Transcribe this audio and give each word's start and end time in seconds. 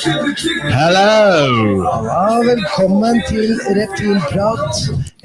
Hello! 0.00 1.84
Ja, 1.84 2.38
velkommen 2.46 3.18
til 3.28 3.50
Reptilprat. 3.76 4.78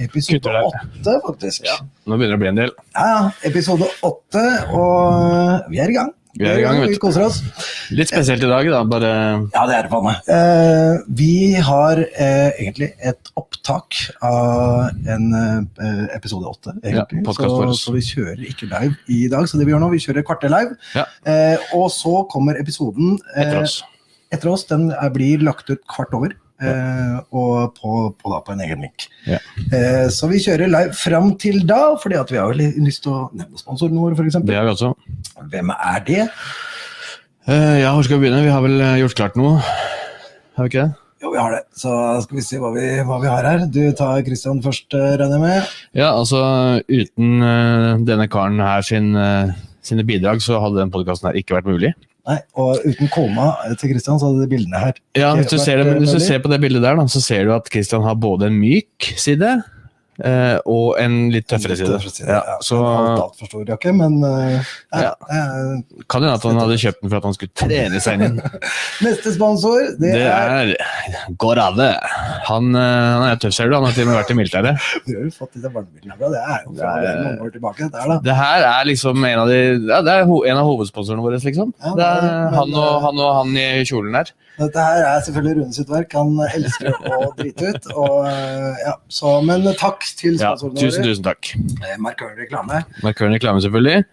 Episode 0.03 0.51
åtte, 0.67 1.13
faktisk. 1.23 1.63
Ja. 1.63 1.77
Nå 2.03 2.17
begynner 2.19 2.35
det 2.35 2.39
å 2.41 2.41
bli 2.41 2.49
en 2.49 2.59
del. 2.59 2.73
ja, 2.97 3.29
episode 3.47 3.87
åtte, 4.03 4.43
og 4.75 5.71
vi 5.71 5.79
er 5.79 5.93
i 5.93 5.95
gang. 5.95 6.11
Vi 6.35 6.43
er 6.51 6.59
i 6.59 6.65
gang, 6.65 6.81
vet 6.83 6.99
du. 6.99 7.39
Litt 7.95 8.11
spesielt 8.11 8.43
i 8.43 8.51
dag, 8.51 8.67
da. 8.73 8.81
Bare 8.83 9.13
Ja, 9.53 9.63
det 9.69 9.77
er 9.77 9.87
det 9.87 9.93
faen 9.93 10.09
meg. 10.09 10.27
Eh, 10.27 10.99
vi 11.23 11.31
har 11.69 12.03
eh, 12.03 12.51
egentlig 12.59 12.91
et 12.99 13.31
opptak 13.39 14.01
av 14.19 14.91
en 15.07 15.31
eh, 15.39 16.05
episode 16.19 16.51
åtte, 16.51 16.75
egentlig. 16.83 17.23
Ja, 17.23 17.39
så, 17.39 17.71
så 17.79 17.95
vi 17.95 18.03
kjører 18.11 18.43
ikke 18.51 18.67
live 18.75 18.99
i 19.07 19.23
dag. 19.31 19.47
Så 19.47 19.55
det 19.55 19.69
vi 19.69 19.77
gjør 19.77 19.85
nå, 19.87 19.93
vi 19.95 20.03
kjører 20.03 20.27
kvarter 20.27 20.51
live. 20.51 20.75
Ja. 20.99 21.07
Eh, 21.23 21.75
og 21.79 21.87
så 21.95 22.25
kommer 22.27 22.59
episoden 22.59 23.15
eh, 23.31 23.45
etter 23.45 23.63
oss. 23.63 23.79
Etter 24.33 24.51
oss. 24.51 24.65
Den 24.69 24.89
er, 24.95 25.11
blir 25.13 25.43
lagt 25.45 25.69
ut 25.69 25.83
kvart 25.91 26.15
over. 26.17 26.35
Eh, 26.63 27.15
og 27.35 27.73
på, 27.75 27.93
på, 28.15 28.29
da, 28.31 28.39
på 28.45 28.53
en 28.53 28.63
egen 28.63 28.85
link. 28.85 29.07
Ja. 29.27 29.41
Eh, 29.75 30.05
så 30.13 30.29
vi 30.31 30.39
kjører 30.43 30.71
live 30.71 30.95
fram 30.95 31.33
til 31.41 31.65
da, 31.67 31.97
fordi 31.99 32.19
at 32.21 32.31
vi 32.31 32.39
har 32.39 32.53
jo 32.53 32.69
lyst 32.85 33.03
til 33.03 33.15
å 33.15 33.25
nevne 33.35 33.59
sponsoren 33.59 33.99
vår, 33.99 34.15
f.eks. 34.15 34.39
Det 34.47 34.55
har 34.55 34.67
vi 34.67 34.75
også. 34.75 34.93
Hvem 35.51 35.73
er 35.75 36.05
det? 36.07 36.21
Eh, 37.45 37.81
ja, 37.83 37.91
hvor 37.93 38.07
skal 38.07 38.17
vi 38.17 38.25
begynne? 38.25 38.45
Vi 38.45 38.53
har 38.53 38.63
vel 38.63 38.79
eh, 38.79 39.01
gjort 39.03 39.19
klart 39.19 39.35
noe? 39.37 39.59
Har 40.55 40.65
vi 40.65 40.71
ikke 40.71 40.85
det? 40.85 41.01
Jo, 41.25 41.31
vi 41.33 41.41
har 41.41 41.53
det. 41.57 41.61
Så 41.77 41.91
skal 42.23 42.39
vi 42.39 42.45
se 42.45 42.57
hva 42.61 42.71
vi, 42.75 42.87
hva 43.05 43.19
vi 43.21 43.29
har 43.29 43.45
her. 43.49 43.67
Du 43.71 43.81
tar 43.97 44.23
Christian 44.25 44.63
først, 44.63 44.87
eh, 44.95 45.13
regner 45.19 45.37
jeg 45.37 45.43
med. 45.43 45.77
Ja, 45.97 46.09
altså 46.13 46.41
uten 46.87 47.43
uh, 47.43 48.01
denne 48.07 48.27
karen 48.31 48.63
her 48.63 48.85
sin, 48.85 49.11
uh, 49.17 49.53
sine 49.85 50.05
bidrag, 50.07 50.43
så 50.45 50.59
hadde 50.63 50.81
den 50.81 50.93
podkasten 50.93 51.31
her 51.31 51.39
ikke 51.39 51.57
vært 51.57 51.69
mulig. 51.69 51.93
Nei, 52.25 52.39
Og 52.57 52.81
uten 52.81 53.09
koma 53.13 53.51
til 53.77 53.91
Christian, 53.91 54.17
så 54.17 54.31
hadde 54.31 54.45
de 54.45 54.51
bildene 54.55 54.81
her 54.81 54.97
Ja, 55.17 55.33
hvis 55.37 55.51
du, 55.51 55.59
ser, 55.61 55.81
det, 55.81 55.93
eh, 55.93 56.01
hvis 56.01 56.15
du 56.15 56.21
ser 56.23 56.41
på 56.41 56.49
det 56.49 56.59
bildet 56.63 56.81
der, 56.81 56.97
da, 56.97 57.05
så 57.11 57.21
ser 57.21 57.45
du 57.45 57.53
at 57.53 57.69
Christian 57.71 58.05
har 58.05 58.17
både 58.17 58.49
en 58.49 58.57
myk 58.57 59.13
side 59.21 59.51
eh, 60.23 60.57
og 60.65 60.95
en 61.01 61.15
litt 61.33 61.47
tøffere 61.49 61.75
side. 61.75 61.89
Tøffere 61.91 62.13
side, 62.13 62.27
Ja, 62.29 62.41
ja. 62.47 62.55
så 62.63 62.77
Alt 62.85 63.21
altfor 63.25 63.49
stor 63.49 63.65
jakke, 63.73 63.91
men 63.95 64.17
uh, 64.23 64.73
ja, 64.95 65.11
uh, 65.27 65.75
kan 66.07 66.23
hende 66.23 66.35
at 66.37 66.45
han 66.47 66.59
hadde 66.61 66.77
kjøpt 66.81 67.01
den 67.03 67.11
for 67.11 67.17
at 67.19 67.27
han 67.27 67.35
skulle 67.37 67.53
trene 67.57 67.99
seg 68.03 68.23
inn. 68.27 68.39
Neste 69.05 69.33
sponsor, 69.35 69.81
det, 69.99 70.13
Det 70.15 70.23
er 70.29 70.71
er 70.75 71.35
Gorade. 71.41 71.89
Han, 72.47 72.71
eh, 72.75 73.09
han 73.15 73.25
er 73.31 73.39
tøff, 73.41 73.53
ser 73.57 73.69
du. 73.71 73.75
Han 73.77 73.85
har 73.89 73.95
til 73.97 74.05
og 74.07 74.11
med 74.13 74.19
vært 74.21 74.31
i 74.31 74.37
militæret. 74.39 74.87
Vi 75.07 75.17
har 75.17 75.25
jo 75.27 75.33
fått 75.35 75.53
disse 75.57 75.71
barnebildene 75.73 76.15
fra. 76.19 76.31
Det 76.31 76.41
er 76.43 76.63
jo 76.65 76.75
fra 76.79 76.95
Det 77.01 77.09
er- 77.11 77.21
noen 77.25 77.43
år 77.47 77.53
tilbake. 77.57 77.89
her. 77.93 78.15
Det 78.25 78.35
her 78.39 78.65
er 78.71 78.89
liksom 78.91 79.25
en 79.25 79.39
av, 79.43 79.47
de, 79.51 79.59
ja, 79.89 80.01
det 80.05 80.13
er 80.19 80.25
ho 80.29 80.41
en 80.45 80.57
av 80.61 80.65
hovedsponsorene 80.69 81.25
våre, 81.25 81.41
liksom. 81.43 81.73
Ja, 81.83 81.93
Det 81.97 82.05
er 82.07 82.55
han 82.55 82.73
og, 82.73 83.01
han 83.05 83.19
og 83.25 83.31
han 83.41 83.55
i 83.57 83.67
kjolen 83.87 84.13
der. 84.15 84.31
Dette 84.55 84.83
her 84.87 85.03
er 85.03 85.23
selvfølgelig 85.25 85.55
Rune 85.59 85.75
sitt 85.75 85.89
verk. 85.91 86.13
Han 86.15 86.37
elsker 86.45 86.95
å 87.11 87.29
drite 87.35 87.73
ut. 87.73 87.89
Og, 87.91 88.17
eh, 88.29 88.79
ja, 88.85 88.93
så, 89.11 89.35
men 89.45 89.67
takk 89.79 90.05
til 90.19 90.39
Ja, 90.39 90.53
tusen, 90.55 91.03
tusen 91.03 91.25
takk. 91.25 91.51
Markøren 92.01 92.39
reklame. 92.39 92.83
Markøren 93.03 93.35
reklame, 93.35 93.63
selvfølgelig. 93.65 94.05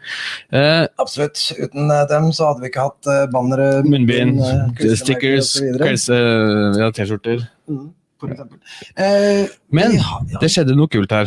Eh, 0.52 0.84
Absolutt. 1.02 1.44
Uten 1.60 1.90
eh, 1.94 2.04
dem 2.10 2.30
så 2.34 2.50
hadde 2.50 2.64
vi 2.64 2.72
ikke 2.72 2.88
hatt 2.88 3.10
eh, 3.12 3.24
bannere, 3.32 3.70
munnbind, 3.86 4.42
eh, 4.42 4.94
stickers, 4.98 5.56
eh, 5.62 6.80
ja, 6.82 6.90
T-skjorter. 6.90 7.46
Mm, 7.70 7.90
eksempel. 8.30 8.58
Eh, 8.96 9.46
Men 9.70 9.96
har- 9.98 10.22
ja, 10.30 10.38
det 10.38 10.50
skjedde 10.50 10.76
noe 10.76 10.86
kult 10.88 11.10
her. 11.10 11.26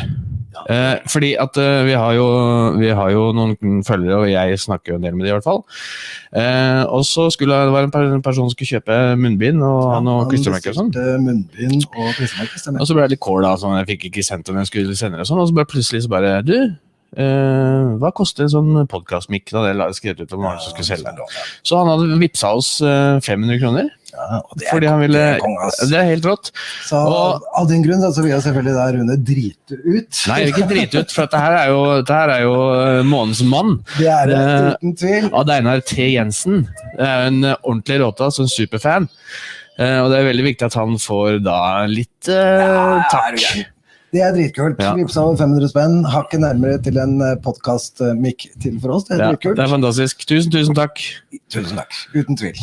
Eh, 0.70 1.00
fordi 1.12 1.34
at 1.38 1.58
eh, 1.58 1.84
vi, 1.84 1.92
har 1.92 2.14
jo, 2.16 2.26
vi 2.80 2.88
har 2.88 3.10
jo 3.12 3.34
noen 3.36 3.84
følgere, 3.84 4.22
og 4.22 4.30
jeg 4.30 4.56
snakker 4.60 4.94
jo 4.94 4.96
en 4.96 5.02
del 5.04 5.16
med 5.16 5.26
dem 5.26 5.34
i 5.36 5.38
hvert 5.38 5.44
fall. 5.44 5.66
Eh, 6.34 6.84
og 6.88 7.04
så 7.04 7.28
skulle 7.32 7.54
det 7.66 7.74
være 7.74 7.84
en 7.90 7.92
per- 7.92 8.22
person 8.24 8.48
som 8.50 8.56
skulle 8.56 8.80
kjøpe 8.80 9.18
munnbind 9.20 9.62
og 9.62 9.84
ha 9.94 10.00
noe 10.00 10.26
klistremerker 10.32 10.72
og 10.72 10.76
sånn. 10.80 10.94
munnbind 11.26 11.84
og 11.92 12.14
klistremerker. 12.16 12.80
Og 12.80 12.88
så 12.88 12.94
ble 12.96 13.04
jeg 13.04 13.10
litt 13.18 13.20
kål, 13.20 13.42
da, 13.44 13.56
sånn, 13.60 13.78
jeg 13.84 13.88
fikk 14.00 14.08
ikke 14.14 14.24
sendt 14.24 14.46
den 14.48 14.56
jeg 14.64 14.68
skulle 14.72 14.96
sende. 14.96 15.18
det 15.20 15.28
og 15.28 15.32
sånn, 15.34 15.40
og 15.44 15.48
så 15.52 15.54
bare 15.60 15.66
plutselig 15.76 16.04
så 16.08 16.10
bare 16.16 16.42
Du, 16.46 16.56
eh, 17.18 17.84
hva 18.00 18.12
koster 18.16 18.44
en 18.44 18.50
sånn 18.56 18.88
podkastmikk? 18.88 19.52
Da 19.52 19.62
det 19.74 19.96
skrevet 19.96 20.22
ut 20.22 20.34
om 20.34 20.42
mange 20.42 20.62
som 20.64 20.72
skulle 20.74 20.88
selge. 20.98 21.14
Så 21.64 21.78
han 21.80 21.88
hadde 21.92 22.18
vippsa 22.20 22.56
oss 22.56 22.80
eh, 22.82 23.20
500 23.20 23.60
kroner. 23.60 23.90
Ja, 24.16 24.40
det 24.56 24.68
er, 24.72 24.86
han 24.90 25.02
ville 25.04 25.20
det 25.20 25.98
er. 26.00 26.06
Helt 26.08 26.26
rått. 26.26 26.52
Så 26.88 26.96
og- 26.98 27.44
av 27.60 27.68
den 27.68 27.84
grunn 27.84 28.02
så 28.02 28.22
vil 28.24 28.32
jeg 28.32 28.42
selvfølgelig 28.46 28.76
da 28.78 28.86
Rune 28.96 29.18
drite 29.28 29.76
ut. 29.84 30.22
Nei, 30.30 30.38
jeg 30.40 30.46
vil 30.48 30.54
ikke 30.56 30.70
drite 30.72 31.02
ut, 31.04 31.12
for 31.12 31.26
dette 31.28 31.42
her 31.44 31.58
er 31.60 31.68
jo, 31.74 31.82
dette 32.02 32.22
er 32.38 32.42
jo 32.46 32.56
eh, 32.80 33.02
månedens 33.04 33.44
mann. 33.52 33.76
Det 33.98 34.08
er 34.08 34.32
det 34.32 34.40
Eh, 34.40 34.72
uten 34.76 34.96
tvil. 34.96 35.30
Av 35.34 35.46
Deinar 35.46 35.82
T. 35.86 36.08
Jensen. 36.14 36.66
Det 36.96 37.06
er 37.06 37.22
jo 37.22 37.28
en 37.34 37.44
ordentlig 37.60 38.00
råta, 38.02 38.32
så 38.32 38.46
en 38.46 38.52
superfan. 38.56 39.10
Eh, 39.78 39.98
og 40.00 40.10
det 40.12 40.20
er 40.22 40.30
veldig 40.32 40.46
viktig 40.54 40.66
at 40.70 40.74
han 40.80 40.96
får 40.98 41.42
da 41.44 41.60
litt 41.92 42.30
uh, 42.32 43.02
takk. 43.12 43.66
Det 44.16 44.22
er 44.24 44.32
dritkult. 44.32 44.80
Ja. 44.80 44.94
Vips 44.96 45.18
over 45.20 45.36
500 45.36 45.68
spenn. 45.74 45.98
Hakket 46.08 46.40
nærmere 46.40 46.78
til 46.82 46.96
en 47.02 47.18
podkast-mikk 47.44 48.46
til 48.64 48.80
for 48.80 48.96
oss. 48.96 49.04
Det 49.10 49.18
er 49.18 49.24
Ja, 49.26 49.32
dritkult. 49.34 49.58
det 49.60 49.66
er 49.66 49.74
fantastisk. 49.74 50.24
Tusen, 50.30 50.52
tusen 50.54 50.78
takk. 50.78 51.02
Tusen 51.52 51.76
takk. 51.76 51.92
Uten 52.16 52.38
tvil. 52.40 52.56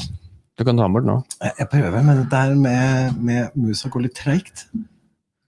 Du 0.63 0.67
kan 0.69 0.79
ta 0.79 0.87
bort 0.95 1.03
nå. 1.03 1.17
Jeg 1.43 1.67
prøver, 1.73 2.03
men 2.07 2.21
dette 2.21 2.39
her 2.39 2.53
med, 2.55 3.17
med 3.19 3.55
musa 3.59 3.89
går 3.91 4.05
litt 4.05 4.15
treigt. 4.15 4.61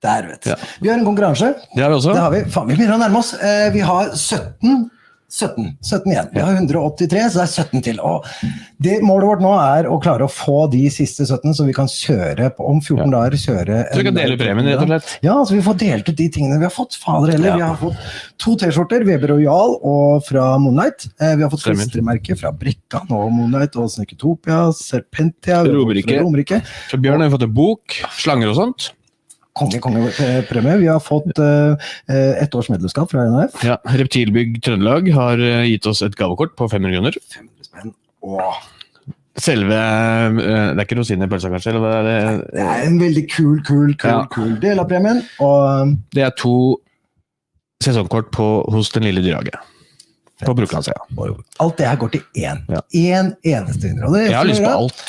Der, 0.02 0.26
vet 0.26 0.40
du. 0.42 0.48
Ja. 0.50 0.56
Vi 0.82 0.90
har 0.90 0.98
en 0.98 1.04
konkurranse. 1.06 1.52
Det 1.70 1.84
har 1.84 1.92
vi 1.92 1.98
også. 2.00 2.16
Det 2.16 2.24
har 2.24 2.32
vi. 2.34 2.40
Faen, 2.50 2.66
vi 2.66 2.74
begynner 2.74 2.96
å 2.96 3.02
nærme 3.04 3.20
oss. 3.20 3.30
Eh, 3.38 3.68
vi 3.72 3.84
har 3.86 4.10
17. 4.10 4.88
17, 5.34 5.72
17 5.82 6.12
igjen. 6.12 6.28
Vi 6.34 6.42
har 6.44 6.52
183, 6.54 7.22
så 7.32 7.40
det 7.40 7.44
er 7.44 7.64
17 7.64 7.82
til. 7.88 7.98
Og 8.06 8.26
det 8.84 9.00
Målet 9.04 9.26
vårt 9.26 9.42
nå 9.42 9.50
er 9.58 9.88
å 9.90 9.96
klare 10.02 10.28
å 10.28 10.30
få 10.30 10.68
de 10.70 10.84
siste 10.94 11.26
17, 11.26 11.56
så 11.58 11.66
vi 11.66 11.74
kan 11.76 11.90
kjøre 11.90 12.52
på, 12.54 12.66
om 12.70 12.78
14 12.80 13.10
dager. 13.10 13.36
kjøre 13.44 13.80
Så 13.90 13.98
vi 13.98 14.06
kan 14.06 14.18
dele 14.18 14.38
premien, 14.40 14.68
rett 14.70 14.84
og 14.84 14.90
slett. 14.92 15.14
Ja, 15.26 15.36
så 15.42 15.56
vi 15.56 15.62
får 15.66 15.78
delt 15.82 16.08
ut 16.12 16.16
de 16.20 16.28
tingene 16.38 16.60
vi 16.62 16.68
har 16.68 16.74
fått. 16.74 16.98
Fader 17.02 17.34
heller. 17.34 17.50
Ja. 17.50 17.58
Vi 17.58 17.66
har 17.66 17.78
fått 17.82 18.14
to 18.44 18.56
T-skjorter, 18.62 19.06
Weber 19.08 19.34
Royal 19.34 19.76
og 19.82 20.24
fra 20.28 20.52
Moonlight. 20.62 21.08
Eh, 21.18 21.34
vi 21.34 21.46
har 21.46 21.52
fått 21.52 21.66
klistremerker 21.66 22.38
fra 22.38 22.54
Brekkan 22.54 23.10
og 23.10 23.30
Moonlight 23.34 23.74
og 23.80 23.90
Sneketopia, 23.90 24.68
Serpentia 24.78 25.64
Romerike. 25.66 26.08
fra 26.14 26.22
Romerike. 26.22 26.62
Fra 26.92 27.00
Bjørn 27.02 27.24
har 27.24 27.30
vi 27.32 27.36
fått 27.38 27.48
en 27.48 27.56
bok, 27.58 27.98
slanger 28.22 28.54
og 28.54 28.60
sånt. 28.62 28.92
Konge, 29.54 29.78
kongepremie. 29.80 30.76
Vi 30.80 30.86
har 30.90 31.00
fått 31.00 31.38
eh, 31.38 31.76
eh, 32.10 32.42
ett 32.42 32.54
års 32.58 32.68
medlemskap 32.72 33.10
fra 33.12 33.22
NHF. 33.30 33.60
Ja, 33.64 33.76
Reptilbygg 34.00 34.56
Trøndelag 34.66 35.10
har 35.14 35.38
eh, 35.38 35.64
gitt 35.70 35.86
oss 35.86 36.02
et 36.02 36.16
gavekort 36.18 36.56
på 36.58 36.66
500 36.72 36.96
kroner. 36.96 37.18
500 37.36 37.68
spenn. 37.68 37.92
Åh, 38.26 38.62
Selve 39.44 39.74
eh, 39.74 40.34
Det 40.38 40.78
er 40.78 40.84
ikke 40.84 40.96
rosiner 41.00 41.26
i 41.26 41.30
pølsa, 41.30 41.50
kanskje? 41.50 41.70
Eller 41.72 41.82
hva 41.84 41.92
er 42.00 42.08
det? 42.08 42.16
det 42.54 42.64
er 42.64 42.82
en 42.88 42.98
veldig 43.02 43.22
kul, 43.30 43.60
kul, 43.66 43.94
kul, 43.98 44.10
Ja. 44.10 44.24
kul 44.34 44.56
del 44.62 44.82
av 44.82 44.88
premien. 44.90 45.22
Og 45.42 45.94
Det 46.14 46.22
er 46.26 46.34
to 46.38 46.54
sesongkort 47.84 48.30
på, 48.34 48.48
hos 48.74 48.90
Den 48.94 49.06
lille 49.06 49.22
dyrehage. 49.22 49.54
På 50.44 50.54
Brokelandsøya. 50.58 50.98
Ja. 51.14 51.34
alt 51.62 51.76
det 51.78 51.86
her 51.86 51.96
går 52.02 52.10
til 52.16 52.22
én. 52.42 52.64
Ja. 52.68 52.80
Én 52.94 53.30
eneste 53.46 53.86
vinner. 53.86 54.10
Jeg 54.18 54.34
har 54.34 54.48
lyst 54.50 54.62
på 54.66 54.72
alt. 54.74 55.04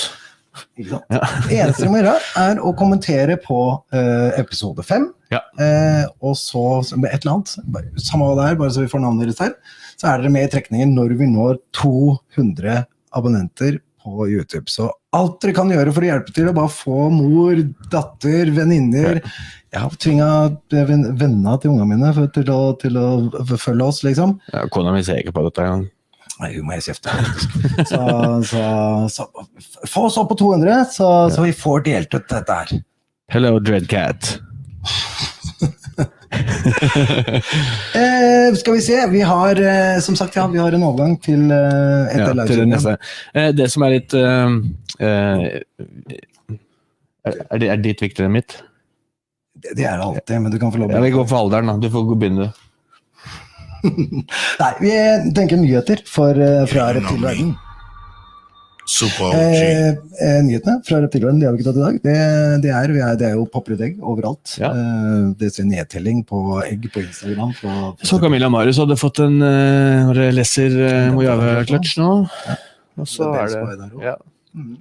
Ikke 0.77 0.89
sant? 0.93 1.07
Det 1.49 1.59
eneste 1.59 1.85
du 1.87 1.93
må 1.93 2.01
gjøre, 2.01 2.17
er 2.41 2.61
å 2.61 2.73
kommentere 2.77 3.37
på 3.41 3.59
uh, 3.75 4.29
episode 4.39 4.85
fem. 4.87 5.09
Ja. 5.33 5.41
Uh, 5.59 6.03
og 6.29 6.37
så 6.39 6.65
et 6.83 7.17
eller 7.21 7.33
annet, 7.37 7.55
samme 8.03 8.29
hva 8.29 8.37
det 8.39 8.51
er, 8.51 8.59
bare 8.59 8.75
så 8.75 8.85
vi 8.85 8.91
får 8.91 9.03
navnet 9.03 9.27
deres 9.27 9.41
her, 9.43 9.55
så 9.95 10.11
er 10.11 10.21
dere 10.21 10.33
med 10.35 10.47
i 10.47 10.53
trekningen 10.53 10.93
når 10.95 11.17
vi 11.19 11.31
når 11.31 11.59
200 11.79 12.83
abonnenter 13.15 13.79
på 14.05 14.27
YouTube. 14.29 14.69
Så 14.69 14.89
alt 15.15 15.39
dere 15.41 15.55
kan 15.57 15.71
gjøre 15.71 15.93
for 15.95 16.05
å 16.05 16.09
hjelpe 16.09 16.33
til 16.35 16.49
å 16.49 16.55
bare 16.55 16.71
få 16.73 17.07
mor, 17.13 17.57
datter, 17.91 18.51
venninner 18.53 19.21
Jeg 19.23 19.81
har 19.81 19.97
tvinga 19.99 20.29
vennene 20.71 21.55
til 21.61 21.73
ungene 21.73 21.89
mine 21.89 22.29
til, 22.35 22.51
å, 22.53 22.75
til 22.79 22.99
å 23.01 23.07
følge 23.59 23.89
oss, 23.89 24.03
liksom. 24.07 24.37
Ja, 24.53 24.67
kona 24.71 24.93
mi 24.95 25.03
ser 25.03 25.19
ikke 25.23 25.35
på 25.35 25.47
dette 25.47 25.65
engang. 25.65 25.87
Nei, 26.41 26.49
hun 26.57 26.65
må 26.67 26.75
jeg 26.75 26.83
kjefte, 26.89 27.09
faktisk. 27.15 27.49
Så, 27.91 27.99
så, 28.49 28.63
så 29.13 29.25
få 29.87 30.01
oss 30.09 30.17
opp 30.19 30.29
på 30.33 30.37
200, 30.41 30.81
så, 30.91 31.07
så 31.31 31.45
vi 31.45 31.53
får 31.55 31.85
delt 31.85 32.13
ut 32.17 32.25
dette 32.31 32.57
her. 32.59 32.73
Hello, 33.31 33.53
Dreadcat. 33.59 34.35
Eh, 37.95 38.53
skal 38.59 38.73
vi 38.75 38.81
se, 38.83 38.97
vi 39.11 39.21
har 39.23 39.59
eh, 39.61 39.99
som 40.03 40.15
sagt 40.19 40.35
ja, 40.35 40.43
vi 40.51 40.59
har 40.59 40.73
en 40.75 40.83
overgang 40.83 41.13
til 41.23 41.45
eh, 41.53 42.17
Ja, 42.17 42.25
etter 42.27 42.49
til 42.49 42.59
det 42.63 42.67
neste. 42.73 42.95
Eh, 43.33 43.49
Det 43.55 43.67
som 43.71 43.85
er 43.87 43.93
litt 43.95 44.15
eh, 44.19 44.57
eh, 44.99 45.45
er, 47.25 47.37
er 47.49 47.61
det- 47.63 47.69
er 47.71 47.79
ditt 47.85 48.01
viktigere 48.03 48.27
enn 48.27 48.35
mitt? 48.35 48.57
Det, 49.55 49.77
det 49.79 49.85
er 49.87 49.95
det 50.01 50.05
alltid, 50.09 50.41
men 50.43 50.51
du 50.51 50.59
kan 50.59 50.73
få 50.75 50.81
lov 50.83 50.91
Ja, 50.91 50.99
Vi 51.05 51.13
går 51.15 51.27
for 51.31 51.45
alderen, 51.45 51.71
da. 51.71 51.77
Du 51.79 51.87
får 51.93 52.11
begynne. 52.19 52.49
Nei, 54.61 54.73
vi 54.81 54.95
tenker 55.37 55.61
nyheter 55.61 56.01
for, 56.09 56.37
eh, 56.37 56.65
fra 56.71 56.89
reptilverden. 56.97 57.53
Eh, 58.85 59.87
eh, 60.21 60.41
nyhetene 60.45 60.77
fra 60.85 60.99
reptilverden 61.01 61.39
de 61.41 61.47
har 61.47 61.55
vi 61.55 61.61
ikke 61.63 61.71
tatt 61.71 61.79
i 61.79 61.85
dag. 61.85 61.95
Det, 62.03 62.17
det, 62.61 62.73
er, 62.77 62.91
vi 62.93 63.01
er, 63.01 63.15
det 63.17 63.27
er 63.31 63.33
jo 63.39 63.47
popper 63.49 63.81
egg 63.81 63.97
overalt. 64.05 64.57
Ja. 64.61 64.69
Eh, 64.77 65.31
det 65.39 65.49
ser 65.55 65.65
nedtelling 65.69 66.21
på 66.29 66.41
egg 66.61 66.85
på 66.93 67.01
Instagram. 67.01 67.53
Fra, 67.57 67.77
Så 68.05 68.19
Camilla 68.21 68.49
Marius 68.53 68.77
hadde 68.83 68.97
fått 69.01 69.23
en 69.25 69.39
uh, 69.41 70.13
leser 70.37 70.75
uh, 70.77 71.13
Mojave-clutch 71.17 71.97
nå. 72.01 72.11
Og 73.01 73.09
så 73.09 73.31
Det 73.33 73.41
er 73.41 73.57
er 73.57 73.79
det 73.79 73.89
også. 73.89 74.03
ja. 74.05 74.15
Mhm. 74.53 74.75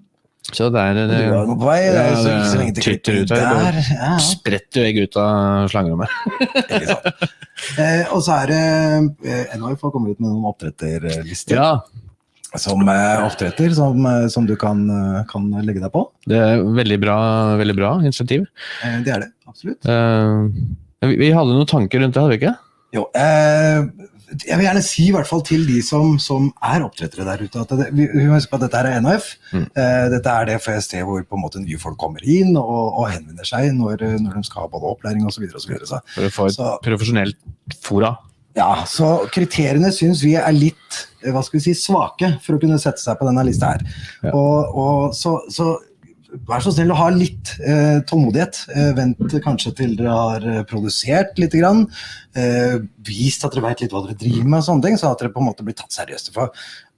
Så 0.52 0.69
det 0.69 0.81
er 0.81 0.93
Du 0.94 1.00
det, 1.08 1.19
er 1.25 1.31
jo 1.32 1.55
på 1.56 1.67
vei, 1.67 1.79
det 1.88 2.00
er 2.02 2.14
så, 2.19 2.29
ikke 2.29 2.50
så 2.50 2.58
lenge 2.61 2.75
til 2.85 3.23
ut 3.23 3.31
der. 3.32 3.79
Ja, 3.96 4.11
spretter 4.20 4.85
egg 4.91 4.99
ut 5.00 5.17
av 5.17 5.70
slangerommet. 5.73 6.12
Ikke 6.69 6.87
sant. 6.91 7.25
Eh, 7.81 8.12
og 8.12 8.20
så 8.26 8.35
er 8.43 8.50
det 8.52 8.61
eh, 9.25 9.55
NHF 9.56 9.87
har 9.87 9.93
kommet 9.94 10.12
ut 10.12 10.20
med 10.20 10.29
noen 10.35 10.44
oppdretterlister 10.50 11.56
Ja, 11.56 11.70
som 12.61 12.85
eh, 12.93 13.25
oppdretter 13.25 13.73
som, 13.75 14.05
eh, 14.11 14.26
som 14.31 14.44
du 14.46 14.52
kan, 14.61 14.85
eh, 14.91 15.23
kan 15.31 15.49
legge 15.64 15.81
deg 15.81 15.91
på. 15.94 16.05
det 16.29 16.38
er 16.43 16.61
veldig 16.76 17.00
bra, 17.02 17.17
veldig 17.62 17.76
bra 17.81 17.94
initiativ. 18.05 18.44
Eh, 18.85 18.99
det 19.06 19.17
er 19.17 19.25
det, 19.25 19.31
absolutt. 19.49 19.88
Eh, 19.88 21.08
vi, 21.08 21.17
vi 21.25 21.32
hadde 21.35 21.56
noen 21.56 21.70
tanker 21.73 22.05
rundt 22.05 22.14
det, 22.19 22.20
hadde 22.26 22.37
vi 22.37 22.43
ikke? 22.43 22.55
Jo, 22.94 23.08
eh, 23.19 23.81
jeg 24.42 24.58
vil 24.58 24.66
gjerne 24.66 24.82
si 24.84 25.06
i 25.08 25.14
hvert 25.14 25.28
fall 25.28 25.42
til 25.46 25.64
de 25.69 25.78
som, 25.84 26.16
som 26.22 26.50
er 26.64 26.84
oppdrettere 26.86 27.26
der 27.26 27.44
ute, 27.44 27.62
at 27.62 27.75
det, 27.78 27.88
vi, 27.94 28.08
vi 28.10 28.26
må 28.28 28.38
huske 28.38 28.52
på 28.52 28.60
at 28.60 28.66
dette 28.66 28.82
er 28.82 29.00
NHF. 29.04 29.31
Mm. 29.52 29.64
Eh, 29.64 30.04
dette 30.16 30.34
er 30.34 30.50
det 30.50 30.58
FST 30.64 30.98
hvor 31.06 31.25
på 31.25 31.38
en 31.38 31.44
måte 31.44 31.62
nye 31.62 31.81
folk 31.81 31.98
kommer 32.00 32.25
inn 32.25 32.54
og, 32.60 32.84
og 33.00 33.08
henvender 33.12 33.48
seg 33.48 33.72
når, 33.76 34.06
når 34.25 34.38
de 34.38 34.46
skal 34.48 34.66
ha 34.66 34.72
både 34.72 34.92
opplæring 34.94 35.26
osv. 35.28 35.46
For 35.54 36.28
å 36.28 36.34
få 36.34 36.50
et 36.50 36.62
profesjonelt 36.86 37.40
fora. 37.84 38.16
Ja, 38.54 38.84
så 38.86 39.25
kriteriene 39.34 39.90
syns 39.94 40.22
vi 40.22 40.37
er 40.38 40.54
litt 40.54 41.00
eh, 41.25 41.32
hva 41.34 41.42
skal 41.42 41.58
vi 41.58 41.64
si, 41.66 41.75
svake 41.78 42.37
for 42.44 42.56
å 42.56 42.62
kunne 42.62 42.78
sette 42.82 43.02
seg 43.02 43.19
på 43.19 43.26
denne 43.26 43.42
lista 43.48 43.72
her. 43.75 43.82
Ja. 44.22 44.30
Og, 44.30 44.78
og 44.78 45.16
så, 45.19 45.40
så 45.50 45.75
vær 46.48 46.62
så 46.64 46.72
snill 46.75 46.90
å 46.94 46.98
ha 46.98 47.08
litt 47.14 47.52
eh, 47.62 48.00
tålmodighet. 48.08 48.62
Eh, 48.75 48.90
vent 48.98 49.36
kanskje 49.44 49.75
til 49.78 49.94
dere 49.98 50.14
har 50.16 50.48
eh, 50.50 50.62
produsert 50.70 51.38
litt. 51.38 51.54
Grann. 51.54 51.84
Eh, 52.34 52.81
vist 53.06 53.44
at 53.46 53.54
dere 53.54 53.69
vet 53.69 53.84
litt 53.84 53.94
hva 53.94 54.02
dere 54.08 54.19
driver 54.19 54.48
med, 54.48 54.58
og 54.62 54.66
sånne 54.66 54.88
ting, 54.88 54.98
så 54.98 55.12
at 55.12 55.22
dere 55.22 55.31
på 55.34 55.40
en 55.44 55.48
måte 55.52 55.62
blir 55.66 55.76
tatt 55.78 55.94
seriøst. 55.94 56.32
For 56.34 56.50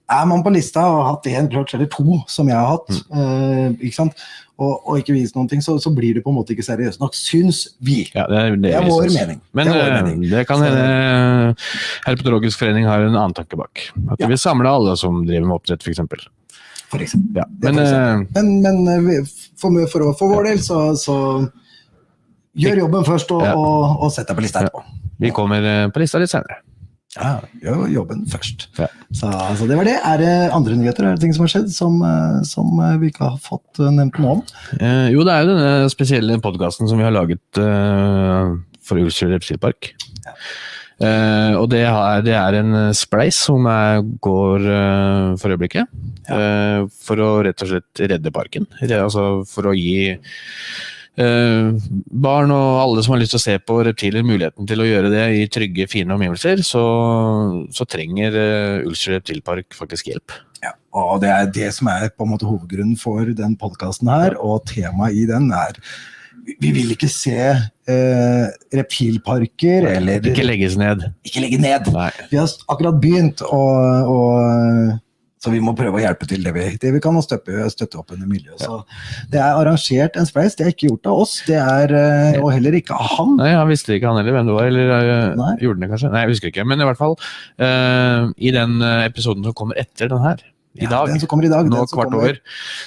er 0.07 0.25
man 0.25 0.41
på 0.41 0.53
lista 0.55 0.85
og 0.87 0.97
har 1.03 1.07
hatt 1.13 1.25
én 1.29 1.49
clutch 1.51 1.75
eller 1.75 1.89
to, 1.91 2.21
som 2.31 2.47
jeg 2.49 2.55
har 2.57 2.69
hatt, 2.77 2.91
eh, 3.11 3.71
ikke 3.83 3.97
sant? 3.99 4.21
Og, 4.57 4.71
og 4.89 4.95
ikke 4.97 5.13
vist 5.13 5.35
noen 5.37 5.45
ting, 5.51 5.59
så, 5.61 5.75
så 5.77 5.91
blir 5.93 6.15
det 6.17 6.23
på 6.25 6.31
en 6.31 6.37
måte 6.39 6.55
ikke 6.55 6.63
seriøst 6.65 6.97
nok, 7.03 7.13
syns 7.13 7.59
vi. 7.85 8.07
Ja, 8.15 8.23
det 8.31 8.37
er, 8.39 8.55
det 8.55 8.63
Det 8.63 8.71
er 8.79 8.87
vi 8.87 8.93
vår 8.95 9.11
mening. 9.13 9.41
Men 9.53 9.67
Det 9.69 9.75
vår 9.75 9.83
eh, 9.91 9.97
mening. 10.01 10.23
det 10.31 10.45
kan 10.49 10.63
hende 10.65 10.87
Herpetologisk 12.07 12.57
forening 12.63 12.87
har 12.89 13.03
en 13.05 13.13
annen 13.13 13.35
tanke 13.37 13.59
bak. 13.59 13.83
At 14.09 14.17
de 14.17 14.25
Ja. 14.25 14.31
vil 14.31 14.39
samle 14.41 14.65
alle 14.71 14.95
som 14.97 15.19
driver 15.27 15.45
med 15.45 15.59
oppdrett, 15.59 15.83
f.eks. 15.85 16.01
For 16.87 17.03
eksempel. 17.03 17.41
Ja. 17.41 17.47
Men 17.63 17.79
for 17.81 17.97
eh. 17.97 18.21
Men, 18.37 18.53
men 18.63 19.09
eh, 19.11 19.33
for, 19.59 19.75
for, 19.91 20.07
for 20.19 20.31
vår 20.37 20.51
del, 20.51 20.61
så, 20.63 20.77
så 20.99 21.17
gjør 22.57 22.83
jobben 22.85 23.03
først, 23.07 23.31
og, 23.35 23.43
Ja. 23.43 23.55
og, 23.59 23.97
og 24.05 24.13
sett 24.15 24.29
deg 24.29 24.37
på 24.39 24.45
lista 24.45 24.63
etterpå. 24.63 24.83
vi 25.19 25.31
kommer 25.35 25.65
eh, 25.67 25.87
på 25.91 25.99
lista 26.03 26.21
litt 26.21 26.31
senere. 26.31 26.61
Ja, 27.17 27.39
gjør 27.63 27.87
jobben 27.89 28.25
først. 28.29 28.67
Ja. 28.77 28.87
Så, 29.09 29.29
altså, 29.31 29.65
det 29.65 29.77
var 29.79 29.87
det. 29.89 29.95
Er 30.05 30.19
det 30.21 30.33
andre 30.53 30.75
nyheter? 30.77 31.07
Er 31.07 31.15
det 31.15 31.23
ting 31.23 31.33
som 31.33 31.47
har 31.47 31.49
skjedd 31.55 31.71
som, 31.73 31.95
som 32.45 32.77
vi 33.01 33.09
ikke 33.09 33.25
har 33.31 33.39
fått 33.41 33.79
nevnt 33.81 34.19
noe 34.21 34.35
om? 34.37 34.43
Eh, 34.77 35.07
jo, 35.15 35.23
det 35.25 35.33
er 35.33 35.43
jo 35.47 35.55
denne 35.55 35.89
spesielle 35.89 36.37
podkasten 36.43 36.85
som 36.91 36.99
vi 37.01 37.07
har 37.07 37.15
laget 37.15 37.61
eh, 37.63 38.51
for 38.85 39.01
Ulster 39.01 39.33
Reptilpark. 39.33 39.89
Eh, 40.97 41.53
og 41.53 41.67
det, 41.69 41.83
er, 41.85 42.21
det 42.25 42.33
er 42.33 42.57
en 42.57 42.73
eh, 42.73 42.95
spleis 42.97 43.37
som 43.45 43.67
går 44.23 44.63
uh, 44.65 45.37
for 45.37 45.53
øyeblikket. 45.53 45.91
eh, 46.33 46.87
for 47.05 47.21
å 47.21 47.29
rett 47.45 47.61
og 47.61 47.69
slett 47.69 48.01
redde 48.13 48.33
parken. 48.33 48.65
Re- 48.81 49.03
Altså 49.05 49.27
for 49.47 49.69
å 49.69 49.77
gi 49.77 50.15
barn 51.17 52.51
og 52.53 52.75
alle 52.77 53.01
som 53.01 53.15
har 53.15 53.21
lyst 53.23 53.31
til 53.33 53.39
å 53.39 53.41
se 53.41 53.53
på 53.65 53.77
reptiler, 53.87 54.21
muligheten 54.21 54.67
til 54.69 54.83
å 54.83 54.85
gjøre 54.85 55.09
det 55.09 55.23
i 55.39 55.47
trygge, 55.49 55.87
fine 55.89 56.13
omgivelser, 56.13 56.61
så, 56.61 56.83
så 57.73 57.87
trenger 57.89 58.37
uh, 58.37 58.85
Ulster 58.85 59.15
Reptilpark 59.15 59.73
faktisk 59.73 60.11
hjelp. 60.11 60.35
Ja, 60.61 60.75
og 60.93 61.23
det 61.23 61.31
er 61.33 61.49
det 61.53 61.71
som 61.73 61.89
er 61.89 62.11
på 62.13 62.25
en 62.27 62.35
måte 62.35 62.45
hovedgrunnen 62.45 62.99
for 63.01 63.33
den 63.33 63.57
podkasten 63.57 64.13
her, 64.13 64.37
og 64.37 64.67
temaet 64.69 65.17
i 65.17 65.25
den 65.29 65.49
er 65.57 65.81
vi 66.61 66.69
vil 66.71 66.93
ikke 66.93 67.09
se 67.11 67.49
eh, 67.91 68.45
reptilparker 68.75 69.87
eller 69.95 70.23
Ikke 70.31 70.45
legges 70.45 70.77
ned. 70.79 71.03
ikke 71.27 71.43
legge 71.43 71.59
ned. 71.61 71.91
Nei. 71.95 72.11
Vi 72.31 72.39
har 72.39 72.49
akkurat 72.67 72.97
begynt, 73.03 73.43
og, 73.47 74.11
og, 74.11 74.97
så 75.43 75.53
vi 75.53 75.61
må 75.63 75.75
prøve 75.77 75.99
å 75.99 76.01
hjelpe 76.01 76.27
til 76.29 76.43
det 76.43 76.53
vi, 76.55 76.65
det 76.81 76.91
vi 76.95 77.01
kan 77.03 77.15
og 77.19 77.23
støtte, 77.25 77.67
støtte 77.71 77.99
opp 78.01 78.11
under 78.15 78.27
miljøet. 78.29 78.59
Så 78.63 78.81
det 79.31 79.39
er 79.39 79.53
arrangert 79.61 80.17
en 80.17 80.27
spleis, 80.27 80.57
det 80.57 80.65
er 80.65 80.73
ikke 80.73 80.89
gjort 80.89 81.11
av 81.13 81.23
oss, 81.23 81.37
det 81.47 81.59
er, 81.61 81.93
eh, 81.93 82.41
og 82.41 82.51
heller 82.55 82.77
ikke 82.79 82.97
av 82.97 83.13
han. 83.15 83.37
Nei, 83.39 83.53
han 83.55 83.71
visste 83.71 83.95
ikke 83.95 84.11
han 84.11 84.19
heller 84.21 84.35
hvem 84.39 84.51
det 84.51 84.57
var, 84.57 84.69
eller 84.73 84.93
Nei. 85.39 85.53
gjorde 85.63 85.77
han 85.77 85.85
det 85.87 85.91
kanskje? 85.93 86.13
Nei, 86.13 86.25
jeg 86.25 86.35
husker 86.35 86.51
ikke. 86.53 86.67
Men 86.67 86.83
i 86.83 86.89
hvert 86.89 87.01
fall, 87.01 87.17
øh, 87.61 88.29
i 88.37 88.53
den 88.55 88.79
episoden 89.05 89.47
som 89.47 89.57
kommer 89.57 89.79
etter 89.79 90.11
den 90.11 90.25
her, 90.25 90.43
i 90.77 90.85
Ja, 90.85 90.89
dag, 90.89 91.09
i 91.09 91.49
dag, 91.49 91.65
nå 91.69 91.83
kvart 91.89 92.11
kommer- 92.11 92.17
over, 92.17 92.39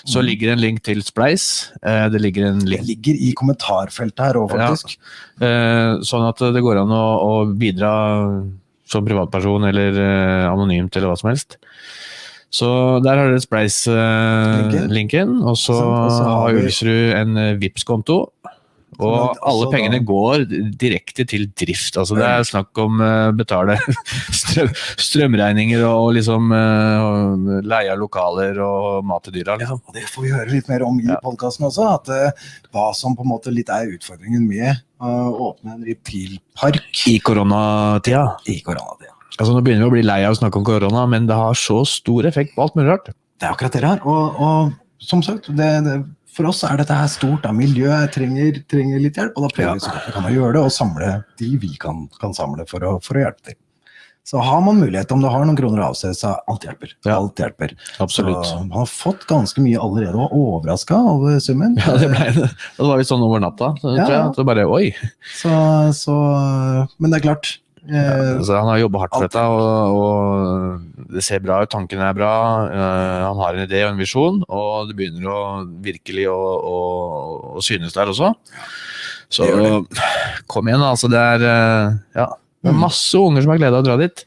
så 0.06 0.22
ligger 0.22 0.48
det 0.50 0.56
en 0.58 0.62
link 0.62 0.82
til 0.86 1.02
Spleis. 1.02 1.70
Eh, 1.82 2.08
det 2.08 2.20
ligger 2.20 2.46
en 2.52 2.58
Det 2.64 2.80
ligger 2.86 3.14
i 3.14 3.32
kommentarfeltet 3.36 4.18
her 4.24 4.34
òg, 4.40 4.50
faktisk. 4.50 4.96
Ja. 5.40 5.98
sånn 6.04 6.28
at 6.28 6.38
det 6.54 6.62
går 6.62 6.82
an 6.82 6.88
å, 6.92 7.04
å 7.24 7.56
bidra 7.58 7.92
som 8.90 9.04
privatperson 9.06 9.68
eller 9.68 9.90
eh, 9.96 10.46
anonymt 10.50 10.96
eller 10.96 11.08
hva 11.12 11.18
som 11.18 11.30
helst. 11.30 11.56
Så 12.50 12.66
der 13.04 13.14
har 13.16 13.28
dere 13.30 13.38
Linken. 13.38 13.46
Spleis-linken, 13.46 15.36
og 15.46 15.54
så 15.56 15.76
har 15.78 16.50
Ulsrud 16.58 17.12
en 17.14 17.36
eh, 17.38 17.52
Vipps-konto. 17.60 18.24
Og 18.98 19.36
alle 19.46 19.68
pengene 19.70 20.00
går 20.04 20.42
direkte 20.80 21.24
til 21.28 21.46
drift. 21.56 21.94
Altså 22.00 22.16
det 22.18 22.26
er 22.26 22.42
snakk 22.48 22.76
om 22.82 22.98
å 23.00 23.10
betale 23.38 23.76
strøm, 24.40 24.72
strømregninger 25.00 25.84
og 25.86 26.10
liksom 26.18 26.50
uh, 26.52 27.60
leie 27.62 27.92
av 27.94 28.00
lokaler 28.02 28.58
og 28.64 29.06
mat 29.06 29.24
til 29.28 29.38
dyra. 29.38 29.56
Liksom. 29.60 29.80
Og 29.86 29.96
det 29.96 30.04
får 30.10 30.26
vi 30.26 30.34
høre 30.34 30.50
litt 30.52 30.68
mer 30.72 30.84
om 30.88 30.98
i 31.00 31.06
Ja. 31.08 31.20
podkasten 31.22 31.68
også, 31.70 31.86
at 31.94 32.10
uh, 32.12 32.50
hva 32.74 32.90
som 32.96 33.14
på 33.16 33.24
en 33.24 33.32
måte 33.32 33.54
litt 33.54 33.70
er 33.72 33.88
utfordringen 33.94 34.44
med 34.48 34.68
eh, 34.68 35.06
å 35.06 35.48
åpne 35.52 35.78
en 35.78 35.86
reptilpark 35.86 37.04
I 37.10 37.16
koronatida. 37.24 38.26
i 38.50 38.60
koronatida. 38.66 39.14
Altså 39.40 39.54
Nå 39.54 39.62
begynner 39.64 39.86
vi 39.86 39.90
å 39.90 39.94
bli 39.94 40.04
lei 40.04 40.20
av 40.26 40.34
å 40.34 40.38
snakke 40.38 40.60
om 40.60 40.66
korona, 40.66 41.06
men 41.08 41.26
det 41.30 41.38
har 41.38 41.56
så 41.56 41.80
stor 41.88 42.26
effekt 42.28 42.52
på 42.56 42.66
alt 42.66 42.76
mulig 42.76 42.90
rart. 42.92 43.10
Det 43.40 43.48
er 43.48 43.54
akkurat 43.54 43.72
det 43.72 43.80
det 43.86 43.92
er. 43.94 44.02
Og, 44.04 44.36
og 44.44 44.72
som 45.00 45.22
sagt, 45.24 45.48
det, 45.56 45.68
det, 45.86 45.94
for 46.40 46.50
oss 46.50 46.64
er 46.66 46.80
dette 46.80 46.96
her 46.96 47.08
stort. 47.12 47.42
Da. 47.46 47.52
Miljøet 47.54 48.12
trenger, 48.16 48.62
trenger 48.70 49.02
litt 49.04 49.18
hjelp, 49.20 49.36
og 49.36 49.46
da 49.46 49.54
prøver 49.54 49.76
vi 49.78 49.84
så 49.86 49.92
godt 49.94 50.08
vi 50.10 50.16
kan 50.18 50.28
å 50.30 50.36
gjøre 50.40 50.54
det, 50.58 50.62
og 50.66 50.74
samle 50.80 51.16
de 51.40 51.50
vi 51.62 51.74
kan, 51.80 52.06
kan 52.22 52.32
samle 52.36 52.64
for 52.70 52.86
å, 52.88 52.96
for 53.04 53.20
å 53.20 53.28
hjelpe 53.28 53.52
til. 53.52 53.58
Så 54.30 54.38
har 54.44 54.60
man 54.62 54.76
mulighet, 54.78 55.10
om 55.14 55.22
du 55.24 55.26
har 55.32 55.42
noen 55.48 55.56
kroner 55.58 55.80
å 55.80 55.86
avse, 55.90 56.10
så 56.14 56.34
alt 56.46 56.62
hjelper. 56.66 56.92
Ja. 57.08 57.16
Alt 57.16 57.40
hjelper. 57.40 57.72
Absolutt. 58.04 58.44
Så 58.46 58.58
man 58.60 58.82
har 58.82 58.86
fått 58.86 59.24
ganske 59.26 59.62
mye 59.64 59.80
allerede, 59.80 60.12
og 60.20 60.34
overraska 60.36 60.98
over 61.16 61.40
summen. 61.42 61.74
Ja, 61.80 61.96
det 61.98 62.10
ble 62.12 62.28
det. 62.36 62.50
Det 62.76 62.84
var 62.86 63.00
litt 63.00 63.08
sånn 63.10 63.24
over 63.26 63.40
natta. 63.42 63.72
Så, 63.80 63.94
Ja. 63.96 64.04
tror 64.06 64.14
jeg, 64.18 64.36
Så 64.36 64.44
bare, 64.46 64.66
oi. 64.70 64.92
Så, 65.40 65.54
så, 65.96 66.18
men 67.00 67.10
det 67.10 67.18
er 67.22 67.26
klart. 67.30 67.56
Eh, 67.88 68.36
Altså, 68.36 68.52
han 68.58 68.68
har 68.68 68.78
jobba 68.82 69.00
hardt 69.04 69.14
for 69.16 69.24
dette, 69.24 69.42
og, 69.48 69.96
og 69.96 71.14
det 71.14 71.22
ser 71.24 71.40
bra 71.44 71.62
ut. 71.64 71.70
Tankene 71.72 72.10
er 72.10 72.16
bra. 72.18 72.32
Uh, 72.68 73.20
han 73.30 73.40
har 73.40 73.56
en 73.56 73.64
idé 73.66 73.80
og 73.86 73.94
en 73.94 74.00
visjon, 74.02 74.42
og 74.48 74.90
det 74.90 74.96
begynner 74.98 75.30
å 75.32 75.38
virkelig 75.84 76.26
å, 76.30 76.36
å, 76.60 76.76
å 77.56 77.64
synes 77.64 77.96
der 77.96 78.12
også. 78.12 78.34
Så 79.30 79.46
Det 79.46 79.62
det. 79.62 80.04
kom 80.50 80.68
igjen, 80.68 80.82
altså. 80.84 81.08
Det 81.10 81.18
er 81.18 81.44
uh, 81.46 81.96
ja, 82.18 82.28
det 82.60 82.68
er 82.72 82.76
Mm. 82.76 82.82
masse 82.82 83.16
unger 83.16 83.40
som 83.46 83.54
har 83.54 83.60
glede 83.62 83.78
av 83.78 83.80
å 83.80 83.86
dra 83.88 83.94
dit. 83.96 84.26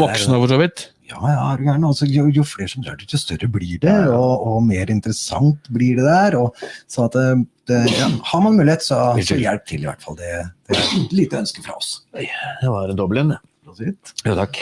Voksne 0.00 0.38
for 0.40 0.48
så 0.48 0.56
vidt. 0.62 0.86
Ja, 1.08 1.18
ja, 1.24 1.36
er 1.52 1.60
du 1.60 1.64
gæren. 1.64 1.84
Altså, 1.88 2.06
jo, 2.10 2.26
jo 2.32 2.44
flere 2.44 2.68
som 2.68 2.84
drar 2.84 2.98
dit, 3.00 3.12
jo 3.12 3.20
større 3.20 3.48
blir 3.52 3.78
det, 3.80 3.96
og, 4.12 4.44
og 4.50 4.58
mer 4.66 4.90
interessant 4.92 5.70
blir 5.72 5.96
det 5.96 6.04
der. 6.04 6.36
Og, 6.36 6.56
så 6.90 7.06
at 7.06 7.16
det, 7.16 7.26
det, 7.70 7.82
ja, 7.96 8.08
har 8.30 8.42
man 8.44 8.58
mulighet, 8.58 8.84
så, 8.84 9.00
så 9.24 9.38
hjelp 9.40 9.64
til, 9.68 9.84
i 9.86 9.88
hvert 9.88 10.04
fall. 10.04 10.18
Det, 10.20 10.32
det 10.68 10.76
er 10.76 10.88
et 11.00 11.14
lite 11.16 11.40
ønske 11.40 11.64
fra 11.64 11.78
oss. 11.80 11.94
Det 12.12 12.72
var 12.72 12.92
en 12.92 13.00
dobbel 13.00 13.22
en, 13.24 13.36
det. 13.36 13.92
Ja, 14.24 14.34
takk. 14.34 14.58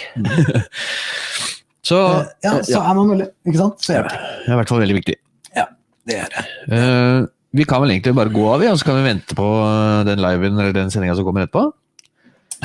så 1.87 2.01
Eh, 2.03 2.27
Ja, 2.45 2.59
så 2.67 2.83
er 2.83 2.99
man 2.99 3.11
mulig, 3.13 3.29
ikke 3.47 3.61
sant? 3.61 3.83
Så 3.83 3.97
hjelp 3.97 4.11
til. 4.13 4.21
det 4.21 4.51
er 4.51 4.55
i 4.55 4.61
hvert 4.61 4.71
fall 4.73 4.83
veldig 4.83 4.99
viktig. 5.01 5.17
Ja, 5.57 5.67
det 6.11 6.21
er 6.25 6.31
det. 6.35 6.45
Uh, 6.71 7.27
vi 7.57 7.65
kan 7.65 7.83
vel 7.83 7.95
egentlig 7.95 8.15
bare 8.19 8.35
gå 8.35 8.47
av, 8.51 8.61
vi, 8.63 8.71
og 8.71 8.79
så 8.79 8.89
kan 8.89 8.99
vi 9.01 9.07
vente 9.07 9.37
på 9.39 9.47
eh, 9.65 10.01
den 10.05 10.21
liven 10.21 10.59
eller 10.59 10.75
den 10.77 10.91
sendinga 10.93 11.15
som 11.17 11.25
kommer 11.25 11.47
etterpå. 11.47 11.63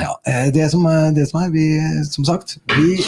Ja, 0.02 0.10
eh, 0.28 0.50
det 0.52 0.66
som 0.72 0.84
det 1.16 1.24
som 1.30 1.40
er 1.40 1.54
vi, 1.54 1.64
som 2.10 2.26
sagt, 2.28 2.58
vi 2.74 2.98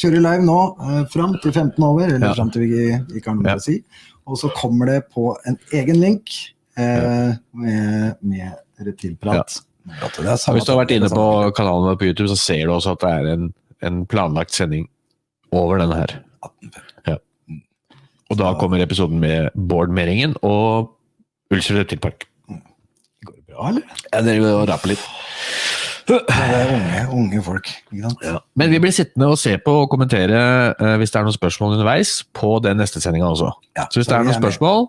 kjører 0.00 0.22
live 0.24 0.44
nå 0.46 0.58
eh, 0.80 1.04
fram 1.12 1.36
til 1.42 1.52
15 1.52 1.84
over, 1.86 2.06
eller 2.08 2.26
Ja. 2.28 2.34
fram 2.34 2.50
til 2.54 2.62
vi 2.66 3.18
ikke 3.18 3.30
har 3.30 3.36
noe 3.38 3.48
Ja. 3.48 3.56
å 3.56 3.62
si. 3.62 3.82
Og 4.26 4.38
så 4.40 4.48
kommer 4.56 4.86
det 4.86 5.10
på 5.12 5.36
en 5.46 5.58
egen 5.72 6.00
link 6.00 6.30
eh, 6.76 7.34
med, 7.52 8.16
med 8.22 8.52
reptilprat. 8.80 9.60
Ja. 9.84 10.36
er 10.40 10.54
hvis 10.56 10.64
du 10.64 10.72
har 10.72 10.80
vært 10.86 10.94
inne 10.96 11.10
på 11.12 11.26
kanalen 11.54 11.90
vår 11.90 11.98
på 12.00 12.06
YouTube, 12.08 12.28
så 12.32 12.36
ser 12.40 12.64
du 12.66 12.72
også 12.72 12.94
at 12.96 13.00
det 13.04 13.10
er 13.12 13.26
en, 13.34 13.50
en 13.84 14.06
planlagt 14.06 14.50
sending 14.56 14.88
over 15.52 15.78
denne 15.78 15.94
her. 16.00 16.14
Ja. 17.06 17.18
Og 18.30 18.38
da 18.40 18.54
kommer 18.58 18.80
episoden 18.80 19.20
med 19.20 19.50
Bård 19.54 19.92
Meringen 19.92 20.34
og 20.42 20.94
Ulsrud 21.52 21.82
Reptilpark. 21.82 22.24
Går 22.48 23.34
det 23.36 23.44
bra, 23.52 23.68
eller? 23.68 23.84
Ja, 24.10 24.22
dere 24.24 24.40
vil 24.40 24.64
rape 24.72 24.88
litt. 24.88 25.04
Det 26.04 26.18
er 26.28 26.70
unge, 26.74 27.02
unge 27.16 27.42
folk. 27.44 27.68
Sant? 27.88 28.24
Men 28.60 28.72
vi 28.72 28.80
blir 28.82 28.92
sittende 28.92 29.30
og 29.32 29.38
se 29.40 29.54
på 29.64 29.74
og 29.84 29.88
kommentere 29.92 30.36
eh, 30.74 30.96
hvis 31.00 31.14
det 31.14 31.20
er 31.20 31.26
noen 31.28 31.36
spørsmål 31.36 31.78
underveis 31.78 32.18
på 32.36 32.50
den 32.64 32.76
neste 32.80 33.00
sendinga 33.00 33.30
også. 33.30 33.48
Ja, 33.78 33.86
så 33.88 34.00
hvis 34.00 34.10
det 34.10 34.18
er 34.18 34.26
noen 34.26 34.36
spørsmål 34.36 34.84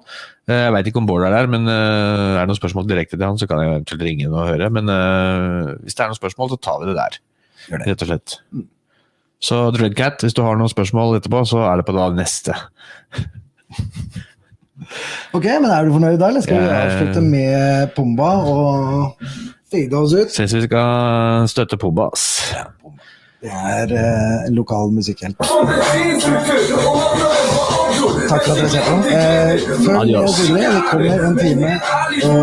eh, 0.49 0.65
Jeg 0.65 0.75
veit 0.75 0.89
ikke 0.91 1.01
om 1.01 1.07
Bård 1.09 1.23
er 1.27 1.35
der, 1.37 1.47
men 1.51 1.69
eh, 1.71 2.35
er 2.35 2.41
det 2.41 2.51
noen 2.51 2.59
spørsmål 2.59 2.89
direkte 2.91 3.15
til 3.15 3.25
han, 3.27 3.39
så 3.39 3.47
kan 3.47 3.63
jeg 3.63 3.71
eventuelt 3.71 4.05
ringe 4.09 4.29
og 4.33 4.51
høre. 4.51 4.69
Men 4.75 4.91
eh, 4.91 5.73
hvis 5.85 5.95
det 5.95 6.03
er 6.03 6.11
noen 6.11 6.19
spørsmål, 6.19 6.51
så 6.51 6.61
tar 6.67 6.83
vi 6.83 6.91
det 6.91 6.97
der. 6.99 7.19
Det. 7.65 7.81
Rett 7.85 8.05
og 8.05 8.11
slett. 8.11 8.37
Så 9.45 9.63
Dreadcat, 9.75 10.23
hvis 10.25 10.35
du 10.35 10.43
har 10.43 10.59
noen 10.59 10.71
spørsmål 10.71 11.19
etterpå, 11.19 11.45
så 11.47 11.63
er 11.69 11.79
det 11.79 11.87
på 11.87 11.95
da 11.95 12.11
neste. 12.15 12.55
Ok, 15.35 15.45
men 15.47 15.71
er 15.71 15.87
du 15.87 15.95
fornøyd 15.95 16.19
da, 16.19 16.29
eller 16.29 16.43
skal 16.43 16.59
vi 16.59 16.71
avslutte 16.75 17.21
med 17.23 17.93
Pumba 17.95 18.31
og 18.51 19.21
fade 19.71 19.93
oss 19.97 20.13
ut? 20.13 20.31
Syns 20.31 20.53
vi 20.55 20.61
skal 20.67 21.47
støtte 21.51 21.77
Pobba, 21.81 22.09
ass. 22.13 22.53
Det 23.45 23.51
er 23.51 23.91
eh, 23.93 24.47
en 24.47 24.55
lokal 24.57 24.89
musikkhjelp. 24.95 25.37
Takk 28.25 28.41
for 28.41 28.51
at 28.51 28.57
dere 28.57 28.69
ser 28.73 28.83
på. 28.87 28.95
Eh, 28.95 29.59
før 29.85 29.93
vi 29.93 29.97
Adios. 29.99 30.37
går 30.39 30.55
videre, 30.55 30.73
det 30.75 30.83
kommer 30.89 31.19
en 31.27 31.37
time 31.37 31.71
og 32.25 32.39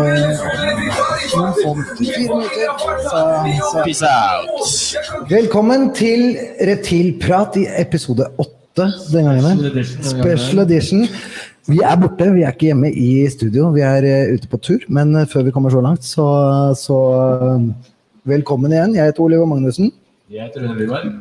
noen 1.33 1.53
få 1.59 1.69
minutter. 1.73 2.05
Fire 2.13 2.27
minutter. 2.31 2.67
Så, 3.03 3.19
så. 3.71 3.77
Peace 3.83 4.05
out! 4.07 5.29
Velkommen 5.31 5.89
til 5.97 6.21
Retilprat 6.69 7.57
i 7.59 7.65
episode 7.81 8.23
åtte 8.39 8.85
den 9.11 9.25
gangen. 9.27 9.83
Special 10.03 10.63
edition. 10.63 11.07
Vi 11.69 11.79
er 11.79 11.95
borte, 11.99 12.25
vi 12.35 12.43
er 12.43 12.51
ikke 12.51 12.69
hjemme 12.71 12.89
i 12.91 13.09
studio. 13.31 13.69
Vi 13.71 13.83
er 13.87 14.03
eh, 14.07 14.31
ute 14.35 14.49
på 14.51 14.59
tur. 14.59 14.81
Men 14.91 15.13
eh, 15.15 15.27
før 15.31 15.45
vi 15.47 15.53
kommer 15.55 15.71
så 15.71 15.83
langt, 15.83 16.03
så, 16.03 16.25
så 16.75 16.97
eh, 17.47 17.67
velkommen 18.27 18.73
igjen. 18.73 18.95
Jeg 18.97 19.11
heter 19.11 19.23
Oliver 19.23 19.47
Magnussen, 19.47 19.93
Jeg 20.31 20.49
heter 20.49 20.65
Rune 20.65 20.75
Wiberg. 20.81 21.13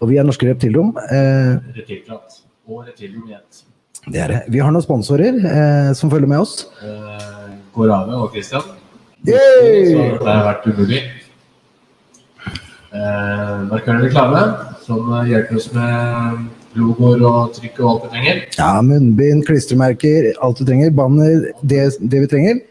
og 0.00 0.08
vi 0.10 0.18
er 0.18 0.26
Norske 0.26 0.48
Reptilrom. 0.50 0.96
Eh, 1.06 1.52
Reptilprat. 1.78 2.40
Og 2.66 2.86
Reptilrom 2.88 3.28
i 3.30 3.38
det 4.10 4.18
er 4.18 4.32
det. 4.32 4.38
Vi 4.50 4.58
har 4.58 4.72
noen 4.74 4.82
sponsorer 4.82 5.36
eh, 5.46 5.92
som 5.94 6.10
følger 6.10 6.26
med 6.26 6.42
oss. 6.42 6.64
Eh, 6.82 7.52
Gorave 7.74 8.16
og 8.18 8.32
Christian. 8.34 8.64
Yay! 9.22 9.92
Så 9.92 10.06
det 10.18 10.26
har 10.26 10.42
vært 10.48 10.66
umulig. 10.66 11.04
Eh, 12.90 13.52
Markørende 13.70 14.08
reklame, 14.08 14.42
som 14.82 15.06
hjelper 15.28 15.60
oss 15.60 15.70
med 15.76 16.42
logoer 16.78 17.24
og 17.28 17.54
trykk 17.56 17.80
og 17.82 17.88
alt 17.90 18.04
vi 18.06 18.12
trenger. 18.14 18.42
Ja, 18.58 18.70
munnbind, 18.86 19.44
klistremerker, 19.48 20.32
alt 20.42 20.60
du 20.60 20.64
trenger. 20.68 20.92
Banner, 20.96 21.48
det, 21.60 21.82
det 22.00 22.24
vi 22.24 22.30
trenger. 22.30 22.62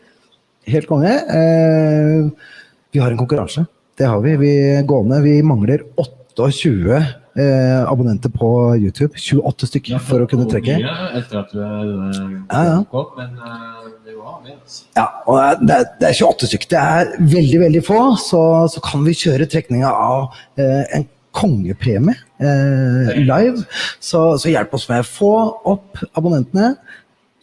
Helt 0.72 0.89
konge. 0.89 1.12
Eh, 1.12 2.51
vi 2.93 3.01
har 3.01 3.12
en 3.13 3.22
konkurranse. 3.22 3.65
Det 3.98 4.08
har 4.10 4.22
vi. 4.24 4.36
Vi 4.41 4.53
gående. 4.88 5.22
Vi 5.25 5.41
mangler 5.46 5.84
28 5.98 6.96
eh, 7.38 7.91
abonnenter 7.91 8.29
på 8.34 8.75
YouTube. 8.75 9.13
28 9.17 9.70
stykker 9.72 10.01
for 10.03 10.24
å 10.24 10.29
kunne 10.29 10.48
trekke. 10.50 10.77
Mye 10.81 11.22
Etter 11.22 11.41
at 11.43 11.53
du 11.53 11.62
eh, 11.62 12.36
Ja, 12.50 12.62
ja. 12.67 12.77
kom, 12.91 13.10
men 13.17 13.36
eh, 13.38 13.88
det 14.08 14.17
var 14.17 14.41
med. 14.43 14.58
Altså. 14.58 14.84
Ja, 14.98 15.08
og 15.25 15.65
det 15.65 15.77
er, 15.77 15.88
det 16.01 16.12
er 16.12 16.20
28 16.20 16.51
stykker. 16.51 16.72
Det 16.74 16.84
er 16.84 17.15
veldig, 17.38 17.63
veldig 17.67 17.84
få. 17.88 18.01
Så, 18.22 18.43
så 18.74 18.84
kan 18.86 19.05
vi 19.08 19.17
kjøre 19.17 19.50
trekninga 19.51 19.91
av 19.91 20.29
eh, 20.60 20.84
en 20.98 21.08
kongepremie 21.35 22.15
eh, 22.41 23.11
live. 23.23 23.63
Så, 24.03 24.23
så 24.41 24.51
hjelp 24.51 24.73
oss 24.77 24.88
med. 24.91 25.03
å 25.03 25.07
Få 25.07 25.33
opp 25.75 26.01
abonnentene. 26.17 26.75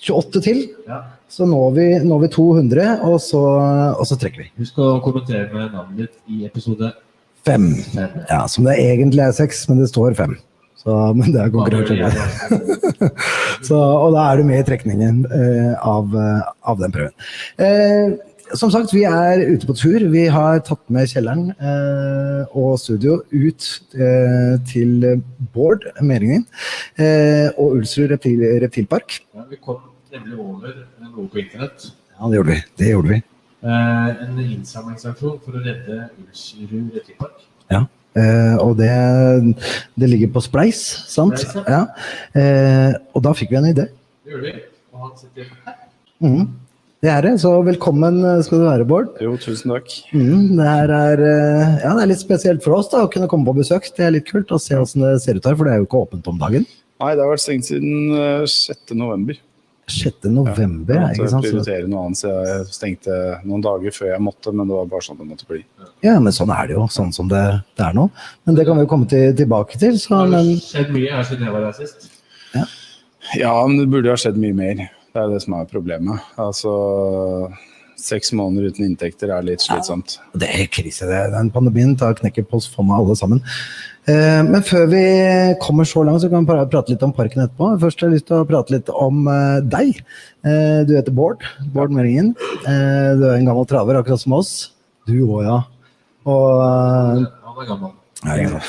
28 0.05 0.43
til. 0.45 0.61
Ja. 0.87 1.03
Så 1.29 1.45
når 1.49 1.73
vi, 1.77 1.87
når 2.07 2.23
vi 2.25 2.29
200, 2.33 2.85
og 3.05 3.19
så, 3.21 3.43
og 3.99 4.05
så 4.09 4.17
trekker 4.21 4.47
vi. 4.47 4.51
Husk 4.63 4.79
å 4.81 4.95
kommentere 5.05 5.49
med 5.53 5.75
navnet 5.75 6.07
ditt 6.07 6.37
i 6.39 6.45
episode 6.49 6.93
Fem. 7.47 7.71
fem. 7.95 8.15
Ja, 8.29 8.43
som 8.51 8.67
det 8.67 8.77
egentlig 8.83 9.23
er 9.25 9.35
seks, 9.37 9.63
men 9.71 9.81
det 9.81 9.89
står 9.91 10.17
fem. 10.19 10.35
Så, 10.79 10.95
men 11.17 11.33
det 11.35 11.41
er 11.43 11.53
konkurranse. 11.53 12.59
Og 13.75 14.15
da 14.15 14.25
er 14.29 14.39
du 14.39 14.47
med 14.47 14.61
i 14.63 14.67
trekningen 14.69 15.25
eh, 15.35 15.73
av, 15.83 16.13
eh, 16.15 16.51
av 16.71 16.79
den 16.81 16.95
prøven. 16.95 17.15
Eh, 17.59 18.15
som 18.55 18.71
sagt, 18.73 18.93
vi 18.95 19.03
er 19.09 19.43
ute 19.53 19.67
på 19.69 19.75
tur. 19.77 20.05
Vi 20.13 20.25
har 20.33 20.61
tatt 20.67 20.81
med 20.93 21.09
kjelleren 21.11 21.51
eh, 21.59 22.57
og 22.57 22.79
studio 22.81 23.19
ut 23.33 23.69
eh, 23.99 24.55
til 24.69 25.23
Bård 25.55 25.85
Meringen 26.05 26.47
eh, 26.97 27.49
og 27.59 27.79
Ulsrud 27.79 28.13
reptil, 28.13 28.45
reptilpark. 28.65 29.21
Ja, 29.37 29.45
vi 29.51 29.59
kom 29.63 29.83
nemlig 30.13 30.39
over 30.41 30.73
noe 31.05 31.27
på 31.29 31.43
internett. 31.43 31.91
Ja, 32.19 32.31
det 32.31 32.41
gjorde 32.41 32.55
vi. 32.55 32.61
Det 32.81 32.93
gjorde 32.95 33.13
vi. 33.15 33.21
Eh, 33.59 34.09
en 34.25 34.41
innsamlingsaksjon 34.45 35.41
for 35.45 35.59
å 35.59 35.65
redde 35.65 36.01
Ulsrud 36.23 36.95
reptilpark. 36.97 37.45
Ja. 37.75 37.85
Eh, 38.19 38.55
og 38.65 38.79
det, 38.81 38.93
det 40.01 40.09
ligger 40.09 40.33
på 40.35 40.43
Spleis, 40.43 40.81
sant? 41.11 41.39
Spleis, 41.43 41.69
Ja. 41.69 41.85
Eh, 42.39 42.97
og 43.15 43.23
da 43.27 43.35
fikk 43.37 43.53
vi 43.53 43.61
en 43.61 43.69
idé. 43.75 43.91
Det 44.25 44.35
gjorde 44.35 44.49
vi. 44.49 44.65
Og 44.95 45.05
han 45.05 45.13
sitter 45.21 45.53
her. 45.67 45.77
Mhm. 46.25 46.49
Det 46.99 47.11
er 47.13 47.23
det, 47.23 47.37
så 47.39 47.53
velkommen 47.63 48.17
skal 48.43 48.59
du 48.59 48.65
være, 48.67 48.85
Bård. 48.91 49.13
Jo, 49.23 49.37
tusen 49.39 49.71
takk. 49.71 49.93
Mm, 50.11 50.57
det, 50.59 50.65
her 50.67 50.91
er, 50.91 51.21
eh, 51.23 51.77
ja, 51.85 51.93
det 51.95 52.03
er 52.03 52.11
litt 52.11 52.23
spesielt 52.25 52.65
for 52.65 52.75
oss 52.75 52.89
da, 52.91 53.05
å 53.07 53.11
kunne 53.13 53.29
komme 53.31 53.47
på 53.47 53.55
besøk. 53.61 53.87
Det 53.95 54.03
er 54.03 54.17
litt 54.17 54.27
kult 54.27 54.51
å 54.51 54.59
se 54.59 54.75
hvordan 54.75 55.05
det 55.07 55.13
ser 55.23 55.39
ut 55.39 55.47
her, 55.47 55.55
for 55.55 55.69
det 55.69 55.77
er 55.77 55.79
jo 55.79 55.87
ikke 55.87 56.01
åpent 56.01 56.27
om 56.33 56.41
dagen. 56.41 56.67
Nei, 56.99 57.13
det 57.15 57.23
har 57.23 57.31
vært 57.31 57.45
stengt 57.45 57.69
siden 57.71 58.19
eh, 58.19 58.43
6. 58.51 58.97
november. 58.99 59.39
6. 59.95 60.27
november, 60.35 60.99
Jeg 60.99 60.99
ja, 60.99 61.13
ikke 61.15 61.23
måtte 61.23 61.35
sant? 61.37 61.47
Prioritere 61.47 61.87
noe 61.89 62.03
annet, 62.09 62.19
så 62.19 62.35
jeg 62.35 62.67
stengte 62.75 63.21
noen 63.47 63.63
dager 63.65 63.95
før 63.95 64.11
jeg 64.11 64.27
måtte, 64.27 64.57
men 64.59 64.67
det 64.67 64.77
var 64.81 64.91
bare 64.91 65.07
sånn 65.07 65.23
det 65.23 65.31
måtte 65.31 65.49
bli. 65.55 65.63
ja, 66.05 66.19
men 66.19 66.35
sånn 66.35 66.51
er 66.53 66.67
det 66.67 66.77
jo, 66.81 66.91
sånn 66.99 67.15
som 67.15 67.31
det, 67.31 67.47
det 67.79 67.87
er 67.87 67.95
nå. 67.97 68.11
Men 68.43 68.59
det 68.59 68.67
kan 68.67 68.77
vi 68.77 68.89
jo 68.89 68.91
komme 68.91 69.07
til, 69.09 69.31
tilbake 69.39 69.79
til. 69.79 70.03
Så, 70.03 70.19
Det 70.27 70.43
har 70.43 70.53
skjedd 70.67 70.95
mye 70.99 71.15
her 71.15 71.31
siden 71.31 71.47
jeg 71.47 71.55
var 71.61 71.71
her 71.71 71.79
sist. 71.79 72.11
Ja, 73.39 73.55
men 73.63 73.79
det 73.79 73.91
burde 73.95 74.11
ha 74.11 74.19
skjedd 74.19 74.37
mye 74.41 74.57
mer. 74.67 74.89
Det 75.15 75.23
er 75.23 75.29
det 75.33 75.41
som 75.43 75.55
er 75.59 75.65
problemet. 75.71 76.21
Altså, 76.39 76.73
seks 77.99 78.31
måneder 78.37 78.71
uten 78.71 78.85
inntekter 78.87 79.33
er 79.35 79.43
litt 79.47 79.63
slitsomt. 79.65 80.19
Det 80.39 80.49
er 80.55 80.67
krise. 80.71 81.07
det. 81.09 81.23
Den 81.35 81.51
pandemien 81.51 81.97
tar 81.99 82.15
knekken 82.19 82.47
på 82.47 82.61
oss 82.61 82.69
for 82.71 82.85
meg 82.87 83.01
alle 83.01 83.17
sammen. 83.19 83.41
Eh, 84.09 84.43
Men 84.47 84.63
før 84.63 84.87
vi 84.93 85.03
kommer 85.61 85.85
så 85.89 86.05
langt, 86.07 86.23
så 86.23 86.31
kan 86.31 86.45
vi 86.45 86.53
pra- 86.53 86.69
prate 86.71 86.91
litt 86.93 87.03
om 87.03 87.13
parken 87.13 87.43
etterpå. 87.45 87.73
Først 87.81 88.01
har 88.01 88.09
jeg 88.09 88.19
lyst 88.21 88.27
til 88.31 88.37
å 88.39 88.47
prate 88.49 88.71
litt 88.77 88.89
om 88.95 89.27
eh, 89.29 89.61
deg. 89.61 89.99
Eh, 90.45 90.85
Du 90.89 90.95
heter 90.97 91.13
Bård. 91.13 91.43
Bård 91.75 91.91
Meringen. 91.91 92.35
Eh, 92.67 93.17
Du 93.19 93.25
er 93.29 93.37
en 93.39 93.45
gammel 93.49 93.67
traver, 93.67 93.99
akkurat 93.99 94.21
som 94.21 94.33
oss. 94.39 94.71
Du 95.07 95.17
òg, 95.27 95.43
ja. 95.45 95.59
Og, 96.29 96.61
eh, 96.61 97.27
Han 97.49 97.59
er 97.59 97.67
gammel. 97.67 97.91
ja, 98.25 98.61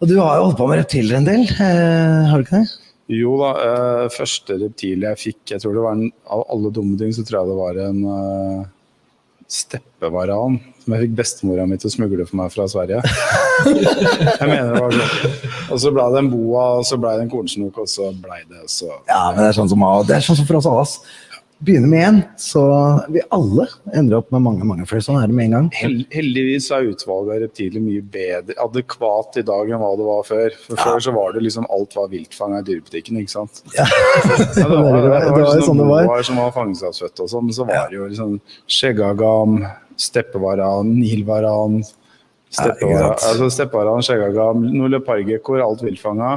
og 0.00 0.08
du 0.08 0.14
har 0.20 0.36
jo 0.38 0.44
holdt 0.46 0.56
på 0.58 0.68
med 0.68 0.78
reptiler 0.84 1.16
en 1.18 1.24
del, 1.24 1.42
eh, 1.42 2.28
har 2.30 2.38
du 2.38 2.44
ikke 2.44 2.60
det? 2.62 2.70
Jo 3.10 3.36
da, 3.40 3.50
eh, 3.58 4.08
første 4.14 4.56
reptil 4.60 5.06
jeg 5.08 5.18
fikk, 5.18 5.40
jeg 5.54 5.62
tror 5.62 5.74
det 5.74 5.86
var 5.86 5.96
en, 5.98 6.10
av 6.30 6.44
alle 6.52 6.70
dumme 6.74 6.98
ting, 7.00 7.10
så 7.14 7.24
tror 7.26 7.40
jeg 7.40 7.50
det 7.50 7.56
var 7.58 7.80
en 7.88 8.04
uh, 8.06 8.68
steppevaran 9.50 10.60
som 10.80 10.94
jeg 10.94 11.08
fikk 11.08 11.16
bestemora 11.18 11.64
mi 11.68 11.78
til 11.80 11.90
å 11.90 11.92
smugle 11.92 12.26
for 12.28 12.38
meg 12.40 12.52
fra 12.54 12.66
Sverige. 12.70 13.00
jeg 13.66 14.46
mener 14.46 14.70
det 14.72 14.82
var 14.82 14.94
sånn. 14.94 15.34
Og 15.70 15.82
så 15.82 15.92
ble 15.94 16.06
det 16.14 16.22
en 16.22 16.30
boa, 16.32 16.62
og 16.78 16.86
så 16.86 16.98
ble 17.02 17.16
det 17.18 17.26
en 17.26 17.32
kornsnok, 17.32 17.82
og 17.82 17.90
så 17.90 18.12
ble 18.14 18.40
det 18.50 18.64
så 18.70 18.88
Ja, 19.10 19.24
men 19.34 19.42
det 19.42 19.50
er 19.50 19.58
sånn 19.58 19.72
som, 19.72 19.84
det 20.06 20.16
er 20.16 20.24
sånn 20.24 20.38
som 20.40 20.48
for 20.48 20.60
oss 20.60 20.70
alle. 20.70 20.86
ass. 20.86 20.96
Begynner 21.60 21.88
med 21.92 22.00
én, 22.08 22.18
så 22.40 22.60
vi 23.12 23.20
alle 23.36 23.66
ender 23.92 24.16
opp 24.16 24.30
med 24.32 24.40
mange, 24.40 24.64
mange 24.64 24.86
flere. 24.88 25.04
Sånn 25.04 25.18
er 25.20 25.28
det 25.28 25.34
med 25.36 25.50
en 25.50 25.56
gang. 25.56 25.66
Heldigvis 26.08 26.70
er 26.72 26.86
utvalget 26.88 27.34
av 27.34 27.42
reptiler 27.42 27.82
mye 27.84 28.00
bedre, 28.14 28.56
adekvat 28.64 29.36
i 29.42 29.44
dag 29.44 29.68
enn 29.68 29.82
hva 29.82 29.90
det 30.00 30.06
var 30.06 30.22
før. 30.24 30.56
For 30.64 30.80
Før 30.80 31.02
så 31.04 31.12
var 31.12 31.34
det 31.36 31.42
liksom 31.44 31.66
alt 31.68 31.96
var 31.98 32.08
viltfanga 32.14 32.62
i 32.62 32.66
dyrebutikken, 32.70 33.20
ikke 33.20 33.34
sant. 33.34 33.60
Ja. 33.76 33.84
Ja, 33.84 34.38
det 34.56 34.64
var, 34.64 34.96
det 34.96 35.10
var, 35.12 35.26
Det 35.26 35.44
var 35.44 35.60
sånn 35.66 35.82
det 35.82 35.88
var. 35.90 36.22
som 36.30 36.40
var 36.40 36.54
fangenskapsfødt 36.56 37.24
og 37.26 37.32
sånn, 37.34 37.44
men 37.50 37.56
så 37.58 37.66
var 37.68 37.92
det 37.92 37.98
jo 38.00 38.08
liksom 38.08 38.32
skjeggagam, 38.78 39.58
steppevaran, 40.00 40.94
nilvaran 40.96 41.82
Steppevaran, 42.50 42.96
ja, 42.98 43.10
altså 43.14 43.46
steppevaran, 43.54 44.00
skjeggagam, 44.02 44.64
noen 44.74 44.90
leopardgekkoer, 44.96 45.60
alt 45.62 45.84
viltfanga. 45.86 46.32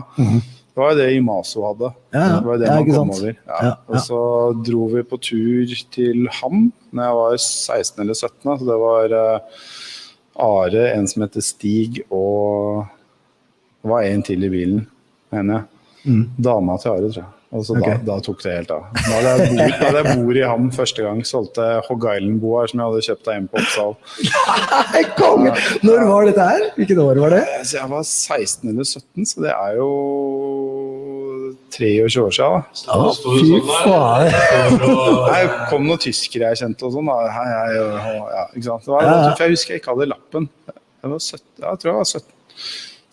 Det 0.73 0.81
var 0.81 0.93
jo 0.93 0.97
det 0.97 1.09
Imaso 1.13 1.61
hadde. 1.67 1.89
Ja, 2.15 2.19
ja. 2.19 2.37
Det 2.39 2.47
var 2.49 2.57
det 2.57 2.65
Ja, 2.67 2.75
man 2.79 2.85
kom 2.87 2.95
sant. 3.11 3.19
over. 3.19 3.35
Ja. 3.45 3.57
Ja. 3.67 3.73
Og 3.87 3.99
så 4.01 4.21
dro 4.65 4.87
vi 4.89 5.03
på 5.05 5.19
tur 5.21 5.73
til 5.93 6.23
Ham 6.39 6.63
når 6.93 7.03
jeg 7.05 7.19
var 7.19 7.37
16 7.37 8.01
eller 8.01 8.17
17. 8.17 8.57
Så 8.57 8.65
det 8.71 8.79
var 8.81 9.15
eh, 9.19 9.61
Are, 10.47 10.87
en 10.95 11.07
som 11.07 11.21
heter 11.27 11.45
Stig, 11.45 12.01
og 12.09 12.87
det 13.83 13.91
var 13.93 14.07
en 14.09 14.25
til 14.25 14.43
i 14.47 14.49
bilen, 14.49 14.87
mener 15.33 15.61
jeg. 15.61 16.25
Dama 16.41 16.79
til 16.81 16.95
Are, 16.95 17.05
tror 17.13 17.21
jeg. 17.21 17.31
Og 17.53 17.61
så 17.67 17.75
okay. 17.77 17.99
Da, 18.01 18.15
da 18.15 18.21
tok 18.25 18.39
det 18.41 18.53
helt 18.55 18.71
av. 18.73 18.85
Da 18.97 19.13
hadde 19.13 19.43
jeg 19.59 19.73
hadde 19.77 19.99
jeg 20.01 20.15
bord 20.23 20.37
i 20.39 20.45
Ham 20.49 20.71
første 20.73 21.03
gang. 21.05 21.19
Solgte 21.29 21.67
Hog 21.85 22.07
Island-boer 22.09 22.71
som 22.71 22.81
jeg 22.81 22.87
hadde 22.89 23.03
kjøpt 23.05 23.29
av 23.29 23.35
en 23.35 23.45
på 23.51 23.59
Oppsal. 23.61 23.93
Nei, 24.95 25.03
konge! 25.19 25.51
Når 25.85 26.07
var 26.09 26.25
dette 26.31 26.47
her? 26.49 26.65
Hvilket 26.79 27.01
år 27.03 27.21
var 27.21 27.35
det? 27.37 27.43
Så 27.61 27.77
jeg 27.77 27.91
var 27.93 28.07
16 28.09 28.71
eller 28.73 28.89
17, 28.89 29.29
så 29.29 29.45
det 29.45 29.53
er 29.53 29.77
jo 29.77 29.89
23 31.73 32.21
år 32.23 32.33
siden. 32.37 32.63
Da. 32.85 32.93
Ja, 32.93 33.11
fy 33.17 33.59
faen. 33.69 34.77
Det 35.33 35.67
kom 35.71 35.85
noen 35.87 36.01
tyskere 36.03 36.51
jeg 36.53 36.61
kjente 36.63 36.87
og 36.87 36.95
sånn. 36.95 37.09
da. 37.11 37.17
Hei, 37.33 37.45
hei, 37.51 37.75
og- 37.83 38.31
ja, 38.37 38.45
ikke 38.55 38.63
sant? 38.69 38.85
Var, 38.87 39.01
Ja, 39.03 39.13
ja. 39.27 39.35
Jeg 39.39 39.49
husker 39.57 39.73
jeg 39.73 39.81
ikke 39.81 39.93
hadde 39.95 40.09
lappen. 40.13 40.49
Jeg, 40.67 41.11
var 41.11 41.19
17, 41.19 41.43
jeg 41.59 41.79
tror 41.79 41.89
jeg 41.91 41.99
var 41.99 42.09
17. 42.13 42.29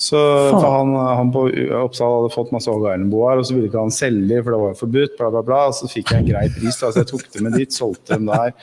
Så 0.00 0.16
for 0.48 0.64
han, 0.78 0.94
han 0.96 1.30
på 1.34 1.40
Oppsal 1.84 2.14
hadde 2.22 2.30
fått 2.32 2.52
masse 2.54 2.70
Hogg 2.72 2.86
Island-boer, 2.88 3.36
og 3.42 3.44
så 3.44 3.52
ville 3.56 3.68
ikke 3.68 3.82
han 3.82 3.90
selge, 3.92 4.38
for 4.44 4.54
det 4.54 4.60
var 4.62 4.70
jo 4.72 4.78
forbudt, 4.78 5.16
bla, 5.18 5.28
bla, 5.34 5.42
bla. 5.44 5.58
Og 5.68 5.74
så 5.76 5.90
fikk 5.92 6.12
jeg 6.14 6.22
en 6.22 6.30
grei 6.30 6.46
pris, 6.54 6.78
da, 6.80 6.88
så 6.88 7.02
jeg 7.02 7.10
tok 7.10 7.26
det 7.34 7.42
med 7.44 7.52
dit, 7.58 7.68
solgte 7.76 8.14
dem 8.16 8.30
der. 8.30 8.54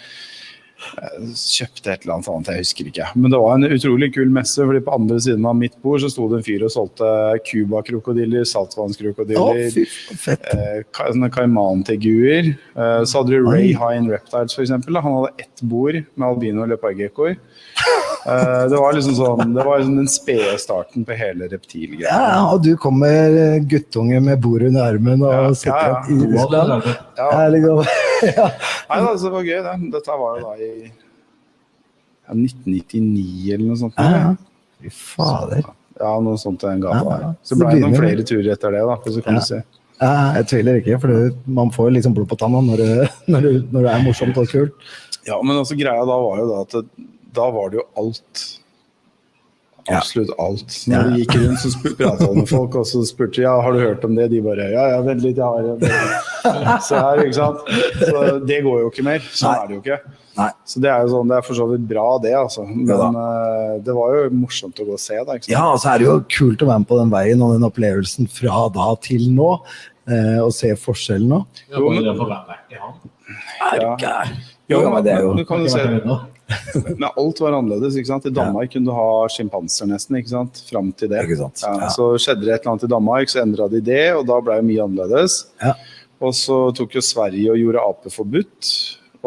Kjøpte 0.78 1.92
et 1.94 2.04
eller 2.06 2.14
annet 2.18 2.28
annet, 2.32 2.50
jeg 2.54 2.64
husker 2.64 2.90
ikke. 2.92 3.08
Men 3.18 3.32
det 3.34 3.40
var 3.42 3.56
en 3.58 3.66
utrolig 3.78 4.10
kul 4.16 4.30
messe, 4.34 4.62
fordi 4.62 4.82
på 4.86 4.94
andre 4.94 5.18
siden 5.24 5.46
av 5.50 5.56
mitt 5.58 5.76
bord 5.82 6.04
så 6.04 6.10
sto 6.14 6.28
det 6.32 6.38
en 6.40 6.46
fyr 6.46 6.66
og 6.68 6.74
solgte 6.74 7.10
Cuba-krokodiller, 7.50 8.46
saltvannskrokodiller. 8.46 9.72
faen. 10.22 10.38
Eh, 10.54 10.84
ka- 10.94 11.30
kaimanteguer. 11.34 12.54
Eh, 12.78 13.02
så 13.10 13.22
hadde 13.24 13.34
du 13.38 13.48
Ray 13.50 13.74
Hine 13.74 14.12
Reptiles, 14.14 14.54
eksempel. 14.68 15.02
Han 15.02 15.18
hadde 15.20 15.34
ett 15.48 15.62
bord 15.62 15.98
med 16.16 16.28
albino 16.30 16.66
leopardgekkoer. 16.70 17.38
Eh, 18.26 18.64
det 18.72 18.78
var 18.82 18.94
liksom 18.98 19.16
sånn, 19.16 19.54
det 19.56 19.64
var 19.64 19.78
liksom 19.80 19.96
den 20.02 20.08
spede 20.12 20.58
starten 20.60 21.06
på 21.08 21.16
hele 21.16 21.48
reptilgreia. 21.52 22.10
Ja, 22.10 22.42
og 22.52 22.64
du 22.66 22.74
kommer 22.78 23.30
med 23.32 23.68
guttunge 23.72 24.20
med 24.24 24.42
bord 24.44 24.64
under 24.68 24.90
armen 24.94 25.22
og 25.24 25.32
Ja, 25.32 25.54
sitter 25.54 25.78
ja, 25.78 26.00
opp 26.00 26.10
i 26.10 26.18
Russland. 26.34 26.90
Ja. 27.18 27.28
Ja, 27.32 27.48
liksom. 27.54 27.84
ja. 28.38 28.48
Nei, 28.90 29.00
da, 29.06 29.14
det 29.22 29.32
var 29.38 29.48
gøy, 29.48 29.60
det. 29.70 29.76
Dette 29.96 30.18
var 30.24 30.40
jo 30.42 30.46
da 30.48 30.56
i 30.58 30.72
ja, 32.28 32.36
1999 32.36 33.54
eller 33.54 33.66
noe 33.70 33.80
sånt. 33.80 33.98
Ja, 34.02 34.12
ja. 34.12 34.36
Fy 34.84 34.92
fader. 34.94 35.64
Ja, 35.98 36.12
noe 36.22 36.38
sånt 36.38 36.62
i 36.64 36.70
den 36.70 36.84
gata 36.84 37.00
Ja, 37.00 37.10
ja. 37.10 37.18
der. 37.28 37.36
Så 37.44 37.56
Så 37.56 37.60
ble 37.62 37.70
det 37.72 37.80
det 37.80 37.86
noen 37.88 38.00
flere 38.02 38.26
turer 38.30 38.52
etter 38.54 38.76
det, 38.76 38.84
da. 38.86 38.98
Så 39.08 39.24
kan 39.26 39.34
Ja. 39.34 39.40
du 39.40 39.46
se. 39.46 39.62
Ja, 39.98 40.12
jeg 40.38 40.46
tviler 40.52 40.76
ikke, 40.82 41.00
for 41.02 41.08
du- 41.08 41.36
man 41.50 41.72
får 41.74 41.92
liksom 41.96 42.14
blod 42.14 42.28
på 42.30 42.38
tanna 42.38 42.60
når, 42.62 43.10
når, 43.34 43.48
når 43.72 43.82
det 43.88 43.94
er 43.96 44.04
morsomt 44.06 44.38
og 44.38 44.48
kult. 44.52 44.74
Ja, 45.26 45.40
men 45.42 45.58
altså 45.58 45.76
greia 45.76 46.04
da 46.06 46.18
var 46.22 46.38
jo 46.38 46.46
da 46.52 46.60
at 46.62 46.70
det, 46.76 47.08
da 47.38 47.50
var 47.54 47.74
det 47.74 47.82
jo 47.82 47.88
alt. 48.04 48.46
Absolutt 49.88 50.34
alt. 50.44 50.74
Når 50.88 50.96
Ja. 50.98 51.04
du 51.04 51.16
gikk 51.22 51.36
rundt, 51.40 51.60
så 51.64 51.70
du 52.20 52.34
med 52.36 52.50
folk, 52.50 52.76
og 52.76 52.86
så 52.90 53.06
spurte 53.08 53.40
de 53.40 53.46
ja, 53.46 53.54
har 53.62 53.72
du 53.72 53.80
hørt 53.80 54.04
om 54.04 54.16
det. 54.18 54.30
De 54.34 54.42
bare 54.44 54.66
ja, 54.74 54.84
ja, 54.92 55.02
vent 55.06 55.22
litt, 55.24 55.38
jeg 55.40 55.46
har 55.46 55.64
en 55.64 56.82
Se 56.84 56.96
her, 56.96 57.22
ikke 57.24 57.38
sant. 57.38 57.62
Så 58.02 58.24
det 58.48 58.62
går 58.66 58.82
jo 58.84 58.90
ikke 58.92 59.06
mer. 59.08 59.24
Sånn 59.32 59.54
Nei. 59.54 59.62
er 59.62 59.68
det 59.70 59.78
jo 59.78 59.82
ikke. 59.86 60.00
Nei. 60.38 60.50
Så 60.70 60.82
det 60.84 60.92
er 60.92 61.06
jo 61.06 61.14
sånn, 61.16 61.32
det 61.32 61.38
er 61.40 61.46
for 61.48 61.60
så 61.60 61.68
vidt 61.72 61.88
bra, 61.90 62.06
det, 62.24 62.34
altså. 62.38 62.66
Men 62.68 62.92
Ja 62.92 63.10
uh, 63.16 63.80
det 63.84 63.96
var 63.96 64.16
jo 64.18 64.30
morsomt 64.44 64.84
å 64.84 64.86
gå 64.90 64.96
og 65.00 65.02
se, 65.02 65.18
da. 65.24 65.38
ikke 65.40 65.48
sant? 65.48 65.54
Ja, 65.56 65.64
og 65.72 65.80
så 65.82 65.94
er 65.94 66.04
det 66.04 66.10
jo 66.10 66.18
kult 66.36 66.64
å 66.64 66.70
være 66.70 66.84
med 66.84 66.92
på 66.92 67.00
den 67.00 67.14
veien 67.16 67.44
og 67.48 67.56
den 67.56 67.68
opplevelsen 67.68 68.28
fra 68.32 68.68
da 68.76 68.92
til 69.08 69.30
nå. 69.34 69.54
Uh, 70.08 70.40
og 70.46 70.52
se 70.56 70.70
forskjellen 70.80 71.32
nå. 71.32 71.42
Ja, 71.72 71.80
men, 71.84 72.04
i. 72.04 72.60
Ja. 74.04 74.20
Jo, 74.72 74.84
men 74.92 75.04
det 75.04 75.16
er 75.16 75.26
jo 75.26 75.34
Du 75.36 75.44
kan 75.48 75.64
jo 75.64 75.72
se. 75.72 75.84
Men 76.98 77.08
alt 77.10 77.40
var 77.44 77.56
annerledes. 77.58 77.98
ikke 78.00 78.10
sant? 78.12 78.26
I 78.30 78.34
Danmark 78.34 78.72
kunne 78.74 78.88
du 78.88 78.94
ha 78.96 79.28
sjimpanser 79.32 79.90
nesten, 79.90 80.20
ikke 80.20 80.32
sant? 80.32 80.62
Fram 80.70 80.92
til 80.96 81.12
det. 81.12 81.24
Ja, 81.28 81.50
Ja. 81.68 81.90
Så 81.94 82.14
skjedde 82.22 82.46
det 82.48 82.54
et 82.56 82.62
eller 82.62 82.76
annet 82.76 82.88
i 82.88 82.92
Danmark, 82.94 83.32
så 83.34 83.42
endra 83.44 83.68
de 83.72 83.82
det, 83.84 84.06
og 84.16 84.24
da 84.30 84.40
ble 84.44 84.60
det 84.62 84.68
mye 84.70 84.86
annerledes. 84.86 85.40
Ja. 85.64 85.74
Og 86.24 86.34
så 86.34 86.62
tok 86.78 86.96
jo 86.98 87.04
Sverige 87.06 87.52
og 87.54 87.60
gjorde 87.62 87.84
ape 87.84 88.14
forbudt, 88.14 88.72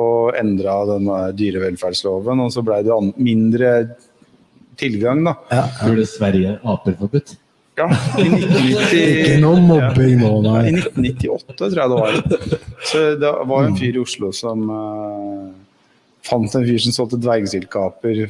og 0.00 0.32
endra 0.38 0.78
den 0.88 1.10
dyrevelferdsloven, 1.36 2.40
og 2.46 2.50
så 2.54 2.64
ble 2.64 2.80
det 2.86 2.94
an 2.94 3.12
mindre 3.20 3.70
tilgang, 4.80 5.20
da. 5.26 5.36
Ja, 5.52 5.64
Gjorde 5.84 6.06
Sverige 6.08 6.56
aper 6.64 6.96
forbudt? 7.02 7.36
Ja, 7.78 7.86
i 8.20 8.26
1990 8.26 8.96
Ikke 9.00 9.36
noe 9.40 9.60
mobbing 9.64 10.18
nå, 10.20 10.30
ja, 10.44 10.54
I 10.68 10.72
1998, 10.74 11.54
tror 11.60 11.78
jeg 11.78 11.92
det 11.92 12.00
var. 12.00 12.58
Så 12.90 13.02
det 13.22 13.30
var 13.52 13.68
en 13.68 13.76
fyr 13.78 13.96
i 13.96 14.02
Oslo 14.02 14.32
som 14.36 14.64
eh, 14.74 15.44
fant 16.26 16.54
en 16.54 16.66
fyr 16.66 16.78
som 16.84 16.92
solgte 16.96 17.20
dvergsilkeaper. 17.22 18.26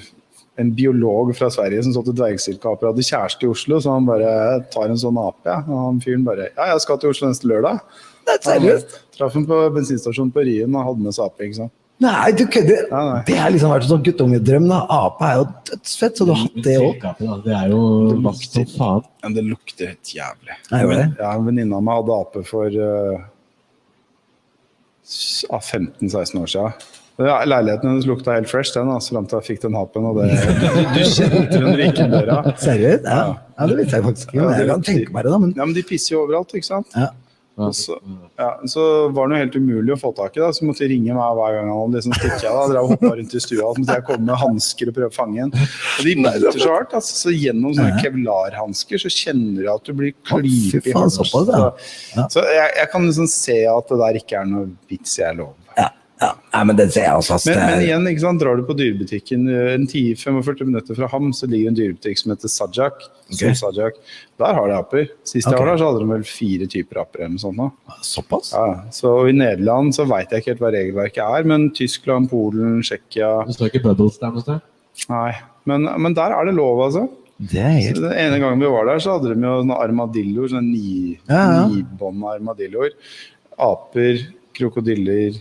En 0.61 0.71
biolog 0.77 1.31
fra 1.39 1.49
Sverige 1.53 1.83
som 1.87 1.95
solgte 1.95 2.13
dvergsilkeaper, 2.19 2.91
hadde 2.91 3.07
kjæreste 3.07 3.47
i 3.47 3.51
Oslo, 3.51 3.79
så 3.81 3.95
han 3.97 4.09
bare 4.09 4.31
tar 4.75 4.91
en 4.93 5.01
sånn 5.01 5.19
ape. 5.23 5.49
Ja. 5.49 5.61
Og 5.65 5.85
han 5.87 6.01
fyren 6.05 6.25
bare 6.27 6.51
Ja, 6.57 6.71
jeg 6.75 6.85
skal 6.85 7.01
til 7.01 7.15
Oslo 7.15 7.31
neste 7.31 7.49
lørdag. 7.49 7.81
Det 8.27 8.35
er 8.37 8.43
seriøst. 8.45 8.97
Traff 9.17 9.35
ham 9.39 9.47
på 9.49 9.61
bensinstasjonen 9.75 10.33
på 10.35 10.45
Ryen 10.47 10.75
og 10.77 10.85
hadde 10.91 11.07
med 11.07 11.17
seg 11.17 11.31
ape. 11.31 11.47
ikke 11.49 11.63
sant? 11.63 11.73
Nei, 12.01 12.31
du 12.33 12.47
kødder. 12.49 12.87
Nei. 12.89 13.19
Det 13.29 13.35
har 13.37 13.51
liksom 13.53 13.73
vært 13.75 13.85
en 13.85 13.91
sånn 13.91 14.05
guttungedrøm. 14.07 14.69
da. 14.71 14.79
Ape 14.89 15.27
er 15.27 15.35
jo 15.37 15.49
dødsfett, 15.69 16.17
så 16.17 16.25
du 16.25 16.31
har 16.33 16.39
hatt 16.47 16.63
det 16.65 16.77
òg. 16.81 17.03
Det 17.45 17.57
er 17.59 17.75
jo 17.75 17.81
vakt 18.25 18.55
som 18.57 18.65
faen. 18.73 19.03
Men 19.25 19.37
det 19.37 19.45
lukter 19.49 19.91
helt 19.93 20.13
jævlig. 20.17 20.57
Nei, 20.71 20.81
det? 20.95 21.05
Ja, 21.19 21.35
En 21.35 21.45
venninne 21.49 21.77
av 21.77 21.85
meg 21.85 22.01
hadde 22.01 22.17
ape 22.25 22.45
for 22.49 22.73
uh, 22.73 23.21
15-16 25.05 26.41
år 26.41 26.47
siden. 26.55 26.73
Ja, 27.21 27.39
leiligheten 27.45 27.91
hennes 27.91 28.07
lukta 28.09 28.33
helt 28.37 28.49
fresh, 28.49 28.73
den, 28.77 28.91
altså, 28.93 29.15
fram 29.17 29.27
til 29.29 29.41
jeg 29.41 29.49
fikk 29.51 29.65
den 29.67 29.77
hapen. 29.77 30.07
Og 30.09 30.21
det, 30.21 30.29
du, 30.63 30.83
du 30.95 31.01
kjente 31.05 31.49
den 31.53 31.67
når 31.67 31.81
du 31.81 31.87
gikk 31.87 32.05
døra. 32.15 32.43
Seriøst? 32.61 33.09
Ja. 33.09 33.25
ja, 33.59 33.67
det 33.71 33.81
visste 33.83 33.99
jeg 33.99 34.07
faktisk 34.11 34.33
ikke. 34.35 34.53
Jeg 34.57 34.71
kan 34.71 34.87
tenke 34.87 35.17
meg 35.17 35.27
det, 35.27 35.35
da. 35.35 35.43
Men 35.43 35.57
Ja, 35.59 35.67
men 35.67 35.77
de 35.77 35.85
pisser 35.87 36.17
jo 36.17 36.25
overalt, 36.27 36.57
ikke 36.57 36.71
sant? 36.71 36.97
Ja. 36.97 37.11
Så, 37.73 37.99
ja, 38.37 38.61
så 38.65 39.09
var 39.09 39.29
det 39.29 39.37
jo 39.37 39.41
helt 39.43 39.57
umulig 39.61 39.93
å 39.93 39.99
få 40.01 40.13
tak 40.17 40.37
i, 40.39 40.41
da, 40.41 40.49
så 40.55 40.65
måtte 40.65 40.87
de 40.87 40.95
ringe 40.95 41.13
meg 41.13 41.37
hver 41.37 41.57
gang 41.59 41.69
han 41.69 41.93
liksom 41.93 42.15
stikket. 42.17 42.47
av. 42.49 42.57
Da. 42.57 42.67
Drev 42.73 42.87
og 42.87 42.93
hoppa 42.95 43.11
rundt 43.19 43.35
i 43.37 43.43
stua, 43.43 43.67
så 43.67 43.83
måtte 43.83 43.97
jeg 43.99 44.07
komme 44.07 44.29
med 44.31 44.41
hansker 44.41 44.91
og 44.91 44.97
prøve 44.97 45.11
å 45.11 45.17
fange 45.17 45.45
en. 45.45 45.53
Og 45.53 46.09
de 46.09 46.15
biter 46.23 46.57
så 46.57 46.73
hardt. 46.73 46.95
Altså, 46.97 47.19
så 47.27 47.35
gjennom 47.35 47.75
sånne 47.77 48.01
kevlarhansker 48.01 49.03
så 49.05 49.13
kjenner 49.13 49.67
du 49.67 49.73
at 49.75 49.91
du 49.91 49.93
blir 49.99 50.15
ja. 52.17 52.25
Så, 52.31 52.39
så 52.39 52.47
jeg, 52.49 52.73
jeg 52.81 52.93
kan 52.95 53.09
liksom 53.11 53.29
se 53.35 53.59
at 53.75 53.93
det 53.93 54.01
der 54.07 54.21
ikke 54.23 54.41
er 54.41 54.49
noe 54.55 54.71
vits 54.89 55.19
jeg 55.21 55.29
er 55.29 55.43
lov. 55.43 55.53
Ja. 56.21 56.31
Nei, 56.53 56.63
men 56.69 56.77
det 56.77 56.87
ser 56.93 57.07
jeg 57.07 57.17
også. 57.17 57.39
Men, 57.47 57.57
Det 57.57 57.67
men 57.71 57.83
igjen, 57.87 58.09
ikke 58.11 58.23
sant? 58.25 58.43
drar 58.43 58.59
du 58.59 58.65
på 58.69 58.77
dyrebutikken 58.77 59.47
eh, 59.49 59.71
en 59.77 59.87
10-45 59.89 60.67
minutter 60.69 60.99
fra 60.99 61.09
Ham, 61.13 61.31
så 61.37 61.49
ligger 61.49 61.71
en 61.71 61.79
dyrebutikk 61.79 62.21
som 62.21 62.35
heter 62.35 62.53
Sajak. 62.53 63.07
Som 63.33 63.55
Sajak. 63.57 64.01
Der 64.41 64.59
har 64.59 64.69
de 64.69 64.77
aper. 64.77 65.07
Sist 65.25 65.47
jeg 65.47 65.55
okay. 65.55 65.63
var 65.63 65.71
der, 65.73 65.81
så 65.81 65.89
hadde 65.91 66.03
de 66.03 66.11
vel 66.11 66.27
fire 66.29 66.69
typer 66.75 67.01
aper 67.05 67.25
eller 67.25 67.37
noe 67.37 67.45
sånt. 67.45 67.63
Da. 67.63 67.97
Såpass? 68.05 68.53
Ja, 68.57 68.67
så 68.95 69.15
I 69.31 69.37
Nederland 69.39 69.97
så 69.97 70.05
veit 70.11 70.35
jeg 70.35 70.45
ikke 70.45 70.55
helt 70.55 70.65
hva 70.67 70.75
regelverket 70.77 71.23
er, 71.25 71.49
men 71.55 71.71
Tyskland, 71.77 72.29
Polen, 72.33 72.83
Tsjekkia 72.85 73.33
Det 73.49 73.57
står 73.57 73.73
ikke 73.73 73.87
Bubbles 73.89 74.21
der 74.21 74.35
noe 74.35 74.45
sted. 74.45 74.69
Nei. 75.09 75.33
Men, 75.69 75.89
men 76.05 76.17
der 76.17 76.35
er 76.37 76.49
det 76.49 76.57
lov, 76.57 76.83
altså. 76.89 77.07
Det 77.41 77.61
er 77.65 77.79
helt 77.79 78.03
Den 78.03 78.13
ene 78.13 78.41
gangen 78.43 78.61
vi 78.61 78.69
var 78.69 78.85
der, 78.91 79.01
så 79.01 79.17
hadde 79.17 79.33
de 79.33 79.41
jo 79.41 79.61
sånne 79.63 79.77
armadilloer. 79.87 80.53
Sånne 80.53 80.69
ni, 80.69 81.15
Ja, 81.31 81.45
ja. 81.57 81.63
nibånda 81.71 82.35
armadilloer. 82.37 82.93
Aper, 83.61 84.27
krokodiller, 84.57 85.39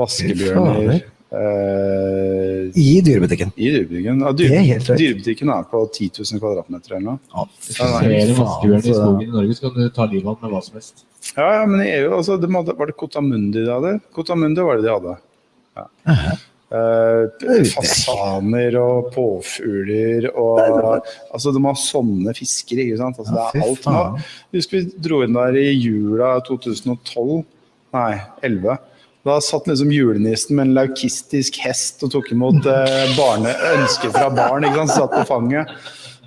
vaskebjørner. 0.00 1.00
Eh, 1.28 2.70
I 2.80 3.00
dyrebutikken. 3.04 3.50
I 3.56 3.68
dyrebutikken. 3.74 4.22
Ja, 4.24 4.32
dyre, 4.32 4.60
er 4.78 4.80
dyrebutikken 5.02 5.50
er 5.52 5.66
på 5.68 5.82
10 5.92 6.08
000 6.22 6.40
kvadratmeter 6.40 6.96
eller 6.96 7.04
noe. 7.10 7.18
Ja, 7.34 7.44
Flere 7.68 8.32
vaskebjørner 8.32 8.38
vaskebjørn 8.38 8.86
i 8.88 8.96
skogen 8.96 9.22
i 9.26 9.32
Norge, 9.34 9.56
så 9.58 9.66
kan 9.68 9.76
du 9.76 9.90
ta 9.92 10.08
livet 10.08 10.30
av 10.30 10.38
den 10.38 10.46
med 10.48 10.56
hva 10.56 10.62
som 10.64 10.78
helst. 10.80 11.04
Ja, 11.34 11.48
ja, 11.58 11.64
men 11.68 11.82
i 11.84 11.90
EU 11.98 12.12
altså, 12.16 12.38
de 12.40 12.48
hadde, 12.54 12.74
Var 12.78 12.88
det 12.88 12.96
Cotamundi 12.96 13.64
de 13.64 13.72
hadde? 13.74 13.96
Cotamundi 14.16 14.64
var 14.64 14.78
det 14.78 14.86
de 14.88 14.94
hadde. 14.94 15.16
Ja. 15.76 15.88
Eh, 16.68 17.64
fasaner 17.72 18.74
og 18.76 19.06
påfugler 19.14 20.26
og 20.34 20.58
Altså, 21.32 21.52
de 21.54 21.62
har 21.64 21.78
sånne 21.80 22.34
fisker, 22.36 22.82
ikke 22.84 22.98
sant. 23.00 23.20
Altså, 23.20 23.36
Ja, 23.36 23.46
det 23.52 23.62
er 23.62 23.68
alt. 23.68 23.88
Nå. 23.88 24.26
Husker 24.56 24.80
vi 24.80 25.02
dro 25.08 25.22
inn 25.24 25.36
der 25.36 25.56
i 25.60 25.70
jula 25.72 26.34
2012? 26.48 27.42
Nei, 27.96 28.12
11. 28.44 28.76
Da 29.28 29.38
satt 29.44 29.66
liksom 29.68 29.90
julenissen 29.92 30.56
med 30.56 30.70
en 30.70 30.74
laukistisk 30.78 31.58
hest 31.66 32.02
og 32.06 32.12
tok 32.14 32.30
imot 32.32 32.64
eh, 32.70 33.10
barne, 33.18 33.52
ønsker 33.74 34.12
fra 34.14 34.28
barn. 34.32 34.64
ikke 34.64 34.80
sant, 34.86 34.94
Satt 34.96 35.12
på 35.18 35.24
fanget. 35.28 35.72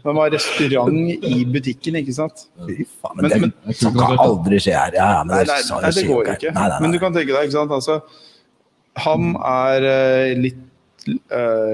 Det 0.02 0.14
var 0.18 0.32
restaurant 0.34 1.26
i 1.30 1.44
butikken, 1.46 1.98
ikke 2.00 2.14
sant. 2.16 2.46
Fy 2.66 2.86
faen, 2.90 3.20
Men- 3.22 3.42
men, 3.48 3.54
det 3.68 3.76
sånn 3.78 3.94
kan 3.98 4.18
aldri 4.22 4.58
skje 4.62 4.74
her. 4.74 4.96
Ja, 4.98 5.08
ja, 5.18 5.24
men 5.24 5.36
Nei, 5.36 5.44
det, 5.46 5.58
nei, 5.70 5.82
nei, 5.82 5.92
det 5.98 6.06
går 6.10 6.32
ikke. 6.36 6.54
Nei, 6.58 6.70
Men 6.82 6.92
du 6.96 7.00
kan 7.02 7.14
tenke 7.14 7.34
deg, 7.36 7.50
ikke 7.50 7.58
sant. 7.60 7.72
Altså, 7.78 8.02
han 9.06 9.36
er 9.46 9.86
eh, 9.92 10.34
litt, 10.42 10.58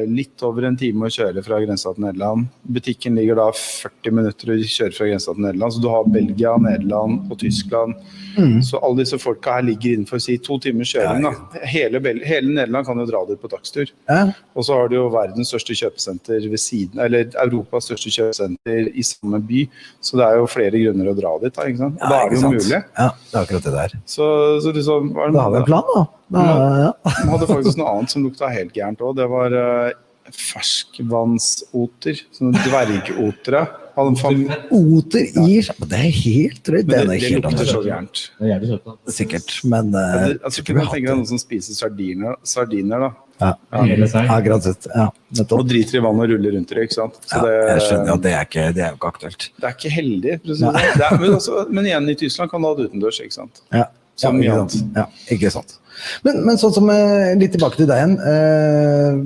litt 0.07 0.43
over 0.45 0.67
en 0.67 0.77
time 0.79 1.07
å 1.07 1.11
kjøre 1.11 1.41
fra 1.43 1.59
grensa 1.63 1.91
til 1.93 2.05
Nederland. 2.05 2.47
Butikken 2.63 3.17
ligger 3.19 3.39
da 3.39 3.47
40 3.55 4.15
minutter 4.15 4.53
å 4.53 4.57
kjøre 4.61 4.95
fra 4.95 5.09
grensa 5.09 5.33
til 5.35 5.43
Nederland. 5.43 5.75
Så 5.75 5.83
du 5.83 5.89
har 5.91 6.07
Belgia, 6.11 6.53
Nederland 6.61 7.31
og 7.31 7.39
Tyskland. 7.41 7.97
Mm. 8.37 8.61
Så 8.63 8.79
alle 8.79 9.01
disse 9.01 9.19
folka 9.19 9.57
her 9.57 9.65
ligger 9.67 9.95
innenfor 9.97 10.21
si, 10.23 10.37
to 10.43 10.59
timers 10.63 10.93
kjøring. 10.93 11.25
Da. 11.25 11.61
Hele, 11.67 12.01
hele 12.27 12.53
Nederland 12.53 12.87
kan 12.87 13.01
jo 13.01 13.07
dra 13.09 13.23
dit 13.27 13.41
på 13.41 13.51
dagstur. 13.51 13.91
Ja, 14.09 14.21
Og 14.55 14.67
så 14.67 14.77
har 14.77 14.91
du 14.91 14.97
jo 14.99 15.07
verdens 15.13 15.51
største 15.51 15.75
kjøpesenter 15.77 16.47
ved 16.47 16.61
siden, 16.61 17.01
eller 17.03 17.31
Europas 17.43 17.89
største 17.89 18.13
kjøpesenter 18.13 18.91
i 18.93 19.05
samme 19.05 19.41
by. 19.47 19.65
Så 20.01 20.19
det 20.19 20.27
er 20.27 20.39
jo 20.41 20.47
flere 20.51 20.83
grunner 20.85 21.11
å 21.11 21.17
dra 21.17 21.33
dit. 21.43 21.55
Da, 21.57 21.67
ikke 21.67 21.83
sant? 21.83 21.99
Og 21.99 22.13
da 22.13 22.21
er 22.21 22.31
det 22.31 22.39
jo 22.39 22.53
mulig. 22.53 22.79
Ja, 22.79 23.09
det 23.11 23.35
er 23.35 23.41
akkurat 23.43 23.67
det 23.67 23.75
der. 23.75 23.97
Så, 24.05 24.29
så 24.63 24.75
liksom, 24.75 25.11
det 25.17 25.33
Da 25.35 25.47
har 25.47 25.55
vi 25.55 25.61
en 25.63 25.67
plan, 25.67 25.91
da. 25.95 26.05
Da 26.33 26.43
ja. 26.81 26.91
De 27.05 27.29
hadde 27.31 27.47
faktisk 27.49 27.79
noe 27.79 27.95
annet 27.95 28.13
som 28.13 28.25
lukta 28.25 28.51
helt 28.51 28.75
gærent 28.75 29.03
òg. 29.03 29.15
Det 29.19 29.27
var 29.31 29.55
uh, 29.55 29.89
ferskvannsoter. 30.35 32.23
Sånne 32.35 32.63
dvergotere. 32.65 33.65
Oter 33.97 35.23
i 35.41 35.61
Men 35.79 35.89
Det 35.89 35.97
er 35.97 36.11
helt 36.13 36.59
drøyt. 36.67 36.85
Det 36.85 36.97
men 36.97 37.07
det, 37.09 37.21
det 37.21 37.31
lukter 37.39 37.65
så 37.65 37.79
gærent. 37.85 38.25
Det 38.37 38.51
er. 38.53 38.81
Sikkert, 39.09 39.55
men 39.65 39.89
uh, 39.95 40.01
ja, 40.01 40.19
jeg 40.27 40.41
altså, 40.43 40.65
kunne 40.67 40.83
tenke 40.91 41.07
deg 41.07 41.15
noen 41.15 41.29
som 41.31 41.41
spiser 41.41 41.77
sardiner, 41.77 42.37
sardiner 42.45 43.07
da, 43.07 43.09
det. 43.37 43.51
Ja, 43.73 43.87
ja 44.29 44.37
granset. 44.45 44.87
Ja, 44.93 45.07
og 45.45 45.65
driter 45.69 45.99
i 45.99 46.03
vann 46.05 46.21
og 46.21 46.29
ruller 46.29 46.55
rundt 46.57 46.71
i 46.73 46.77
det? 46.77 46.85
ikke 46.87 46.97
sant? 46.99 47.17
Så 47.25 47.39
Ja, 47.39 47.43
det, 47.45 47.55
jeg 47.71 47.83
skjønner 47.87 48.13
at 48.13 48.23
det 48.27 48.35
er 48.35 48.47
ikke, 48.49 48.67
det 48.77 48.85
er 48.85 48.93
jo 48.93 48.99
ikke 48.99 49.11
aktuelt. 49.15 49.49
det 49.57 49.69
er 49.69 49.75
ikke 49.79 49.93
heldig. 49.93 50.37
Det. 50.45 50.59
sånn. 50.61 50.79
Er, 50.81 51.17
men, 51.21 51.35
også, 51.39 51.65
men 51.73 51.89
igjen, 51.89 52.13
i 52.13 52.17
Tyskland 52.21 52.53
kan 52.53 52.61
du 52.61 52.69
ha 52.69 52.77
det 52.77 52.87
utendørs. 52.91 53.21
ikke 53.25 53.39
sant? 53.39 53.61
Ja, 53.73 53.87
ja, 54.21 54.33
ikke 54.33 54.61
sant. 54.61 54.79
Ja, 54.97 55.09
ikke 55.33 55.53
sant. 55.57 55.77
Men, 56.25 56.41
men 56.45 56.59
sånn 56.61 56.75
som 56.75 56.89
eh, 56.93 57.33
Litt 57.39 57.53
tilbake 57.55 57.79
til 57.79 57.89
deg 57.89 58.01
igjen. 58.01 58.15
Eh, 58.31 59.17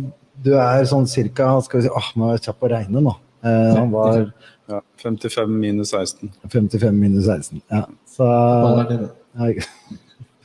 du 0.41 0.53
er 0.57 0.87
sånn 0.89 1.07
cirka 1.09 1.53
Skal 1.65 1.81
vi 1.81 1.87
si 1.87 1.93
Åh, 1.93 2.07
må 2.19 2.31
jeg 2.33 2.45
kjapp 2.47 2.61
på 2.61 2.69
å 2.69 2.73
regne 2.75 3.03
nå. 3.03 3.13
Eh, 3.45 3.71
han 3.77 3.91
var 3.93 4.23
Ja, 4.71 4.79
55 5.03 5.51
minus 5.51 5.91
16. 5.93 6.31
55 6.53 6.95
minus 6.95 7.27
16. 7.27 7.61
Ja, 7.73 7.85
så 8.07 8.27
ja, 8.27 9.51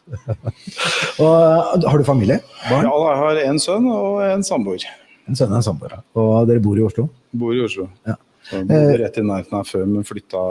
Og 1.23 1.83
har 1.87 1.99
du 1.99 2.05
familie? 2.07 2.39
Barn? 2.69 2.87
Ja, 2.87 2.95
jeg 3.11 3.19
har 3.23 3.41
en 3.49 3.59
sønn 3.63 3.89
og 3.91 4.21
en 4.23 4.45
samboer. 4.47 4.85
En 5.27 5.39
sønn 5.39 5.51
og 5.51 5.59
en 5.59 5.67
samboer. 5.67 5.97
Og 6.19 6.47
dere 6.51 6.63
bor 6.63 6.79
i 6.79 6.85
Oslo? 6.87 7.09
Bor 7.35 7.57
i 7.57 7.63
Oslo. 7.65 7.89
Ja. 8.07 8.15
Så 8.47 8.61
jeg 8.61 8.69
bodde 8.71 8.99
rett 9.01 9.19
i 9.19 9.25
nærheten 9.27 9.57
her 9.59 9.67
før, 9.67 9.87
men 9.91 10.07
flytta 10.07 10.43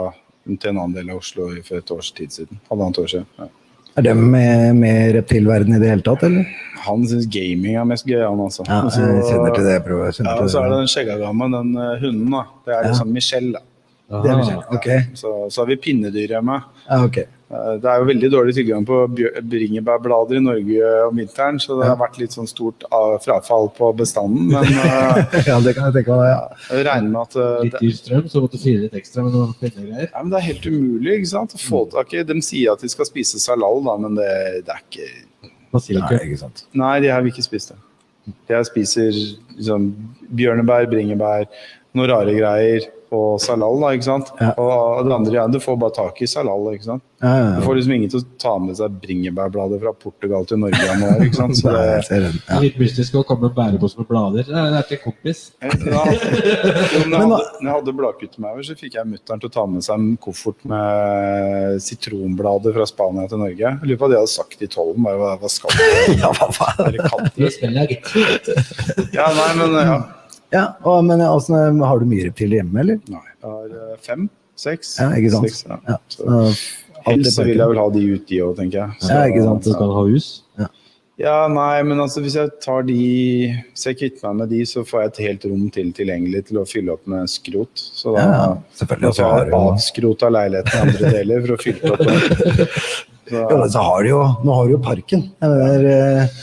til 0.46 0.70
en 0.70 0.80
annen 0.82 0.96
del 0.98 1.08
av 1.14 1.22
Oslo 1.22 1.48
for 1.64 1.80
et 1.80 1.92
års 1.94 2.10
tid 2.16 2.34
siden. 2.34 2.60
Halvannet 2.68 3.00
år 3.00 3.08
siden. 3.14 3.28
Ja. 3.40 3.48
Er 3.96 4.02
de 4.04 4.12
med, 4.14 4.74
med 4.76 5.14
reptilverden 5.16 5.76
i 5.76 5.78
det 5.80 5.88
hele 5.88 6.04
tatt, 6.04 6.22
eller? 6.28 6.44
Han 6.86 7.06
syns 7.08 7.26
gaming 7.32 7.78
er 7.80 7.86
mest 7.88 8.04
gøy, 8.06 8.20
han 8.22 8.40
altså. 8.44 8.62
Ja, 8.68 8.82
Og 8.84 8.92
så- 8.92 9.00
jeg 9.00 9.22
kjenner 9.30 9.54
til 9.54 9.64
det. 9.64 9.76
Kjenner 9.84 10.30
Ja, 10.30 10.42
og 10.42 10.50
så 10.52 10.60
er 10.60 10.68
det 10.70 10.78
den 10.82 10.90
skjeggagamma, 10.92 11.48
den 11.56 11.70
uh, 11.76 11.96
hunden, 12.02 12.30
da. 12.30 12.42
Det 12.66 12.74
er 12.74 12.82
Ja. 12.82 12.88
liksom 12.90 13.08
Michelle, 13.12 13.52
da. 13.52 14.20
Det 14.22 14.30
er 14.30 14.36
Michelle. 14.36 14.62
Ok. 14.70 14.88
Så, 15.14 15.32
så 15.50 15.60
har 15.62 15.66
vi 15.66 15.76
pinnedyr 15.76 16.28
hjemme. 16.36 16.60
Ja, 16.90 17.04
ok. 17.04 17.18
Eh, 17.46 17.74
Det 17.78 17.86
er 17.86 18.00
jo 18.00 18.06
veldig 18.08 18.28
dårlig 18.32 18.54
tilgang 18.56 18.86
på 18.86 18.96
bringebærblader 19.14 20.38
i 20.40 20.42
Norge 20.42 20.88
om 21.06 21.16
vinteren, 21.20 21.60
så 21.62 21.76
det 21.78 21.86
har 21.86 21.98
vært 22.00 22.18
litt 22.18 22.34
sånn 22.34 22.48
stort 22.50 22.82
frafall 23.22 23.68
på 23.76 23.92
bestanden. 23.98 24.48
Men 24.50 24.66
eh, 24.82 25.46
Ja, 25.46 25.60
det 25.62 25.76
kan 25.76 25.88
jeg 25.90 25.94
tenke 26.00 26.16
meg. 26.18 26.30
Ja. 26.32 26.40
jeg 26.72 26.86
regner 26.88 27.12
med 27.12 27.20
at 27.22 27.36
eh, 27.38 27.62
Litt 27.68 27.78
dyr 27.84 27.94
strøm, 28.00 28.26
så 28.32 28.42
måtte 28.42 28.58
du 28.58 28.64
fyre 28.64 28.82
litt 28.86 28.98
ekstra 28.98 29.22
med 29.26 29.36
noen 29.38 29.54
pennegreier? 29.60 30.08
ja, 30.10 30.22
men 30.22 30.32
det 30.34 30.40
er 30.40 30.48
helt 30.48 30.66
umulig 30.72 31.18
ikke 31.20 31.32
sant? 31.36 31.54
å 31.54 31.62
få 31.62 31.84
tak 31.94 32.14
i. 32.16 32.24
De 32.26 32.38
sier 32.42 32.72
at 32.74 32.82
de 32.82 32.90
skal 32.90 33.08
spise 33.08 33.38
salal, 33.42 33.82
da, 33.86 33.96
men 34.02 34.18
det, 34.18 34.30
det 34.66 34.74
er 34.74 34.84
ikke 34.88 35.10
Nei, 35.76 36.18
ikke 36.30 36.38
sant. 36.40 36.62
Nei, 36.72 36.94
de 37.04 37.10
her 37.12 37.20
vil 37.20 37.34
ikke 37.34 37.44
spise 37.44 37.74
det. 37.74 37.82
Jeg 38.48 38.66
spiser 38.66 39.10
liksom, 39.12 39.90
bjørnebær, 40.34 40.86
bringebær, 40.90 41.44
noen 41.94 42.08
rare 42.10 42.32
greier 42.34 42.86
og 43.14 43.40
salal, 43.42 43.78
da, 43.82 43.92
ikke 43.94 44.08
sant? 44.08 44.32
Ja. 44.40 44.52
Og 44.58 45.06
det 45.06 45.14
andre 45.14 45.34
igjen, 45.34 45.52
du 45.54 45.60
får 45.62 45.76
bare 45.80 45.94
tak 45.94 46.22
i 46.24 46.28
salal, 46.30 46.72
ikke 46.74 46.88
sant? 46.88 47.04
Ja, 47.22 47.30
ja, 47.38 47.44
Du 47.56 47.62
får 47.64 47.78
liksom 47.78 47.92
ingen 47.94 48.10
til 48.12 48.20
å 48.20 48.26
ta 48.40 48.52
med 48.60 48.76
seg 48.76 48.96
bringebærblader 49.00 49.80
fra 49.80 49.92
Portugal 49.96 50.44
til 50.48 50.60
Norge 50.60 50.96
nå, 51.00 51.12
ikke 51.24 51.38
sant? 51.38 51.56
Så 51.60 51.72
det, 51.72 51.84
er 52.12 52.26
den. 52.26 52.40
Ja. 52.48 52.58
Litt 52.64 52.76
mystisk 52.80 53.16
å 53.16 53.22
komme 53.26 53.48
med 53.48 53.56
bærepose 53.56 54.00
med 54.00 54.08
blader. 54.10 54.48
Det 54.48 54.58
er 54.60 54.76
er 54.76 54.88
til 54.90 55.00
kompis. 55.04 55.40
Ja, 55.62 55.70
når, 55.72 56.10
jeg 56.92 57.06
Men 57.12 57.16
hadde, 57.22 57.70
hadde 57.70 57.96
bladkuttemauer, 58.02 58.66
så 58.66 58.76
fikk 58.78 58.98
jeg 58.98 59.08
mutter'n 59.08 59.40
til 59.42 59.50
å 59.50 59.54
ta 59.54 59.64
med 59.70 59.86
seg 59.86 60.02
en 60.02 60.18
koffert 60.20 60.66
med 60.68 61.80
sitronblader 61.86 62.76
fra 62.76 62.88
Spania 62.90 63.30
til 63.30 63.40
Norge. 63.44 63.64
Jeg 63.64 63.88
lurer 63.92 64.02
på 64.02 64.06
hva 64.06 64.12
de 64.12 64.20
hadde 64.20 64.34
sagt 64.34 64.66
i 64.66 64.70
tollen. 64.72 65.00
Bare, 65.06 65.36
hva, 65.40 65.52
skal 65.52 65.72
du? 65.72 65.86
Ja, 66.20 66.32
hva 66.36 66.50
faen? 66.52 66.92
Ja, 69.14 69.30
nei, 69.36 69.50
men 69.62 69.80
ja. 69.80 69.98
Ja, 70.56 70.64
og, 70.88 71.04
men 71.08 71.22
altså, 71.24 71.60
har 71.90 72.00
du 72.02 72.08
mye 72.08 72.26
reptiler 72.30 72.62
hjemme, 72.62 72.80
eller? 72.82 72.98
Nei, 73.12 73.22
jeg 73.36 73.52
har 73.52 73.76
eh, 73.82 74.00
fem, 74.06 74.26
seks. 74.58 74.96
Ja, 75.02 75.10
ikke 75.20 75.34
sant? 75.36 75.52
Seks, 75.52 75.62
ja. 75.68 75.78
Ja. 75.92 76.00
Så, 76.16 76.48
helst 77.06 77.36
så 77.36 77.44
vil 77.46 77.60
jeg 77.60 77.70
vel 77.74 77.82
ha 77.82 77.86
de 77.94 78.04
ut, 78.16 78.26
de 78.30 78.42
òg, 78.48 78.56
tenker 78.58 78.82
jeg. 78.82 78.98
Så, 79.04 79.12
Ja, 79.12 79.22
ikke 79.30 79.44
sant? 79.46 79.68
Du 79.68 79.74
skal 79.76 79.94
ha 80.00 80.04
hus. 80.08 80.32
Ja, 81.16 81.46
nei, 81.48 81.80
men 81.88 81.96
altså 82.02 82.20
hvis 82.20 82.34
jeg 82.36 82.50
tar 82.60 82.82
de 82.84 82.96
Hvis 83.72 83.86
jeg 83.88 83.96
kvitter 83.96 84.26
meg 84.28 84.42
med 84.42 84.50
de, 84.52 84.58
så 84.68 84.82
får 84.84 85.00
jeg 85.00 85.12
et 85.12 85.20
helt 85.24 85.46
rom 85.48 85.62
til 85.72 85.88
tilgjengelig 85.96 86.42
til 86.50 86.58
å 86.60 86.64
fylle 86.68 86.92
opp 86.92 87.06
med 87.08 87.30
skrot. 87.32 87.72
Så 87.96 88.12
da 88.12 88.20
Ja, 88.20 88.34
ja, 88.34 88.50
selvfølgelig. 88.76 89.06
da 89.06 89.08
Og 89.08 89.16
så 89.16 89.30
har 89.30 89.46
jeg 89.46 89.56
avskrot 89.60 90.26
av 90.28 90.34
leiligheten 90.36 90.76
i 90.76 90.82
andre 90.84 91.12
deler 91.16 91.46
for 91.46 91.54
å 91.54 91.60
fylle 91.64 91.94
opp. 91.94 92.04
Så, 93.26 93.34
ja, 93.34 93.56
men 93.58 93.70
så 93.74 93.80
har 93.82 94.04
du 94.04 94.08
jo 94.12 94.18
Nå 94.46 94.54
har 94.54 94.68
du 94.68 94.72
jo 94.76 94.82
parken. 94.84 95.22
Jeg 95.42 95.50
mener, 95.50 95.86
eh, 95.90 96.36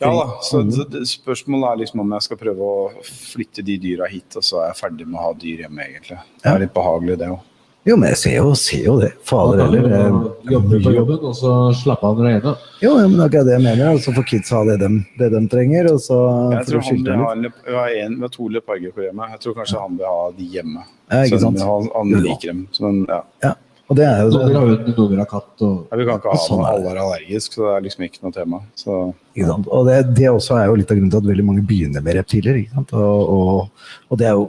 ja 0.00 0.10
da, 0.16 0.24
så 0.42 0.62
spørsmålet 1.06 1.68
er 1.72 1.80
liksom 1.84 2.00
om 2.00 2.12
jeg 2.16 2.22
skal 2.28 2.40
prøve 2.40 2.70
å 2.72 2.88
flytte 3.04 3.62
de 3.66 3.76
dyra 3.82 4.08
hit, 4.10 4.32
og 4.40 4.44
så 4.46 4.62
er 4.64 4.72
jeg 4.72 4.80
ferdig 4.80 5.06
med 5.06 5.20
å 5.20 5.28
ha 5.28 5.32
dyr 5.36 5.64
hjemme, 5.66 5.86
egentlig. 5.86 6.18
Det 6.42 6.50
er 6.54 6.58
litt 6.64 6.74
behagelig, 6.74 7.18
det 7.20 7.28
òg. 7.34 7.46
Jo, 7.88 7.94
men 7.96 8.10
jeg 8.12 8.18
ser 8.20 8.34
jo, 8.36 8.50
ser 8.60 8.82
jo 8.84 8.94
det. 9.00 9.08
Fader 9.24 9.62
heller. 9.62 9.86
eh, 9.96 10.16
jobbe 10.52 10.80
på 10.84 10.90
jobben, 10.92 11.22
og 11.24 11.32
så 11.38 11.52
slappe 11.72 12.04
av 12.10 12.18
når 12.18 12.26
det 12.28 12.32
er. 12.50 12.66
Jo, 12.84 12.90
men 13.00 13.14
det 13.16 13.22
er 13.24 13.30
ikke 13.30 13.44
det 13.48 13.54
jeg 13.54 13.62
mener. 13.64 13.84
Altså 13.94 14.10
så 14.10 14.14
får 14.18 14.26
kids 14.28 14.50
ha 14.52 14.60
det 14.68 14.74
de, 14.82 14.90
det 15.16 15.30
de 15.32 15.40
trenger, 15.48 15.88
og 15.94 16.00
så 16.04 16.18
Jeg 16.58 16.66
tror 16.68 16.84
han 16.90 17.00
vil 17.06 17.22
ha 17.24 17.30
en, 17.32 17.46
vi 17.48 17.78
har 17.78 17.96
en, 18.02 18.18
vi 18.20 18.26
har 18.28 18.34
to 18.36 18.48
leoparder 18.52 18.92
hjemmet. 19.06 19.32
Jeg 19.32 19.40
tror 19.46 19.56
kanskje 19.62 19.80
han 19.80 19.96
vil 19.96 20.06
ha 20.12 20.20
de 20.36 20.50
hjemme. 20.58 20.84
Ja, 21.08 21.22
ikke 21.24 21.38
Så 21.38 21.42
sant? 21.46 21.64
Han, 21.70 21.88
han 21.96 22.12
Ja. 22.12 22.20
liker 22.28 22.52
dem. 22.52 22.60
Så, 22.76 22.84
men, 22.84 23.00
ja. 23.08 23.22
Ja, 23.48 23.54
og 23.90 23.96
det 23.98 24.06
er 24.06 24.20
jo 24.22 24.30
Noen 24.30 24.46
vil 24.46 24.56
ha 24.56 24.62
hund, 24.62 24.88
noen 24.94 25.10
vil 25.10 25.20
ha 25.20 25.26
katt. 25.26 25.52
Og... 25.66 25.76
Ja, 25.90 25.98
vi 25.98 26.04
kan 26.06 26.20
ikke 26.20 26.32
ha 26.32 26.40
sånn 26.44 26.60
alle 26.62 26.92
er 26.92 27.00
allergisk, 27.02 27.56
så 27.56 27.64
det 27.64 27.70
er 27.74 27.86
liksom 27.88 28.04
ikke 28.06 28.22
noe 28.22 28.34
tema. 28.36 28.60
Så, 28.78 28.98
Ikke 29.34 29.48
sant? 29.48 29.70
Og 29.74 29.88
det, 29.88 29.96
det 30.14 30.28
også 30.30 30.58
er 30.60 30.68
jo 30.70 30.76
litt 30.78 30.92
av 30.92 31.00
grunnen 31.00 31.10
til 31.14 31.22
at 31.24 31.30
veldig 31.32 31.46
mange 31.48 31.64
begynner 31.66 32.04
med 32.06 32.18
reptiler. 32.20 32.60
Ikke 32.62 32.76
sant? 32.78 32.94
Og, 32.94 33.32
og, 33.34 33.88
og 34.06 34.20
det, 34.20 34.28
er 34.30 34.38
jo, 34.38 34.44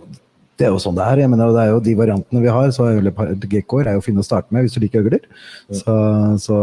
det 0.62 0.67
er 0.67 0.75
jo 0.75 0.82
sånn 0.86 0.99
det 0.99 1.08
er. 1.08 1.23
Jeg 1.23 1.34
mener, 1.34 1.56
det 1.58 1.63
er 1.65 1.73
jo 1.73 1.82
De 1.89 1.97
variantene 2.04 2.43
vi 2.45 2.54
har, 2.54 2.69
så 2.77 2.91
er 2.91 3.47
gekkoer 3.56 3.89
er 3.89 3.97
jo 3.97 4.06
fine 4.06 4.21
å 4.21 4.27
starte 4.30 4.54
med 4.54 4.67
hvis 4.67 4.77
du 4.77 4.84
liker 4.86 5.01
øgler. 5.01 5.25
Så, 5.73 5.97
så 6.45 6.62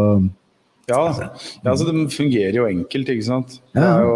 ja, 0.88 1.02
ja, 1.04 1.28
altså, 1.68 1.84
det 1.90 2.06
fungerer 2.14 2.56
jo 2.56 2.64
enkelt, 2.70 3.10
ikke 3.12 3.26
sant. 3.26 3.58
Det 3.76 3.82
er 3.84 4.06
jo 4.06 4.14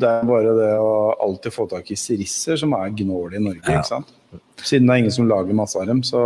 det 0.00 0.08
er 0.08 0.26
bare 0.26 0.54
det 0.56 0.72
å 0.82 0.90
alltid 1.28 1.54
få 1.54 1.66
tak 1.70 1.92
i 1.92 1.98
sirisser 1.98 2.58
som 2.58 2.74
er 2.78 2.90
gnål 3.02 3.36
i 3.38 3.42
Norge, 3.42 3.62
Ja. 3.68 3.78
ikke 3.78 3.92
sant. 3.92 4.12
Siden 4.58 4.88
det 4.88 4.94
er 4.94 5.02
ingen 5.04 5.14
som 5.14 5.28
lager 5.30 5.54
masse 5.54 5.78
av 5.78 5.86
dem, 5.86 6.02
så 6.02 6.20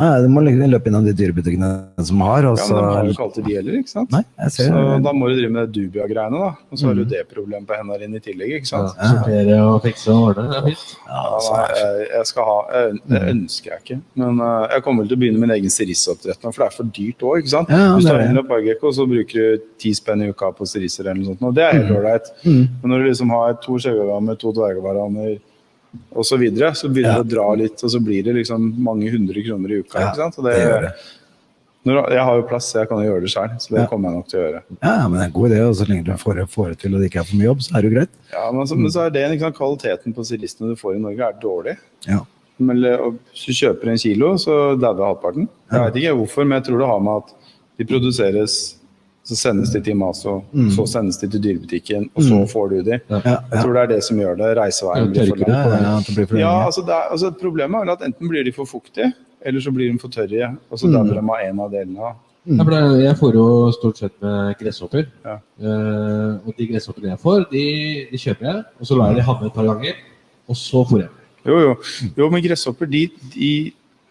Nei, 0.00 0.08
du 0.24 0.28
må 0.28 0.40
løpe 0.42 0.88
innom 0.90 1.04
de 1.06 1.12
dyrebutikkene 1.14 1.68
som 2.02 2.20
har, 2.26 2.44
og 2.50 2.58
Ja, 2.58 2.64
men 2.66 2.82
de 2.82 2.94
har 2.96 3.04
jo 3.06 3.12
ikke 3.14 3.24
alltid 3.28 3.44
de 3.46 3.54
heller, 3.54 3.74
ikke 3.78 3.92
sant. 3.92 4.10
Nei, 4.10 4.22
jeg 4.42 4.50
ser 4.50 4.64
Så 4.74 5.02
da 5.04 5.12
må 5.14 5.28
du 5.30 5.34
drive 5.38 5.50
med 5.54 5.70
Dubia-greiene, 5.74 6.40
da. 6.42 6.48
Og 6.72 6.78
så 6.80 6.86
har 6.88 6.94
Mm. 6.94 6.98
du 6.98 7.04
det 7.14 7.20
problemet 7.30 7.66
på 7.68 7.76
hendene 7.78 7.98
dine 8.02 8.16
i 8.16 8.24
tillegg, 8.24 8.50
ikke 8.58 8.72
Ja, 8.72 8.88
sant. 8.88 8.98
sortere 8.98 9.58
og 9.62 9.82
fikse 9.84 10.08
og 10.10 10.34
ordne. 10.34 10.48
Det 10.50 10.58
er 10.58 10.66
fint. 10.66 10.96
ja, 11.06 11.22
Ja, 11.34 11.66
jeg, 11.78 12.08
jeg 12.10 12.26
skal 12.26 12.44
ha 12.44 12.58
Det 13.06 13.22
ønsker 13.34 13.70
jeg 13.70 13.80
ikke. 13.84 14.00
Men 14.16 14.40
uh, 14.40 14.66
jeg 14.74 14.82
kommer 14.82 15.02
vel 15.04 15.08
til 15.08 15.16
å 15.16 15.20
begynne 15.22 15.38
min 15.46 15.50
egen 15.54 15.70
sirissoppdrett 15.70 16.42
nå, 16.42 16.52
for 16.52 16.64
det 16.64 16.66
er 16.72 16.76
for 16.76 16.84
dyrt 16.98 17.18
òg, 17.22 17.38
ikke 17.44 17.54
sant. 17.54 17.68
Ja, 17.70 17.94
Hvis 17.94 18.04
du 18.04 18.10
tar 18.10 18.18
har 18.18 18.28
en 18.28 18.36
leopardgekko, 18.42 18.92
så 18.98 19.06
bruker 19.06 19.32
du 19.34 19.62
ti 19.78 19.90
spenn 19.94 20.22
i 20.26 20.28
uka 20.34 20.50
på 20.52 20.66
sirisser 20.66 21.06
eller 21.06 21.22
noe 21.22 21.30
sånt, 21.34 21.42
og 21.42 21.54
det 21.54 21.62
er 21.64 21.72
helt 21.78 21.94
ålreit. 21.94 22.26
Mm. 22.44 22.68
Men 22.82 22.90
når 22.90 22.98
du 22.98 23.08
liksom 23.10 23.30
har 23.30 23.54
to 23.62 23.78
skjevegavaner, 23.78 24.38
to 24.38 24.52
dvergvaraner 24.52 25.38
og 26.14 26.24
så 26.26 26.36
videre, 26.40 26.72
så 26.78 26.88
begynner 26.88 27.20
det 27.22 27.26
å 27.26 27.32
dra 27.34 27.48
litt, 27.58 27.82
og 27.84 27.90
så 27.90 28.00
blir 28.02 28.24
det 28.26 28.34
liksom 28.40 28.72
mange 28.82 29.10
hundre 29.12 29.42
kroner 29.46 29.74
i 29.74 29.78
uka. 29.82 29.98
Ikke 30.00 30.16
sant? 30.22 30.38
Og 30.40 30.48
det 30.48 30.56
gjør 30.60 30.88
det. 30.88 30.94
Når, 31.84 31.98
jeg 32.14 32.24
har 32.24 32.38
jo 32.38 32.44
plass, 32.48 32.66
så 32.72 32.78
jeg 32.80 32.88
kan 32.88 33.00
jo 33.02 33.08
gjøre 33.10 33.20
det 33.26 33.30
sjøl, 33.34 33.50
så 33.60 33.74
det 33.74 33.80
Ja. 33.82 33.86
kommer 33.90 34.08
jeg 34.08 34.16
nok 34.16 34.28
til 34.30 34.38
å 34.38 34.44
gjøre. 34.44 34.60
Ja, 34.80 34.92
men 35.08 35.12
det 35.18 35.20
er 35.20 35.26
en 35.28 35.34
god 35.34 35.50
idé. 35.50 35.58
Og 35.68 35.74
så 35.76 35.86
lenge 35.88 36.04
du 36.06 36.12
får, 36.16 36.38
får 36.48 36.68
det 36.70 36.78
til 36.80 36.94
og 36.94 37.00
det 37.02 37.10
ikke 37.10 37.20
er 37.20 37.26
for 37.28 37.36
mye 37.36 37.48
jobb, 37.50 37.60
så 37.66 37.74
er 37.76 37.82
det 37.82 37.90
jo 37.90 37.96
greit. 37.98 38.12
Ja, 38.32 38.44
men 38.56 38.66
så, 38.70 38.76
men 38.78 38.90
så 38.94 39.00
er 39.04 39.10
det 39.10 39.24
liksom, 39.34 39.52
Kvaliteten 39.58 40.14
på 40.16 40.24
stilistene 40.24 40.70
du 40.72 40.76
får 40.80 40.96
i 40.96 41.02
Norge, 41.04 41.28
er 41.28 41.36
dårlig. 41.42 41.76
Ja. 42.08 42.20
Men 42.56 42.80
hvis 42.80 43.44
du 43.44 43.52
kjøper 43.52 43.90
en 43.92 43.98
kilo, 44.00 44.30
så 44.40 44.78
dauer 44.80 45.04
halvparten. 45.10 45.48
Jeg 45.74 45.80
vet 45.84 46.00
ikke 46.00 46.16
hvorfor, 46.22 46.46
men 46.48 46.56
jeg 46.62 46.68
tror 46.70 46.78
det 46.80 46.88
har 46.88 47.00
med 47.04 47.20
at 47.20 47.34
de 47.76 47.84
produseres 47.90 48.56
så 49.24 49.36
sendes 49.40 49.70
de 49.72 49.80
til 49.80 49.96
Maso, 49.96 50.34
så 50.74 50.84
sendes 50.88 51.16
de 51.22 51.28
til 51.32 51.40
dyrebutikken, 51.46 52.10
og 52.12 52.26
så 52.26 52.42
får 52.50 52.66
du 52.68 52.76
de. 52.90 52.98
Ja, 53.08 53.20
Jeg 53.24 53.62
tror 53.62 53.72
det 53.72 53.82
er 53.82 53.90
det 53.94 54.00
som 54.04 54.18
gjør 54.20 54.36
det. 54.36 54.50
Reiseveien 54.58 55.08
blir 55.14 55.30
for 55.30 55.40
lang. 55.40 55.54
Ja, 55.54 55.78
ja, 55.80 55.94
det 56.04 56.16
blir 56.16 56.28
for 56.28 56.40
Ja, 56.42 56.52
altså, 56.66 56.84
er, 56.84 57.08
altså 57.14 57.30
Problemet 57.40 57.78
er 57.78 57.86
vel 57.86 57.94
at 57.94 58.04
enten 58.04 58.28
blir 58.28 58.44
de 58.44 58.52
for 58.52 58.68
fuktige, 58.68 59.14
eller 59.40 59.64
så 59.64 59.72
blir 59.72 59.88
de 59.92 59.98
for 60.02 60.12
tørre. 60.12 60.52
Og 60.68 60.80
så 60.80 60.92
dauer 60.92 61.14
de 61.14 61.24
av 61.24 61.40
en 61.40 61.64
av 61.64 61.72
delene. 61.72 62.12
Ja, 62.44 62.64
for 62.68 63.00
jeg 63.00 63.16
får 63.16 63.36
jo 63.38 63.46
stort 63.72 64.00
sett 64.02 64.14
med 64.20 64.58
gresshopper. 64.60 65.08
Ja. 65.24 65.38
Uh, 65.56 66.44
og 66.44 66.52
de 66.58 66.68
gresshoppene 66.68 67.14
jeg 67.14 67.20
får, 67.22 67.46
de, 67.48 67.64
de 68.10 68.20
kjøper 68.20 68.50
jeg, 68.50 68.62
og 68.76 68.90
så 68.90 68.98
lar 69.00 69.14
jeg 69.14 69.22
de 69.22 69.28
havne 69.30 69.48
et 69.48 69.56
par 69.56 69.68
ganger. 69.70 70.02
Og 70.52 70.60
så 70.60 70.84
får 70.90 71.06
jeg. 71.06 71.12
Jo, 71.48 71.60
jo. 71.62 71.74
jo 72.20 72.28
men 72.32 72.44
gresshopper 72.44 72.88
de, 72.92 73.06
de 73.32 73.50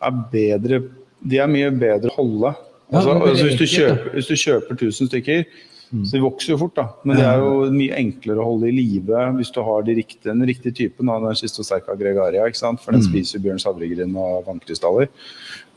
er 0.04 0.22
bedre 0.34 0.84
De 1.24 1.38
er 1.40 1.50
mye 1.50 1.70
bedre 1.72 2.10
å 2.10 2.18
holde. 2.18 2.56
Ja, 2.94 3.00
Altså, 3.00 3.14
det 3.14 3.30
altså, 3.30 3.46
hvis, 3.50 3.60
du 3.60 3.66
kjøper, 3.66 4.10
hvis 4.14 4.28
du 4.30 4.36
kjøper 4.38 4.76
1000 4.78 5.10
stykker, 5.10 5.46
så 5.94 6.16
de 6.18 6.24
vokser 6.24 6.54
jo 6.54 6.58
fort, 6.58 6.74
da. 6.74 6.84
Men 7.06 7.20
det 7.20 7.26
er 7.30 7.42
jo 7.42 7.50
mye 7.74 7.98
enklere 8.02 8.42
å 8.42 8.48
holde 8.48 8.70
i 8.72 8.74
live 8.74 9.26
hvis 9.38 9.52
du 9.54 9.60
har 9.62 9.84
de 9.86 9.94
riktige, 10.00 10.26
den 10.26 10.42
riktige 10.50 10.74
typen. 10.74 11.10
Da, 11.10 11.20
Den 11.22 11.38
Schistocerca 11.38 11.94
gregaria, 12.00 12.48
ikke 12.50 12.58
sant? 12.58 12.82
for 12.82 12.98
den 12.98 13.04
spiser 13.06 13.44
bjørns 13.44 13.66
havregryn 13.70 14.16
og 14.18 14.48
vannkrystaller. 14.48 15.12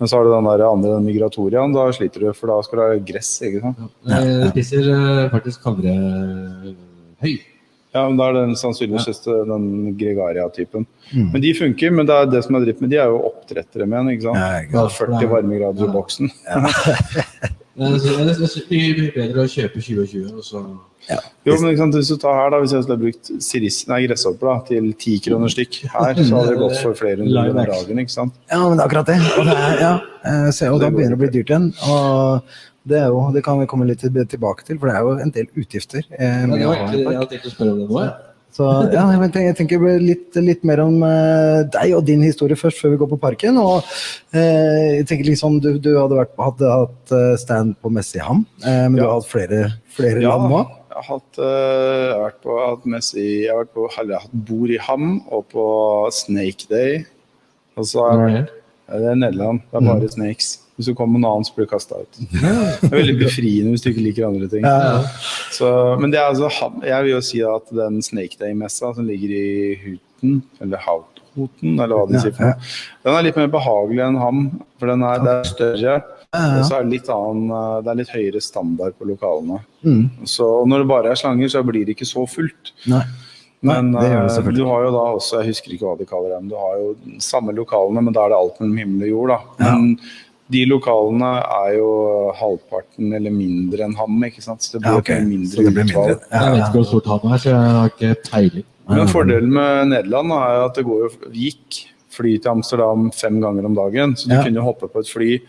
Men 0.00 0.08
så 0.08 0.16
har 0.16 0.24
du 0.24 0.32
den 0.32 0.48
der 0.48 0.64
andre, 0.70 0.94
den 0.94 1.10
migratoriaen, 1.10 1.76
da 1.76 1.90
sliter 1.92 2.24
du, 2.24 2.30
for 2.36 2.52
da 2.52 2.56
skal 2.64 2.80
du 2.80 2.84
ha 2.86 3.02
gress. 3.12 3.34
ikke 3.44 3.60
sant? 3.66 3.84
Jeg 4.08 4.54
spiser 4.54 4.88
faktisk 5.34 5.68
havre 5.68 5.92
kavrehøy. 7.20 7.36
Ja, 7.96 8.04
men 8.10 8.18
Da 8.20 8.28
er 8.28 8.38
den 8.42 8.56
sannsynligvis 8.60 9.22
den 9.24 9.68
Gregaria-typen. 9.96 10.86
Mm. 11.12 11.28
Men 11.32 11.44
de 11.44 11.52
funker, 11.56 11.94
men 11.96 12.08
det 12.08 12.16
er 12.16 12.32
det 12.36 12.42
som 12.44 12.58
er 12.58 12.66
dritt 12.66 12.82
med 12.84 12.92
de, 12.92 13.00
er 13.00 13.12
jo 13.12 13.22
oppdrettere 13.30 13.86
med 13.88 14.02
den. 14.02 14.16
ikke 14.16 14.28
sant? 14.28 14.42
Ja, 14.42 14.64
ikke 14.66 14.82
er 14.84 14.96
40 15.00 15.30
varmegrader 15.32 15.86
i 15.86 15.94
boksen. 15.94 16.32
Det 17.76 17.84
er 17.84 18.68
mye 18.72 19.08
bedre 19.12 19.42
å 19.42 19.48
kjøpe 19.52 19.82
2020 19.84 20.30
og 20.32 20.44
så 20.46 20.62
Jo, 21.44 21.56
men 21.60 21.74
ikke 21.74 21.80
sant, 21.82 21.98
Hvis 21.98 22.08
du 22.08 22.16
tar 22.22 22.38
her 22.38 22.54
da, 22.54 22.60
hvis 22.62 22.72
jeg 22.72 22.86
skulle 22.86 23.02
brukt 23.02 23.30
siris, 23.44 23.80
nei, 23.90 23.98
gresshopper 24.06 24.48
da, 24.48 24.54
til 24.70 24.86
10 24.94 25.18
kroner 25.26 25.52
stykk 25.52 25.76
her, 25.92 26.22
så 26.22 26.38
hadde 26.38 26.54
det 26.54 26.62
gått 26.62 26.78
for 26.80 26.96
flere 26.98 27.20
hundre 27.20 27.44
kroner 27.50 27.74
dagen. 27.74 28.00
ikke 28.02 28.14
sant? 28.14 28.38
Ja, 28.48 28.62
men 28.64 28.78
det 28.78 28.86
er 28.86 28.88
akkurat 28.88 29.12
det. 29.12 29.18
Og, 29.36 29.50
det 29.50 29.58
er, 29.66 29.76
ja, 29.84 29.92
så, 30.56 30.70
og 30.72 30.80
da 30.82 30.88
begynner 30.94 31.14
det 31.14 31.20
å 31.20 31.22
bli 31.26 31.30
dyrt 31.36 31.52
igjen. 31.52 31.68
Og 31.92 32.56
det, 32.86 33.00
er 33.02 33.08
jo, 33.10 33.24
det 33.34 33.42
kan 33.44 33.58
vi 33.60 33.66
komme 33.70 33.86
litt 33.88 34.00
tilbake 34.04 34.64
til, 34.66 34.78
for 34.78 34.86
det 34.90 34.94
er 34.96 35.02
jo 35.06 35.16
en 35.26 35.30
del 35.34 35.46
utgifter. 35.58 36.06
Eh, 36.10 36.46
Ja, 36.46 36.46
det 36.54 36.66
var 36.70 36.76
egentlig 36.76 37.02
det 37.02 37.12
jeg 37.12 37.20
hadde 37.20 37.30
tenkt 37.34 37.50
å 37.50 37.54
spørre 37.56 37.72
om 37.74 37.82
det 37.82 37.88
nå. 37.90 38.06
Så 38.56 38.64
ja, 38.88 39.02
jeg 39.12 39.18
tenker, 39.20 39.42
jeg 39.44 39.56
tenker 39.58 39.82
litt, 40.00 40.36
litt 40.40 40.62
mer 40.64 40.80
om 40.80 41.02
eh, 41.04 41.58
deg 41.74 41.90
og 41.98 42.06
din 42.08 42.22
historie 42.24 42.56
først, 42.56 42.78
før 42.80 42.94
vi 42.94 43.00
går 43.02 43.10
på 43.10 43.18
parken. 43.20 43.58
Og 43.60 43.82
eh, 44.32 45.02
jeg 45.02 45.06
tenker 45.10 45.28
liksom, 45.28 45.58
du, 45.60 45.74
du 45.82 45.90
hadde, 45.98 46.16
vært, 46.16 46.32
hadde 46.40 46.70
hatt 46.72 47.12
eh, 47.12 47.34
stand 47.42 47.74
på 47.84 47.90
messe 47.92 48.16
i 48.16 48.24
Ham, 48.24 48.46
eh, 48.64 48.86
men 48.88 48.96
du 48.96 49.02
Ja. 49.02 49.10
har 49.10 49.18
hatt 49.20 49.28
flere, 49.28 49.60
flere 49.92 50.22
Ja, 50.24 50.32
land 50.38 50.48
nå? 50.54 50.62
jeg 50.96 51.02
har 51.02 51.08
hatt, 51.18 51.36
jeg 51.36 52.12
har 52.14 52.22
vært 52.22 52.40
på, 52.46 52.54
hatt, 52.62 52.86
messe 52.88 53.18
i, 53.20 53.26
jeg 53.44 53.52
har 53.52 53.58
vært 53.66 53.74
på 53.76 53.84
eller 53.98 54.14
jeg 54.14 54.16
har 54.22 54.24
hatt 54.30 54.44
bord 54.48 54.70
i 54.72 54.78
Ham 54.86 55.10
og 55.28 55.42
på 55.52 55.66
Snake 56.16 56.70
Day. 56.72 57.02
Og 57.76 57.84
så 57.90 58.06
har 58.06 58.22
jeg 58.24 58.38
vært, 58.38 58.54
det 58.88 59.10
er 59.12 59.18
Nederland. 59.20 59.60
Det 59.68 59.76
er 59.76 59.84
Mm. 59.84 59.90
bare 59.92 60.08
snakes. 60.16 60.48
Hvis 60.76 60.90
du 60.90 60.94
kommer 60.94 61.16
med 61.16 61.24
noe 61.24 61.38
annet, 61.38 61.48
så 61.48 61.56
blir 61.56 61.66
du 61.66 61.72
kasta 61.72 62.02
ut. 62.04 62.18
Det 62.32 62.90
er 62.90 62.92
veldig 62.92 63.16
befriende 63.22 63.72
hvis 63.74 63.84
du 63.84 63.90
ikke 63.92 64.04
liker 64.04 64.26
andre 64.28 64.48
ting. 64.52 64.66
Ja, 64.66 65.02
Så, 65.56 65.68
men 66.00 66.12
det 66.12 66.20
er 66.20 66.28
altså, 66.28 66.50
jeg 66.84 67.06
vil 67.06 67.14
jo 67.14 67.20
si 67.24 67.40
at 67.46 67.70
den 67.72 68.02
Snake 68.04 68.36
Day-messa 68.40 68.92
som 68.96 69.06
ligger 69.08 69.32
i 69.32 69.46
Huten, 69.84 70.42
eller 70.60 70.82
Hauthoten, 70.84 71.78
eller 71.78 71.94
hva 71.96 72.04
de 72.10 72.18
Ja, 72.18 72.24
sier 72.26 72.36
for 72.36 72.50
noe, 72.50 72.68
den 73.08 73.16
er 73.18 73.26
litt 73.28 73.40
mer 73.40 73.48
behagelig 73.56 74.04
enn 74.04 74.20
Ham, 74.20 74.44
for 74.80 74.92
den 74.92 75.04
er, 75.08 75.24
er 75.38 75.48
større. 75.48 75.96
Og 76.36 76.64
så 76.68 76.76
er 76.76 76.84
det 76.84 76.92
litt 76.98 77.08
annen, 77.12 77.46
eh, 77.56 77.76
det 77.84 77.92
er 77.92 78.00
litt 78.02 78.12
høyere 78.12 78.42
standard 78.44 78.96
på 78.98 79.08
lokalene. 79.08 79.62
Mm. 79.86 80.26
Så 80.28 80.48
når 80.68 80.82
det 80.82 80.90
bare 80.90 81.12
er 81.14 81.20
slanger, 81.20 81.48
så 81.52 81.62
blir 81.64 81.86
det 81.88 81.96
ikke 81.96 82.08
så 82.08 82.26
fullt. 82.28 82.74
Nei. 82.90 83.04
Nei, 83.64 83.80
Men 83.80 83.94
det 83.96 84.10
eh, 84.12 84.50
du 84.52 84.64
har 84.68 84.84
jo 84.84 84.92
da 84.92 85.04
også, 85.16 85.40
jeg 85.40 85.54
husker 85.54 85.72
ikke 85.74 85.88
hva 85.88 85.96
de 85.98 86.06
kaller 86.08 86.34
dem, 86.36 86.50
du 86.52 86.56
har 86.60 86.76
jo 86.76 86.90
samme 87.24 87.54
lokalene, 87.56 88.02
men 88.04 88.14
da 88.14 88.26
er 88.26 88.34
det 88.34 88.38
alt 88.38 88.60
mellom 88.60 88.76
himmel 88.82 89.06
og 89.06 89.12
jord. 89.14 89.32
da. 89.32 89.38
Men 89.64 89.86
de 90.52 90.64
lokalene 90.70 91.30
er 91.42 91.76
jo 91.78 91.90
halvparten 92.38 93.12
eller 93.18 93.30
mindre 93.34 93.84
enn 93.88 93.96
Ham, 93.98 94.18
ikke 94.28 94.42
sant? 94.44 94.62
så 94.62 94.72
det 94.76 94.82
blir 94.82 94.92
Ja, 94.92 94.98
okay. 94.98 95.20
mindre 95.26 95.50
Så 95.56 95.64
det 95.64 95.74
blir 95.74 95.84
mindre. 95.90 96.20
Ja, 96.30 96.40
Jeg 96.44 96.52
vet 96.52 96.64
ikke 96.68 96.78
hvor 96.82 96.88
stort 96.92 97.06
han 97.24 97.32
er, 97.32 97.38
så 97.42 97.50
jeg 97.50 97.76
har 97.76 97.90
ikke 97.90 98.30
peiling. 98.30 98.64
Men 98.88 99.08
fordelen 99.10 99.50
med 99.52 99.88
Nederland 99.90 100.30
er 100.32 100.64
at 100.68 100.74
det 100.78 100.84
går 100.86 101.00
jo, 101.02 101.08
gikk 101.34 101.80
fly 102.16 102.36
til 102.38 102.50
Amsterdam 102.52 103.10
fem 103.12 103.40
ganger 103.42 103.64
om 103.66 103.74
dagen, 103.74 104.14
så 104.16 104.28
du 104.28 104.34
Ja. 104.36 104.42
kunne 104.44 104.62
hoppe 104.62 104.86
på 104.88 105.00
et 105.00 105.08
fly 105.10 105.40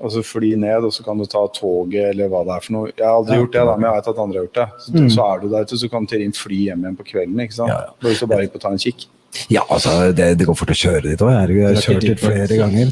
og 0.00 0.10
så 0.10 0.22
fly 0.24 0.54
ned, 0.56 0.82
og 0.88 0.90
så 0.96 1.04
kan 1.04 1.18
du 1.18 1.26
ta 1.26 1.46
toget 1.52 2.14
eller 2.14 2.28
hva 2.32 2.40
det 2.42 2.54
er 2.56 2.60
for 2.64 2.72
noe. 2.72 2.86
Jeg 2.96 3.04
har 3.04 3.18
aldri 3.20 3.34
Ja. 3.36 3.40
gjort 3.44 3.52
det, 3.52 3.64
da, 3.68 3.76
men 3.76 3.84
jeg 3.92 3.96
vet 4.00 4.08
at 4.08 4.18
andre 4.18 4.38
har 4.38 4.46
gjort 4.46 4.54
det. 4.54 4.68
Så, 4.80 4.92
Mm. 4.96 5.10
så 5.10 5.20
er 5.36 5.40
du 5.40 5.48
der 5.50 5.60
ute, 5.68 5.76
så 5.76 5.90
kan 5.90 6.04
du 6.04 6.06
til 6.16 6.22
inn 6.22 6.32
fly 6.32 6.56
hjem 6.64 6.80
igjen 6.80 6.96
på 6.96 7.04
kvelden. 7.04 7.36
ikke 7.44 7.52
sant? 7.52 7.68
Ja, 7.68 7.80
ja. 7.84 7.90
Bare 8.00 8.14
så 8.16 8.26
bare 8.26 8.40
gikk 8.48 8.52
på 8.54 8.60
ta 8.60 8.68
en 8.70 8.78
kikk. 8.78 9.06
Ja, 9.50 9.60
altså, 9.70 10.12
det, 10.16 10.38
det 10.38 10.46
går 10.46 10.56
fort 10.56 10.70
å 10.70 10.74
kjøre 10.74 11.02
dit 11.02 11.18
òg. 11.20 11.30
Jeg 11.30 11.66
har 11.66 11.82
kjørt 11.84 12.00
dit 12.00 12.18
flere 12.18 12.48
ganger. 12.56 12.88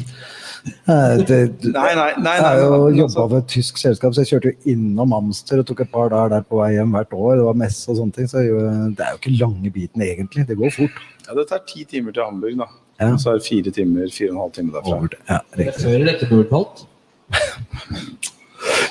Eh, 0.65 1.17
Det, 1.23 1.37
Nei, 1.71 1.93
nei, 1.95 2.11
nei. 2.19 2.33
Jeg 2.35 2.43
nei, 2.43 2.43
har 2.43 2.57
jo 2.59 2.89
jobba 2.89 3.03
altså, 3.05 3.27
for 3.29 3.37
et 3.37 3.47
tysk 3.53 3.77
selskap, 3.79 4.13
så 4.13 4.23
jeg 4.25 4.31
kjørte 4.33 4.51
jo 4.51 4.73
innom 4.73 5.13
Amster 5.15 5.61
og 5.61 5.67
tok 5.69 5.81
et 5.85 5.91
par 5.93 6.09
dager 6.11 6.29
der 6.35 6.43
på 6.49 6.59
vei 6.59 6.71
hjem 6.75 6.91
hvert 6.97 7.13
år. 7.15 7.35
Det 7.39 7.45
var 7.47 7.57
messe 7.61 7.87
og 7.91 7.97
sånne 8.01 8.15
ting, 8.17 8.27
så 8.27 8.41
det 8.43 9.05
er 9.05 9.13
jo 9.15 9.21
ikke 9.21 9.35
lange 9.39 9.71
biten 9.71 10.01
egentlig. 10.03 10.47
Det 10.49 10.57
går 10.59 10.73
fort. 10.75 10.99
ja, 11.27 11.35
det 11.37 11.47
tar 11.51 11.63
ti 11.69 11.85
timer 11.85 12.11
til 12.15 12.23
Hamburg, 12.27 12.57
da. 12.59 12.67
Ja. 12.99 13.13
Og 13.13 13.19
så 13.23 13.31
er 13.31 13.39
det 13.39 13.45
fire 13.47 13.71
timer, 13.71 14.09
fire 14.11 14.29
og 14.31 14.35
en 14.35 14.41
halv 14.43 14.53
time 14.57 14.71
derfra. 14.75 14.97
Over. 14.97 15.19
Ja, 15.29 15.37
Det 15.55 15.59
er 15.59 15.69
riktig. 15.69 15.83
Før 15.85 15.93
eller 15.99 16.13
etter 16.13 16.33
Nordpalt? 16.35 16.85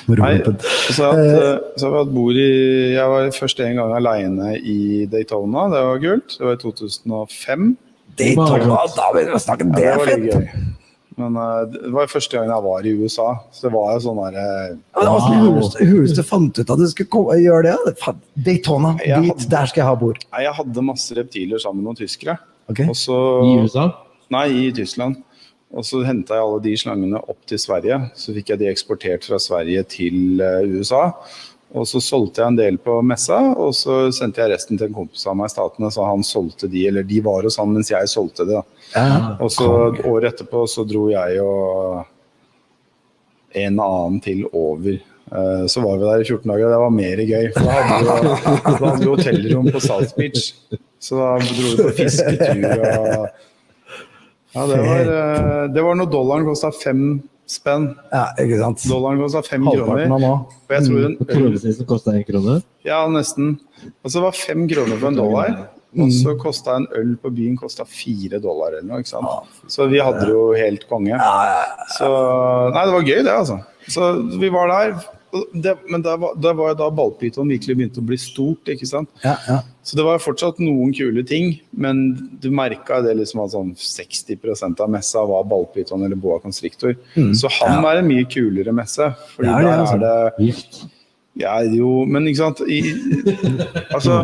Nei, 0.09 0.31
så 0.89 1.05
har 1.05 1.19
jeg 1.19 1.29
hatt, 1.29 1.43
eh, 1.43 1.57
så 1.77 1.85
har 1.85 1.91
vi 1.93 1.97
hatt 1.99 2.13
bord 2.15 2.37
i 2.41 2.45
Jeg 2.95 3.09
var 3.11 3.27
først 3.35 3.59
en 3.61 3.75
gang 3.77 3.91
aleine 3.93 4.55
i 4.57 5.05
Daytona, 5.11 5.67
det 5.69 5.83
var 5.85 6.01
kult. 6.01 6.37
Det 6.39 6.47
var 6.47 6.57
i 6.57 6.61
2005. 6.63 7.67
Daytona, 8.17 8.79
da 8.95 9.11
begynner 9.13 9.35
vi 9.35 9.37
å 9.37 9.43
snakke. 9.45 9.67
Det 9.75 9.85
er 9.85 10.01
fett! 10.09 10.57
Men 11.19 11.35
eh, 11.35 11.61
det 11.73 11.91
var 11.91 12.07
første 12.11 12.37
gangen 12.37 12.53
jeg 12.53 12.63
var 12.65 12.85
i 12.87 12.93
USA, 13.01 13.27
så 13.51 13.65
det 13.67 13.71
var 13.75 13.89
jo 13.97 14.03
sånn 14.07 14.19
derre 14.23 14.43
Hvordan 14.95 15.31
Det 15.33 15.39
huleste, 15.43 15.87
huleste 15.89 16.23
fant 16.27 16.59
ut 16.61 16.69
at 16.75 16.79
du 16.79 16.85
skulle 16.91 17.11
komme, 17.11 17.35
gjøre 17.43 17.73
det. 17.73 17.95
Daytona, 18.45 18.93
Jeg 19.03 19.21
dit, 19.25 19.33
hadde- 19.33 19.49
der 19.51 19.65
skal 19.71 19.81
jeg 19.83 19.89
ha 19.89 19.95
bord. 19.99 20.21
Nei, 20.31 20.43
jeg 20.47 20.53
hadde 20.61 20.85
masse 20.87 21.17
reptiler 21.17 21.59
sammen 21.59 21.83
med 21.83 21.89
noen 21.91 21.99
tyskere. 21.99 22.37
Okay. 22.69 22.87
Og 22.87 22.95
så 22.95 23.17
I 23.43 23.57
USA? 23.65 23.89
Nei, 24.31 24.45
i 24.67 24.71
Tyskland. 24.71 25.17
Og 25.69 25.83
så 25.85 25.99
henta 26.05 26.33
jeg 26.33 26.41
alle 26.47 26.61
de 26.65 26.71
slangene 26.81 27.19
opp 27.29 27.43
til 27.49 27.59
Sverige. 27.61 27.97
Så 28.17 28.33
fikk 28.33 28.47
jeg 28.55 28.59
de 28.63 28.69
eksportert 28.71 29.25
fra 29.27 29.37
Sverige 29.41 29.83
til 29.91 30.39
eh, 30.41 30.63
USA. 30.79 31.11
Og 31.77 31.85
så 31.85 31.99
solgte 32.01 32.41
jeg 32.41 32.49
en 32.49 32.55
del 32.57 32.77
på 32.81 32.95
messa, 33.05 33.37
og 33.53 33.75
så 33.77 34.07
sendte 34.15 34.41
jeg 34.41 34.49
resten 34.55 34.77
til 34.79 34.87
en 34.89 34.95
kompis 34.95 35.27
av 35.29 35.35
meg 35.37 35.51
i 35.51 35.53
Statene, 35.53 35.91
så 35.93 36.07
han 36.07 36.23
solgte 36.25 36.65
de, 36.71 36.87
eller 36.89 37.05
de 37.05 37.19
var 37.21 37.45
hos 37.45 37.59
han 37.61 37.69
mens 37.75 37.91
jeg 37.93 38.09
solgte 38.09 38.47
det. 38.49 38.63
Ja. 38.95 39.35
Og 39.37 39.51
så 39.53 39.67
året 40.09 40.31
etterpå 40.33 40.63
så 40.71 40.85
dro 40.89 41.03
jeg 41.13 41.37
og 41.45 42.07
en 43.59 43.79
annen 43.81 44.17
til 44.25 44.45
over. 44.49 44.97
Eh, 45.29 45.65
Så 45.69 45.81
var 45.85 45.97
vi 46.01 46.05
der 46.09 46.21
i 46.23 46.25
14 46.25 46.49
dager, 46.49 46.65
og 46.65 46.73
det 46.73 46.81
var 46.81 46.95
mer 46.97 47.21
gøy. 47.29 47.47
For 47.53 47.69
da 47.69 47.77
hadde 47.91 48.15
vi, 48.17 48.33
da 48.65 48.73
hadde 48.73 48.99
vi 49.03 49.09
hotellrom 49.13 49.69
på 49.73 49.81
South 49.85 50.15
Beach. 50.17 50.47
Så 50.99 51.17
da 51.21 51.29
dro 51.37 51.69
vi 51.69 51.83
på 51.83 51.93
fisketur 52.01 52.65
og 52.81 53.29
Ja, 54.49 54.63
det 54.65 54.77
var, 54.81 55.09
eh, 55.13 55.67
det 55.69 55.81
var 55.85 55.93
når 55.99 56.07
dollaren 56.09 56.45
kosta 56.49 56.71
fem 56.73 57.19
spenn. 57.49 57.89
ja, 58.13 58.27
ikke 58.39 58.59
sant. 58.61 58.85
Dollaren 58.89 59.19
kosta 59.23 59.41
fem 59.45 59.65
Halvparten 59.67 60.05
kroner. 60.05 60.15
av 60.15 60.21
nå. 60.21 60.31
Og 60.69 60.75
jeg 60.75 60.85
tror 60.85 61.03
en 61.07 61.17
øl 61.49 61.85
kosta 61.89 62.13
én 62.15 62.23
krone? 62.27 62.55
Ja, 62.85 63.01
nesten. 63.11 63.57
Og 64.03 64.13
det 64.13 64.23
var 64.23 64.37
fem 64.37 64.67
kroner 64.69 64.97
for 65.01 65.11
en 65.11 65.19
dollar. 65.19 65.53
Og 65.97 66.11
så 66.13 66.35
kosta 66.37 66.75
en 66.77 66.85
øl 66.93 67.15
på 67.17 67.31
byen 67.33 67.55
kosta 67.57 67.85
fire 67.89 68.37
dollar 68.43 68.75
eller 68.77 68.85
noe. 68.85 68.99
ikke 69.01 69.09
sant? 69.09 69.55
Så 69.67 69.87
vi 69.89 69.97
hadde 70.03 70.27
det 70.27 70.35
jo 70.35 70.43
helt 70.53 70.83
konge. 70.89 71.17
Så 71.97 72.09
Nei, 72.75 72.83
det 72.85 72.93
var 72.93 73.07
gøy, 73.07 73.23
det, 73.25 73.33
altså. 73.33 73.57
Så 73.89 74.11
vi 74.37 74.51
var 74.53 74.69
der. 74.69 74.93
Det, 75.53 75.75
men 75.89 76.01
det 76.05 76.13
var, 76.21 76.37
det 76.41 76.53
var 76.57 76.77
da 76.77 76.87
ballpyton 76.93 77.49
virkelig 77.49 77.75
begynte 77.77 78.01
å 78.01 78.05
bli 78.05 78.17
stort. 78.21 78.69
ikke 78.69 78.85
sant? 78.89 79.09
Ja, 79.25 79.35
ja. 79.49 79.59
Så 79.89 79.97
det 79.97 80.03
var 80.05 80.19
fortsatt 80.21 80.59
noen 80.61 80.91
kule 80.93 81.23
ting, 81.25 81.55
men 81.73 82.03
du 82.43 82.51
merka 82.53 82.99
det 83.01 83.15
liksom 83.17 83.39
at 83.41 83.55
sånn 83.55 83.71
60% 83.73 84.83
av 84.85 84.91
messa 84.93 85.23
var 85.25 85.47
ballpyton 85.49 86.03
eller 86.05 86.19
boa 86.19 86.37
constrictor. 86.43 86.93
Så 87.33 87.49
han 87.55 87.81
er 87.89 88.03
en 88.03 88.09
mye 88.09 88.27
kulere 88.29 88.75
messe. 88.75 89.07
Fordi 89.33 89.49
ja, 89.49 89.55
er 89.57 89.65
det, 89.65 89.71
der 89.71 89.81
altså. 89.81 89.95
er 89.95 90.03
det 90.05 90.83
Ja, 91.39 91.55
jo, 91.73 92.03
men 92.05 92.27
ikke 92.29 92.41
sant 92.43 92.61
I, 92.67 92.83
altså, 93.95 94.19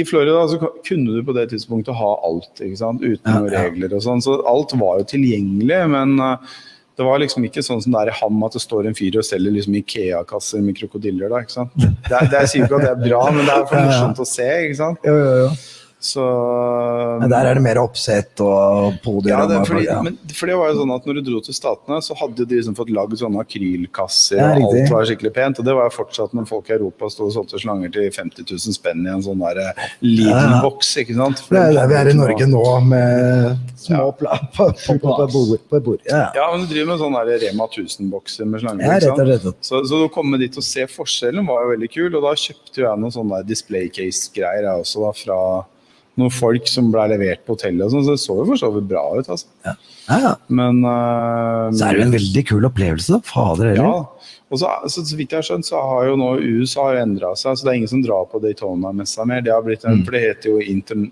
i 0.00 0.06
Florida 0.08 0.46
så 0.48 0.72
kunne 0.88 1.18
du 1.18 1.20
på 1.26 1.36
det 1.36 1.50
tidspunktet 1.52 2.00
ha 2.00 2.10
alt, 2.24 2.52
ikke 2.56 2.80
sant? 2.80 3.04
uten 3.04 3.20
Ja, 3.28 3.42
noen 3.42 3.52
regler 3.52 3.92
og 3.98 4.06
sånn. 4.06 4.24
Så 4.24 4.38
alt 4.48 4.72
var 4.80 5.02
jo 5.02 5.10
tilgjengelig, 5.12 5.82
men 5.92 6.16
eh, 6.16 6.56
det 7.00 7.06
var 7.08 7.20
liksom 7.22 7.44
ikke 7.48 7.62
sånn 7.64 7.80
som 7.80 7.94
det 7.94 8.00
er 8.02 8.12
i 8.12 8.16
Ham 8.18 8.42
at 8.44 8.56
det 8.58 8.60
står 8.60 8.90
en 8.90 8.96
fyr 8.96 9.16
og 9.16 9.24
selger 9.24 9.54
liksom 9.54 9.76
Ikea-kasser 9.80 10.60
med 10.64 10.76
krokodiller. 10.76 11.30
da, 11.32 11.40
ikke 11.40 11.56
sant? 11.56 11.72
Det, 11.80 11.88
er, 12.12 12.28
det 12.28 12.42
er, 12.42 12.48
ikke 12.60 12.76
at 12.76 12.84
det 12.84 12.90
er 12.90 13.02
bra, 13.06 13.20
men 13.32 13.46
det 13.48 13.54
er 13.54 13.68
for 13.70 13.86
morsomt 13.88 14.20
å 14.20 14.26
se. 14.28 14.48
ikke 14.66 14.76
sant? 14.82 15.08
Jo, 15.08 15.14
jo, 15.16 15.30
jo. 15.46 15.52
Så 16.00 16.22
Men 17.20 17.28
der 17.28 17.44
er 17.50 17.58
det 17.58 17.62
mer 17.62 17.76
oppsett 17.82 18.40
og 18.40 18.94
podier. 19.04 19.34
ja, 19.34 19.42
det, 19.50 19.58
fordi, 19.68 19.84
ja. 19.84 19.98
men, 20.02 20.14
for 20.32 20.48
det 20.48 20.54
var 20.56 20.70
jo 20.72 20.78
sånn 20.78 20.92
at 20.94 21.04
når 21.08 21.18
du 21.18 21.22
dro 21.26 21.40
til 21.44 21.52
Statene, 21.56 21.98
så 22.00 22.14
hadde 22.16 22.46
de 22.48 22.56
liksom 22.56 22.76
fått 22.78 22.88
lagd 22.96 23.18
sånne 23.20 23.42
akrylkasser, 23.44 24.40
Ja, 24.40 24.54
og 24.56 24.72
alt 24.78 24.88
var 24.94 25.04
skikkelig 25.10 25.32
pent. 25.36 25.60
Og 25.60 25.66
det 25.68 25.74
var 25.76 25.90
jo 25.90 25.94
fortsatt 25.98 26.32
når 26.36 26.46
folk 26.48 26.70
i 26.70 26.76
Europa 26.78 27.10
sto 27.12 27.26
og 27.28 27.34
solgte 27.34 27.60
slanger 27.60 27.92
til 27.92 28.08
50 28.08 28.46
000 28.48 28.76
spenn 28.78 29.04
i 29.04 29.12
en 29.12 29.24
sånn 29.26 29.42
der 29.44 29.60
Ja. 29.60 29.72
Lidl-boks, 30.00 30.94
ikke 31.02 31.16
sant. 31.18 31.42
For 31.44 31.58
Det 31.58 31.64
er 31.68 31.76
der 31.80 31.90
vi 31.92 31.98
er 32.00 32.10
i 32.12 32.16
Norge 32.16 32.46
nå, 32.48 32.64
med 32.88 33.58
små 33.80 34.00
Ja. 34.00 34.38
på, 34.56 34.70
på, 34.86 34.96
på, 35.04 35.58
på, 35.68 35.80
bord. 35.84 36.00
Ja, 36.08 36.30
Ja, 36.34 36.46
men 36.54 36.64
du 36.64 36.72
driver 36.72 36.94
med 36.94 37.02
sånne 37.04 37.24
der 37.28 37.42
Rema 37.44 37.66
1000-bokser 37.68 38.48
med 38.48 38.64
slanger. 38.64 38.86
ja 38.88 38.96
rett 39.04 39.20
og 39.20 39.28
slett. 39.44 39.60
Så, 39.68 39.82
så 39.88 40.00
å 40.06 40.08
komme 40.12 40.38
dit 40.40 40.56
og 40.56 40.64
se 40.64 40.86
forskjellen 40.88 41.44
var 41.46 41.66
jo 41.66 41.74
veldig 41.74 41.90
kul, 41.92 42.08
og 42.16 42.24
da 42.24 42.32
kjøpte 42.40 42.80
jo 42.82 42.88
jeg 42.88 43.02
noen 43.04 43.12
sånne 43.14 43.42
display 43.48 43.88
case-greier 43.92 44.64
jeg 44.64 44.80
også 44.86 45.04
da 45.04 45.12
fra 45.20 45.38
noen 46.20 46.34
folk 46.34 46.68
som 46.70 46.90
ble 46.92 47.06
levert 47.14 47.42
på 47.46 47.56
hotellet 47.56 47.86
og 47.86 47.94
sånn, 47.94 48.06
så 48.06 48.16
det 48.16 48.22
så 48.22 48.36
jo 48.40 48.48
for 48.52 48.60
så 48.60 48.70
vidt 48.74 48.88
bra 48.90 49.04
ut, 49.16 49.30
altså. 49.32 49.48
Ja, 49.66 49.74
ja. 50.10 50.32
Men 50.48 50.82
uh, 50.84 51.70
Så 51.72 51.86
er 51.86 51.96
det 51.96 52.02
jo 52.02 52.08
en 52.08 52.16
veldig 52.16 52.44
kul 52.50 52.68
opplevelse, 52.68 53.16
da. 53.16 53.20
Fader 53.26 53.72
heller. 53.72 53.88
Ja, 53.88 54.36
og 54.50 54.58
så, 54.58 54.70
så, 54.90 55.04
så 55.06 55.18
vidt 55.18 55.32
jeg 55.32 55.38
har 55.38 55.46
skjønt, 55.46 55.68
så 55.68 55.78
har 55.78 56.08
jo 56.08 56.16
nå 56.18 56.32
USA 56.42 56.88
endra 56.98 57.36
seg. 57.38 57.54
Så 57.54 57.66
det 57.66 57.72
er 57.72 57.80
ingen 57.80 57.92
som 57.92 58.02
drar 58.02 58.26
på 58.32 58.40
Daytona-messa 58.42 59.26
mer. 59.28 59.44
Det 59.46 59.54
har 59.54 59.62
blitt 59.66 59.86
en, 59.86 60.02
For 60.06 60.16
det 60.16 60.24
heter 60.24 60.50
jo 60.50 60.64
Inter, 60.72 61.04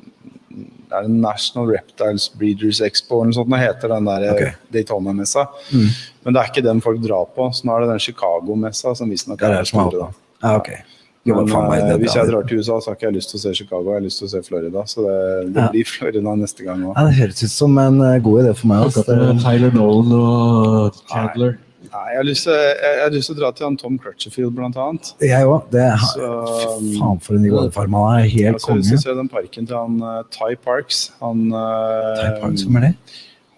er 0.89 1.07
det 1.07 1.13
National 1.23 1.71
Reptiles 1.71 2.27
Breeders 2.35 2.81
Expo 2.83 3.21
eller 3.21 3.31
noe 3.31 3.39
sånt. 3.39 3.53
Nå 3.53 3.61
heter 3.63 3.95
den 3.95 4.11
der 4.11 4.27
okay. 4.33 4.57
Daytona-messa. 4.75 5.47
Men 5.71 6.35
det 6.35 6.43
er 6.43 6.51
ikke 6.51 6.67
den 6.67 6.83
folk 6.83 6.99
drar 7.05 7.31
på. 7.37 7.47
Så 7.55 7.69
nå 7.69 7.77
er 7.77 7.87
det 7.87 7.93
den 7.95 8.07
Chicago-messa 8.09 8.97
som 8.99 9.15
visstnok 9.15 9.45
er 9.47 9.61
er 9.61 9.63
er 9.63 9.71
store. 9.71 10.09
da. 10.09 10.25
Ja, 10.43 10.57
ok. 10.59 10.98
Jo, 11.29 11.37
Men 11.39 11.49
faen 11.53 11.69
meg, 11.69 11.79
eh, 11.83 11.87
det 11.89 11.95
er 11.95 12.03
hvis 12.03 12.17
jeg 12.19 12.31
drar 12.31 12.49
til 12.49 12.59
USA, 12.63 12.79
så 12.81 12.91
har 12.91 12.97
ikke 12.99 13.09
jeg 13.11 13.17
lyst 13.19 13.31
til 13.35 13.39
å 13.39 13.43
se 13.45 13.55
Chicago, 13.61 13.85
jeg 13.93 14.01
har 14.01 14.05
lyst 14.09 14.19
til 14.23 14.29
å 14.29 14.31
se 14.33 14.43
Florida. 14.49 14.83
Så 14.89 15.05
det, 15.07 15.53
det 15.55 15.63
Ja. 15.63 15.69
blir 15.77 15.87
Florida 15.93 16.35
neste 16.43 16.65
gang 16.65 16.83
òg. 16.89 16.93
Ja, 16.97 17.05
det 17.09 17.15
høres 17.21 17.43
ut 17.45 17.51
som 17.55 17.79
en 17.79 18.01
eh, 18.01 18.19
god 18.21 18.43
idé 18.45 18.57
for 18.57 18.67
meg. 18.73 18.87
Også, 18.89 19.01
at, 19.01 19.07
Det- 19.07 19.41
Tyler 19.45 19.73
Nolan 19.77 20.13
og 20.19 20.95
Chandler. 21.13 21.59
Nei, 21.89 22.05
jeg 22.11 22.17
har, 22.19 22.25
lyst 22.27 22.43
til, 22.45 22.53
jeg, 22.53 22.77
jeg 22.83 23.03
har 23.05 23.11
lyst 23.15 23.27
til 23.31 23.37
å 23.37 23.39
dra 23.39 23.51
til 23.57 23.65
han 23.65 23.77
Tom 23.81 23.95
Crutcherfield, 23.99 24.53
blant 24.55 24.77
annet. 24.77 25.13
Jeg 25.25 25.47
òg. 25.49 25.71
Faen, 25.73 27.21
for 27.25 27.35
en 27.39 27.43
nivåform 27.47 27.95
han 27.97 28.19
er. 28.21 28.29
Helt 28.29 28.61
konge. 28.63 28.83
Jeg 28.83 28.83
har 28.83 28.83
lyst 28.83 28.91
til 28.91 28.99
å 28.99 29.05
se 29.07 29.15
den 29.21 29.31
parken 29.33 29.67
til 29.71 29.77
han 29.79 30.03
uh, 30.03 30.19
Ty 30.35 30.57
Parks. 30.65 31.11
Han, 31.23 31.47
uh, 31.55 32.19
Ty 32.19 32.41
Parks, 32.43 32.67
Hvem 32.67 32.77
er 32.77 32.87
det? 32.89 32.93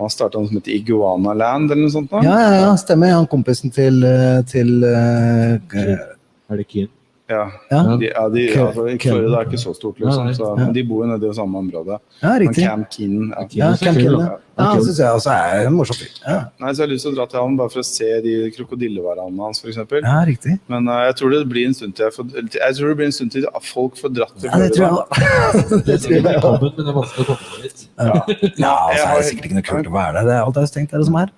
han 0.01 0.09
starta 0.15 0.41
noe 0.41 0.49
som 0.49 0.57
heter 0.61 0.73
Iguana 0.79 1.35
Land, 1.37 1.73
eller 1.73 1.83
noe 1.85 1.93
sånt. 1.93 2.09
Da. 2.13 2.23
Ja, 2.25 2.37
ja, 2.41 2.53
ja, 2.63 2.71
stemmer. 2.81 3.11
Han 3.19 3.27
kompisen 3.29 3.73
til, 3.75 3.99
eh, 4.07 4.39
til 4.49 4.79
uh, 4.85 5.59
Er 5.77 6.57
det 6.57 6.69
Keen? 6.71 6.89
Ja. 7.31 7.45
Ja, 7.71 7.81
De, 7.97 8.09
ja, 8.11 8.25
de, 8.35 8.45
altså, 8.59 8.85
Florida 8.99 9.41
er 9.41 9.47
ikke 9.49 9.61
så 9.63 9.73
stort, 9.77 10.01
liksom, 10.03 10.31
så, 10.35 10.49
Ja. 10.51 10.65
men 10.65 10.73
de 10.75 10.83
bor 10.89 11.05
jo 11.05 11.11
nede 11.13 11.29
i 11.31 11.35
samme 11.37 11.59
område. 11.63 12.01
ja 12.23 12.33
riktig. 12.43 12.65
Cam 12.67 12.85
Keenan. 12.91 13.29
Ja. 13.31 13.41
Ja, 13.41 13.47
Keen 13.49 13.71
er 13.71 13.77
Cam 13.85 13.95
kul, 13.95 14.03
Keenan, 14.03 14.19
da. 14.21 14.31
ja. 14.33 14.39
Ja, 14.61 14.65
han 14.75 14.83
syns 14.85 14.99
jeg 15.01 15.17
også 15.17 15.31
er 15.33 15.67
en 15.71 15.73
morsom 15.79 15.97
fyr. 15.97 16.11
Ja. 16.27 16.39
Nei, 16.61 16.73
så 16.75 16.83
jeg 16.83 16.89
har 16.89 16.91
lyst 16.93 17.07
til 17.07 17.13
å 17.15 17.17
dra 17.17 17.25
til 17.31 17.41
han 17.41 17.55
bare 17.57 17.73
for 17.73 17.81
å 17.81 17.87
se 17.87 18.09
de 18.27 18.33
krokodillevarene 18.59 19.41
hans, 19.47 19.63
f.eks. 19.65 19.79
ja, 20.03 20.17
riktig. 20.29 20.57
Men 20.69 20.91
uh, 20.91 20.99
jeg 21.07 21.17
tror 21.21 21.33
det 21.33 21.41
blir 21.49 21.71
en 21.71 21.77
stund 21.79 21.95
til 21.97 22.05
jeg, 22.09 22.17
får, 22.19 22.27
jeg 22.59 22.77
tror 22.77 22.93
det 22.93 22.97
blir 23.01 23.09
en 23.09 23.17
stund 23.17 23.33
til 23.33 23.47
folk 23.71 23.97
får 24.03 24.13
dratt 24.19 24.35
til 24.37 24.51
Ja, 24.51 24.59
det 24.61 24.69
tror 24.77 24.85
jeg 24.85 24.93
òg. 24.99 25.07
Det 25.89 25.97
tror 26.05 26.17
jeg 26.19 26.43
òg. 26.45 26.67
Men 26.67 26.75
det 26.77 26.91
er 26.93 26.99
vanskelig 26.99 27.25
å 27.25 27.29
komme 27.31 27.63
dit. 27.65 27.87
Ja, 27.97 28.19
ja 28.67 28.75
altså, 28.91 29.07
er 29.07 29.15
det 29.17 29.29
sikkert 29.31 29.49
ikke 29.49 29.61
noe 29.61 29.69
kult 29.71 29.89
å 29.89 29.95
være 29.97 30.13
der. 30.19 30.29
Det 30.29 30.35
er 30.37 30.43
alt 30.45 30.61
er 30.61 30.67
jo 30.67 30.73
stengt, 30.75 30.93
er 30.93 31.01
det 31.05 31.09
som 31.09 31.17
er. 31.23 31.33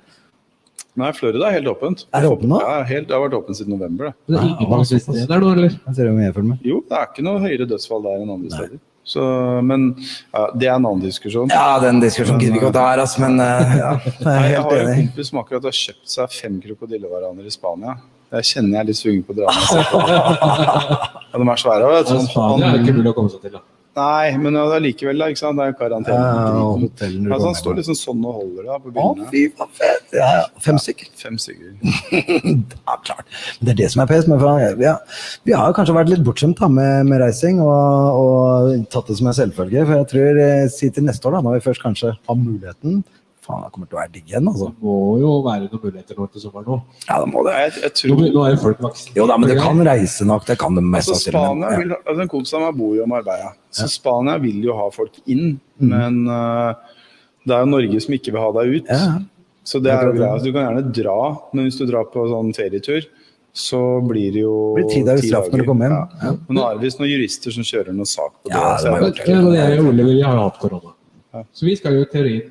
Nei, 1.01 1.09
Florida 1.17 1.47
er 1.49 1.55
helt 1.57 1.69
åpent. 1.73 2.03
Er 2.13 2.21
det 2.27 2.29
åpent 2.35 2.51
nå? 2.51 2.59
Ja, 2.61 2.83
helt, 2.85 3.07
det 3.09 3.15
har 3.17 3.23
vært 3.25 3.37
åpent 3.39 3.57
siden 3.57 3.73
november. 3.73 4.11
Det. 4.13 4.35
Det 4.35 4.41
er 4.43 4.49
ikke 4.51 4.67
ingen 4.67 4.89
sitter 4.91 5.17
igjen 5.17 5.31
der 5.31 5.41
nå, 5.41 5.53
eller? 5.57 5.77
Jeg 5.87 5.95
ser 5.97 6.09
jo 6.11 6.17
jeg 6.21 6.35
følger 6.37 6.49
meg. 6.51 6.67
Jo, 6.69 6.81
det 6.91 6.99
er 6.99 7.07
ikke 7.09 7.25
noe 7.25 7.41
høyere 7.41 7.69
dødsfall 7.71 8.03
der 8.05 8.19
enn 8.27 8.33
andre 8.35 8.51
steder. 8.53 8.81
Så, 9.13 9.23
men 9.67 9.87
ja, 9.99 10.43
det 10.55 10.69
er 10.69 10.77
en 10.77 10.85
annen 10.87 11.01
diskusjon. 11.03 11.49
Ja, 11.51 11.79
den 11.83 11.99
diskusjonen 12.05 12.39
gidder 12.39 12.55
vi 12.55 12.61
ikke 12.61 12.69
å 12.71 12.77
ta 12.77 12.85
her, 12.93 13.01
altså, 13.03 13.25
men 13.25 13.41
eh, 13.43 13.73
ja, 13.81 13.95
jeg 14.05 14.13
Nei, 14.29 14.37
er 14.37 14.53
jeg 14.53 14.61
har 14.69 14.77
en 14.77 14.91
enig. 14.93 15.07
kompis 15.09 15.33
som 15.33 15.41
akkurat 15.41 15.65
har 15.67 15.79
kjøpt 15.81 16.13
seg 16.13 16.37
fem 16.37 16.61
krokodillevaraner 16.63 17.49
i 17.49 17.55
Spania. 17.57 17.97
Jeg 18.37 18.47
kjenner 18.53 18.77
jeg 18.77 18.81
er 18.85 18.89
litt 18.93 19.01
sugen 19.01 19.25
på 19.27 19.35
å 19.35 19.41
dra 19.41 19.57
med. 19.57 19.63
Ja, 21.33 21.41
de 21.41 21.49
er 21.49 21.61
svære. 21.65 21.89
Vet 21.97 22.13
du. 22.13 22.19
Spania 22.29 22.69
er 22.69 22.77
det 22.79 22.85
ikke 22.87 22.95
mulig 23.01 23.11
å 23.11 23.17
komme 23.17 23.33
seg 23.33 23.43
til, 23.49 23.57
da. 23.57 23.65
Nei, 23.99 24.33
men 24.41 24.57
ja, 24.57 24.63
det 24.71 24.77
er 24.79 24.85
likevel, 24.87 25.19
da, 25.21 25.29
ikke 25.33 25.41
sant? 25.43 25.59
det 25.59 25.65
er 25.65 25.73
jo 25.73 25.77
karantene. 25.79 26.33
og 26.63 26.85
hotellen 26.87 27.27
du 27.27 27.33
Altså, 27.33 27.47
han 27.51 27.59
står 27.59 27.79
liksom 27.81 27.99
sånn 27.99 28.25
og 28.29 28.39
holder 28.41 28.69
da, 28.71 28.79
på 28.81 28.93
Å, 28.93 28.95
bildene. 28.97 29.29
fy 29.33 29.43
faen, 29.59 29.73
fett! 29.79 30.07
Ja, 30.17 30.29
ja. 30.41 30.45
Fem 30.65 30.81
stykker. 30.81 31.11
Fem 31.21 31.39
stykker. 31.41 31.73
Ja, 32.83 32.97
klart. 33.05 33.27
Det 33.61 33.73
er 33.75 33.79
det 33.79 33.89
som 33.93 34.03
er 34.05 34.11
pes. 34.11 34.27
Ja, 34.83 34.97
vi 35.47 35.55
har 35.57 35.75
kanskje 35.77 35.97
vært 35.97 36.11
litt 36.13 36.25
bortskjemt 36.27 36.61
med, 36.73 37.07
med 37.09 37.21
reising 37.23 37.61
og, 37.63 38.21
og 38.23 38.87
tatt 38.93 39.11
det 39.11 39.19
som 39.21 39.31
en 39.31 39.37
selvfølge. 39.37 39.85
For 39.89 40.01
jeg 40.01 40.09
tror 40.13 40.41
eh, 40.47 40.69
si 40.73 40.91
til 40.93 41.07
neste 41.07 41.29
år, 41.29 41.39
da, 41.39 41.45
når 41.47 41.59
vi 41.59 41.67
først 41.69 41.85
kanskje 41.85 42.15
har 42.17 42.39
muligheten 42.39 43.03
Faen, 43.43 43.63
det 43.65 43.73
kommer 43.75 43.89
til 43.91 43.97
å 43.97 43.99
være 43.99 44.13
digg 44.15 44.29
igjen, 44.31 44.49
altså. 44.53 44.69
Det 44.71 44.87
må 44.87 44.97
jo 45.19 45.31
være 45.43 45.65
noen 45.65 45.81
muligheter 45.83 46.19
nå 46.19 46.27
til 46.31 46.43
sommeren 46.45 46.69
nå. 46.71 46.77
Ja, 47.09 47.17
det 47.19 47.31
må 47.33 47.43
det. 47.43 47.55
Jeg, 47.59 47.73
jeg 47.83 47.95
tror 47.99 48.21
nå 48.23 48.45
er 48.47 48.53
jo 48.53 48.61
folk 48.63 48.83
vaksinert. 48.87 49.17
Jo 49.19 49.25
da, 49.27 49.39
men 49.43 49.51
det 49.51 49.57
kan 49.59 49.83
reise 49.89 50.27
nok. 50.29 50.45
Det 50.47 50.57
kan 50.61 50.79
det 50.79 50.85
mest 50.87 51.11
Altså. 51.13 51.33
Spania 51.33 51.73
vil, 51.81 51.95
altså 51.99 52.23
En 52.23 52.31
kompis 52.31 52.55
av 52.55 52.63
meg 52.63 52.79
bor 52.79 52.93
jo 52.95 53.03
i 53.03 53.11
Marbella, 53.11 53.51
så 53.75 53.89
Spania 53.91 54.37
vil 54.45 54.63
jo 54.69 54.77
ha 54.79 54.87
folk 54.95 55.19
inn. 55.27 55.57
Mm. 55.83 55.91
Men 55.91 56.21
uh, 56.31 56.95
det 57.43 57.57
er 57.57 57.67
jo 57.67 57.73
Norge 57.73 58.05
som 58.07 58.17
ikke 58.21 58.37
vil 58.37 58.45
ha 58.45 58.55
deg 58.61 58.77
ut. 58.77 58.95
Ja, 58.95 59.03
ja. 59.09 59.19
Så 59.67 59.83
det 59.83 59.91
er 59.95 60.07
jo 60.07 60.15
greia. 60.15 60.39
Du 60.43 60.49
kan 60.55 60.65
gjerne 60.69 60.87
dra, 61.03 61.19
men 61.55 61.67
hvis 61.67 61.83
du 61.83 61.85
drar 61.91 62.07
på 62.15 62.25
sånn 62.31 62.55
ferietur, 62.55 63.05
så 63.53 63.83
blir 64.07 64.33
det 64.39 64.47
jo 64.47 64.57
Blir 64.79 64.89
ti 64.91 65.03
dager 65.07 65.27
straff 65.27 65.51
når 65.51 65.67
du 65.67 65.69
kommer 65.69 65.91
hjem. 65.91 66.17
Ja. 66.23 66.33
Men 66.47 66.59
nå 66.61 66.65
er 66.69 66.79
det 66.79 66.87
visst 66.87 67.03
noen 67.03 67.11
jurister 67.11 67.55
som 67.59 67.67
kjører 67.67 67.95
noen 67.95 68.09
sak 68.09 68.39
på 68.39 68.51
det. 68.51 68.57
Ja, 68.57 68.73
det, 68.79 68.87
det 68.87 68.95
det, 68.95 68.99
det, 69.03 69.13
det, 69.13 69.27
det, 69.27 69.45
det, 69.51 69.59
ja, 69.59 69.69
jeg 69.75 69.83
og 69.83 69.91
Ole 69.91 70.07
vi 70.09 70.19
har 70.23 70.39
jo 70.39 70.47
hatt 70.47 70.59
korona. 70.63 70.99
Ja. 71.33 71.47
Så 71.57 71.67
vi 71.67 71.77
skal 71.79 71.99
jo 71.99 72.07
i 72.07 72.11
teorien 72.13 72.51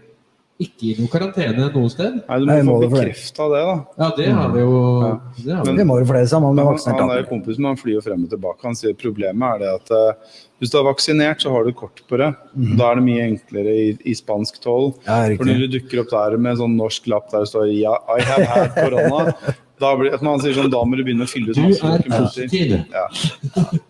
ikke 0.66 0.88
i 0.88 0.96
noe 1.00 1.10
karantene 1.12 1.68
noe 1.74 1.90
sted. 1.94 2.20
Nei, 2.28 2.38
du 2.40 2.46
Nei, 2.50 2.58
må 2.68 2.76
må 2.78 2.84
få 2.84 2.90
bekrefta 2.94 3.48
det, 3.54 3.62
da. 3.68 3.76
Ja, 4.04 4.10
det 4.18 4.28
har 4.38 4.52
vi 4.54 4.62
jo. 4.62 4.76
Ja. 5.02 5.12
Det 5.38 5.56
har 5.56 5.66
vi. 5.66 5.72
Men- 5.72 5.82
Det 5.82 5.88
må 5.90 5.98
jo 6.00 6.06
flere 6.12 6.28
sammen. 6.32 6.56
Men 6.56 6.62
med 6.62 6.66
han, 6.66 6.76
vaksinert 6.78 7.00
han 7.02 7.10
er 7.10 7.20
jo 7.20 7.24
alle. 7.26 7.30
kompis 7.34 7.58
med 7.58 7.70
han 7.72 7.82
flyr 7.82 7.96
jo 7.98 8.02
frem 8.06 8.24
og 8.28 8.30
tilbake. 8.36 8.62
Han 8.70 8.76
sier 8.80 8.94
problemet 9.02 9.56
er 9.56 9.60
det 9.66 9.72
at 9.80 9.92
uh, 9.92 10.38
hvis 10.62 10.70
du 10.70 10.78
er 10.78 10.86
vaksinert, 10.86 11.42
så 11.42 11.50
har 11.56 11.66
du 11.66 11.74
kort 11.74 12.04
på 12.08 12.18
det. 12.22 12.30
Da 12.78 12.92
er 12.92 12.96
det 13.02 13.04
mye 13.08 13.26
enklere 13.32 13.74
i, 13.74 13.90
i 14.06 14.14
spansk 14.14 14.62
toll. 14.62 14.92
Mhm. 15.02 15.10
Ja, 15.10 15.36
For 15.42 15.50
når 15.50 15.66
du 15.66 15.80
dukker 15.80 16.04
opp 16.06 16.14
der 16.14 16.38
med 16.38 16.52
en 16.54 16.62
sånn 16.66 16.78
norsk 16.78 17.08
lapp 17.10 17.32
der 17.34 17.44
det 17.46 17.50
står 17.50 17.68
ja, 17.74 17.98
I 18.14 18.22
have 18.22 18.46
had 18.46 18.76
korona, 18.78 19.34
da, 19.82 19.96
blir, 19.98 20.14
at 20.14 20.22
man 20.22 20.38
sier 20.44 20.54
sånn, 20.54 20.70
da 20.70 20.84
må 20.86 20.94
du 20.96 21.02
begynne 21.04 21.26
å 21.26 21.32
fylle 21.32 21.50
ut 21.50 21.58
masse 21.58 21.82
er 21.82 22.04
dokumenter. 22.04 22.86
Ja. 22.94 23.08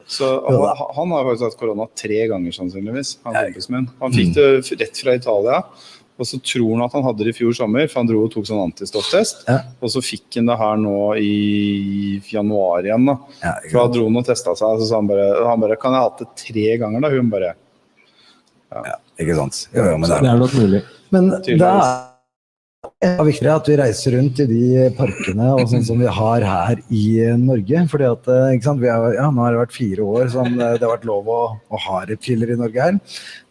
Så 0.08 0.28
han, 0.48 0.86
han 0.96 1.12
har 1.12 1.26
faktisk 1.28 1.50
hatt 1.50 1.58
korona 1.60 1.88
tre 2.00 2.22
ganger, 2.32 2.52
sannsynligvis. 2.56 3.18
Han, 3.28 3.36
kompisen 3.36 3.76
min. 3.76 3.90
han 4.00 4.16
fikk 4.16 4.32
det 4.38 4.48
rett 4.80 5.02
fra 5.04 5.16
Italia. 5.20 5.58
Og 6.22 6.28
så 6.30 6.38
tror 6.46 6.76
han 6.76 6.84
at 6.86 6.94
han 6.94 7.06
hadde 7.08 7.26
det 7.26 7.32
i 7.34 7.38
fjor 7.40 7.56
sommer, 7.58 7.88
for 7.90 8.02
han 8.04 8.10
dro 8.12 8.20
og 8.28 8.30
tok 8.36 8.46
sånn 8.46 8.62
antistofftest. 8.68 9.42
Ja. 9.50 9.56
Og 9.82 9.90
så 9.90 10.04
fikk 10.06 10.38
han 10.38 10.52
det 10.52 10.58
her 10.60 10.78
nå 10.78 10.98
i 11.18 11.32
januar 12.30 12.86
igjen. 12.86 13.08
da. 13.10 13.16
Ja, 13.42 13.56
For 13.66 13.80
da 13.80 13.86
dro 13.96 14.06
han 14.06 14.22
og 14.22 14.28
testa 14.30 14.54
seg, 14.54 14.84
så 14.84 14.90
sa 14.92 15.00
han 15.02 15.10
bare, 15.10 15.28
han 15.50 15.64
bare 15.66 15.80
Kan 15.82 15.96
jeg 15.98 16.04
ha 16.04 16.10
hatt 16.12 16.22
det 16.22 16.30
tre 16.44 16.68
ganger, 16.84 17.02
da? 17.02 17.10
Hun 17.16 17.34
bare 17.34 17.56
Ja, 18.72 18.96
ikke 19.20 19.36
sant. 19.36 19.66
Jo, 19.74 19.84
jo, 19.90 19.98
men 19.98 20.08
det 20.08 20.22
Det 20.22 20.30
er 20.30 20.34
er 20.36 20.40
nok 20.46 20.54
mulig. 20.62 20.84
Men 21.12 21.30
det 21.34 21.42
Tydeligvis. 21.50 22.11
Er 23.02 23.24
viktig 23.26 23.50
at 23.50 23.70
vi 23.70 23.78
reiser 23.80 24.14
rundt 24.14 24.40
i 24.44 24.46
de 24.50 24.84
parkene 24.98 25.48
og 25.56 25.64
sånn 25.72 25.86
som 25.86 26.02
vi 26.02 26.10
har 26.12 26.46
her 26.46 26.82
i 26.94 27.06
Norge. 27.40 27.88
fordi 27.90 28.06
at, 28.06 28.28
eh, 28.30 28.52
ikke 28.56 28.68
sant? 28.68 28.84
Har, 28.86 29.14
ja, 29.16 29.30
Nå 29.32 29.42
har 29.42 29.56
det 29.56 29.64
vært 29.64 29.74
fire 29.74 30.06
år 30.06 30.30
som 30.30 30.46
eh, 30.54 30.76
det 30.78 30.86
har 30.86 30.94
vært 30.94 31.10
lov 31.10 31.32
å, 31.34 31.42
å 31.58 31.82
ha 31.88 32.04
reptiler 32.06 32.54
i 32.54 32.60
Norge 32.60 32.86
her. 32.86 33.00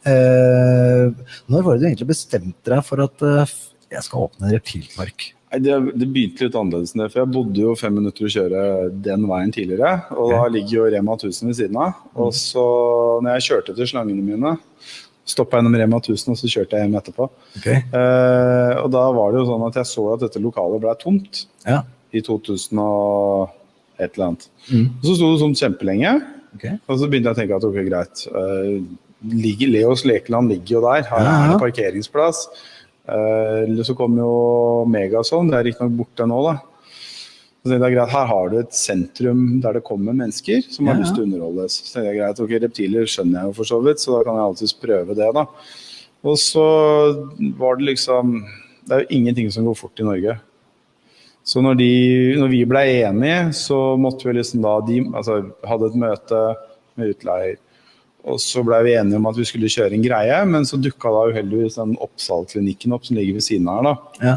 Eh, 0.06 1.34
når 1.50 1.66
var 1.66 1.74
det 1.74 1.82
du 1.82 1.88
egentlig 1.90 2.12
bestemte 2.12 2.70
deg 2.70 2.86
for 2.86 3.02
at 3.02 3.26
eh, 3.26 3.58
jeg 3.90 4.06
skal 4.06 4.28
åpne 4.28 4.46
en 4.46 4.54
reptilpark? 4.54 5.32
Det, 5.50 5.74
det 5.98 6.06
begynte 6.06 6.46
litt 6.46 6.54
annerledes 6.54 6.94
enn 6.94 7.02
det, 7.02 7.10
for 7.10 7.24
jeg 7.24 7.34
bodde 7.34 7.62
jo 7.64 7.74
fem 7.74 7.96
minutter 7.98 8.22
å 8.22 8.30
kjøre 8.30 8.64
den 9.02 9.26
veien 9.26 9.50
tidligere. 9.50 9.96
Og 10.14 10.30
da 10.30 10.44
ligger 10.46 10.76
jo 10.76 10.90
Rema 10.94 11.16
1000 11.18 11.50
ved 11.50 11.58
siden 11.58 11.80
av. 11.82 12.04
Og 12.14 12.30
så 12.38 12.66
når 13.18 13.40
jeg 13.40 13.48
kjørte 13.48 13.74
til 13.74 13.90
slangene 13.90 14.22
mine, 14.22 14.54
stoppa 15.26 15.58
gjennom 15.60 15.76
Rema 15.78 15.98
1000 16.00 16.32
og 16.32 16.38
så 16.40 16.48
kjørte 16.50 16.76
jeg 16.78 16.86
hjem 16.88 16.96
etterpå. 16.98 17.28
Okay. 17.60 17.82
Eh, 17.92 18.74
og 18.82 18.88
da 18.94 19.04
var 19.14 19.30
det 19.32 19.40
jo 19.42 19.46
sånn 19.50 19.66
at 19.68 19.78
jeg 19.82 19.86
så 19.92 20.06
at 20.14 20.24
dette 20.24 20.42
lokalet 20.42 20.80
ble 20.82 20.94
tomt 20.98 21.44
Ja. 21.66 21.82
i 22.12 22.20
2000 22.20 22.78
og 22.82 23.50
et 24.00 24.16
eller 24.16 24.26
annet. 24.30 24.48
Mm. 24.72 24.86
Og 24.98 25.04
så 25.06 25.14
sto 25.18 25.30
det 25.34 25.40
sånn 25.44 25.58
kjempelenge. 25.60 26.14
okay. 26.56 26.78
Og 26.88 26.98
så 26.98 27.06
begynte 27.10 27.30
jeg 27.30 27.36
å 27.36 27.40
tenke 27.42 27.56
at 27.60 27.64
ok, 27.68 27.78
greit. 27.86 28.26
eh, 28.32 28.80
ligger, 29.30 29.68
Leos 29.68 30.04
lekeland 30.08 30.48
ligger 30.48 30.78
jo 30.78 30.80
der. 30.88 31.02
Her 31.10 31.26
er 31.28 31.52
det 31.52 31.60
parkeringsplass. 31.60 32.46
Eh, 33.10 33.82
så 33.84 33.94
kom 33.96 34.16
jo 34.16 34.84
Megason, 34.88 35.48
det 35.50 35.58
er 35.58 35.64
riktignok 35.70 35.96
borte 35.98 36.26
nå, 36.26 36.40
da. 36.48 36.56
Så 37.60 37.68
det 37.74 37.76
er 37.84 37.92
greit, 37.92 38.08
Her 38.14 38.26
har 38.30 38.48
du 38.48 38.58
et 38.58 38.72
sentrum 38.72 39.40
der 39.60 39.76
det 39.76 39.82
kommer 39.84 40.16
mennesker 40.16 40.62
som 40.72 40.86
har 40.88 40.96
Ja, 40.96 41.02
lyst 41.02 41.14
til 41.14 41.24
å 41.24 41.28
underholdes. 41.28 41.74
Så 41.84 42.00
det 42.00 42.08
er 42.08 42.18
greit, 42.22 42.40
ok, 42.40 42.54
Reptiler 42.62 43.04
skjønner 43.10 43.42
jeg 43.42 43.50
jo 43.50 43.56
for 43.58 43.68
så 43.68 43.80
vidt, 43.84 44.00
så 44.00 44.14
da 44.16 44.22
kan 44.24 44.38
jeg 44.38 44.46
alltids 44.48 44.72
prøve 44.80 45.16
det. 45.18 45.28
da. 45.36 45.44
Og 46.24 46.36
så 46.40 46.64
var 47.60 47.76
det 47.76 47.84
liksom 47.94 48.44
Det 48.88 48.96
er 48.96 49.02
jo 49.04 49.16
ingenting 49.20 49.50
som 49.52 49.64
går 49.68 49.76
fort 49.76 50.00
i 50.00 50.06
Norge. 50.08 50.38
Så 51.44 51.60
når, 51.62 51.76
de, 51.78 51.90
når 52.40 52.48
vi 52.50 52.64
ble 52.68 52.80
enige, 53.04 53.52
så 53.54 53.96
måtte 54.00 54.26
vi 54.26 54.32
liksom 54.38 54.62
da 54.64 54.72
de, 54.86 54.96
altså, 55.14 55.36
hadde 55.68 55.86
et 55.90 55.98
møte 56.00 56.40
med 56.98 57.12
utleier. 57.14 57.56
Og 58.28 58.40
så 58.42 58.64
ble 58.66 58.80
vi 58.84 58.96
enige 58.98 59.16
om 59.20 59.28
at 59.30 59.38
vi 59.38 59.46
skulle 59.48 59.70
kjøre 59.72 59.96
en 59.96 60.02
greie, 60.04 60.40
men 60.48 60.66
så 60.68 60.76
dukka 60.80 61.12
da 61.14 61.22
uheldigvis 61.30 61.78
den 61.80 61.94
Oppsal-klinikken 62.02 62.92
opp 62.96 63.06
som 63.06 63.16
ligger 63.16 63.38
ved 63.38 63.46
siden 63.46 63.68
av 63.70 63.78
her. 63.78 63.86
da. 63.86 64.26
Ja. 64.26 64.34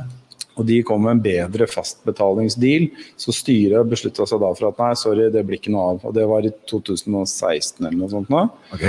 Og 0.53 0.67
de 0.69 0.83
kom 0.85 1.01
med 1.01 1.15
en 1.15 1.23
bedre 1.23 1.65
fastbetalingsdeal, 1.69 2.91
så 3.17 3.33
styret 3.33 3.89
beslutta 3.89 4.27
seg 4.29 4.41
da 4.43 4.51
for 4.53 4.69
at 4.69 4.81
nei, 4.83 4.91
sorry, 4.99 5.31
det 5.33 5.41
blir 5.47 5.57
ikke 5.57 5.73
noe 5.73 5.95
av. 5.95 6.03
Og 6.05 6.13
det 6.13 6.25
var 6.29 6.45
i 6.45 6.51
2016 6.69 7.81
eller 7.81 7.97
noe 7.97 8.11
sånt 8.11 8.29
nå. 8.33 8.43
ok. 8.75 8.85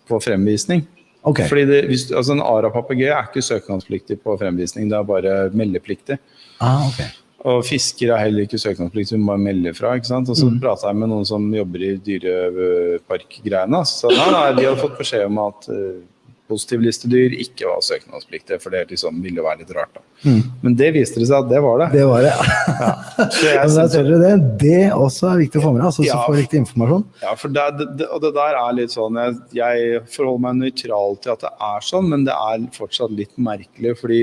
på 0.09 0.21
fremvisning. 0.23 0.85
Okay. 1.23 1.47
Fordi 1.49 1.65
det, 1.69 1.81
hvis, 1.87 2.09
altså 2.11 2.35
En 2.35 2.43
arapapegøye 2.43 3.13
er 3.15 3.29
ikke 3.29 3.45
søknadspliktig 3.47 4.19
på 4.25 4.37
fremvisning, 4.41 4.89
det 4.91 4.99
er 4.99 5.07
bare 5.07 5.35
meldepliktig. 5.55 6.19
Ah, 6.61 6.89
okay. 6.89 7.11
Og 7.47 7.65
fisker 7.67 8.13
er 8.15 8.23
heller 8.23 8.47
ikke 8.47 8.59
søknadspliktig, 8.59 9.19
du 9.19 9.23
må 9.23 9.33
bare 9.33 9.45
melde 9.47 9.75
fra. 9.75 9.95
ikke 9.99 10.11
sant? 10.11 10.31
Og 10.31 10.39
så 10.39 10.51
prata 10.63 10.91
jeg 10.91 10.99
med 10.99 11.11
noen 11.11 11.27
som 11.27 11.47
jobber 11.55 11.85
i 11.87 11.93
dyreparkgreiene. 12.07 13.83
Så 13.89 14.11
nei, 14.15 14.29
nei, 14.35 14.49
de 14.59 14.67
hadde 14.69 14.83
fått 14.83 14.99
beskjed 15.01 15.27
om 15.27 15.41
at 15.43 15.71
uh, 15.71 16.03
positivlistedyr 16.51 17.35
ikke 17.41 17.69
var 17.71 17.81
søknadspliktige, 17.87 18.59
for 18.61 18.75
det 18.75 18.89
liksom 18.91 19.21
ville 19.25 19.43
være 19.45 19.63
litt 19.63 19.71
rart. 19.77 19.93
da. 19.95 20.33
Men 20.63 20.75
det 20.77 20.91
viste 20.95 21.21
det 21.23 21.29
seg 21.31 21.45
at 21.45 21.49
det 21.51 21.61
var 21.65 21.79
det. 21.81 21.87
Det 21.95 22.07
var 22.07 22.23
det. 22.27 22.33
Så 23.37 23.53
da 23.55 23.69
synes- 23.69 23.93
ser 23.95 24.11
det. 24.11 24.33
Det 24.61 24.81
også 24.93 25.31
er 25.33 25.39
viktig 25.45 25.61
å 25.61 25.65
få 25.65 25.73
med 25.73 25.81
deg, 25.83 25.87
altså, 25.91 26.03
så 26.03 26.09
Ja. 26.11 26.25
få 26.27 26.35
riktig 26.37 26.61
informasjon. 26.65 27.05
Ja, 27.23 27.35
for 27.39 27.49
det, 27.49 27.69
det, 27.99 28.09
og 28.11 28.21
det 28.27 28.35
der 28.35 28.59
er 28.59 28.73
litt 28.77 28.91
sånn 28.95 29.17
jeg, 29.23 29.39
jeg 29.61 30.03
forholder 30.13 30.45
meg 30.49 30.59
nøytral 30.65 31.17
til 31.23 31.33
at 31.33 31.41
det 31.47 31.53
er 31.71 31.81
sånn, 31.89 32.09
men 32.13 32.25
det 32.29 32.35
er 32.35 32.67
fortsatt 32.77 33.11
litt 33.17 33.33
merkelig, 33.39 33.97
fordi 34.03 34.21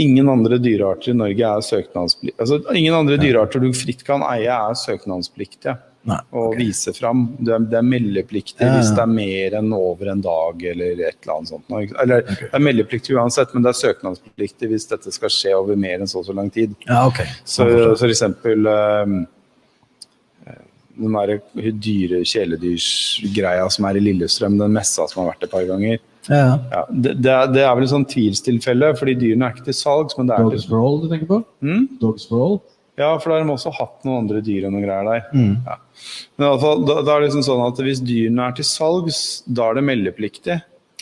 ingen 0.00 0.28
andre 0.32 0.56
dyrearter 0.62 1.10
i 1.12 1.18
Norge 1.18 1.44
er 1.44 1.60
søknadspliktige. 1.66 2.40
Altså, 2.40 2.62
ingen 2.74 2.94
andre 2.96 3.18
dyrearter 3.20 3.60
du 3.60 3.72
fritt 3.76 4.04
kan 4.06 4.22
eie, 4.30 4.48
er 4.48 4.74
søknadspliktige. 4.78 5.76
Nei, 6.08 6.16
Og 6.32 6.54
ok. 6.54 6.54
vise 6.56 6.92
fram. 6.96 7.26
Det 7.36 7.52
er, 7.52 7.64
det 7.72 7.76
er 7.76 7.84
meldepliktig 7.84 8.64
Ja, 8.64 8.70
ja. 8.70 8.76
hvis 8.78 8.92
det 8.96 9.02
er 9.02 9.10
mer 9.12 9.56
enn 9.58 9.72
over 9.76 10.08
en 10.14 10.22
dag 10.24 10.62
eller 10.70 11.02
et 11.10 11.18
eller 11.20 11.34
annet 11.34 11.50
sånt. 11.52 11.66
Eller, 11.76 12.22
okay. 12.24 12.46
Det 12.46 12.56
er 12.56 12.64
meldepliktig 12.64 13.18
uansett, 13.20 13.52
men 13.52 13.66
det 13.66 13.74
er 13.74 13.80
søknadspliktig 13.82 14.70
hvis 14.72 14.88
dette 14.88 15.12
skal 15.12 15.34
skje 15.34 15.52
over 15.58 15.76
mer 15.76 16.00
enn 16.00 16.08
så 16.08 16.22
og 16.22 16.30
så 16.30 16.36
lang 16.36 16.48
tid. 16.54 16.72
Ja, 16.88 17.02
ok. 17.10 17.20
Så, 17.44 17.68
så 17.68 17.92
for 18.00 18.08
eksempel 18.08 18.64
um, 18.70 19.20
den 21.00 21.16
der 21.16 21.36
dyre 21.80 22.22
kjæledyrsgreia 22.28 23.68
som 23.72 23.86
er 23.88 23.98
i 24.00 24.04
Lillestrøm, 24.04 24.58
den 24.60 24.74
messa 24.74 25.06
som 25.08 25.22
har 25.22 25.34
vært 25.34 25.46
et 25.46 25.52
par 25.52 25.68
ganger. 25.68 26.00
Ja, 26.28 26.58
ja. 26.70 26.82
Det, 26.90 27.14
det, 27.24 27.30
er, 27.32 27.46
det 27.52 27.62
er 27.64 27.72
vel 27.76 27.86
et 27.86 27.92
sånn 27.92 28.08
tvilstilfelle, 28.08 28.92
fordi 28.98 29.14
dyrene 29.22 29.48
er 29.48 29.54
ikke 29.56 29.68
til 29.70 29.76
salgs, 29.78 30.16
men 30.18 30.28
det 30.28 30.36
er 30.36 30.44
Dogs 30.48 30.66
for 30.68 30.84
all 30.84 31.00
du 31.04 31.08
tenker 31.12 31.30
på? 31.30 31.40
Mm? 31.64 31.86
Dogs 32.02 32.26
for 32.28 32.44
all? 32.44 32.58
Ja, 33.00 33.10
for 33.18 33.32
da 33.32 33.38
har 33.38 33.46
de 33.48 33.54
også 33.54 33.72
hatt 33.74 34.04
noen 34.06 34.22
andre 34.26 34.42
dyr 34.44 34.66
og 34.68 34.74
noen 34.74 34.84
greier 34.84 35.08
der. 35.08 35.26
Mm. 35.32 35.52
Ja. 35.66 35.76
Men 36.36 36.46
i 36.46 36.48
alle 36.50 36.62
fall, 36.62 36.82
da, 36.88 36.96
da 37.06 37.14
er 37.16 37.22
det 37.24 37.30
liksom 37.30 37.46
sånn 37.48 37.62
at 37.66 37.80
hvis 37.86 38.02
dyrene 38.04 38.48
er 38.50 38.56
til 38.60 38.66
salgs, 38.68 39.20
da 39.48 39.70
er 39.70 39.80
det 39.80 39.86
meldepliktig. 39.88 40.58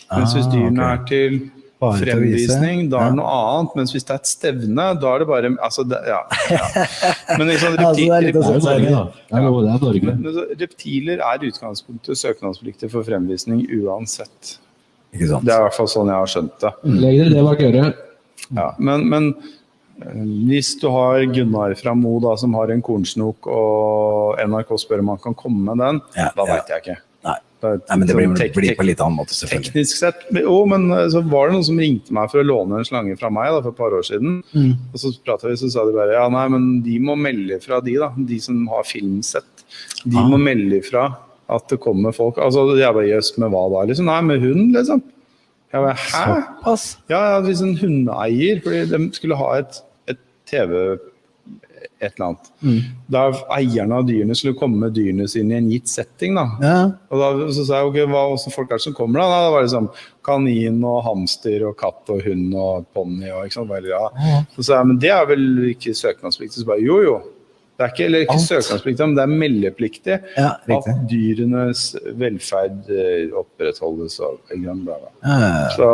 Mens 0.08 0.34
hvis 0.36 0.46
Ah, 0.48 0.52
dyrene 0.54 0.84
ok. 0.84 0.92
er 0.94 1.08
til 1.10 1.38
Bare 1.78 1.98
fremvisning, 2.00 2.88
da 2.90 2.96
er 2.98 3.02
Ja. 3.04 3.08
det 3.12 3.16
noe 3.20 3.34
annet. 3.38 3.74
Mens 3.78 3.92
hvis 3.94 4.06
det 4.08 4.14
er 4.14 4.22
et 4.22 4.30
stevne, 4.30 4.86
da 5.00 5.12
er 5.14 5.18
det 5.22 5.28
bare 5.28 5.50
Altså, 5.62 5.84
det, 5.86 5.98
ja. 6.08 6.22
ja. 6.50 6.86
Men 7.38 7.46
liksom, 7.52 7.76
reptiler, 7.78 8.30
altså, 8.34 8.72
er 8.72 8.80
er 8.80 8.88
er, 8.88 10.00
er. 10.00 10.16
Men 10.16 10.32
så 10.34 10.46
reptiler 10.58 11.20
er 11.22 11.46
utgangspunktet 11.50 12.18
søknadspliktig 12.18 12.90
for 12.90 13.06
fremvisning 13.06 13.62
uansett. 13.78 14.58
Det 15.12 15.28
er 15.30 15.38
i 15.38 15.62
hvert 15.68 15.74
fall 15.76 15.88
sånn 15.88 16.10
jeg 16.10 16.18
har 16.18 16.32
skjønt 16.34 16.58
det. 16.64 16.72
Legg 16.84 17.20
dere 17.22 17.30
det 17.36 17.44
bak 17.46 17.62
øret. 17.68 18.04
Ja, 18.54 18.66
men, 18.78 19.06
men 19.08 19.30
hvis 19.98 20.76
du 20.80 20.88
har 20.94 21.24
Gunnar 21.34 21.74
fra 21.78 21.94
Mo 21.98 22.18
da, 22.22 22.36
som 22.38 22.54
har 22.54 22.70
en 22.70 22.82
kornsnok, 22.82 23.46
og 23.50 24.38
NRK 24.38 24.74
spør 24.84 25.00
om 25.02 25.08
han 25.14 25.18
kan 25.18 25.34
komme 25.34 25.64
med 25.72 25.82
den, 25.82 26.00
Ja, 26.16 26.30
da 26.36 26.44
ja. 26.46 26.54
veit 26.54 26.68
jeg 26.74 26.82
ikke. 26.84 26.96
Nei. 27.26 27.36
Da- 27.60 27.72
Nei, 27.88 27.96
men 27.98 28.06
det 28.06 28.14
blir, 28.14 28.34
tek- 28.38 28.54
blir 28.54 28.76
på 28.78 28.84
litt 28.86 29.00
annen 29.02 29.16
måte, 29.18 29.34
selvfølgelig. 29.34 29.72
Teknisk 29.72 29.96
sett 29.98 30.20
Jo, 30.30 30.64
men 30.70 30.84
eh, 30.94 31.08
så 31.10 31.18
var 31.26 31.48
det 31.48 31.56
noen 31.56 31.64
som 31.66 31.76
ringte 31.82 32.12
meg 32.14 32.30
for 32.30 32.38
å 32.38 32.46
låne 32.46 32.78
en 32.78 32.84
slange 32.86 33.16
fra 33.18 33.30
meg 33.34 33.50
da, 33.50 33.60
for 33.64 33.70
et 33.74 33.76
par 33.80 33.90
år 33.98 34.04
siden. 34.06 34.36
Mm. 34.54 34.76
Og 34.94 35.00
så 35.02 35.10
pratet 35.26 35.50
vi, 35.50 35.56
så 35.64 35.70
sa 35.74 35.84
de 35.88 35.96
bare 35.96 36.14
ja, 36.14 36.28
nei, 36.30 36.44
men 36.54 36.68
de 36.86 36.98
må 37.02 37.16
melde 37.18 37.58
fra, 37.64 37.80
de 37.82 37.96
da. 37.98 38.12
De 38.16 38.38
som 38.38 38.60
har 38.70 38.84
filmsett. 38.86 39.64
De 40.06 40.16
Ah. 40.16 40.28
må 40.30 40.38
melde 40.38 40.78
fra 40.86 41.08
at 41.50 41.66
det 41.68 41.80
kommer 41.80 42.12
folk. 42.14 42.38
Altså, 42.38 42.76
jeg 42.78 42.94
bare 42.94 43.08
jøss, 43.10 43.34
med 43.38 43.50
hva 43.50 43.66
da? 43.74 43.86
Liksom, 43.90 44.04
nei, 44.06 44.20
med 44.22 44.40
hund, 44.40 44.72
liksom. 44.76 45.02
Jeg 45.72 45.82
bare, 45.82 45.96
hæ? 45.98 46.24
Såpass? 46.62 46.96
Ja, 47.10 47.18
ja, 47.34 47.40
hvis 47.44 47.60
en 47.60 47.74
hundeeier, 47.76 48.62
fordi 48.62 48.86
de 48.88 49.10
skulle 49.12 49.36
ha 49.36 49.50
et 49.58 49.82
TV 50.48 50.98
et 52.00 52.14
eller 52.14 52.26
annet. 52.26 52.50
Mm. 52.62 52.78
Da 53.10 53.22
eierne 53.56 53.98
av 53.98 54.06
dyrene 54.06 54.36
skulle 54.38 54.56
komme 54.58 54.78
med 54.82 54.94
dyrene 54.96 55.26
sine 55.30 55.56
i 55.56 55.58
en 55.58 55.70
gitt 55.72 55.90
setting. 55.90 56.36
da. 56.38 56.44
Ja. 56.62 56.76
Og 57.10 57.22
da 57.22 57.48
så 57.54 57.64
sa 57.66 57.80
jeg, 57.80 57.90
ok, 57.90 57.98
hva 58.12 58.24
åssen 58.34 58.54
folk 58.54 58.70
er 58.70 58.80
det 58.80 58.86
som 58.86 58.96
kommer 58.96 59.22
da? 59.22 59.26
da 59.30 59.38
var 59.38 59.48
det 59.48 59.54
var 59.56 59.66
liksom 59.66 59.88
kanin 60.28 60.78
og 60.86 61.00
hamster 61.06 61.64
og 61.70 61.74
katt 61.80 62.12
og 62.14 62.22
hund 62.26 62.54
og 62.54 62.86
ponni 62.94 63.32
og 63.32 63.48
ikke 63.48 63.58
sant. 63.58 63.72
Bare, 63.72 63.90
ja. 63.90 64.44
Så 64.54 64.68
sa 64.68 64.78
jeg, 64.78 64.90
men 64.92 65.02
det 65.02 65.12
er 65.14 65.26
vel 65.30 65.48
ikke 65.72 65.96
søknadspliktig? 65.96 66.62
Så 66.62 66.68
bare, 66.68 66.84
jo 66.84 67.00
jo. 67.04 67.18
Det 67.78 67.86
er 67.86 67.92
ikke, 67.92 68.06
eller 68.08 68.24
ikke 68.24 68.40
søknadspliktig, 68.42 69.06
men 69.06 69.14
det 69.14 69.24
er 69.24 69.34
meldepliktig. 69.42 70.14
At 70.42 70.88
dyrenes 71.10 71.92
velferd 72.18 72.88
eh, 72.90 73.28
opprettholdes 73.38 74.18
og 74.26 74.40
bla, 74.50 74.74
bla. 74.98 75.12
Så 75.76 75.92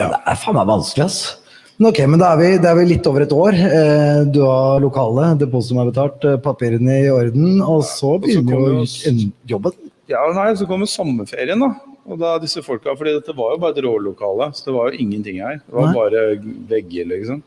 Ja, 0.00 0.06
det 0.08 0.18
er 0.32 0.38
faen 0.40 0.56
meg 0.56 0.68
vanskelig, 0.70 1.06
ass. 1.10 1.39
Ok, 1.80 1.98
men 2.12 2.20
da 2.20 2.34
er 2.34 2.40
vi, 2.40 2.48
det 2.60 2.68
er 2.68 2.76
vi 2.76 2.82
litt 2.90 3.06
over 3.08 3.24
et 3.24 3.30
år. 3.32 3.56
Eh, 3.56 4.18
du 4.28 4.42
har 4.44 4.82
lokalet, 4.84 5.38
depositum 5.40 5.78
er 5.80 5.88
betalt, 5.88 6.24
eh, 6.28 6.36
papirene 6.44 6.98
i 7.06 7.08
orden, 7.08 7.62
og 7.64 7.80
så 7.88 8.18
begynner 8.20 8.52
jo 8.52 8.82
jo- 8.84 9.30
jobben. 9.54 9.72
Ja, 10.10 10.20
nei, 10.34 10.50
så 10.58 10.66
kommer 10.68 10.84
sommerferien, 10.90 11.58
da. 11.58 11.70
Og 12.10 12.18
da 12.18 12.38
disse 12.38 12.60
folka, 12.62 12.92
fordi 12.98 13.14
dette 13.16 13.34
var 13.36 13.54
jo 13.54 13.58
bare 13.62 13.72
et 13.78 13.84
rålokale, 13.84 14.50
så 14.52 14.64
det 14.66 14.74
var 14.74 14.90
jo 14.90 14.98
ingenting 14.98 15.38
her. 15.40 15.62
Det 15.64 15.72
var 15.72 15.86
Nei. 15.86 15.94
bare 15.94 16.22
vegger, 16.68 17.06
liksom. 17.06 17.42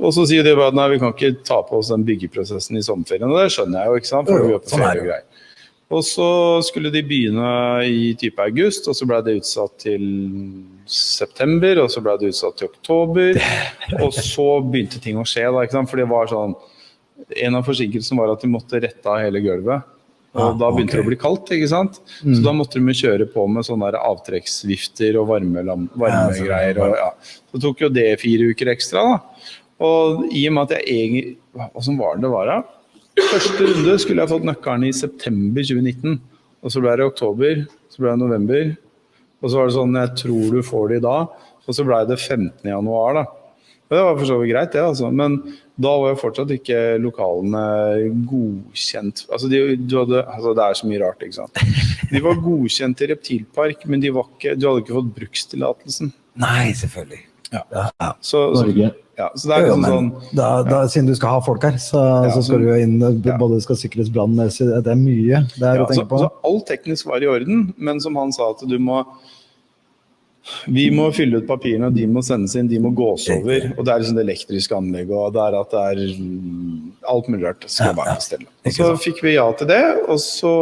Og 0.00 0.12
så 0.14 0.26
sier 0.26 0.42
de 0.42 0.54
bare 0.56 0.68
at 0.68 0.74
nei, 0.74 0.88
vi 0.90 0.98
kan 0.98 1.12
ikke 1.12 1.44
ta 1.44 1.62
på 1.62 1.78
oss 1.78 1.88
den 1.90 2.04
byggeprosessen 2.04 2.76
i 2.76 2.82
sommerferien. 2.82 3.30
Og 3.30 3.38
det 3.38 3.50
skjønner 3.52 3.82
jeg 3.82 3.86
jo, 3.86 3.94
ikke 3.98 4.06
sant, 4.06 4.28
for 4.28 4.46
vi 4.46 4.54
er 4.54 4.58
på 4.58 4.70
sånn 4.72 4.80
er 4.80 4.86
ferie 4.86 5.00
og 5.00 5.04
jo. 5.04 5.10
greier. 5.10 5.22
Og 5.90 6.02
så 6.04 6.28
skulle 6.66 6.90
de 6.92 7.02
begynne 7.02 7.86
i 7.86 8.14
type 8.14 8.38
august, 8.38 8.88
og 8.88 8.94
så 8.94 9.06
ble 9.06 9.22
det 9.22 9.38
utsatt 9.42 9.78
til 9.78 10.02
september, 10.92 11.82
og 11.84 11.92
så 11.92 12.02
ble 12.04 12.16
det 12.20 12.32
utsatt 12.32 12.58
til 12.58 12.70
oktober. 12.70 13.38
Og 14.04 14.12
så 14.14 14.48
begynte 14.64 15.00
ting 15.02 15.18
å 15.20 15.26
skje, 15.28 15.46
da, 15.52 15.84
for 15.88 16.00
det 16.00 16.08
var 16.10 16.28
sånn 16.30 16.56
En 17.40 17.56
av 17.58 17.64
forsinkelsene 17.66 18.18
var 18.20 18.30
at 18.30 18.44
de 18.44 18.50
måtte 18.50 18.78
rette 18.80 19.10
av 19.10 19.18
hele 19.20 19.40
gulvet. 19.42 19.86
Og 20.36 20.42
Ah, 20.44 20.52
da 20.54 20.68
begynte 20.70 20.92
okay. 20.92 21.00
det 21.00 21.06
å 21.06 21.08
bli 21.08 21.18
kaldt, 21.18 21.50
ikke 21.56 21.70
sant. 21.70 21.98
Så 22.20 22.40
da 22.44 22.52
måtte 22.54 22.78
de 22.78 22.94
kjøre 22.94 23.26
på 23.32 23.46
med 23.50 23.66
sånne 23.66 23.90
avtrekksvifter 23.96 25.16
og 25.18 25.30
varmegreier. 25.32 26.78
Og, 26.84 26.94
ja. 27.00 27.08
Så 27.50 27.60
tok 27.64 27.82
jo 27.86 27.90
det 27.92 28.10
fire 28.22 28.50
uker 28.52 28.70
ekstra, 28.74 29.04
da. 29.08 29.54
Og 29.88 30.26
i 30.34 30.44
og 30.50 30.56
med 30.56 30.66
at 30.66 30.80
jeg 30.80 30.88
egentlig 30.90 31.68
Åssen 31.78 31.96
var 31.98 32.18
det 32.18 32.26
det 32.26 32.30
var, 32.30 32.50
da? 32.50 32.58
Første 33.32 33.66
runde 33.66 33.94
skulle 33.98 34.22
jeg 34.22 34.30
fått 34.30 34.44
nøkkelen 34.46 34.84
i 34.86 34.94
september 34.94 35.64
2019. 35.66 36.20
Og 36.62 36.74
så 36.74 36.82
ble 36.82 36.94
det 36.98 37.06
oktober, 37.08 37.64
så 37.90 38.02
ble 38.02 38.12
det 38.12 38.20
november. 38.20 38.68
Og 39.42 39.50
så 39.50 39.60
var 39.60 39.68
det 39.68 39.76
sånn 39.76 39.98
Jeg 39.98 40.14
tror 40.22 40.56
du 40.56 40.62
får 40.66 40.88
det 40.90 41.00
i 41.00 41.06
dag. 41.06 41.36
Og 41.68 41.76
så 41.76 41.84
ble 41.84 42.00
det 42.08 42.16
15. 42.16 42.64
januar, 42.64 43.20
da. 43.20 43.26
Og 43.88 43.96
det 43.96 44.04
var 44.04 44.16
for 44.18 44.28
så 44.28 44.36
vidt 44.40 44.50
greit, 44.52 44.72
det, 44.74 44.82
altså. 44.84 45.08
Men 45.12 45.38
da 45.80 45.92
var 46.00 46.12
jo 46.12 46.20
fortsatt 46.20 46.50
ikke 46.52 46.80
lokalene 47.00 47.62
godkjent. 48.28 49.24
Altså, 49.32 49.48
de, 49.48 49.62
hadde, 49.94 50.24
altså 50.24 50.52
Det 50.56 50.64
er 50.64 50.80
så 50.80 50.90
mye 50.90 51.00
rart, 51.04 51.24
ikke 51.24 51.38
sant. 51.38 51.62
De 52.12 52.24
var 52.24 52.42
godkjent 52.44 53.00
til 53.00 53.12
reptilpark, 53.14 53.88
men 53.88 54.04
de 54.04 54.12
ikke, 54.12 54.56
du 54.56 54.68
hadde 54.68 54.84
ikke 54.84 54.96
fått 54.98 55.14
brukstillatelsen. 55.22 56.12
Nei, 56.40 56.70
selvfølgelig. 56.76 57.27
Ja. 57.52 57.62
Ja. 57.72 58.10
Så, 58.20 58.42
så, 58.54 58.64
Norge. 58.66 58.90
ja, 59.18 59.30
så 59.34 59.48
det 59.48 59.56
er 59.56 59.62
Jo, 59.64 59.76
liksom 59.78 59.86
sånn 59.88 60.36
da, 60.36 60.48
da, 60.66 60.82
siden 60.90 61.08
du 61.08 61.14
skal 61.16 61.38
ha 61.38 61.40
folk 61.44 61.64
her, 61.64 61.78
så, 61.80 62.02
Ja, 62.26 62.34
så 62.34 62.42
skal 62.44 62.60
du 62.60 62.68
jo 62.68 62.76
inn 62.76 62.98
ja. 63.00 63.38
Både 63.40 63.60
skal 63.64 63.78
sikres 63.80 64.10
brannmessig 64.12 64.68
Det 64.68 64.92
er 64.92 65.00
mye 65.00 65.42
det 65.54 65.64
er 65.64 65.80
ja, 65.80 65.86
å 65.86 65.88
så, 65.88 65.94
tenke 65.94 66.10
på. 66.12 66.20
så 66.26 66.30
alt 66.50 66.68
teknisk 66.68 67.08
var 67.08 67.24
i 67.24 67.30
orden, 67.30 67.70
men 67.76 68.02
som 68.04 68.18
han 68.20 68.34
sa 68.36 68.52
at 68.52 68.64
du 68.68 68.78
må 68.82 69.02
vi 70.64 70.86
må 70.94 71.10
fylle 71.12 71.42
ut 71.42 71.48
papirene, 71.48 71.90
og 71.90 71.96
de 71.96 72.06
må 72.08 72.22
sendes 72.24 72.54
inn, 72.56 72.70
de 72.70 72.78
må 72.80 72.88
gås 72.96 73.26
over. 73.34 73.66
Og 73.74 73.82
det 73.84 73.92
er 73.92 74.00
liksom 74.00 74.16
det 74.16 74.22
elektriske 74.24 74.76
anlegget, 74.78 75.12
og 75.12 75.34
det 75.34 75.42
er 75.44 75.56
at 75.58 75.74
det 75.74 75.82
er 75.90 76.00
alt 77.12 77.28
mulig 77.28 77.44
rart. 77.50 77.66
Skal 77.68 77.96
bare 77.98 78.14
på 78.16 78.38
Og 78.70 78.76
så 78.78 78.86
fikk 79.02 79.20
vi 79.26 79.34
ja 79.34 79.44
til 79.58 79.68
det, 79.68 79.82
og 80.08 80.16
så 80.24 80.52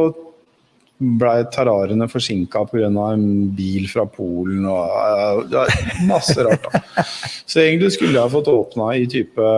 blei 0.99 1.43
tararene 1.53 2.07
forsinka 2.09 2.63
pga. 2.71 2.89
en 3.13 3.27
bil 3.57 3.85
fra 3.91 4.07
Polen 4.09 4.65
og 4.65 4.95
eh, 4.97 5.43
det 5.51 5.65
er 5.65 6.07
masse 6.09 6.37
rart. 6.47 6.65
da. 6.73 7.05
Så 7.51 7.61
egentlig 7.63 7.93
skulle 7.95 8.17
jeg 8.17 8.33
fått 8.33 8.49
åpna 8.49 8.89
i 8.97 9.05
type 9.07 9.51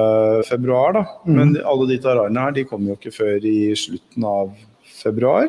februar, 0.48 0.92
da. 0.98 1.04
Men 1.24 1.54
alle 1.64 1.86
de 1.88 1.96
terrarene 2.02 2.42
her 2.42 2.52
de 2.58 2.66
kom 2.68 2.84
jo 2.86 2.98
ikke 2.98 3.14
før 3.14 3.46
i 3.48 3.72
slutten 3.78 4.26
av 4.28 4.50
februar. 4.98 5.48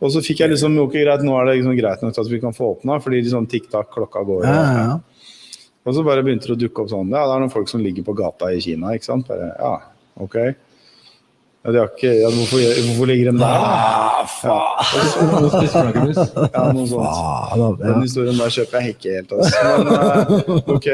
Og 0.00 0.08
så 0.14 0.22
fikk 0.24 0.40
jeg 0.40 0.54
liksom 0.54 0.78
ok, 0.80 0.94
greit, 0.96 1.20
nå 1.26 1.34
er 1.36 1.50
det 1.50 1.58
liksom 1.58 1.76
greit 1.76 2.00
nok 2.06 2.16
at 2.22 2.30
vi 2.32 2.40
kan 2.40 2.54
få 2.56 2.70
åpna, 2.76 2.96
fordi 3.04 3.20
liksom 3.20 3.44
tikk-takk, 3.52 3.90
klokka 3.92 4.22
går. 4.24 4.46
Og- 4.46 4.48
ja, 4.48 4.86
ja. 4.88 5.34
og 5.84 5.94
så 5.96 6.04
bare 6.06 6.24
begynte 6.24 6.48
det 6.48 6.56
å 6.56 6.60
dukke 6.62 6.82
opp 6.84 6.88
sånn 6.94 7.12
Ja, 7.12 7.26
det 7.26 7.34
er 7.34 7.42
noen 7.44 7.52
folk 7.52 7.68
som 7.68 7.82
ligger 7.84 8.06
på 8.06 8.16
gata 8.16 8.48
i 8.54 8.62
Kina, 8.64 8.94
ikke 8.96 9.10
sant? 9.10 9.28
Bare, 9.28 9.50
ja, 9.58 9.74
ok. 10.16 10.38
Ja, 11.60 11.72
de 11.74 11.80
har 11.82 11.90
ikke, 11.92 12.10
ja, 12.22 12.28
hvorfor, 12.32 12.62
hvorfor 12.86 13.08
ligger 13.10 13.30
den 13.32 13.40
der, 13.42 13.56
da? 13.60 13.72
Og. 16.40 16.44
Ja, 16.54 16.62
noe 16.72 16.86
sånt. 16.88 17.04
Ah, 17.04 17.50
Den 17.82 18.00
historien 18.06 18.38
der 18.40 18.54
kjøper 18.54 18.80
jeg 18.86 18.94
ikke 18.96 19.16
helt, 19.18 19.34
altså. 19.36 19.64
Men 19.66 19.90
eh, 19.96 20.70
ok. 20.76 20.88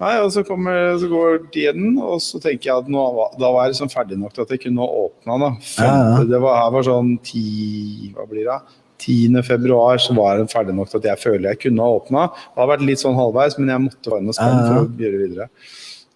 Nei, 0.00 0.14
og 0.24 0.30
så, 0.32 0.40
kommer, 0.48 0.94
så 0.96 1.10
går 1.10 1.34
tiden, 1.52 1.98
og 2.00 2.22
så 2.24 2.40
tenker 2.40 2.70
jeg 2.70 2.84
at 2.86 2.88
nå, 2.88 3.02
da 3.36 3.50
var 3.52 3.66
jeg 3.66 3.74
liksom 3.74 3.90
ferdig 3.92 4.16
nok 4.16 4.32
til 4.32 4.46
at 4.46 4.54
jeg 4.54 4.62
kunne 4.62 4.86
åpna. 5.02 5.36
Da. 5.42 5.50
Ja. 5.84 5.90
Det 6.30 6.40
var, 6.40 6.56
her 6.62 6.70
var 6.78 6.86
sånn 6.88 7.10
10, 7.20 8.14
hva 8.16 8.24
blir 8.30 8.48
det? 8.48 8.56
10. 9.00 9.36
februar 9.44 10.00
så 10.00 10.16
var 10.16 10.40
den 10.40 10.48
ferdig 10.48 10.72
nok 10.76 10.88
til 10.92 11.00
at 11.02 11.10
jeg 11.10 11.20
føler 11.22 11.50
jeg 11.52 11.60
kunne 11.66 11.84
ha 11.84 12.00
åpna. 12.00 12.24
Det 12.32 12.60
har 12.64 12.72
vært 12.72 12.86
litt 12.88 13.00
sånn 13.04 13.16
halvveis, 13.20 13.58
men 13.60 13.74
jeg 13.74 13.84
måtte 13.90 14.12
være 14.14 14.24
noe 14.24 14.36
spenn 14.36 14.58
for 14.64 14.80
å 14.80 14.88
gjøre 15.04 15.20
videre. 15.26 15.46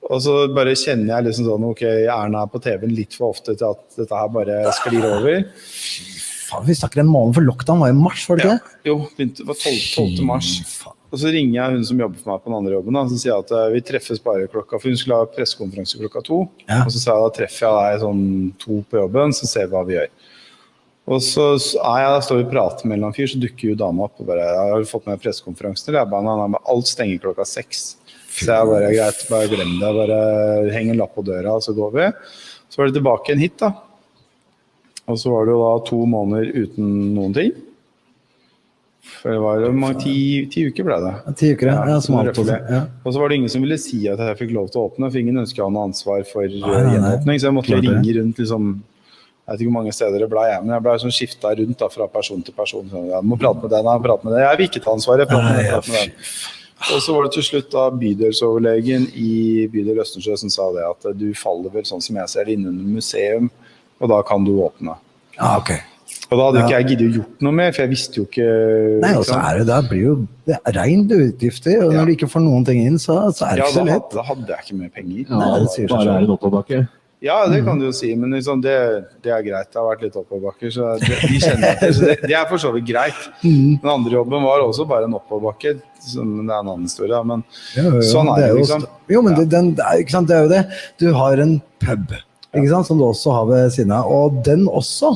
Og 0.05 0.21
så 0.21 0.35
bare 0.53 0.75
kjenner 0.77 1.15
jeg 1.15 1.27
liksom 1.29 1.47
sånn 1.49 1.69
Ok, 1.71 1.85
Erna 1.85 2.45
er 2.45 2.51
på 2.53 2.61
TV-en 2.65 2.93
litt 2.93 3.17
for 3.17 3.33
ofte 3.33 3.55
til 3.57 3.71
at 3.71 3.97
dette 3.97 4.19
her 4.19 4.35
bare 4.35 4.59
sklir 4.77 5.07
over. 5.09 5.47
Faen, 6.45 6.67
vi 6.69 6.77
snakker 6.77 7.01
en 7.01 7.09
måned 7.09 7.39
for 7.39 7.47
lockdown, 7.47 7.81
var 7.81 7.95
i 7.95 7.97
mars, 7.97 8.27
var 8.29 8.39
det 8.39 8.45
ikke 8.45 8.59
det? 8.59 8.77
Jo, 8.91 8.99
begynte, 9.17 9.41
det 9.41 9.49
var 9.49 9.59
12, 9.63 9.81
12. 10.19 10.27
mars. 10.29 10.51
Og 11.15 11.21
så 11.23 11.31
ringer 11.31 11.55
jeg 11.55 11.77
hun 11.77 11.87
som 11.87 12.01
jobber 12.03 12.21
for 12.21 12.33
meg 12.33 12.43
på 12.43 12.51
den 12.51 12.59
andre 12.59 12.75
jobben, 12.75 12.99
da, 12.99 13.05
som 13.09 13.21
sier 13.23 13.39
at 13.39 13.51
eh, 13.55 13.73
vi 13.73 13.83
treffes 13.87 14.21
bare 14.23 14.49
klokka 14.51 14.81
For 14.83 14.91
hun 14.91 14.99
skulle 14.99 15.21
ha 15.21 15.31
pressekonferanse 15.31 16.01
klokka 16.01 16.25
to. 16.27 16.41
Ja. 16.67 16.83
Og 16.83 16.91
så 16.91 17.01
sa 17.01 17.15
jeg 17.15 17.25
da 17.25 17.35
treffer 17.39 17.69
jeg 17.69 17.95
deg 17.95 18.05
sånn 18.05 18.25
to 18.61 18.81
på 18.91 18.99
jobben, 18.99 19.37
så 19.37 19.49
ser 19.49 19.69
vi 19.69 19.77
hva 19.77 19.85
vi 19.89 19.97
gjør. 19.97 20.11
Og 21.15 21.21
så 21.21 21.47
er 21.55 21.99
jeg, 22.01 22.25
står 22.27 22.41
vi 22.41 22.47
og 22.47 22.53
prater 22.55 22.89
med 22.89 23.05
en 23.05 23.15
fyr, 23.15 23.29
så 23.31 23.41
dukker 23.41 23.71
jo 23.71 23.79
dama 23.79 24.07
opp 24.09 24.21
og 24.21 24.29
bare 24.29 24.47
jeg 24.49 24.71
'Har 24.73 24.81
du 24.81 24.89
fått 24.89 25.07
med 25.07 25.21
pressekonferansen?' 25.21 25.89
eller? 25.89 26.01
Jeg 26.01 26.11
bare 26.11 26.61
alt 26.75 26.89
stenger 26.89 27.21
klokka 27.21 27.45
seks. 27.45 27.97
Så 28.35 28.51
jeg 28.51 28.71
bare 28.71 28.95
greit, 28.95 29.27
bare 29.31 29.51
glem 29.53 29.77
det. 29.81 29.91
Bare 29.99 30.21
heng 30.75 30.91
en 30.93 31.03
lapp 31.03 31.15
på 31.15 31.25
døra, 31.27 31.55
og 31.55 31.63
så 31.65 31.75
går 31.77 31.93
vi. 31.95 32.09
Så 32.69 32.81
var 32.81 32.91
det 32.91 32.97
tilbake 32.99 33.31
igjen 33.31 33.45
hit, 33.45 33.61
da. 33.63 33.71
Og 35.11 35.21
så 35.21 35.31
var 35.31 35.47
det 35.47 35.55
jo 35.55 35.63
da 35.63 35.73
to 35.87 36.01
måneder 36.09 36.51
uten 36.65 36.91
noen 37.15 37.37
ting. 37.37 37.53
For 39.05 39.35
det 39.35 39.41
var 39.43 39.61
jo 39.61 39.69
mange, 39.77 40.01
ti, 40.01 40.17
ti 40.53 40.65
uker 40.69 40.87
ble 40.87 40.97
det. 41.05 41.13
Ti 41.39 41.51
uker, 41.55 41.69
ja. 41.71 41.77
ja 41.93 42.01
som 42.03 42.17
alt 42.19 42.41
også. 42.41 42.57
Ja. 42.73 42.81
Og 43.05 43.13
så 43.13 43.21
var 43.21 43.31
det 43.31 43.39
ingen 43.41 43.53
som 43.53 43.63
ville 43.65 43.79
si 43.81 44.01
at 44.11 44.21
jeg 44.21 44.41
fikk 44.41 44.57
lov 44.57 44.73
til 44.73 44.81
å 44.81 44.89
åpne, 44.89 45.11
for 45.11 45.21
ingen 45.21 45.45
ønsker 45.45 45.63
å 45.63 45.69
ha 45.69 45.75
noe 45.77 45.87
ansvar 45.91 46.25
for 46.29 46.49
eh, 46.49 46.57
nei, 46.57 46.73
nei. 46.73 46.97
gjenåpning. 46.97 47.41
Så 47.41 47.49
jeg 47.49 47.57
måtte 47.59 47.73
Klart 47.75 47.87
ringe 47.87 48.17
rundt 48.19 48.43
liksom 48.43 48.75
jeg 49.45 49.53
vet 49.53 49.61
ikke 49.61 49.69
hvor 49.69 49.77
mange 49.77 49.93
steder 49.93 50.23
det 50.25 50.27
ble, 50.33 50.43
jeg, 50.49 50.61
men 50.65 50.73
jeg 50.73 50.83
ble 50.87 50.93
sånn 51.03 51.13
skifta 51.13 51.51
rundt 51.53 51.83
da, 51.83 51.89
fra 51.93 52.07
person 52.09 52.41
til 52.41 52.55
person. 52.57 52.87
Så 52.89 53.03
jeg 53.11 53.29
må 53.29 53.37
prate 53.37 53.61
med 53.61 53.75
den, 53.75 53.91
jeg 53.91 54.01
må 54.01 54.05
prate 54.07 54.25
med 54.25 54.33
den. 54.33 54.41
Jeg 54.41 54.57
vil 54.57 54.71
ikke 54.71 54.81
ta 54.87 54.95
ansvaret. 54.97 55.25
jeg 55.29 55.69
prater 55.69 55.91
med 55.93 55.99
den. 55.99 56.15
Og 56.93 57.01
så 57.01 57.15
var 57.15 57.25
det 57.25 57.33
til 57.37 57.45
slutt 57.47 57.71
da 57.73 57.87
bydelsoverlegen 57.97 59.07
i 59.17 59.67
bydel 59.73 60.01
Østensjø 60.03 60.37
som 60.37 60.51
sa 60.53 60.67
det 60.75 60.85
at 60.85 61.07
du 61.17 61.29
faller 61.39 61.71
vel 61.73 61.87
sånn 61.89 62.03
som 62.05 62.17
jeg 62.21 62.29
ser 62.29 62.45
det 62.49 62.57
innunder 62.59 62.85
museum, 62.99 63.51
og 64.03 64.11
da 64.11 64.19
kan 64.27 64.45
du 64.45 64.53
åpne. 64.61 64.97
Ja, 65.39 65.57
ok. 65.61 65.71
Og 66.31 66.39
da 66.39 66.45
hadde 66.45 66.59
jo 66.59 66.61
Ja. 66.61 66.67
ikke 66.67 66.81
jeg 66.81 66.89
giddet 66.91 67.07
å 67.09 67.15
gjort 67.21 67.43
noe 67.47 67.53
mer, 67.53 67.73
for 67.73 67.83
jeg 67.83 67.91
visste 67.91 68.15
jo 68.21 68.25
ikke 68.27 68.49
Nei, 69.01 69.15
og 69.17 69.25
så 69.25 69.39
er 69.39 69.59
det, 69.59 69.67
det 69.71 69.79
blir 69.89 70.03
jo 70.03 70.15
det 70.47 70.59
er 70.67 70.73
rent 70.77 71.11
utgifter, 71.13 71.77
og 71.87 71.93
Ja. 71.93 71.99
når 72.01 72.07
du 72.07 72.13
ikke 72.17 72.29
får 72.35 72.43
noen 72.45 72.65
ting 72.67 72.81
inn, 72.87 72.99
så, 72.99 73.17
så 73.33 73.47
er 73.47 73.55
det 73.55 73.59
Ja, 73.59 73.65
ikke 73.71 73.79
så 73.79 73.85
lett. 73.87 74.09
Ja, 74.11 74.17
da 74.19 74.23
hadde 74.23 74.47
jeg 74.47 74.59
ikke 74.65 74.79
mer 74.81 74.89
penger. 74.95 75.25
Ja, 75.31 75.39
Nei, 75.39 75.59
det 75.61 75.71
sier 75.71 75.89
seg 75.89 75.97
bare 75.97 76.05
selv. 76.05 76.29
er 76.29 76.37
oppoverbakke. 76.37 76.89
Ja, 77.25 77.39
det 77.49 77.63
kan 77.65 77.79
du 77.81 77.87
jo 77.87 77.93
si, 77.97 78.11
men 78.21 78.35
liksom 78.37 78.61
det, 78.61 78.75
det 79.25 79.33
er 79.33 79.45
greit. 79.47 79.71
Det 79.73 79.81
har 79.81 79.87
vært 79.89 80.03
litt 80.05 80.17
oppoverbakker, 80.21 80.73
så 80.75 80.91
det, 81.01 81.17
de 81.23 81.39
kjenner 81.41 81.79
til. 81.81 81.95
Så 81.97 82.11
det, 82.11 82.19
det 82.27 82.37
er 82.37 82.45
for 82.51 82.61
så 82.61 82.73
vidt 82.75 82.85
greit. 82.91 83.23
Mm. 83.41 83.79
Den 83.81 83.93
andre 83.95 84.13
jobben 84.19 84.45
var 84.45 84.65
også 84.67 84.85
bare 84.91 85.09
en 85.09 85.17
oppoverbakke, 85.17 85.79
men 86.19 86.45
det 86.45 86.53
er 86.53 86.59
en 86.59 86.69
annen 86.75 86.85
historie. 86.85 87.23
Men 87.25 87.47
Jo, 87.79 87.87
jo, 87.97 88.05
sånn 88.11 88.29
er 88.35 88.43
det, 88.43 88.51
jo 88.53 88.61
liksom. 88.61 88.85
Jo, 89.15 89.25
men 89.25 89.39
Ja. 89.39 89.47
den, 89.57 89.73
er, 89.81 90.05
sant, 90.13 90.29
det 90.29 90.37
er 90.37 90.45
jo 90.45 90.53
det. 90.53 90.63
Du 91.01 91.09
har 91.17 91.45
en 91.47 91.57
pub 91.81 92.13
sant, 92.69 92.87
som 92.87 93.01
du 93.01 93.07
også 93.09 93.33
har 93.35 93.49
ved 93.49 93.73
siden 93.75 93.97
av, 93.97 94.11
og 94.13 94.37
den 94.47 94.69
også 94.69 95.15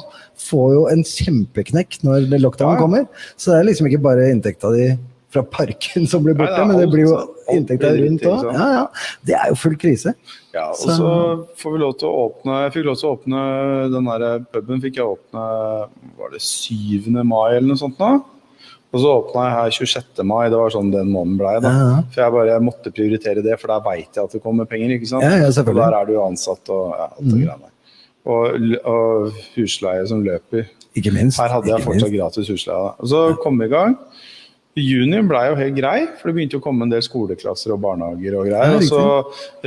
får 0.49 0.73
jo 0.75 0.83
en 0.91 1.05
kjempeknekk 1.07 2.01
når 2.07 2.27
lockdown 2.39 2.75
ja. 2.75 2.81
kommer. 2.81 3.07
Så 3.37 3.53
det 3.53 3.61
er 3.61 3.69
liksom 3.71 3.91
ikke 3.91 4.03
bare 4.09 4.31
inntekta 4.33 4.73
di 4.75 4.89
fra 5.31 5.43
parken 5.43 6.07
som 6.09 6.23
blir 6.25 6.35
borte, 6.39 6.57
ja, 6.57 6.65
men 6.65 6.79
det 6.81 6.87
blir 6.89 7.05
jo 7.05 7.17
inntekter 7.53 7.99
rundt 8.01 8.23
òg. 8.25 8.47
Ja, 8.55 8.69
ja. 8.79 8.85
Det 9.29 9.35
er 9.37 9.51
jo 9.51 9.55
full 9.61 9.77
krise. 9.77 10.15
ja, 10.55 10.69
og 10.71 10.77
Så- 10.77 10.97
så 10.97 11.47
får 11.57 11.73
vi 11.73 11.79
lov 11.79 11.99
til 11.99 12.09
å 12.09 12.17
åpne 12.31 12.63
Jeg 12.65 12.73
fikk 12.73 12.85
lov 12.87 12.97
til 12.97 13.09
å 13.11 13.19
åpne 13.19 13.93
den 13.93 14.05
der 14.05 14.39
puben 14.53 14.81
fikk 14.81 14.97
jeg 14.97 15.05
åpne 15.05 15.89
Var 16.19 16.31
det 16.33 16.41
7. 16.41 17.13
mai 17.25 17.57
eller 17.57 17.69
noe 17.69 17.77
sånt 17.77 17.99
nå? 17.99 18.25
Og 18.91 19.01
så 19.03 19.11
åpna 19.21 19.45
jeg 19.45 19.53
her 19.53 19.71
26. 19.85 20.25
mai, 20.25 20.49
det 20.49 20.57
var 20.57 20.71
sånn 20.71 20.91
den 20.91 21.11
måneden 21.13 21.37
blei. 21.37 21.61
da. 21.61 21.69
Ja, 21.69 21.97
ja. 21.97 22.03
For 22.11 22.23
jeg 22.23 22.33
bare 22.33 22.61
måtte 22.65 22.91
prioritere 22.91 23.43
det, 23.45 23.61
for 23.61 23.69
der 23.69 23.81
veit 23.85 24.15
jeg 24.15 24.25
at 24.25 24.31
det 24.33 24.43
kommer 24.43 24.65
penger. 24.65 24.89
ikke 24.97 25.07
sant? 25.09 25.23
Ja, 25.25 25.37
ja, 25.37 25.49
og 25.49 25.75
der 25.77 25.93
er 26.01 26.07
du 26.07 26.13
jo 26.15 26.23
ansatt 26.25 26.71
og 26.71 26.95
ja, 26.97 27.05
alt 27.05 27.19
det 27.21 27.35
Mm. 27.35 27.45
greiene. 27.45 27.71
Og, 28.25 28.87
og 28.87 29.33
husleie 29.57 30.07
som 30.09 30.25
løper. 30.25 30.67
Ikke 30.97 31.13
minst. 31.13 31.39
Her 31.39 31.49
hadde 31.49 31.67
jeg 31.69 31.81
fortsatt 31.85 32.11
minst. 32.11 32.17
gratis 32.35 32.49
husleie. 32.49 32.95
Og 32.99 33.07
så 33.07 33.37
kom 33.43 33.59
vi 33.59 33.67
i 33.67 33.69
gang. 33.69 33.99
Juni 34.81 35.21
ble 35.29 35.41
jo 35.51 35.55
helt 35.59 35.77
grei, 35.77 35.99
for 36.19 36.29
det 36.31 36.35
begynte 36.39 36.59
å 36.61 36.63
komme 36.65 36.87
en 36.87 36.93
del 36.93 37.03
skoleklasser 37.05 37.73
og 37.75 37.81
barnehager 37.85 38.37
og 38.41 38.47
greier. 38.51 38.77
og 38.77 38.87
så 38.87 39.03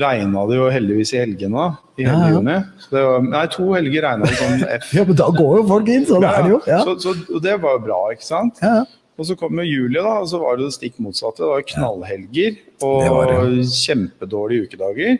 regna 0.03 0.45
det 0.49 0.57
jo 0.59 0.69
heldigvis 0.73 1.13
i 1.15 1.21
helgene. 1.23 1.67
I 1.99 2.05
Ja, 2.05 2.13
hele 2.15 2.29
ja. 2.29 2.37
juni. 2.37 2.55
Så 2.85 2.95
det 2.95 3.03
var, 3.05 3.21
nei, 3.27 3.43
to 3.53 3.67
helger 3.75 4.05
regna 4.07 4.25
det 4.31 4.39
sånn 4.39 4.65
F. 4.79 4.89
Ja, 4.97 5.03
men 5.09 5.19
da 5.19 5.27
går 5.35 5.53
jo 5.59 5.67
folk 5.69 5.91
inn, 5.93 6.05
sånn 6.09 6.23
er 6.25 6.41
det 6.45 6.53
jo. 6.55 6.59
Ja. 6.71 6.79
Så, 6.87 6.95
så, 7.03 7.15
og 7.35 7.41
det 7.45 7.57
var 7.61 7.77
jo 7.77 7.83
bra, 7.89 7.99
ikke 8.15 8.25
sant? 8.27 8.61
Ja, 8.63 8.81
ja. 8.81 8.89
Og 9.19 9.27
så 9.27 9.35
kom 9.37 9.59
jo 9.59 9.65
juli, 9.67 9.99
da, 9.99 10.15
og 10.23 10.27
så 10.31 10.39
var 10.41 10.55
det 10.57 10.65
det 10.69 10.73
stikk 10.79 10.95
motsatte. 11.03 11.43
Det 11.43 11.49
var 11.51 11.59
jo 11.61 11.67
knallhelger 11.75 12.55
og 12.83 13.51
Det 13.51 13.65
kjempedårlige 13.69 14.67
ukedager. 14.67 15.19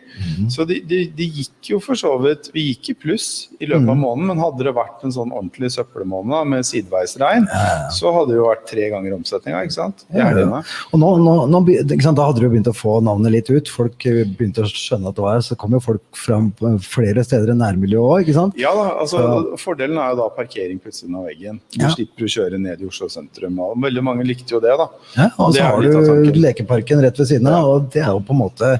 Så 0.50 0.66
de, 0.68 0.80
de, 0.88 1.04
de 1.16 1.26
gikk 1.30 1.70
jo 1.72 1.78
for 1.80 1.94
så 1.98 2.12
vidt 2.22 2.50
Vi 2.54 2.64
gikk 2.74 2.90
i 2.90 2.94
pluss 2.94 3.48
i 3.60 3.66
løpet 3.66 3.82
Mhm. 3.82 3.90
av 3.90 3.96
måneden, 3.96 4.26
men 4.26 4.38
hadde 4.38 4.64
det 4.64 4.74
vært 4.74 5.02
en 5.04 5.10
sånn 5.14 5.30
ordentlig 5.32 5.70
søppelmåned 5.72 6.46
med 6.48 6.64
sideveisregn, 6.64 7.46
så 7.94 8.12
hadde 8.14 8.28
det 8.32 8.36
jo 8.40 8.46
vært 8.48 8.66
tre 8.66 8.88
ganger 8.90 9.14
omsetninga, 9.16 9.62
ikke 9.64 9.72
sant? 9.76 10.04
I 10.12 10.18
Ja, 10.18 10.30
ja. 10.30 10.62
Og 10.92 10.98
nå, 11.00 11.10
nå, 11.22 11.34
nå, 11.50 11.60
sant, 12.02 12.16
da 12.16 12.26
hadde 12.26 12.40
du 12.40 12.48
begynt 12.50 12.66
å 12.70 12.74
få 12.76 13.00
navnet 13.02 13.32
litt 13.32 13.50
ut. 13.50 13.68
Folk 13.68 14.04
eh, 14.06 14.24
begynte 14.24 14.62
å 14.62 14.68
skjønne 14.70 15.08
at 15.08 15.14
det 15.16 15.22
var 15.24 15.34
her. 15.38 15.40
Så 15.46 15.56
kom 15.58 15.72
jo 15.72 15.80
folk 15.80 16.02
fram 16.16 16.50
på 16.58 16.74
flere 16.82 17.24
steder 17.24 17.52
enn 17.52 17.58
nærmiljøet 17.62 18.02
òg, 18.12 18.22
ikke 18.26 18.34
sant? 18.34 18.54
Ja 18.58 18.72
da, 18.74 18.88
altså 19.00 19.18
Så- 19.22 19.58
Fordelen 19.62 19.98
er 19.98 20.10
jo 20.14 20.16
da 20.22 20.28
parkering 20.30 20.78
på 20.80 20.88
utsiden 20.90 21.16
av 21.16 21.26
veggen. 21.26 21.60
Du 21.72 21.84
Ja. 21.84 21.88
slipper 21.94 22.24
å 22.24 22.30
kjøre 22.30 22.58
ned 22.60 22.80
i 22.80 22.86
Oslo 22.86 23.08
sentrum. 23.08 23.58
Og 23.60 23.76
veldig 23.78 24.02
mange 24.02 24.24
likte 24.26 24.50
jo 24.50 24.60
det, 24.60 24.74
da. 24.76 24.88
Ja, 25.16 25.30
og 25.38 25.52
Det 25.52 25.60
så 25.60 25.64
har 25.68 25.82
du 25.82 26.32
lekeparken 26.40 27.00
rett 27.02 27.16
ved 27.18 27.26
siden 27.28 27.46
av, 27.46 27.51
og 27.60 27.88
det 27.92 28.02
er 28.02 28.10
jo 28.14 28.22
på 28.24 28.32
en 28.32 28.42
måte 28.44 28.72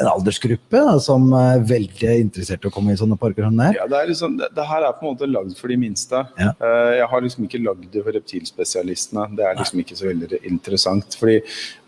en 0.00 0.08
aldersgruppe 0.10 0.80
da, 0.88 0.96
som 1.00 1.30
er 1.36 1.62
veldig 1.68 2.10
interessert 2.20 2.64
i 2.64 2.68
å 2.68 2.72
komme 2.74 2.92
i 2.92 2.98
sånne 3.00 3.16
parker 3.20 3.46
som 3.46 3.56
det 3.56 3.70
er. 3.70 3.78
Ja, 3.80 3.86
det, 3.90 4.00
er 4.02 4.10
liksom, 4.10 4.34
det, 4.40 4.50
det 4.56 4.66
her 4.68 4.84
er 4.84 4.96
på 4.98 5.06
en 5.06 5.14
måte 5.14 5.28
lagd 5.30 5.54
for 5.58 5.72
de 5.72 5.78
minste. 5.80 6.20
Ja. 6.40 6.50
Eh, 6.60 6.90
jeg 6.98 7.08
har 7.12 7.24
liksom 7.24 7.46
ikke 7.46 7.60
lagd 7.64 7.86
det 7.94 8.02
for 8.04 8.16
reptilspesialistene. 8.16 9.26
Det 9.38 9.46
er 9.48 9.56
liksom 9.60 9.80
ikke 9.82 9.96
så 9.98 10.08
veldig 10.10 10.40
interessant. 10.50 11.16
Fordi, 11.20 11.38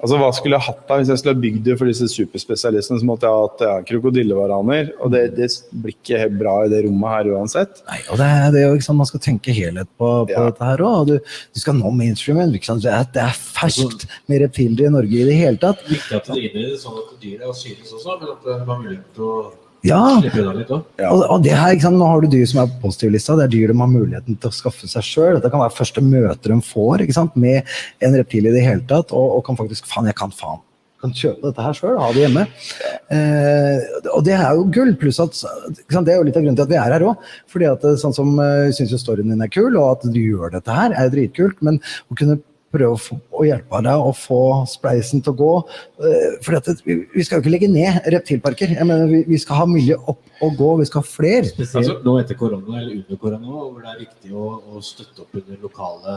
altså 0.00 0.20
Hva 0.22 0.30
skulle 0.36 0.56
jeg 0.58 0.66
hatt 0.68 0.80
da? 0.88 0.98
Hvis 1.02 1.12
jeg 1.12 1.20
skulle 1.22 1.36
ha 1.36 1.42
bygd 1.44 1.60
det 1.68 1.76
for 1.80 1.90
disse 1.90 2.08
superspesialistene, 2.14 3.00
så 3.02 3.08
måtte 3.08 3.28
jeg 3.28 3.36
ha 3.36 3.44
hatt 3.44 3.64
ja, 3.66 3.74
krokodillevaraner. 3.92 4.92
Og 5.04 5.12
det, 5.14 5.22
det 5.36 5.50
blir 5.84 5.96
ikke 5.96 6.22
helt 6.24 6.38
bra 6.40 6.56
i 6.64 6.72
det 6.72 6.82
rommet 6.86 7.14
her 7.16 7.30
uansett. 7.36 7.82
Nei, 7.90 8.00
og 8.08 8.20
det 8.22 8.30
er, 8.38 8.48
det 8.54 8.64
er 8.64 8.72
jo 8.72 8.84
sånn 8.88 8.98
Man 8.98 9.10
skal 9.10 9.22
tenke 9.22 9.54
helhet 9.54 9.90
på, 10.00 10.08
på 10.26 10.32
Ja. 10.32 10.46
dette 10.48 10.64
her 10.72 10.82
òg. 10.86 11.12
Du, 11.12 11.18
du 11.54 11.60
skal 11.62 11.76
nå 11.78 11.92
mainstreamen. 11.94 12.50
Liksom. 12.56 12.80
Det, 12.84 12.90
er, 12.94 13.06
det 13.14 13.22
er 13.26 13.36
ferskt 13.36 14.08
med 14.30 14.42
reptiler 14.46 14.88
i 14.88 14.94
Norge 14.96 15.20
i 15.22 15.28
det 15.28 15.36
hele 15.38 15.60
tatt. 15.60 15.84
Viktig 15.88 16.16
at 16.18 16.32
det 16.32 16.50
er 16.56 16.74
sånn 16.80 16.98
at 17.04 17.14
dyret 17.22 17.58
synes 17.58 17.97
også, 17.98 18.20
men 18.20 18.30
at 18.34 18.46
det 18.46 18.60
var 18.68 18.84
mulighet 18.84 19.08
til 19.16 19.26
å 19.28 19.38
Ja, 19.86 20.18
litt. 20.18 20.70
Ja. 20.98 21.10
Og, 21.12 21.20
og 21.22 21.42
det 21.44 21.52
her, 21.54 21.74
ikke 21.74 21.84
sant? 21.84 22.00
Nå 22.00 22.06
har 22.10 22.22
du 22.22 22.30
dyr 22.32 22.46
som 22.50 22.64
er 22.64 22.70
på 22.72 22.88
positivlista. 22.88 23.36
Det 23.38 23.44
er 23.46 23.52
dyr 23.52 23.72
de 23.72 23.76
har 23.78 23.90
muligheten 23.92 24.38
til 24.42 24.50
å 24.50 24.56
skaffe 24.56 24.90
seg 24.90 25.06
sjøl. 25.06 25.36
Dette 25.36 25.52
kan 25.52 25.62
være 25.62 25.76
første 25.76 26.02
møte 26.02 26.50
de 26.50 26.56
får 26.66 27.04
ikke 27.04 27.14
sant? 27.14 27.36
med 27.38 27.68
en 28.02 28.16
reptil 28.18 28.48
i 28.50 28.54
det 28.56 28.64
hele 28.66 28.82
tatt, 28.90 29.14
og, 29.14 29.36
og 29.36 29.44
kan 29.46 29.58
faktisk 29.60 29.86
Faen, 29.86 30.10
jeg 30.10 30.18
kan 30.18 30.34
faen. 30.34 30.64
kan 30.98 31.14
kjøpe 31.14 31.46
dette 31.46 31.62
her 31.62 31.76
sjøl, 31.78 31.94
ha 32.02 32.10
det 32.10 32.24
hjemme. 32.24 32.42
Eh, 33.14 33.84
og 34.16 34.24
det 34.26 34.34
er 34.34 34.58
jo 34.58 34.66
gull. 34.74 34.90
Pluss 34.98 35.20
at 35.22 35.38
ikke 35.38 35.94
sant, 35.94 36.08
det 36.08 36.16
er 36.16 36.18
jo 36.18 36.26
litt 36.26 36.38
av 36.40 36.42
grunnen 36.42 36.58
til 36.58 36.66
at 36.66 36.72
vi 36.74 36.80
er 36.80 36.96
her 36.96 37.06
òg. 37.12 37.30
Fordi 37.54 37.70
at 37.70 37.86
eh, 37.86 37.98
sånn 38.02 38.16
som 38.16 38.34
uh, 38.34 38.66
syns 38.74 38.96
jo 38.96 38.98
storyen 38.98 39.30
din 39.30 39.46
er 39.46 39.52
kul, 39.54 39.78
og 39.78 39.92
at 39.92 40.08
du 40.10 40.18
gjør 40.18 40.56
dette 40.58 40.74
her, 40.74 40.90
er 40.90 41.06
jo 41.06 41.14
dritkult. 41.14 41.62
Men 41.62 41.78
å 42.10 42.18
kunne 42.18 42.40
prøve 42.74 43.16
å, 43.32 43.44
hjelpe 43.46 43.80
deg 43.84 44.06
å 44.08 44.12
få 44.16 44.40
spleisen 44.68 45.22
til 45.24 45.32
å 45.32 45.38
gå 45.38 45.52
For 46.44 46.58
fordi 46.58 46.96
vi, 47.14 47.24
skal 47.24 47.38
jo 47.38 47.42
ikke 47.42 47.52
legge 47.52 47.70
ned 47.72 48.06
reptilparker. 48.12 48.74
Jeg 48.76 48.86
mener, 48.86 49.08
vi, 49.28 49.38
skal 49.40 49.62
ha 49.62 49.66
mye 49.68 49.96
opp 49.98 50.44
og 50.44 50.58
gå, 50.58 50.68
vi 50.80 50.86
skal 50.88 51.02
ha 51.02 51.08
flere. 51.08 51.48
Spesielt 51.50 52.04
nå 52.06 52.14
etter 52.20 52.38
korona 52.38 52.80
eller 52.80 53.00
under 53.00 53.20
korona, 53.20 53.48
hvor 53.48 53.80
det 53.82 53.92
er 53.94 54.00
viktig 54.04 54.34
å, 54.36 54.50
å 54.74 54.82
støtte 54.84 55.24
opp 55.24 55.40
under 55.40 55.62
lokale 55.64 56.16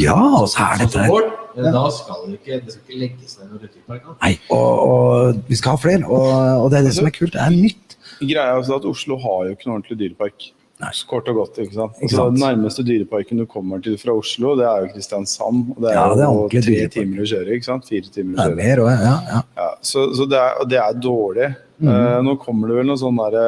Ja, 0.00 0.16
og 0.16 0.48
så 0.52 0.66
er 0.66 0.84
dette 0.84 1.06
her 1.06 1.72
Da 1.76 1.86
skal 1.94 2.26
det 2.26 2.40
ikke, 2.40 2.60
det 2.64 2.74
skal 2.74 2.82
ikke 2.84 3.02
legges 3.04 3.38
ned 3.40 3.52
noen 3.52 3.64
reptilpark. 3.66 4.12
Nei, 4.22 4.34
og, 4.54 4.84
og 4.86 5.42
vi 5.50 5.60
skal 5.60 5.76
ha 5.76 5.82
flere. 5.82 6.04
Og, 6.06 6.28
og 6.64 6.70
det 6.72 6.80
er 6.80 6.88
det 6.88 6.96
som 6.98 7.08
er 7.08 7.14
kult. 7.16 7.34
Det 7.36 7.42
er 7.42 7.54
nytt. 7.54 7.98
Greia 8.20 8.52
er 8.52 8.60
også 8.60 8.78
at 8.80 8.86
Oslo 8.88 9.18
har 9.20 9.48
jo 9.48 9.56
ikke 9.56 9.68
noe 9.68 9.78
ordentlig 9.78 9.98
dyrepark. 10.00 10.52
Nei. 10.80 10.90
Kort 11.08 11.28
og 11.32 11.38
godt. 11.40 11.58
ikke 11.62 11.72
sant? 11.72 11.94
Ikke 11.96 12.04
Altså, 12.10 12.16
sant? 12.20 12.36
Den 12.36 12.42
nærmeste 12.44 12.84
dyreparken 12.84 13.38
du 13.40 13.46
kommer 13.48 13.80
til 13.82 13.96
fra 13.96 14.12
Oslo, 14.12 14.54
det 14.60 14.66
er 14.68 14.82
jo 14.84 14.90
Kristiansand. 14.92 15.70
og 15.72 15.80
Det 15.82 15.88
er 15.90 15.94
Ja, 15.96 16.08
det 16.14 16.24
er 16.26 16.32
jo 16.34 16.48
tre 16.52 16.60
dyrepark. 16.66 16.92
timer 16.92 17.22
å 17.22 17.28
kjøre. 17.32 17.48
ikke 17.56 17.64
sant? 17.70 17.88
Fire 17.88 18.12
timer 18.12 18.36
Det 18.36 18.44
er 18.44 18.56
mer 18.60 18.82
også, 18.84 19.04
ja. 19.08 19.14
ja. 19.32 19.42
Ja, 19.56 19.68
så 19.80 20.04
så 20.14 20.28
det, 20.28 20.36
er, 20.42 20.64
det 20.68 20.78
er 20.82 20.98
dårlig. 21.00 21.48
Mm. 21.80 21.88
Uh, 21.88 22.22
nå 22.28 22.36
kommer 22.44 22.68
det 22.68 22.76
vel 22.76 22.86
noe 22.92 23.00
sånn 23.00 23.16
derre 23.20 23.46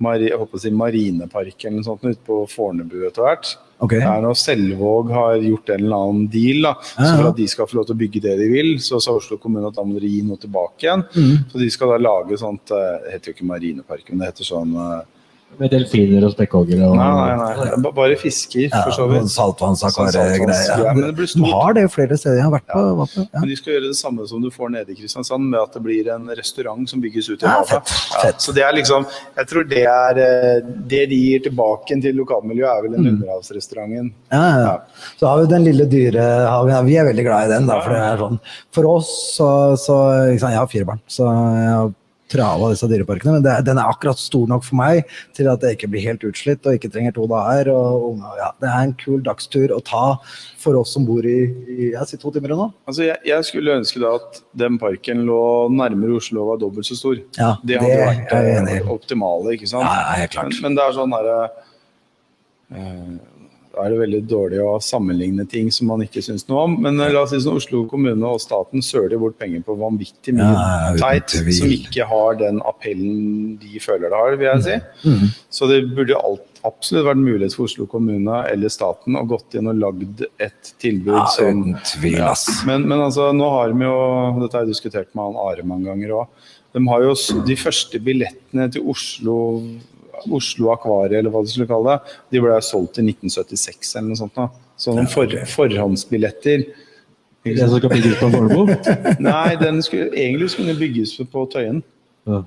mari, 0.00 0.28
jeg 0.30 0.38
håper 0.38 0.58
å 0.58 0.62
si 0.62 0.70
marinepark 0.70 1.64
eller 1.64 1.76
noe 1.80 1.86
sånt 1.86 2.04
ute 2.06 2.20
på 2.26 2.36
Fornebu 2.52 3.00
etter 3.08 3.24
hvert. 3.24 3.56
Okay. 3.82 3.98
Det 4.02 4.08
er 4.10 4.22
når 4.24 4.34
Selvåg 4.38 5.10
har 5.14 5.36
gjort 5.42 5.70
en 5.74 5.84
eller 5.84 5.96
annen 6.08 6.24
deal, 6.32 6.62
da, 6.66 6.72
Ja, 6.98 7.04
så 7.04 7.10
for 7.20 7.28
at 7.30 7.36
de 7.38 7.46
skal 7.50 7.66
få 7.70 7.78
lov 7.78 7.86
til 7.86 7.94
å 7.96 7.98
bygge 8.00 8.22
det 8.24 8.34
de 8.40 8.48
vil, 8.50 8.72
så 8.82 8.98
sa 9.02 9.14
Oslo 9.14 9.38
kommune 9.42 9.68
at 9.70 9.76
da 9.78 9.84
må 9.86 9.94
dere 9.98 10.10
gi 10.10 10.22
noe 10.26 10.38
tilbake 10.42 10.86
igjen. 10.86 11.04
Mm. 11.14 11.44
Så 11.52 11.60
de 11.62 11.68
skal 11.70 11.92
da 11.94 11.98
lage 12.02 12.38
sånt 12.40 12.72
eh, 12.74 12.96
Det 13.04 13.12
heter 13.14 13.30
jo 13.30 13.36
ikke 13.36 13.46
marinepark, 13.52 14.08
men 14.10 14.22
det 14.24 14.30
heter 14.32 14.48
sånn 14.48 14.74
eh, 14.82 14.98
Med 15.58 15.70
delfiner 15.72 16.22
og 16.24 16.30
spekkhoggere. 16.36 16.86
og- 16.86 16.96
Nei, 16.96 17.36
nei, 17.36 17.54
nei. 17.74 17.90
Bare 17.90 18.14
fisker, 18.16 18.68
Ja, 18.70 18.82
for 18.84 18.90
så 18.94 19.06
vidt. 19.10 19.26
Saltvannsakvariegreier. 19.32 20.38
Saltvannsgreier, 20.38 20.84
Ja. 20.84 20.92
men 20.94 21.02
det 21.08 21.16
blir 21.16 21.26
stort. 21.26 21.50
har 21.50 21.72
det 21.74 21.90
flere 21.90 22.16
steder. 22.16 22.36
Jeg 22.36 22.44
har 22.44 22.52
vært 22.52 22.66
på, 22.68 22.82
på 23.08 23.18
ja. 23.34 23.40
Men 23.40 23.48
de 23.48 23.56
skal 23.56 23.72
gjøre 23.74 23.88
det 23.88 23.96
samme 23.96 24.28
som 24.28 24.40
du 24.40 24.50
får 24.50 24.70
nede 24.70 24.90
i 24.90 24.94
Kristiansand, 24.94 25.42
med 25.50 25.58
at 25.60 25.72
det 25.72 25.82
blir 25.82 26.06
en 26.14 26.28
restaurant 26.28 26.88
som 26.88 27.00
bygges 27.00 27.28
ut 27.30 27.42
i 27.42 27.46
Ja, 27.46 27.56
havet. 27.58 27.68
fett, 27.68 27.88
fett. 28.22 28.38
Så 28.40 28.54
det 28.54 28.62
er 28.62 28.72
liksom 28.72 29.04
Jeg 29.36 29.46
tror 29.48 29.68
det 29.68 29.82
er 29.84 30.18
eh, 30.18 30.60
Det 30.86 31.08
de 31.08 31.16
gir 31.16 31.40
tilbake 31.50 32.00
til 32.02 32.14
lokalmiljøet, 32.14 32.78
er 32.78 32.82
vel 32.82 32.90
den 32.92 33.04
Mm. 33.04 33.22
underhavsrestauranten. 33.22 34.12
Ja, 34.30 34.38
ja, 34.38 34.62
ja. 34.62 34.78
Så 35.18 35.26
har 35.26 35.40
vi 35.40 35.46
den 35.46 35.64
lille 35.64 35.86
dyrehagen. 35.90 36.68
Ja, 36.70 36.82
vi 36.82 36.94
er 36.96 37.04
veldig 37.12 37.24
glad 37.24 37.50
i 37.50 37.54
den. 37.54 37.66
Da, 37.66 37.80
for, 37.80 37.90
det 37.90 37.98
er 37.98 38.16
sånn. 38.18 38.40
for 38.70 38.84
oss 38.96 39.34
så, 39.36 39.76
så 39.76 40.38
Jeg 40.38 40.40
har 40.56 40.66
fire 40.68 40.84
barn, 40.84 41.00
så 41.08 41.24
jeg 41.26 41.68
har 41.74 41.94
trava 42.32 42.70
disse 42.72 42.88
dyreparkene. 42.90 43.38
Men 43.38 43.44
det, 43.46 43.54
den 43.68 43.80
er 43.80 43.88
akkurat 43.90 44.20
stor 44.20 44.48
nok 44.50 44.64
for 44.66 44.78
meg 44.80 45.04
til 45.36 45.48
at 45.50 45.62
jeg 45.64 45.78
ikke 45.78 45.90
blir 45.92 46.04
helt 46.06 46.26
utslitt 46.28 46.66
og 46.68 46.76
ikke 46.78 46.90
trenger 46.94 47.14
to 47.16 47.26
dager. 47.30 47.70
Og, 47.74 48.08
og, 48.10 48.26
ja, 48.40 48.50
det 48.62 48.68
er 48.70 48.84
en 48.88 48.94
kul 49.00 49.22
dagstur 49.26 49.72
å 49.76 49.80
ta 49.84 50.04
for 50.58 50.78
oss 50.80 50.92
som 50.96 51.06
bor 51.08 51.24
i, 51.28 51.38
i 51.70 51.90
jeg 51.94 52.10
sier 52.10 52.22
to 52.22 52.32
timer 52.34 52.54
unna. 52.56 52.68
Altså, 52.90 53.06
jeg, 53.08 53.18
jeg 53.28 53.48
skulle 53.48 53.78
ønske 53.80 54.02
da 54.02 54.14
at 54.18 54.42
den 54.58 54.78
parken 54.82 55.24
lå 55.28 55.40
nærmere 55.72 56.18
Oslo 56.18 56.44
og 56.44 56.52
var 56.52 56.62
dobbelt 56.64 56.88
så 56.88 56.98
stor. 56.98 57.18
Ja, 57.38 57.54
Det 57.64 57.80
hadde 57.80 58.04
vært 58.04 58.36
enig 58.38 58.76
eh, 58.76 58.82
i. 58.82 58.86
optimale, 58.98 59.56
ikke 59.56 59.70
sant? 59.70 59.86
Ja, 59.88 60.18
helt 60.22 60.34
klart. 60.36 60.60
men 60.64 60.76
det 60.78 60.84
er 60.84 60.96
sånn 60.98 61.14
herre 61.16 61.40
eh, 62.74 63.18
er 63.84 63.92
det 63.94 63.98
veldig 64.00 64.20
dårlig 64.30 64.58
å 64.64 64.74
sammenligne 64.82 65.44
ting 65.50 65.70
som 65.74 65.88
man 65.92 66.02
ikke 66.04 66.22
syns 66.24 66.46
noe 66.48 66.64
om. 66.68 66.76
Men 66.84 67.00
eh, 67.00 67.12
la 67.14 67.22
oss 67.24 67.32
si 67.34 67.40
sånn 67.44 67.58
Oslo 67.60 67.84
kommune 67.90 68.26
og 68.28 68.40
staten 68.42 68.82
søler 68.84 69.18
bort 69.20 69.38
penger 69.40 69.62
på 69.66 69.76
vanvittig 69.80 70.34
mye 70.38 70.48
Ja, 70.50 70.92
teit 71.00 71.34
som 71.56 71.72
ikke 71.74 72.06
har 72.10 72.38
den 72.40 72.60
appellen 72.68 73.56
de 73.62 73.82
føler 73.82 74.08
det 74.12 74.20
har, 74.22 74.36
vil 74.40 74.50
jeg 74.50 74.64
si. 74.68 74.78
Mhm. 75.08 75.32
Så 75.58 75.68
det 75.70 75.80
burde 75.96 76.18
alt, 76.18 76.44
absolutt 76.66 77.06
vært 77.06 77.22
mulighet 77.22 77.54
for 77.54 77.68
Oslo 77.68 77.86
kommune 77.88 78.40
eller 78.50 78.72
staten 78.74 79.16
å 79.16 79.24
gått 79.30 79.54
inn 79.58 79.70
og 79.70 79.78
lagd 79.78 80.24
et 80.42 80.72
tilbud 80.82 81.14
Ja, 81.14 81.26
som 81.36 81.62
tvil, 81.94 82.18
ass. 82.26 82.48
men, 82.66 82.82
men 82.90 82.98
altså, 83.04 83.30
nå 83.36 83.46
har 83.54 83.70
de 83.72 83.86
jo 83.86 83.94
Dette 84.42 84.58
har 84.58 84.66
jeg 84.66 84.74
diskutert 84.74 85.12
med 85.14 85.30
han 85.30 85.38
Are 85.44 85.64
mange 85.66 85.86
ganger 85.88 86.16
òg. 86.24 86.48
De 86.76 86.82
har 86.90 87.06
jo 87.06 87.14
de 87.46 87.54
første 87.56 88.00
billettene 88.04 88.66
til 88.74 88.84
Oslo 88.90 89.38
Oslo 90.34 90.72
Akvariet, 90.74 91.18
eller 91.20 91.32
hva 91.32 91.42
du 91.44 91.50
skulle 91.52 91.68
kalle 91.70 91.96
det, 91.96 92.16
de 92.34 92.42
ble 92.44 92.58
solgt 92.64 93.00
i 93.00 93.06
1976 93.06 93.94
eller 93.96 94.08
noe 94.10 94.20
sånt. 94.20 94.36
Da. 94.38 94.48
Sånne 94.78 95.06
for, 95.10 95.38
forhåndsbilletter. 95.54 96.66
Den 97.46 97.70
som 97.70 97.78
skal 97.78 97.92
bygges 97.94 98.18
på 98.20 98.30
Fornebu? 98.34 98.74
Nei, 99.30 99.54
den 99.60 99.80
skulle, 99.84 100.10
egentlig 100.12 100.50
skulle 100.52 100.74
den 100.74 100.82
bygges 100.82 101.14
på 101.32 101.46
Tøyen. 101.52 101.80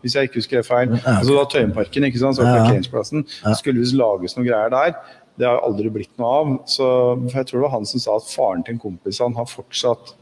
Hvis 0.03 0.15
jeg 0.15 0.30
ikke 0.30 0.38
husker 0.41 0.59
det 0.59 0.67
feil. 0.67 0.93
Altså 0.99 1.34
da 1.34 1.45
Tøyenparken, 1.49 2.05
ikke 2.05 2.22
sant, 2.22 2.38
så 2.38 2.45
parkeringsplassen. 2.45 3.26
Skulle 3.57 3.82
visst 3.82 3.97
lages 3.97 4.38
noen 4.38 4.47
greier 4.49 4.74
der. 4.74 4.95
Det 5.39 5.47
har 5.47 5.63
aldri 5.65 5.89
blitt 5.93 6.11
noe 6.22 6.32
av. 6.41 6.51
Så 6.69 6.88
jeg 7.32 7.47
tror 7.49 7.57
det 7.61 7.65
var 7.65 7.76
han 7.80 7.88
som 7.89 8.03
sa 8.03 8.17
at 8.19 8.30
faren 8.30 8.65
til 8.67 8.78
en 8.78 8.84
kompis 8.84 9.22
han 9.24 9.38
har 9.39 9.49
fortsatt 9.49 10.13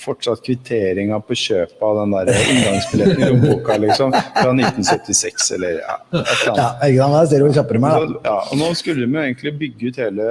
fortsatt 0.00 0.42
kvitteringa 0.44 1.18
på 1.22 1.36
kjøpet 1.38 1.82
av 1.84 1.98
den 2.00 2.14
der 2.14 2.30
inngangsbilletten 2.34 3.22
i 3.22 3.30
lommeboka, 3.30 3.76
liksom. 3.82 4.14
Fra 4.14 4.52
1976 4.52 5.50
eller 5.58 5.80
ja, 5.82 5.98
Ja. 6.12 6.68
Der 6.84 7.26
ser 7.30 7.42
du 7.42 7.48
hvor 7.48 7.58
kjappere 7.58 7.82
meg, 7.82 7.98
da. 8.14 8.22
Ja, 8.28 8.38
og 8.48 8.60
nå 8.60 8.70
skulle 8.78 9.04
vi 9.04 9.18
jo 9.18 9.26
egentlig 9.26 9.58
bygge 9.60 9.92
ut 9.92 10.00
hele 10.04 10.30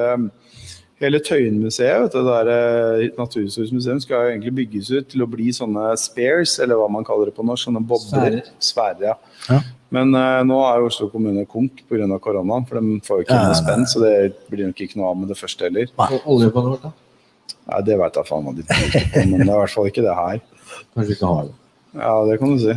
Hele 1.04 1.20
Tøyenmuseet, 1.20 2.14
det 2.14 2.22
der 2.24 2.50
eh, 2.54 3.10
Naturhistorisk 3.18 3.74
museum, 3.76 4.00
skal 4.00 4.22
jo 4.22 4.34
egentlig 4.36 4.54
bygges 4.62 4.92
ut 4.94 5.10
til 5.12 5.26
å 5.26 5.28
bli 5.28 5.50
sånne 5.52 5.90
spares, 6.00 6.54
eller 6.64 6.80
hva 6.80 6.86
man 6.92 7.04
kaller 7.04 7.28
det 7.28 7.36
på 7.36 7.44
norsk. 7.44 7.66
Sånne 7.68 7.82
bobler. 7.90 8.38
Sfærer. 8.64 9.10
Ja. 9.10 9.18
Ja. 9.50 9.60
Men 9.94 10.14
uh, 10.16 10.40
nå 10.48 10.58
er 10.66 10.80
jo 10.80 10.90
Oslo 10.90 11.10
kommune 11.12 11.44
konk 11.50 11.84
pga. 11.90 12.08
koronaen, 12.24 12.66
for 12.70 12.80
de 12.80 13.02
får 13.06 13.20
jo 13.20 13.26
ikke 13.28 13.36
Ja, 13.36 13.50
noe 13.50 13.60
spenn, 13.60 13.84
så 13.90 14.02
det 14.02 14.14
blir 14.50 14.70
nok 14.70 14.80
ikke 14.86 15.02
noe 15.02 15.12
av 15.12 15.20
med 15.20 15.34
det 15.34 15.38
første 15.38 15.68
heller. 15.68 15.92
Og 16.08 16.30
Oljefondet 16.38 16.78
vårt, 16.78 16.88
da? 16.88 17.03
Nei, 17.70 17.82
det 17.88 17.98
veit 18.00 18.18
jeg 18.20 18.28
faen 18.28 18.48
tenker 18.60 19.06
på, 19.14 19.26
men 19.30 19.38
det 19.40 19.48
er 19.48 19.54
i 19.54 19.60
hvert 19.62 19.74
fall 19.76 19.90
ikke 19.92 20.04
det 20.06 20.16
her. 20.18 20.42
Kanskje 20.94 21.16
ikke 21.16 21.30
har 21.30 21.46
det. 21.48 21.56
Ja, 21.94 22.14
det 22.28 22.40
kan 22.42 22.52
du 22.56 22.60
si. 22.64 22.76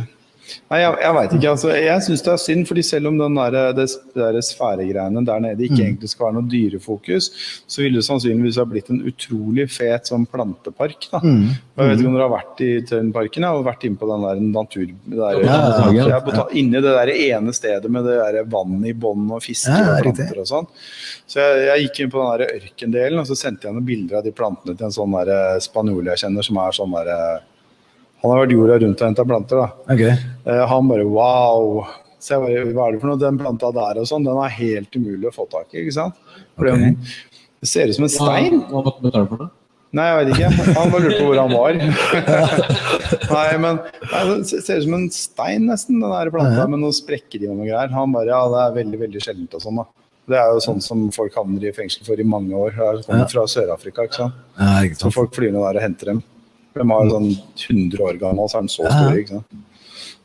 Nei, 0.71 0.79
jeg, 0.81 0.93
jeg 1.03 1.15
veit 1.17 1.33
ikke. 1.37 1.49
altså, 1.51 1.69
Jeg 1.75 2.03
syns 2.05 2.23
det 2.25 2.31
er 2.33 2.41
synd, 2.43 2.67
fordi 2.69 2.83
selv 2.87 3.09
om 3.11 3.17
den 3.19 3.35
der, 3.39 3.57
det, 3.77 3.87
der 4.15 4.37
sfæregreiene 4.45 5.23
der 5.27 5.41
nede 5.43 5.65
ikke 5.67 5.81
egentlig 5.83 6.09
skal 6.11 6.27
være 6.29 6.37
noe 6.39 6.49
dyrefokus, 6.51 7.29
så 7.67 7.81
ville 7.83 7.99
det 8.01 8.05
sannsynligvis 8.07 8.59
ha 8.61 8.65
blitt 8.69 8.91
en 8.93 9.01
utrolig 9.09 9.65
fet 9.73 10.07
sånn 10.11 10.25
plantepark. 10.31 11.09
da. 11.11 11.21
Mm. 11.23 11.49
Jeg 11.77 11.89
vet 11.91 11.99
ikke 12.01 12.11
om 12.11 12.17
dere 12.17 12.27
har 12.29 12.33
vært 12.35 12.63
i 12.65 12.69
den 12.91 13.11
parken? 13.15 13.45
Jeg 13.47 13.57
har 13.57 13.65
vært 13.67 13.87
inne 13.89 14.01
på 14.01 14.09
den 14.11 14.25
der 14.27 14.43
natur... 14.47 14.87
Der, 15.17 15.41
Ja, 15.47 15.59
ja, 15.91 16.07
ja. 16.13 16.21
Bota- 16.25 16.47
Inni 16.57 16.79
det 16.81 16.95
der 16.95 17.11
ene 17.13 17.53
stedet 17.55 17.91
med 17.91 18.07
det 18.07 18.15
der 18.21 18.47
vannet 18.49 18.91
i 18.91 18.95
bånn 18.97 19.27
og 19.35 19.43
fisker 19.45 19.75
Ja, 19.75 19.97
og 19.99 20.07
planter 20.07 20.39
og 20.43 20.47
sånn. 20.49 20.67
Så 21.27 21.43
jeg, 21.43 21.65
jeg 21.67 21.85
gikk 21.87 21.99
inn 22.05 22.11
på 22.13 22.23
den 22.23 22.31
der 22.39 22.55
ørkendelen, 22.61 23.19
og 23.21 23.27
så 23.29 23.35
sendte 23.37 23.67
jeg 23.67 23.75
noen 23.75 23.85
bilder 23.87 24.19
av 24.21 24.25
de 24.27 24.31
plantene 24.35 24.77
til 24.79 24.87
en 24.87 24.95
sånn 24.95 25.13
eh, 25.21 25.57
spanjol 25.63 26.07
jeg 26.13 26.23
kjenner, 26.23 26.45
som 26.47 26.59
er 26.63 26.75
sånn 26.79 26.95
der 26.97 27.11
eh, 27.13 27.37
Han 28.23 28.31
har 28.33 28.39
vært 28.45 28.53
jorda 28.55 28.79
rundt 28.81 29.01
og 29.01 29.07
henta 29.07 29.25
planter, 29.29 29.61
da. 29.61 29.93
Okay. 29.93 30.13
Eh, 30.47 30.63
han 30.71 30.87
bare 30.89 31.05
wow. 31.05 31.85
Så 32.19 32.33
jeg 32.33 32.41
bare, 32.41 32.73
hva 32.73 32.87
er 32.87 32.95
det 32.95 33.01
for 33.03 33.11
noe? 33.11 33.19
Den 33.21 33.37
planta 33.37 33.69
der 33.75 33.99
og 34.01 34.07
sånn, 34.09 34.25
den 34.25 34.39
er 34.41 34.49
helt 34.57 34.95
umulig 34.97 35.29
å 35.29 35.35
få 35.35 35.45
tak 35.51 35.67
i, 35.75 35.83
ikke 35.83 35.93
sant? 35.93 36.15
For 36.57 36.65
Ok. 36.71 36.79
den, 36.81 36.97
det 37.61 37.69
ser 37.69 37.87
ut 37.91 37.95
som 37.95 38.07
en 38.07 38.09
stein. 38.09 38.57
Hva 38.71 38.81
måtte 38.83 39.01
du 39.03 39.09
betale 39.11 39.27
for 39.29 39.43
det? 39.43 39.49
Nei, 39.97 40.03
jeg 40.09 40.17
vet 40.17 40.31
ikke. 40.33 40.73
Han 40.75 40.89
bare 40.91 41.03
lurte 41.05 41.19
på 41.21 41.27
hvor 41.29 41.39
han 41.39 41.53
var. 41.53 41.77
nei, 43.37 43.57
men 43.63 43.77
nei, 44.11 44.23
det 44.27 44.63
ser 44.65 44.81
ut 44.81 44.87
som 44.87 44.95
en 44.97 45.05
stein 45.15 45.67
nesten, 45.69 46.01
den 46.01 46.11
der 46.11 46.31
planta, 46.33 46.57
Ja. 46.63 46.67
med 46.67 46.81
noen 46.81 46.95
sprekker 46.97 47.43
i 47.45 47.47
og 47.47 47.55
noe 47.61 47.69
greier. 47.69 47.93
Han 47.93 48.11
bare 48.17 48.27
ja, 48.33 48.41
det 48.51 48.63
er 48.65 48.75
veldig, 48.83 48.99
veldig 49.05 49.21
sjeldent 49.23 49.53
og 49.57 49.63
sånn, 49.63 49.79
da. 49.81 49.85
Det 50.27 50.35
er 50.41 50.49
jo 50.51 50.59
sånn 50.59 50.81
som 50.83 51.05
folk 51.15 51.37
havner 51.39 51.69
i 51.69 51.71
fengsel 51.71 52.03
for 52.03 52.19
i 52.19 52.25
mange 52.27 52.51
år. 52.51 52.73
Det 52.75 53.05
kommer 53.07 53.23
Ja. 53.23 53.27
fra 53.31 53.45
Sør-Afrika, 53.47 54.03
ikke 54.09 54.19
sant. 54.19 54.33
Ja, 54.59 54.81
ikke 54.83 54.97
Så 54.99 55.13
folk 55.13 55.31
flyr 55.33 55.53
ned 55.53 55.61
der 55.63 55.77
og 55.79 55.81
henter 55.85 56.05
dem. 56.11 56.23
De 56.81 56.89
var 56.91 57.09
sånn 57.13 57.31
100 57.33 58.03
år 58.09 58.19
gammel, 58.21 58.51
så 58.51 58.59
er 58.59 58.67
de 58.67 58.73
så 58.75 58.85
store. 58.85 59.15
ikke 59.21 59.39
sant? 59.39 59.63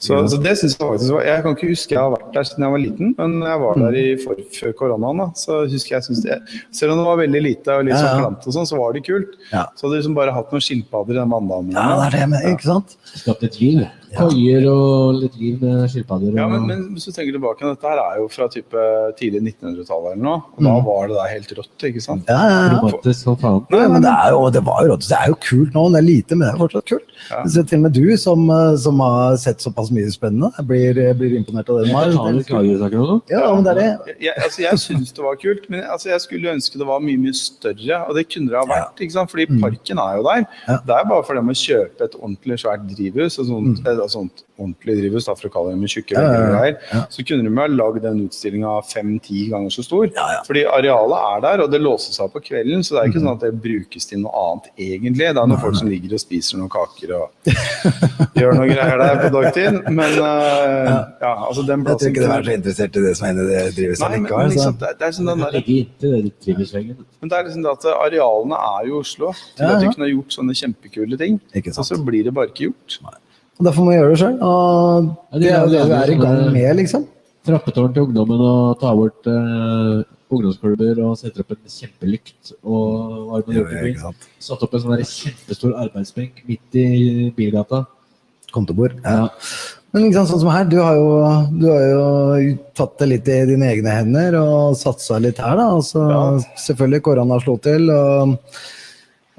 Så, 0.03 0.17
så 0.27 0.39
det 0.43 0.57
synes 0.59 0.73
jeg 0.75 0.83
faktisk 0.83 1.13
var 1.15 1.27
Jeg 1.29 1.43
kan 1.45 1.53
ikke 1.55 1.69
huske 1.71 1.95
jeg 1.95 2.01
har 2.03 2.11
vært 2.11 2.33
der 2.35 2.47
siden 2.49 2.65
jeg 2.67 2.75
var 2.75 2.81
liten, 2.83 3.13
men 3.21 3.35
jeg 3.47 3.61
var 3.63 3.77
der 3.79 3.99
i 4.01 4.05
for, 4.19 4.41
før 4.57 4.73
koronaen. 4.81 5.21
da, 5.23 5.27
så 5.39 5.61
husker 5.71 5.95
jeg 5.95 6.07
synes 6.09 6.23
det, 6.25 6.39
Selv 6.75 6.95
om 6.95 6.99
det 6.99 7.07
var 7.07 7.21
veldig 7.21 7.43
lite 7.45 7.77
og 7.79 7.87
litt 7.87 7.95
sånn 8.01 8.25
ja. 8.25 8.31
og 8.35 8.57
sånn, 8.57 8.67
så 8.67 8.81
var 8.81 8.97
det 8.97 9.05
kult. 9.07 9.37
Ja. 9.53 9.69
Så 9.79 9.87
hadde 9.87 9.95
de 9.95 10.01
liksom 10.01 10.17
bare 10.19 10.35
hatt 10.35 10.51
noen 10.51 10.65
skilpadder 10.67 11.15
i 11.15 11.21
den 11.21 11.35
vanndammen. 11.37 11.77
Ja, 11.79 11.87
det 12.01 12.09
er 12.09 12.17
det 12.17 12.27
med, 12.35 12.49
ikke 12.51 12.71
sant? 12.73 12.97
Skapt 13.13 13.47
et 13.47 13.61
liv. 13.63 13.85
Koier 14.17 14.67
og 14.71 15.21
litt 15.23 15.37
liv 15.41 15.63
med 15.63 15.89
skilpadder. 15.93 16.35
Ja, 16.37 16.47
men, 16.51 16.67
men 16.69 16.83
hvis 16.95 17.07
du 17.09 17.13
tenker 17.13 17.33
tilbake, 17.37 17.65
dette 17.65 17.89
her 17.89 18.01
er 18.03 18.19
jo 18.21 18.29
fra 18.33 18.49
type 18.53 18.83
tidlig 19.19 19.41
1900-tallet 19.55 20.13
eller 20.15 20.23
noe. 20.27 20.43
Og 20.57 20.63
da 20.67 20.73
Mm. 20.73 20.85
var 20.87 21.09
det 21.09 21.17
der 21.17 21.31
helt 21.33 21.53
rått, 21.59 21.85
ikke 21.89 22.03
sant? 22.03 22.25
Ja, 22.29 22.41
ja, 22.49 22.59
ja. 22.69 22.79
Romantisk 22.81 23.29
og 23.33 23.39
faen. 23.41 23.61
Nei, 23.73 23.87
men 23.89 24.03
det, 24.03 24.13
er 24.13 24.31
jo, 24.35 24.43
det 24.51 24.63
var 24.67 24.83
jo 24.85 24.93
rått. 24.95 25.09
Det 25.09 25.19
er 25.19 25.29
jo 25.33 25.37
kult 25.49 25.75
nå. 25.75 25.85
Det 25.93 26.01
er 26.03 26.07
lite, 26.07 26.37
men 26.37 26.47
det 26.49 26.55
er 26.55 26.61
fortsatt 26.63 26.87
kult. 26.93 27.09
Ja. 27.31 27.43
Så 27.55 27.65
til 27.69 27.79
og 27.79 27.83
med 27.87 27.93
du, 27.97 28.17
som, 28.17 28.45
eh, 28.51 28.77
som 28.83 29.01
har 29.05 29.37
sett 29.41 29.61
såpass 29.65 29.91
mye 29.95 30.11
spennende, 30.13 30.51
blir, 30.67 30.95
blir 31.19 31.37
imponert 31.39 31.69
av 31.71 31.81
det. 31.83 31.91
snakker 31.93 32.91
du? 32.91 33.13
Ja, 33.31 33.55
men 33.55 33.65
det 33.65 33.73
er 33.73 33.81
det. 33.81 34.17
Jeg, 34.21 34.35
altså, 34.43 34.63
jeg 34.65 34.79
syns 34.83 35.13
det 35.17 35.23
var 35.25 35.37
kult, 35.41 35.69
men 35.73 35.85
altså, 35.85 36.11
jeg 36.13 36.21
skulle 36.25 36.53
ønske 36.53 36.79
det 36.81 36.87
var 36.89 37.01
mye 37.05 37.21
mye 37.23 37.35
større. 37.37 38.01
Og 38.09 38.17
det 38.19 38.27
kunne 38.33 38.51
det 38.53 38.59
ha 38.59 38.65
vært, 38.69 38.97
ikke 39.01 39.13
sant? 39.17 39.31
fordi 39.33 39.47
Mm. 39.53 39.61
parken 39.61 39.99
er 39.99 40.17
jo 40.17 40.23
der. 40.23 40.45
Ja. 40.69 40.77
Det 40.87 40.95
er 40.97 41.05
bare 41.09 41.25
for 41.27 41.35
dem 41.35 41.49
å 41.49 41.57
kjøpe 41.57 42.05
et 42.05 42.15
ordentlig 42.19 42.59
svært 42.63 42.87
drivhus, 42.89 43.39
og 43.39 43.47
sånt, 43.47 43.81
Mm. 43.83 44.02
Et 44.05 44.13
sånt 44.15 44.43
ordentlig 44.63 44.95
drivhus, 45.01 45.25
da, 45.27 45.35
for 45.35 45.49
å 45.49 45.53
kalle 45.53 45.73
det 45.73 45.79
med 45.81 45.91
tjukke 45.91 46.15
Ja, 46.15 46.23
ja, 46.23 46.43
vegger 46.53 46.77
ja. 46.93 47.01
Så 47.11 47.25
kunne 47.27 47.43
de 47.49 47.53
ha 47.59 47.67
lagd 47.73 48.03
den 48.05 48.21
utstillinga 48.29 48.73
fem-ti 48.87 49.49
ganger 49.51 49.71
så 49.75 49.83
stor. 49.87 50.05
Ja, 50.15 50.27
ja. 50.37 50.41
Fordi 50.47 50.63
arealet 50.69 51.19
er 51.33 51.41
der, 51.47 51.63
og 51.65 51.71
det 51.73 51.81
låser 51.83 52.13
seg 52.15 52.31
på 52.35 52.43
kvelden, 52.45 52.85
så 52.87 52.95
det 52.95 53.01
er 53.01 53.07
Mm. 53.07 53.13
ikke 53.13 53.23
sånn 53.25 53.33
at 53.35 53.41
det 53.47 53.53
brukes 53.65 54.07
til 54.07 54.19
noe 54.23 54.33
annet 54.43 54.69
egentlig. 54.79 55.27
Det 55.33 55.43
er 55.43 55.47
noen 55.51 55.61
folk 55.61 55.77
som 55.81 55.89
ligger 55.91 56.13
og 56.15 56.21
spiser 56.23 56.59
noen 56.61 56.71
kaker 56.71 57.15
og 57.19 57.53
gjør 58.39 58.55
noen 58.59 58.71
greier 58.71 58.99
der 59.03 59.19
på 59.25 59.31
dagtid. 59.35 59.81
Men 59.91 60.13
uh, 60.21 60.93
ja, 61.21 61.33
altså 61.49 61.65
den 61.67 61.83
Jeg 61.87 61.99
tror 61.99 62.13
ikke 62.13 62.23
de 62.23 62.31
er 62.37 62.47
så 62.47 62.55
interessert 62.59 62.97
i 62.97 63.05
det 63.09 63.17
som 63.19 63.27
hender 63.29 63.49
det 63.51 63.63
drivhuset 63.77 64.05
Nei, 64.05 64.11
men, 64.13 64.23
men 64.23 64.31
likevel. 64.31 64.53
liksom, 64.55 64.79
det, 64.79 64.89
er- 64.93 64.99
det 65.01 65.07
er 65.09 65.17
sånn 65.19 65.33
den 65.33 65.43
der, 65.43 66.33
drivhusveggen. 66.45 66.97
men 67.21 67.29
det 67.33 67.39
er 67.39 67.45
liksom 67.49 67.63
det 67.67 67.73
at 67.73 67.89
arealene 67.97 68.59
er 68.79 68.87
jo 68.89 69.01
Oslo 69.03 69.33
til 69.57 69.65
Ja, 69.67 69.75
at 69.77 69.81
de 69.83 69.91
kunne 69.93 70.07
ha 70.07 70.13
gjort 70.13 70.37
sånne 70.37 70.55
kjempekule 70.59 71.19
ting. 71.21 71.41
Og 71.73 71.85
så 71.87 71.99
blir 72.05 72.25
det 72.29 72.35
bare 72.37 72.51
ikke 72.53 72.69
gjort. 72.71 72.99
Og 73.59 73.67
Derfor 73.69 73.85
må 73.85 73.93
vi 73.93 73.99
gjøre 73.99 74.13
det 74.15 74.21
sjøl. 74.23 74.39
Og 74.43 75.41
det 75.43 75.51
er 75.53 75.61
jo 75.61 75.73
det 75.73 75.83
vi 75.91 75.99
er 75.99 76.13
i 76.15 76.19
gang 76.23 76.41
med, 76.55 76.71
liksom. 76.81 77.07
Trappetårn 77.47 77.95
til 77.95 78.07
ungdommen 78.07 78.41
og 78.47 78.79
ta 78.81 78.93
bort 78.95 79.27
eh, 79.27 80.03
ungdomsklubber 80.33 81.01
og 81.03 81.17
sette 81.19 81.43
opp 81.43 81.53
en 81.57 81.63
kjempelykt. 81.67 82.53
Og 82.63 83.33
for 83.43 83.51
ting? 83.51 83.89
ikke 83.93 84.05
sant. 84.07 84.29
Satt 84.43 84.63
opp 84.65 84.77
en 84.79 84.85
sånn 84.85 84.95
der 84.97 85.09
kjempestor 85.09 85.75
arbeidsbenk 85.85 86.45
midt 86.49 86.79
i 86.79 86.87
bilgata. 87.37 87.85
Kontobord. 88.53 88.99
Ja. 89.01 89.31
Men 89.93 90.11
sant, 90.13 90.31
sånn 90.31 90.43
som 90.43 90.51
her, 90.53 90.65
du 90.69 90.79
har, 90.81 90.97
jo, 90.97 91.09
du 91.61 91.67
har 91.69 91.83
jo 92.41 92.53
tatt 92.77 92.95
det 93.01 93.09
litt 93.11 93.29
i 93.33 93.39
dine 93.49 93.69
egne 93.75 93.93
hender 93.93 94.37
og 94.41 94.77
satsa 94.81 95.19
litt 95.21 95.41
her, 95.41 95.57
da. 95.61 95.67
Og 95.77 95.85
så 95.89 96.05
Ja. 96.09 96.23
selvfølgelig 96.57 97.03
korona 97.09 97.41
slo 97.41 97.59
til, 97.61 97.91
og, 97.91 98.39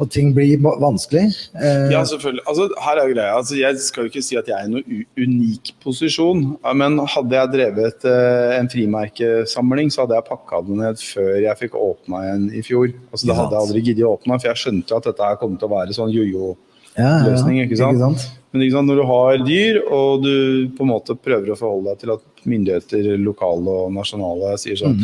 og 0.04 0.10
ting 0.14 0.34
blir 0.36 0.60
vanskelig. 0.62 1.24
Eh, 1.56 1.91
Ja, 1.93 2.04
selvfølgelig. 2.08 2.43
Altså, 2.49 2.68
her 2.86 2.99
er 3.01 3.14
greia. 3.14 3.38
Altså, 3.38 3.56
jeg 3.60 3.80
skal 3.84 4.06
jo 4.06 4.12
ikke 4.12 4.24
si 4.26 4.38
at 4.39 4.49
jeg 4.51 4.58
er 4.58 4.68
i 4.68 4.74
noen 4.74 5.06
unik 5.18 5.74
posisjon, 5.84 6.43
men 6.76 6.99
hadde 7.16 7.39
jeg 7.39 7.54
drevet 7.56 8.06
eh, 8.10 8.54
en 8.60 8.70
frimerkesamling, 8.72 9.89
så 9.93 10.04
hadde 10.04 10.20
jeg 10.20 10.28
pakka 10.30 10.62
det 10.68 10.78
ned 10.84 11.01
før 11.04 11.34
jeg 11.45 11.60
fikk 11.64 11.80
åpna 11.80 12.24
en 12.34 12.45
i 12.54 12.62
fjor. 12.66 12.91
Altså, 13.12 13.28
da 13.30 13.39
hadde 13.41 13.56
jeg 13.58 13.68
aldri 13.68 13.84
giddet 13.89 14.08
å 14.08 14.14
åpne, 14.18 14.39
for 14.39 14.51
jeg 14.51 14.64
skjønte 14.66 14.99
at 14.99 15.10
dette 15.10 15.28
her 15.32 15.41
kom 15.41 15.58
til 15.58 15.70
å 15.70 15.74
være 15.76 15.97
sånn 15.97 16.14
jojo. 16.14 16.56
ja, 16.97 17.12
ja, 17.26 17.38
ikke 17.66 17.80
sant? 17.80 18.28
Men 18.54 18.62
ikke 18.68 18.76
sant, 18.78 18.86
når 18.91 18.99
du 19.01 19.06
har 19.10 19.39
dyr, 19.47 19.80
og 19.89 20.22
du 20.22 20.34
på 20.78 20.86
en 20.86 20.91
måte 20.91 21.16
prøver 21.18 21.49
å 21.49 21.58
forholde 21.58 21.89
deg 21.89 22.04
til 22.04 22.12
at 22.14 22.43
myndigheter, 22.45 23.08
lokale 23.18 23.72
og 23.86 23.93
nasjonale, 23.95 24.51
sier 24.62 24.78
sånn 24.78 24.99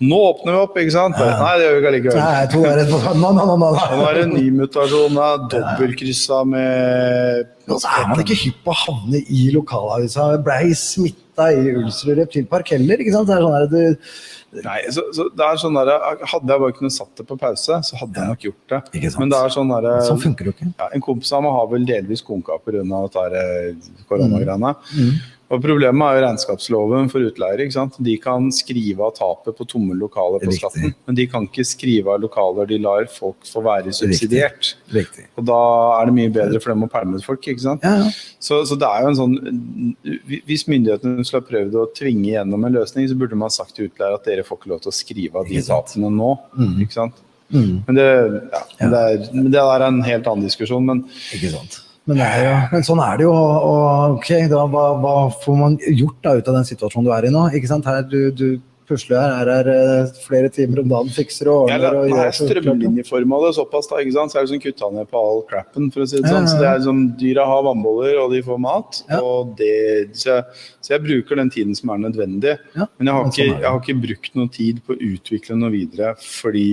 Nå 0.00 0.16
åpner 0.30 0.54
vi 0.54 0.60
opp, 0.64 0.76
ikke 0.80 0.94
sant? 0.94 1.18
Ja. 1.20 1.34
Nei, 1.42 1.52
det 1.60 1.64
gjør 1.66 1.74
vi 1.74 1.80
ikke 1.80 1.90
allikevel. 1.90 2.20
Nei, 2.24 2.44
to 2.48 2.60
er 2.64 2.78
rett 2.80 2.88
på 2.88 3.00
Nå, 3.20 3.32
nå, 3.36 3.46
nå, 3.50 3.56
nå. 3.60 3.70
Nå 3.76 4.04
er 4.08 4.16
det 4.16 4.22
en 4.24 4.32
ny 4.32 4.44
mutasjon, 4.56 5.18
dobbeltkryssa 5.52 6.38
med 6.48 7.50
Og 7.68 7.82
så 7.82 7.92
er 7.98 8.06
man 8.08 8.22
ikke 8.24 8.38
hypp 8.46 8.62
på 8.64 8.72
å 8.72 8.78
havne 8.86 9.20
i 9.20 9.48
lokalavisa. 9.52 10.30
Blei 10.46 10.72
smitta 10.78 11.50
i 11.52 11.74
Ulsrud 11.74 12.16
reptilpark 12.22 12.72
heller, 12.72 13.02
ikke 13.04 13.12
sant? 13.12 13.28
Det 13.28 13.36
er 13.36 13.44
sånn 13.44 13.58
at 13.58 13.74
du, 13.74 14.06
Nei, 14.64 14.78
så, 14.90 15.04
så 15.14 15.26
det 15.30 15.44
er 15.46 15.58
sånn 15.62 15.76
der, 15.78 15.90
Hadde 16.26 16.50
jeg 16.50 16.62
bare 16.64 16.74
kunnet 16.74 16.94
satt 16.94 17.20
det 17.20 17.26
på 17.28 17.36
pause, 17.38 17.76
så 17.86 17.98
hadde 18.00 18.18
jeg 18.18 18.32
nok 18.32 18.46
gjort 18.48 18.72
det. 18.72 18.80
Ikke 18.98 19.12
sant? 19.12 19.22
Men 19.22 19.34
det 19.34 19.38
er 19.38 19.52
sånn 19.54 19.70
der, 19.70 19.90
sånn 20.08 20.22
funker 20.24 20.48
det 20.48 20.54
ikke. 20.56 20.70
ja, 20.72 20.88
En 20.96 21.04
kompis 21.04 21.30
av 21.36 21.44
meg 21.44 21.54
har 21.54 21.68
vel 21.70 21.84
delvis 21.86 22.24
konka 22.26 22.56
pga. 22.64 22.80
koronagreiene. 22.82 23.12
Mm. 23.20 23.36
eh, 23.36 24.08
koronagreiene. 24.10 24.72
Mm. 24.96 25.12
Og 25.50 25.58
Problemet 25.64 26.04
er 26.06 26.16
jo 26.16 26.22
regnskapsloven 26.22 27.08
for 27.10 27.26
utleiere. 27.26 27.64
ikke 27.64 27.74
sant? 27.74 27.96
De 27.98 28.12
kan 28.22 28.44
skrive 28.54 29.02
av 29.02 29.16
tapet 29.16 29.56
på 29.58 29.66
tomme 29.66 29.96
lokaler 29.98 30.38
på 30.38 30.46
Riktig. 30.52 30.60
skatten, 30.60 30.94
men 31.08 31.16
de 31.18 31.26
kan 31.26 31.48
ikke 31.48 31.64
skrive 31.66 32.12
av 32.14 32.20
lokaler 32.22 32.68
de 32.70 32.78
lar 32.78 33.08
folk 33.10 33.42
få 33.48 33.62
være 33.64 33.90
subsidiert. 33.90 34.76
Riktig. 34.94 35.26
Og 35.36 35.44
Da 35.50 35.58
er 35.98 36.06
det 36.06 36.14
mye 36.14 36.30
bedre 36.30 36.60
for 36.62 36.70
dem 36.70 36.86
å 36.86 36.90
pælme 36.92 37.18
ut 37.18 37.26
folk. 37.26 37.42
ikke 37.50 37.64
sant? 37.66 37.82
Ja, 37.82 37.96
ja. 38.04 38.12
Så, 38.38 38.60
så 38.70 38.78
det 38.78 38.86
er 38.86 39.02
jo 39.02 39.10
en 39.10 39.18
sånn 39.18 39.34
Hvis 40.46 40.68
myndighetene 40.70 41.24
skulle 41.26 41.42
ha 41.42 41.48
prøvd 41.50 41.74
å 41.82 41.88
tvinge 41.98 42.30
gjennom 42.30 42.64
en 42.64 42.78
løsning, 42.78 43.10
så 43.10 43.18
burde 43.18 43.34
man 43.34 43.50
sagt 43.50 43.74
til 43.74 43.90
utleiere 43.90 44.20
at 44.20 44.24
dere 44.30 44.46
får 44.46 44.60
ikke 44.62 44.70
lov 44.70 44.84
til 44.86 44.94
å 44.94 44.96
skrive 45.00 45.42
av 45.42 45.50
de 45.50 45.60
tapene 45.66 46.14
nå. 46.14 46.30
Mm. 46.54 46.78
ikke 46.86 46.94
sant? 47.00 47.18
Mm. 47.50 47.82
Men 47.88 47.96
det, 47.98 48.08
ja, 48.54 48.62
det, 48.78 48.98
er, 49.02 49.30
det 49.50 49.62
er 49.66 49.82
en 49.90 50.02
helt 50.06 50.28
annen 50.30 50.46
diskusjon. 50.46 50.86
Men 50.86 51.02
Ikke 51.34 51.50
sant. 51.58 51.80
Men, 52.10 52.24
jo, 52.42 52.54
men 52.72 52.86
sånn 52.86 53.02
er 53.04 53.20
det 53.20 53.28
jo. 53.28 53.34
Og, 53.34 54.16
ok, 54.18 54.32
da, 54.50 54.64
hva, 54.72 54.86
hva 54.98 55.14
får 55.44 55.60
man 55.60 55.78
gjort 55.86 56.18
da 56.26 56.34
ut 56.40 56.50
av 56.50 56.58
den 56.58 56.66
situasjonen 56.66 57.06
du 57.06 57.14
er 57.14 57.28
i 57.28 57.32
nå? 57.34 57.46
Ikke 57.54 57.70
sant? 57.70 57.86
Her 57.86 58.02
du, 58.10 58.18
du 58.34 58.48
pusler 58.90 59.20
her, 59.20 59.34
her 59.36 59.50
er 59.52 59.68
eh, 59.70 60.08
flere 60.24 60.50
timer 60.52 60.82
om 60.82 60.88
dagen, 60.90 61.12
fikser 61.14 61.50
og 61.52 61.68
ordner. 61.68 61.96
og 62.00 62.10
gjør 62.10 62.32
strømlinjeforma 62.40 63.38
det 63.44 63.52
såpass, 63.58 63.88
da, 63.90 64.00
ikke 64.02 64.16
sant? 64.16 64.32
så 64.32 64.40
er 64.40 64.46
det 64.46 64.52
sånn 64.52 64.64
kutta 64.64 64.90
ned 64.94 65.10
på 65.12 65.20
all 65.20 65.44
crappen. 65.50 65.86
for 65.94 66.04
å 66.04 66.08
si 66.10 66.18
det 66.18 66.32
sånn. 66.32 66.48
Så 66.50 66.58
det 66.60 66.68
er 66.72 66.82
sånn, 66.86 67.04
Dyra 67.20 67.46
har 67.46 67.62
vannboller, 67.68 68.18
og 68.24 68.34
de 68.34 68.42
får 68.46 68.60
mat. 68.66 69.02
Ja. 69.10 69.20
og 69.22 69.54
det, 69.60 69.76
så, 70.18 70.32
jeg, 70.32 70.66
så 70.82 70.94
jeg 70.96 71.04
bruker 71.06 71.40
den 71.40 71.54
tiden 71.54 71.78
som 71.78 71.94
er 71.94 72.02
nødvendig. 72.08 72.56
Ja, 72.74 72.90
Men 72.98 73.12
jeg 73.12 73.16
har, 73.16 73.30
sånn 73.30 73.36
ikke, 73.36 73.48
jeg 73.52 73.68
har 73.68 73.80
ikke 73.84 73.98
brukt 74.08 74.36
noe 74.40 74.54
tid 74.58 74.84
på 74.86 74.96
å 74.96 75.00
utvikle 75.12 75.58
noe 75.60 75.74
videre, 75.74 76.14
fordi 76.18 76.70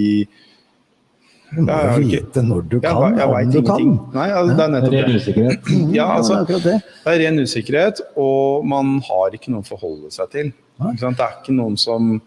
Du 1.47 1.61
må 1.63 1.75
jo 1.79 1.99
vite 2.03 2.41
når 2.43 2.63
du 2.67 2.77
kan, 2.83 2.97
jeg, 3.15 3.17
jeg 3.17 3.27
om 3.27 3.51
du 3.51 3.57
du 3.57 3.67
kan. 3.67 3.91
Nei, 4.13 4.25
altså, 4.35 4.55
det 4.57 4.63
er 4.63 4.71
nettopp 4.73 4.95
Ren 4.97 5.19
usikkerhet. 5.19 5.69
Ja, 5.97 6.07
altså, 6.17 6.39
det 6.47 6.73
er 7.13 7.21
ren 7.23 7.39
usikkerhet, 7.39 8.01
og 8.19 8.65
man 8.67 8.97
har 9.07 9.37
ikke 9.37 9.53
noe 9.53 9.63
å 9.63 9.67
forholde 9.67 10.11
seg 10.13 10.33
til. 10.33 10.49
Ikke 10.81 11.05
sant? 11.05 11.19
Det 11.19 11.25
er 11.25 11.37
ikke 11.39 11.55
noen 11.55 11.77
som 11.79 12.17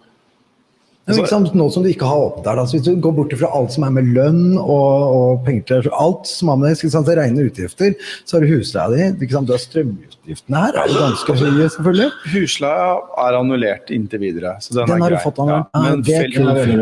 Men 1.09 1.17
liksom, 1.17 1.47
nå 1.57 1.67
som 1.73 1.85
du 1.85 1.89
ikke 1.91 2.07
har 2.07 2.23
åpnet 2.27 2.45
der, 2.47 2.59
da, 2.61 2.65
så 2.69 2.77
hvis 2.77 2.85
du 2.87 3.01
går 3.03 3.15
bort 3.17 3.33
fra 3.41 3.51
alt 3.57 3.75
som 3.75 3.87
er 3.87 3.95
med 3.97 4.11
lønn 4.15 4.43
og, 4.61 5.15
og 5.17 5.45
penger 5.47 5.87
til 5.87 5.95
alt 5.97 6.29
som 6.29 6.53
har 6.53 6.61
med 6.61 6.77
sant, 6.81 7.09
er 7.11 7.19
rene 7.19 7.47
utgifter, 7.49 7.97
så 8.29 8.37
har 8.37 8.45
du 8.45 8.53
husleia 8.53 8.87
di, 8.93 9.09
du 9.19 9.55
har 9.55 9.63
strømutgiftene 9.65 10.65
her, 10.67 10.79
er 10.83 10.93
jo 10.93 10.99
ganske 11.01 11.39
høye, 11.41 11.71
selvfølgelig. 11.77 12.11
Husleia 12.35 12.91
er 13.27 13.39
annullert 13.41 13.95
inntil 13.97 14.23
videre, 14.23 14.55
så 14.63 14.77
den, 14.77 14.93
Den 14.93 14.99
er 14.99 15.07
har 15.07 15.17
du 15.17 15.23
fått 15.25 15.41
annullert. 15.43 15.73
Ja, 15.73 15.81
Ja, 15.81 15.97
men, 15.97 16.05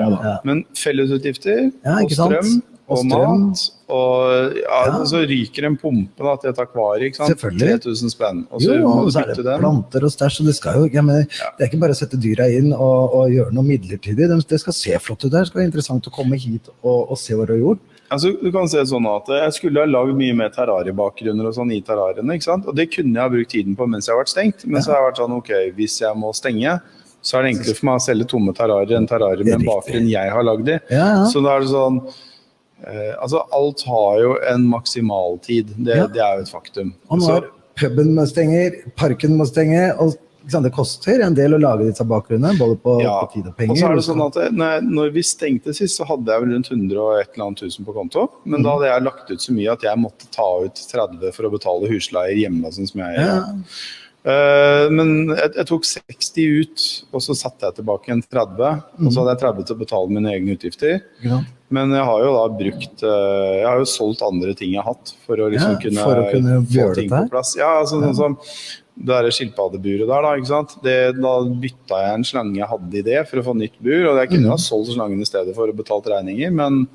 er. 0.03 0.19
Ja. 0.29 0.35
men 0.51 0.65
fellesutgifter 0.77 1.63
Ja, 1.71 2.01
og 2.03 2.13
strøm 2.13 2.59
Og 2.89 2.99
og 2.99 3.07
mat 3.11 3.63
og 3.89 4.55
ja, 4.57 4.79
Ja. 4.89 5.05
så 5.05 5.21
ryker 5.29 5.65
en 5.69 5.77
pumpe 5.77 6.25
da, 6.25 6.35
til 6.41 6.51
et 6.51 6.59
akvarie, 6.63 7.09
ikke 7.11 7.17
sant? 7.21 7.31
Selvfølgelig. 7.35 7.81
3000 7.85 8.13
spenn. 8.13 8.41
Og 8.53 8.61
så 8.65 8.77
jo, 8.79 8.89
og 8.89 9.11
så 9.13 9.21
er 9.23 9.33
det 9.35 9.45
den. 9.45 9.61
planter 9.61 10.05
og 10.05 10.13
stæsj, 10.13 10.41
og 10.41 10.47
det 10.49 10.55
skal 10.57 10.75
jo 10.89 11.03
mener, 11.03 11.25
Det 11.59 11.65
er 11.65 11.69
ikke 11.71 11.81
bare 11.81 11.97
å 11.97 12.01
sette 12.01 12.17
dyra 12.21 12.49
inn 12.49 12.73
og, 12.73 13.15
og 13.15 13.31
gjøre 13.33 13.53
noe 13.57 13.65
midlertidig. 13.65 14.29
Det, 14.29 14.41
de 14.49 14.59
skal 14.59 14.73
se 14.77 14.99
flott 15.05 15.25
ut 15.25 15.31
der. 15.33 15.41
Det 15.45 15.49
skal 15.53 15.61
være 15.63 15.71
interessant 15.71 16.09
å 16.09 16.13
komme 16.15 16.37
hit 16.41 16.69
og, 16.83 17.11
og 17.13 17.17
se 17.21 17.35
hva 17.37 17.47
du 17.49 17.53
har 17.57 17.61
gjort. 17.63 17.81
Altså, 18.11 18.31
du 18.41 18.49
kan 18.53 18.69
se 18.73 18.81
sånn 18.89 19.05
at 19.05 19.27
Jeg 19.29 19.53
skulle 19.53 19.81
ha 19.85 19.89
lagd 19.89 20.15
mye 20.17 20.33
mer 20.37 20.49
terrariebakgrunner 20.55 21.49
og 21.51 21.53
sånn 21.59 21.73
i 21.77 21.83
terrariene. 21.85 22.37
ikke 22.39 22.49
sant? 22.49 22.65
Og 22.69 22.77
det 22.77 22.89
kunne 22.93 23.13
jeg 23.13 23.21
ha 23.21 23.29
brukt 23.29 23.51
tiden 23.53 23.77
på 23.77 23.85
mens 23.89 24.09
jeg 24.09 24.15
har 24.17 24.23
vært 24.23 24.33
stengt. 24.33 24.65
Men 24.65 24.81
så 24.81 24.93
har 24.95 25.03
jeg 25.03 25.09
vært 25.11 25.21
sånn, 25.25 25.37
ok, 25.37 25.51
hvis 25.77 25.99
jeg 26.01 26.17
må 26.17 26.33
stenge, 26.37 26.79
så 27.21 27.37
er 27.39 27.43
det 27.45 27.51
enklere 27.57 27.77
for 27.77 27.87
meg 27.91 27.99
å 27.99 28.05
selge 28.05 28.29
tomme 28.31 28.55
terrarier 28.57 28.97
enn 28.97 29.09
terrarier 29.11 29.45
med 29.45 29.59
en 29.59 29.67
bakgrunn 29.67 30.09
jeg 30.09 30.31
har 30.33 30.45
lagd 30.47 30.69
i. 30.73 30.79
Ja, 30.89 31.07
ja. 31.19 31.25
Så 31.29 31.43
da 31.45 31.57
er 31.59 31.67
det 31.67 31.73
sånn 31.73 32.01
eh, 32.87 33.15
Altså, 33.21 33.43
alt 33.53 33.83
har 33.83 34.21
jo 34.23 34.37
en 34.55 34.69
maksimaltid. 34.71 35.75
Det, 35.77 35.97
Ja. 35.97 36.07
det 36.07 36.21
er 36.23 36.37
jo 36.39 36.43
et 36.43 36.53
faktum. 36.53 36.95
Og 37.11 37.19
når 37.19 37.49
puben 37.79 38.15
må 38.15 38.27
stenge, 38.27 38.73
parken 38.97 39.37
må 39.37 39.47
stenge, 39.47 39.93
og 40.01 40.15
sant, 40.49 40.65
det 40.65 40.73
koster 40.73 41.21
en 41.23 41.35
del 41.35 41.53
å 41.53 41.61
lage 41.61 41.85
disse 41.91 42.05
bakgrunnene, 42.09 42.57
både 42.59 42.77
på, 42.81 43.03
Ja, 43.03 43.21
på 43.27 43.33
tid 43.35 43.47
og 43.51 43.57
penger. 43.57 43.71
Og 43.73 43.77
så 43.79 43.91
er 43.91 43.95
det 43.97 44.05
sånn 44.07 44.23
at 44.27 44.53
når, 44.53 44.71
jeg- 44.81 44.89
når 44.91 45.13
vi 45.13 45.23
stengte 45.23 45.75
sist, 45.75 45.99
så 46.01 46.07
hadde 46.07 46.27
jeg 46.27 46.41
vel 46.41 46.55
rundt 46.55 46.71
100 46.71 46.99
og 46.99 47.21
et 47.21 47.29
eller 47.35 47.47
annet 47.47 47.59
tusen 47.59 47.85
på 47.85 47.93
konto. 47.95 48.31
Men 48.47 48.61
mm. 48.61 48.65
da 48.65 48.71
hadde 48.79 48.89
jeg 48.95 49.03
lagt 49.05 49.31
ut 49.31 49.39
så 49.41 49.53
mye 49.53 49.73
at 49.73 49.83
jeg 49.83 49.99
måtte 49.99 50.31
ta 50.33 50.49
ut 50.65 50.75
30 50.75 51.33
for 51.35 51.43
å 51.45 51.51
betale 51.53 51.89
husleier 51.93 52.37
hjemme. 52.49 52.65
Sånn 52.73 52.89
som 52.89 53.01
jeg 53.01 53.15
ja, 53.17 53.45
uh, 54.27 54.89
men 54.91 55.29
jeg, 55.37 55.53
jeg 55.55 55.67
tok 55.67 55.85
60 55.85 56.49
ut, 56.63 56.87
og 57.13 57.21
så 57.25 57.37
satte 57.37 57.69
jeg 57.69 57.79
tilbake 57.81 58.09
en 58.11 58.23
30. 58.23 58.83
Og 58.99 59.05
Mhm. 59.05 59.13
så 59.13 59.21
hadde 59.23 59.37
jeg 59.37 59.41
30 59.45 59.65
til 59.67 59.77
å 59.77 59.79
betale 59.85 60.09
mine 60.11 60.33
egne 60.33 60.57
utgifter. 60.57 61.01
sant? 61.23 61.47
Men 61.71 61.91
jeg 61.93 62.05
har 62.09 62.23
jo 62.25 62.29
da 62.33 62.45
brukt 62.57 63.03
eh, 63.05 63.55
Jeg 63.61 63.67
har 63.69 63.79
jo 63.83 63.89
solgt 63.93 64.23
andre 64.25 64.55
ting 64.57 64.71
jeg 64.73 64.81
har 64.81 64.95
hatt, 64.95 65.13
for 65.27 65.37
å 65.37 65.49
liksom 65.53 65.75
Ja, 65.75 65.81
kunne, 65.83 66.05
for 66.07 66.21
å 66.23 66.29
kunne 66.33 66.55
få 66.65 66.87
ting 66.97 67.11
på 67.13 67.25
plass. 67.35 67.55
Ja, 67.59 67.75
altså, 67.83 67.99
sånn 68.01 68.17
som 68.17 68.39
det 68.99 69.15
der 69.15 69.29
skilpaddeburet 69.31 70.09
der, 70.11 70.23
da. 70.25 70.31
ikke 70.35 70.49
sant? 70.51 70.73
Det, 70.83 70.97
da 71.21 71.33
bytta 71.63 72.01
jeg 72.03 72.15
en 72.19 72.25
slange 72.27 72.57
jeg 72.59 72.67
hadde 72.73 72.99
i 72.99 73.03
det, 73.07 73.21
for 73.31 73.39
å 73.39 73.45
få 73.47 73.55
nytt 73.55 73.77
bur. 73.79 74.09
Og 74.11 74.17
jeg 74.19 74.31
kunne 74.33 74.49
Mhm. 74.49 74.55
ha 74.57 74.59
solgt 74.59 74.91
slangen 74.97 75.21
i 75.23 75.29
stedet 75.29 75.55
for 75.55 75.69
å 75.71 75.77
betalt 75.77 76.09
regninger, 76.11 76.51
men 76.51 76.89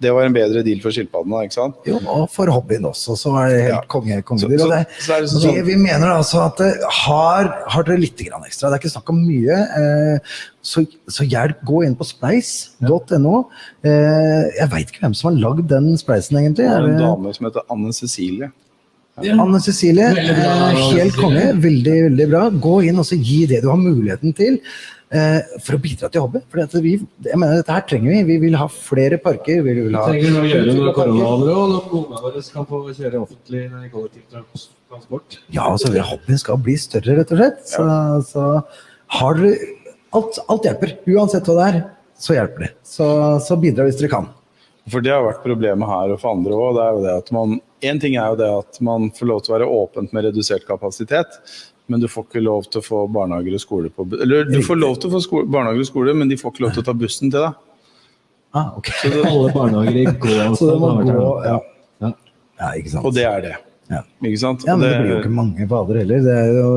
Det 0.00 0.12
var 0.14 0.28
en 0.28 0.34
bedre 0.36 0.60
deal 0.62 0.78
for 0.78 0.94
skilpaddene, 0.94 1.40
ikke 1.48 1.56
sant? 1.56 1.74
Jo, 1.88 1.96
og 2.06 2.28
for 2.30 2.46
hobbyen 2.54 2.84
også, 2.86 3.16
så 3.18 3.32
er 3.40 3.48
det 3.50 3.62
helt 3.64 3.72
Ja. 3.74 3.80
konge, 3.90 4.18
Så, 4.20 4.26
kongedyr. 4.28 4.58
så, 4.58 4.64
og 4.68 4.70
det, 4.70 4.84
så 5.02 5.14
er 5.16 5.20
det 5.24 5.30
sånn, 5.32 5.42
det 5.56 5.64
vi 5.66 5.74
mener 5.76 6.12
altså 6.14 6.44
at 6.44 6.56
det 6.62 6.68
har, 7.00 7.50
har 7.74 7.82
dere 7.88 7.98
litt 8.04 8.16
grann 8.28 8.44
ekstra, 8.46 8.70
det 8.70 8.78
er 8.78 8.82
ikke 8.84 8.92
snakk 8.94 9.10
om 9.10 9.18
mye, 9.26 9.58
eh, 9.80 10.36
så, 10.62 10.84
så 11.10 11.26
hjelp, 11.26 11.64
gå 11.66 11.82
inn 11.88 11.96
på 11.98 12.06
spleis.no. 12.06 13.34
Eh, 13.82 14.44
jeg 14.60 14.70
veit 14.70 14.92
ikke 14.92 15.02
hvem 15.08 15.14
som 15.18 15.32
har 15.32 15.40
lagd 15.48 15.66
den 15.70 15.90
spleisen, 15.98 16.38
egentlig. 16.38 16.68
det 16.68 16.70
Er 16.70 16.80
var 16.86 16.88
en 16.94 17.02
dame 17.02 17.34
som 17.34 17.46
heter 17.50 17.66
Anne 17.74 17.92
Cecilie. 17.92 18.50
Anne 19.18 19.58
Cecilie, 19.58 20.12
bra, 20.14 20.52
eh, 20.70 20.82
helt 20.94 21.16
konge. 21.18 21.48
Veldig, 21.58 21.96
veldig 22.10 22.26
bra. 22.30 22.44
Gå 22.54 22.76
inn 22.86 23.00
og 23.02 23.10
gi 23.10 23.40
det 23.50 23.62
du 23.64 23.68
har 23.72 23.80
muligheten 23.80 24.30
til. 24.38 24.60
Eh, 25.14 25.40
For 25.64 25.76
å 25.76 25.80
bidra 25.82 26.10
til 26.12 26.24
hobby. 26.24 26.42
For 26.52 26.84
vi, 26.84 26.94
jeg 27.26 27.40
mener, 27.40 27.60
dette 27.60 27.76
her 27.76 27.86
trenger 27.88 28.14
vi. 28.14 28.22
Vi 28.32 28.38
vil 28.46 28.58
ha 28.60 28.68
flere 28.72 29.20
parker. 29.22 29.62
Vi 29.66 29.76
vil 29.80 29.96
ha 29.96 30.04
Vi 30.08 30.18
trenger 30.18 30.36
noe 30.36 30.44
å 30.44 30.52
gjøre 30.52 30.76
noe 30.78 30.94
koronaover 30.96 31.52
òg, 31.54 31.74
når 31.74 31.96
ungene 32.00 32.22
våre 32.26 32.44
skal 32.46 32.68
få 32.68 32.82
kjøre 32.90 33.22
offentlig 33.24 33.64
kollektivtransport. 33.94 35.40
Ja, 35.54 35.68
altså 35.68 35.92
hobbyen 36.12 36.40
skal 36.40 36.62
bli 36.64 36.78
større, 36.80 37.20
rett 37.20 37.34
og 37.34 37.42
slett. 37.42 37.62
Så, 37.72 37.86
så 38.30 38.48
har 39.18 39.38
dere 39.38 39.74
alt, 40.16 40.40
alt 40.48 40.66
hjelper. 40.68 40.96
Uansett 41.14 41.48
hva 41.48 41.60
det 41.60 41.68
er, 41.70 41.80
så 42.18 42.36
hjelper 42.36 42.66
det. 42.66 42.74
Så, 42.86 43.06
så 43.44 43.58
bidra 43.60 43.86
hvis 43.88 44.00
dere 44.00 44.12
kan. 44.12 44.28
For 44.88 45.04
det 45.04 45.12
har 45.12 45.24
vært 45.24 45.44
problemet 45.44 45.90
her 45.90 46.14
og 46.14 46.20
for 46.22 46.34
andre 46.34 46.56
òg. 46.56 46.76
Det 46.76 46.84
er 46.84 46.94
jo 46.94 47.02
det 47.06 47.16
at 47.22 47.34
man 47.36 47.58
En 47.78 48.00
ting 48.02 48.16
er 48.18 48.32
jo 48.32 48.38
det 48.40 48.46
at 48.50 48.78
man 48.82 49.04
får 49.14 49.28
lov 49.30 49.42
til 49.44 49.52
å 49.52 49.54
være 49.54 49.66
åpent 49.70 50.14
med 50.16 50.24
redusert 50.26 50.64
kapasitet, 50.66 51.36
men 51.88 52.02
du 52.02 52.08
får 52.10 52.26
ikke 52.28 52.42
lov 52.44 52.66
til 52.68 52.82
å 52.82 52.84
få 52.84 53.04
barnehager 53.12 53.56
og 53.56 53.62
skole 53.62 53.90
på 53.92 54.04
Eller 54.20 54.48
du 54.48 54.58
får 54.64 54.76
lov 54.80 54.98
til 55.00 55.10
å 55.10 55.16
få 55.16 55.22
skole, 55.24 55.48
barnehager 55.48 55.84
og 55.86 55.88
skole, 55.88 56.14
men 56.16 56.30
de 56.30 56.36
får 56.40 56.54
ikke 56.54 56.64
lov 56.66 56.76
til 56.76 56.84
å 56.84 56.88
ta 56.88 56.94
bussen 56.96 57.32
til 57.32 57.46
deg. 57.46 57.64
Ah, 58.56 58.74
ok. 58.80 58.92
Alle 59.22 59.48
barnehager 59.54 59.96
i. 60.02 60.04
Så 60.58 60.68
det 60.68 60.76
må 60.80 60.92
har 60.92 61.00
vært 61.00 61.16
gå 61.16 61.32
her. 61.44 61.48
ja. 62.04 62.12
ja, 62.60 62.70
ikke 62.80 62.94
sant. 62.94 63.08
Og 63.08 63.16
det 63.16 63.26
er 63.28 63.42
det. 63.44 63.56
Ja. 63.88 64.04
Ikke 64.20 64.40
sant? 64.40 64.68
Ja, 64.68 64.76
men 64.76 64.84
det 64.84 65.00
blir 65.00 65.14
jo 65.14 65.20
ikke 65.22 65.32
mange 65.32 65.68
fader 65.68 66.00
heller. 66.02 66.24
Det 66.24 66.38
er 66.42 66.56
jo 66.58 66.70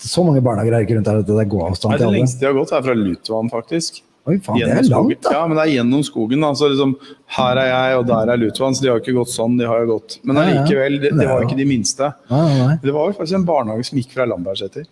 så 0.00 0.24
mange 0.24 0.42
barnehager 0.44 0.76
er 0.76 0.84
ikke 0.84 0.96
rundt 0.98 1.08
her 1.08 1.20
at 1.22 1.28
det 1.28 1.36
er 1.40 1.50
gåavstand 1.54 1.94
til 1.94 1.96
til 1.96 2.02
det 2.02 2.08
alle. 2.08 2.20
lengste 2.20 2.42
de 2.42 2.48
har 2.48 2.56
gått, 2.56 2.72
er 2.76 2.84
fra 2.84 2.96
Lutvann, 2.96 3.52
faktisk. 3.52 4.02
Oi, 4.30 4.36
faen, 4.46 4.60
det 4.62 4.68
er 4.70 4.86
skogen. 4.86 5.10
langt, 5.10 5.22
da. 5.26 5.32
Ja, 5.34 5.42
men 5.50 5.58
det 5.58 5.64
er 5.66 5.72
gjennom 5.74 6.04
skogen. 6.06 6.44
Da. 6.46 6.52
Så 6.60 6.70
liksom, 6.70 6.94
her 7.36 7.60
er 7.64 7.68
jeg, 7.72 7.98
og 8.00 8.06
der 8.12 8.32
er 8.36 8.40
Lutvann, 8.44 8.76
så 8.78 8.84
de 8.86 8.92
har 8.92 9.00
jo 9.00 9.04
ikke 9.04 9.16
gått 9.18 9.34
sånn. 9.34 9.58
De 9.58 9.66
har 9.68 9.82
jo 9.84 9.90
gått. 9.98 10.18
Men 10.22 10.36
Ja, 10.40 10.46
ja. 10.46 10.60
allikevel, 10.60 11.00
det, 11.02 11.12
det 11.18 11.26
var 11.28 11.42
jo 11.42 11.48
ikke 11.50 11.58
de 11.60 11.68
minste. 11.68 12.12
Nei, 12.30 12.40
nei, 12.46 12.56
nei. 12.70 12.78
Det 12.86 12.94
var 12.96 13.10
jo 13.10 13.18
faktisk 13.20 13.38
en 13.42 13.46
barnehage 13.50 13.86
som 13.90 13.98
gikk 14.00 14.14
fra 14.16 14.28
Lambertseter. 14.30 14.86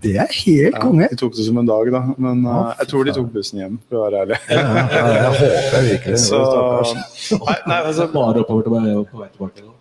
Det 0.00 0.14
er 0.16 0.30
helt 0.32 0.72
Ja, 0.72 0.80
konge. 0.80 1.08
de 1.10 1.16
tok 1.20 1.34
det 1.36 1.44
som 1.44 1.58
en 1.60 1.66
dag, 1.68 1.90
da. 1.92 2.00
Men 2.16 2.38
eh, 2.48 2.74
jeg 2.80 2.88
tror 2.88 3.04
de 3.04 3.12
tok 3.18 3.26
bussen 3.34 3.58
hjem, 3.60 3.74
for 3.90 3.98
å 4.00 4.04
være 4.06 4.22
ærlig. 4.24 4.38
Ja, 4.48 4.62
ja, 4.64 5.04
jeg 5.12 5.26
håper 5.34 5.84
virkelig 5.90 6.14
det. 6.14 6.22
Så, 6.24 7.36
nei, 7.44 7.56
nei, 7.68 7.80
altså, 7.90 8.06
Bare 8.14 8.40
oppover 8.46 8.64
til 8.64 8.72
på 9.12 9.20
vei 9.20 9.28
tilbake. 9.34 9.66
nå. 9.66 9.74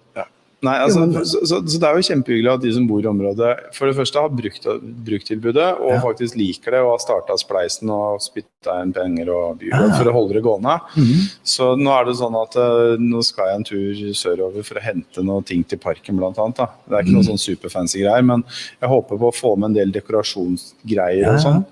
Nei, 0.64 0.78
altså, 0.80 1.03
så, 1.28 1.39
så, 1.45 1.57
så 1.68 1.80
det 1.82 1.88
er 1.89 1.97
jo 1.99 2.05
kjempehyggelig 2.07 2.51
at 2.53 2.61
de 2.64 2.72
som 2.74 2.88
bor 2.88 3.03
i 3.03 3.09
området, 3.11 3.51
for 3.76 3.89
det 3.91 3.95
første 3.97 4.22
har 4.24 4.30
brukt 4.34 5.28
tilbudet, 5.28 5.68
og 5.80 5.91
Ja. 5.93 5.99
faktisk 6.01 6.38
liker 6.39 6.72
det, 6.72 6.82
og 6.82 6.93
har 6.95 7.01
starta 7.03 7.36
spleisen 7.38 7.89
og 7.93 8.22
spytta 8.24 8.78
inn 8.82 8.93
penger 8.95 9.30
og 9.36 9.61
Ja, 9.68 9.82
ja. 9.88 9.97
for 9.97 10.09
å 10.09 10.14
holde 10.16 10.34
det 10.39 10.43
gående. 10.45 10.80
Mhm. 10.95 11.28
Så 11.43 11.74
nå 11.78 11.91
er 11.99 12.05
det 12.07 12.16
sånn 12.18 12.38
at 12.41 12.55
eh, 12.55 12.95
nå 13.03 13.22
skal 13.28 13.47
jeg 13.51 13.55
en 13.59 13.64
tur 13.64 14.14
sørover 14.16 14.64
for 14.64 14.80
å 14.80 14.86
hente 14.88 15.24
noe 15.24 15.43
ting 15.43 15.64
til 15.68 15.78
parken, 15.84 16.16
blant 16.18 16.38
annet. 16.39 16.55
Da. 16.55 16.68
Det 16.88 16.95
er 16.95 17.03
ikke 17.03 17.14
Mm. 17.14 17.20
noe 17.20 17.30
sånn 17.34 17.43
superfancy 17.43 17.99
greier, 18.01 18.24
men 18.24 18.43
jeg 18.82 18.89
håper 18.89 19.18
på 19.20 19.28
å 19.30 19.36
få 19.36 19.57
med 19.57 19.72
en 19.72 19.74
del 19.74 19.91
dekorasjonsgreier 19.91 21.22
ja. 21.28 21.34
og 21.34 21.39
sånn. 21.43 21.66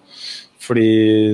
Fordi 0.61 0.87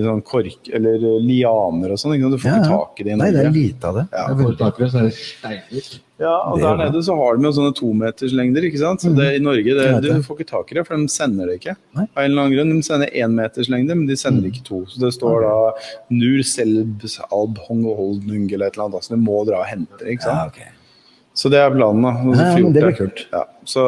sånn 0.06 0.22
kork 0.24 0.70
eller 0.72 1.02
lianer 1.20 1.92
og 1.92 2.00
sånn, 2.00 2.16
du 2.32 2.38
får 2.40 2.48
Ja, 2.48 2.58
ikke 2.62 2.70
tak 2.72 3.00
i 3.02 3.04
det 3.04 3.12
i 3.12 3.18
Norge. 3.20 3.26
Nei, 3.26 3.32
det 3.36 3.42
er 3.44 3.56
lite 3.56 3.90
av 3.90 3.98
det. 3.98 4.04
Ja. 4.14 4.28
det 4.32 4.46
er 4.46 4.60
tak 4.62 4.78
i 4.78 4.84
det, 4.86 4.92
så 4.94 5.02
er 5.02 5.10
det. 5.10 5.82
Ja, 6.18 6.32
og 6.50 6.56
Det 6.58 6.64
der 6.64 6.72
er 6.72 6.80
nede 6.88 7.02
så 7.06 7.16
har 7.20 7.36
de 7.38 7.46
jo 7.46 7.52
sånne 7.54 7.74
tometerslengder, 7.78 8.66
ikke 8.70 8.80
sant. 8.82 9.04
Så 9.04 9.12
det, 9.14 9.28
i 9.38 9.44
Norge 9.44 9.76
det, 9.78 9.90
du 10.02 10.08
får 10.26 10.40
ikke 10.40 10.48
tak 10.50 10.72
i 10.72 10.78
det, 10.80 10.86
for 10.88 10.98
de 10.98 11.12
sender 11.12 11.52
det 11.52 11.60
ikke. 11.60 11.76
Nei. 12.00 12.08
Av 12.08 12.24
en 12.24 12.32
eller 12.32 12.46
annen 12.46 12.56
grunn. 12.56 12.72
De 12.80 12.88
sender 12.88 13.12
énmeterslengde, 13.14 14.00
men 14.00 14.08
de 14.10 14.18
sender 14.18 14.48
ikke 14.50 14.64
to. 14.66 14.80
Så 14.90 15.04
det 15.04 15.12
står 15.18 15.44
da 15.46 15.54
Nur 16.16 16.42
Selbs 16.48 17.20
Alb 17.28 17.60
Hong 17.68 17.84
Holdnung 18.00 18.48
eller 18.48 18.72
et 18.72 18.80
eller 18.80 18.88
annet. 18.88 19.06
Så 19.06 19.14
du 19.14 19.22
må 19.28 19.44
dra 19.50 19.60
og 19.62 19.70
hente 19.70 20.00
det, 20.02 20.16
ikke 20.16 20.32
Ja, 20.32 20.48
okay. 20.48 20.72
ok. 20.72 20.74
Så 21.38 21.52
det 21.54 21.60
er 21.62 21.76
planen, 21.76 22.02
da. 22.08 22.16
Og 22.24 22.34
så 22.34 22.48
Ja, 22.48 22.58
men 22.64 22.74
det 22.74 22.88
blir 22.88 22.98
kult. 23.04 23.28
Ja, 23.36 23.44
så 23.68 23.86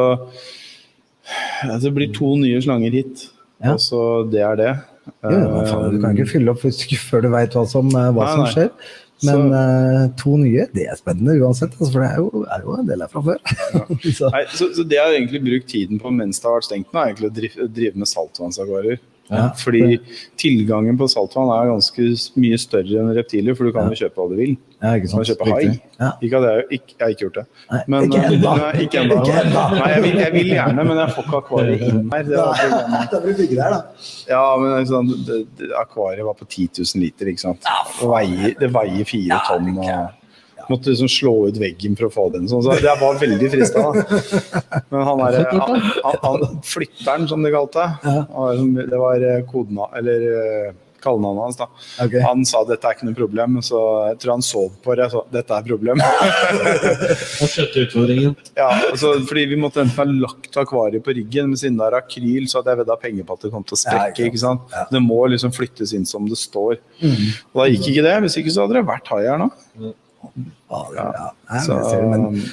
ja, 1.64 1.80
det 1.80 1.96
blir 1.96 2.12
to 2.14 2.36
nye 2.38 2.60
slanger 2.62 2.94
hit. 2.94 3.26
Ja. 3.58 3.74
Og 3.74 3.82
så 3.82 4.04
det 4.30 4.44
er 4.44 4.60
det. 4.60 4.70
Hva 5.20 5.62
faen, 5.66 5.94
du 5.94 6.00
kan 6.02 6.16
ikke 6.16 6.32
fylle 6.34 6.52
opp 6.52 6.64
før 6.64 7.24
du 7.24 7.30
veit 7.32 7.54
hva, 7.56 7.64
som, 7.68 7.88
eh, 7.88 8.10
hva 8.16 8.26
Nei, 8.26 8.34
som 8.36 8.50
skjer. 8.52 8.72
Men 9.26 9.50
uh, 9.52 10.04
to 10.16 10.36
nye, 10.40 10.64
det 10.72 10.86
er 10.88 10.96
spennende 10.96 11.36
uansett. 11.42 11.74
Altså, 11.76 11.90
for 11.92 12.04
det 12.04 12.08
er 12.08 12.20
jo, 12.22 12.44
er 12.56 12.64
jo 12.64 12.76
en 12.78 12.88
del 12.88 13.04
her 13.04 13.10
fra 13.12 13.22
før. 13.26 13.40
så, 14.18 14.30
Nei, 14.32 14.44
så, 14.48 14.70
så 14.76 14.84
det 14.88 14.96
jeg 14.96 15.04
har 15.04 15.16
egentlig 15.16 15.42
brukt 15.44 15.68
tiden 15.72 16.00
på 16.00 16.12
mens 16.14 16.40
det 16.40 16.48
har 16.48 16.56
vært 16.56 16.68
stengt 16.70 16.92
nå, 16.92 17.00
er 17.02 17.12
egentlig 17.12 17.28
å 17.28 17.34
drive, 17.40 17.68
drive 17.80 18.00
med 18.00 18.12
saltvannsakvarier. 18.12 19.02
Ja. 19.30 19.44
Fordi 19.54 20.00
tilgangen 20.40 20.96
på 20.98 21.06
saltvann 21.10 21.50
er 21.54 21.68
ganske 21.70 22.06
mye 22.42 22.58
større 22.58 22.98
enn 23.04 23.12
reptiler, 23.14 23.54
for 23.54 23.68
du 23.68 23.74
kan 23.76 23.86
jo 23.92 23.98
kjøpe 24.00 24.18
hva 24.18 24.26
du 24.32 24.34
vil. 24.40 24.56
ja, 24.82 24.94
ikke 24.98 25.06
Du 25.06 25.12
kan 25.12 25.24
sant. 25.24 25.30
kjøpe 25.30 25.48
hai. 25.52 25.80
Ja. 26.00 26.08
Ikke 26.26 26.40
at 26.40 26.46
jeg, 26.48 26.64
ikke, 26.78 26.94
jeg 26.96 27.04
har 27.04 27.14
ikke 27.14 27.24
gjort 27.26 27.38
det. 27.38 27.44
Nei, 27.70 27.80
Men, 27.86 28.04
ikke 28.10 28.20
eh, 28.20 28.32
ennå. 28.32 28.54
Ikke 28.84 29.00
ennå. 29.04 29.18
Jeg 29.30 30.14
jeg 30.20 30.32
vil 30.34 30.50
gjerne, 30.54 30.84
men 30.90 31.02
jeg 31.04 31.14
får 31.16 31.28
ikke 31.28 31.40
akvariet 31.44 31.84
inn 31.90 32.06
her. 32.12 32.22
Det. 32.30 33.08
Da 33.14 33.20
blir 33.24 33.36
det 33.40 33.48
der, 33.60 33.76
da. 33.76 33.82
ja, 34.32 34.44
men 34.64 34.88
sånn, 34.90 35.12
det, 35.28 35.40
det, 35.60 35.70
akvariet 35.78 36.26
var 36.26 36.34
på 36.40 36.48
10 36.50 36.68
000 36.82 37.04
liter, 37.04 37.30
ikke 37.30 37.44
sant. 37.46 37.70
Det 38.00 38.08
veier, 38.10 38.56
det 38.60 38.72
veier 38.74 39.06
fire 39.14 39.40
tonn. 39.46 39.70
og 39.78 40.19
Måtte 40.70 40.92
liksom 40.92 41.10
slå 41.10 41.34
ut 41.48 41.58
veggen 41.60 41.96
for 41.98 42.08
å 42.08 42.12
få 42.14 42.26
den 42.34 42.46
sånn. 42.50 42.62
Så 42.66 42.76
det 42.82 42.96
var 43.00 43.18
veldig 43.20 43.50
frista. 43.52 43.86
da. 43.86 44.20
Men 44.92 45.08
han 45.08 45.24
der, 45.24 45.40
han, 45.50 45.88
han, 46.04 46.20
han, 46.26 46.60
flytteren, 46.66 47.26
som 47.30 47.42
de 47.42 47.50
kalte 47.54 47.88
det, 48.04 48.86
det 48.90 49.00
var 49.00 49.24
koden, 49.50 49.50
kodena, 49.50 49.90
eller 49.98 50.24
eh, 50.30 50.70
kallenavnet 51.00 51.42
hans, 51.42 51.56
da. 51.56 51.66
Okay. 52.04 52.20
Han 52.24 52.44
sa 52.48 52.62
dette 52.68 52.86
er 52.86 52.96
ikke 52.96 53.08
noe 53.08 53.16
problem, 53.16 53.58
så 53.64 53.80
jeg 54.10 54.18
tror 54.22 54.34
han 54.36 54.44
sov 54.44 54.74
på 54.84 54.96
det. 54.98 55.08
Så 55.12 55.22
dette 55.32 55.56
er 55.56 55.66
problem. 55.66 56.02
Han 57.40 57.48
skjønte 57.50 57.84
utfordringen. 57.86 58.34
ja, 58.58 58.68
altså, 58.90 59.14
fordi 59.28 59.46
vi 59.52 59.58
måtte 59.60 59.82
enten 59.84 59.96
ha 59.96 60.26
lagt 60.26 60.56
akvariet 60.60 61.04
på 61.06 61.14
ryggen, 61.16 61.50
men 61.52 61.60
siden 61.60 61.78
det 61.80 61.88
er 61.88 61.96
akryl, 62.00 62.46
så 62.50 62.60
hadde 62.60 62.74
jeg 62.74 62.82
vedda 62.82 62.98
penger 63.00 63.26
på 63.28 63.36
at 63.38 63.46
det 63.46 63.52
kom 63.54 63.64
til 63.66 63.78
å 63.78 63.80
sprekke. 63.80 64.10
ikke 64.12 64.28
ikke 64.30 64.42
sant? 64.42 64.68
Ja. 64.74 64.84
Det 64.92 65.02
må 65.04 65.22
liksom 65.32 65.54
flyttes 65.56 65.94
inn 65.96 66.06
som 66.08 66.28
det 66.28 66.38
står. 66.40 66.78
Mm. 67.00 67.26
Og 67.52 67.62
da 67.62 67.68
gikk 67.72 67.90
ikke 67.94 68.06
det. 68.06 68.14
Hvis 68.26 68.38
ikke 68.42 68.54
så 68.54 68.66
hadde 68.66 68.78
det 68.80 68.86
vært 68.90 69.12
hai 69.14 69.22
her 69.24 69.40
nå. 69.40 69.50
Det- 69.80 69.96
ja. 70.96 71.30
Så, 71.64 71.78
men 72.10 72.26
jeg 72.36 72.50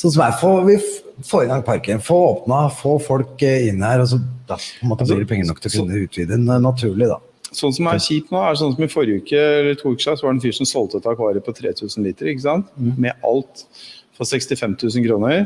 Sånn 0.00 0.14
som 0.14 0.22
er, 0.24 0.36
får 0.40 0.60
vi 0.64 0.76
får 1.26 1.44
i 1.44 1.48
gang 1.50 1.62
parken, 1.66 2.00
få 2.00 2.18
åpna, 2.30 2.62
få 2.72 2.94
folk 3.04 3.42
eh, 3.44 3.68
inn 3.68 3.82
her. 3.84 4.00
og 4.00 4.08
så 4.08 4.20
da 4.48 4.56
på 4.56 4.86
en 4.86 4.92
måte 4.92 5.04
Altså, 5.04 5.16
blir 5.16 5.26
det 5.26 5.32
penger 5.32 5.50
nok 5.50 5.60
til 5.60 5.70
å 5.70 5.74
kunne 5.82 6.00
utvide 6.06 6.32
den 6.32 6.48
eh, 6.48 6.62
naturlig, 6.62 7.08
da. 7.10 7.18
sånn 7.52 7.74
som 7.76 7.88
er 7.90 8.00
kjipt 8.00 8.32
nå, 8.32 8.40
er 8.40 8.58
sånn 8.58 8.74
som 8.76 8.86
i 8.86 8.90
forrige 8.90 9.24
uke 9.24 9.40
eller 9.60 9.76
to 9.78 9.92
uker 9.92 10.06
siden, 10.06 10.20
så 10.20 10.26
var 10.26 10.32
det 10.32 10.38
en 10.38 10.44
fyr 10.46 10.56
som 10.56 10.70
solgte 10.70 11.00
et 11.02 11.08
akvarium 11.10 11.44
på 11.44 11.56
3000 11.58 12.06
liter, 12.06 12.30
ikke 12.32 12.46
sant? 12.46 12.70
Mm. 12.78 12.94
Med 13.06 13.26
alt 13.26 13.64
for 14.16 14.28
65 14.28 14.78
000 14.80 15.08
kroner. 15.08 15.44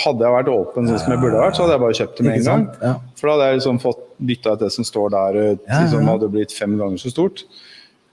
Hadde 0.00 0.26
jeg 0.26 0.36
vært 0.36 0.52
åpen 0.52 0.86
sånn 0.86 1.00
som 1.02 1.14
jeg 1.14 1.22
burde 1.24 1.40
vært, 1.40 1.56
så 1.56 1.64
hadde 1.64 1.74
jeg 1.78 1.84
bare 1.86 1.98
kjøpt 2.02 2.20
det 2.20 2.26
med 2.28 2.36
en 2.36 2.46
gang. 2.50 2.68
Ja. 2.84 2.92
For 3.18 3.26
da 3.26 3.32
hadde 3.34 3.48
jeg 3.48 3.60
liksom 3.62 3.80
fått 3.82 4.04
bytta 4.30 4.54
ut 4.54 4.62
det 4.62 4.70
som 4.76 4.86
står 4.86 5.16
der, 5.16 5.40
liksom 5.64 6.12
hadde 6.12 6.30
blitt 6.36 6.54
fem 6.54 6.76
ganger 6.78 7.00
så 7.00 7.12
stort. 7.14 7.42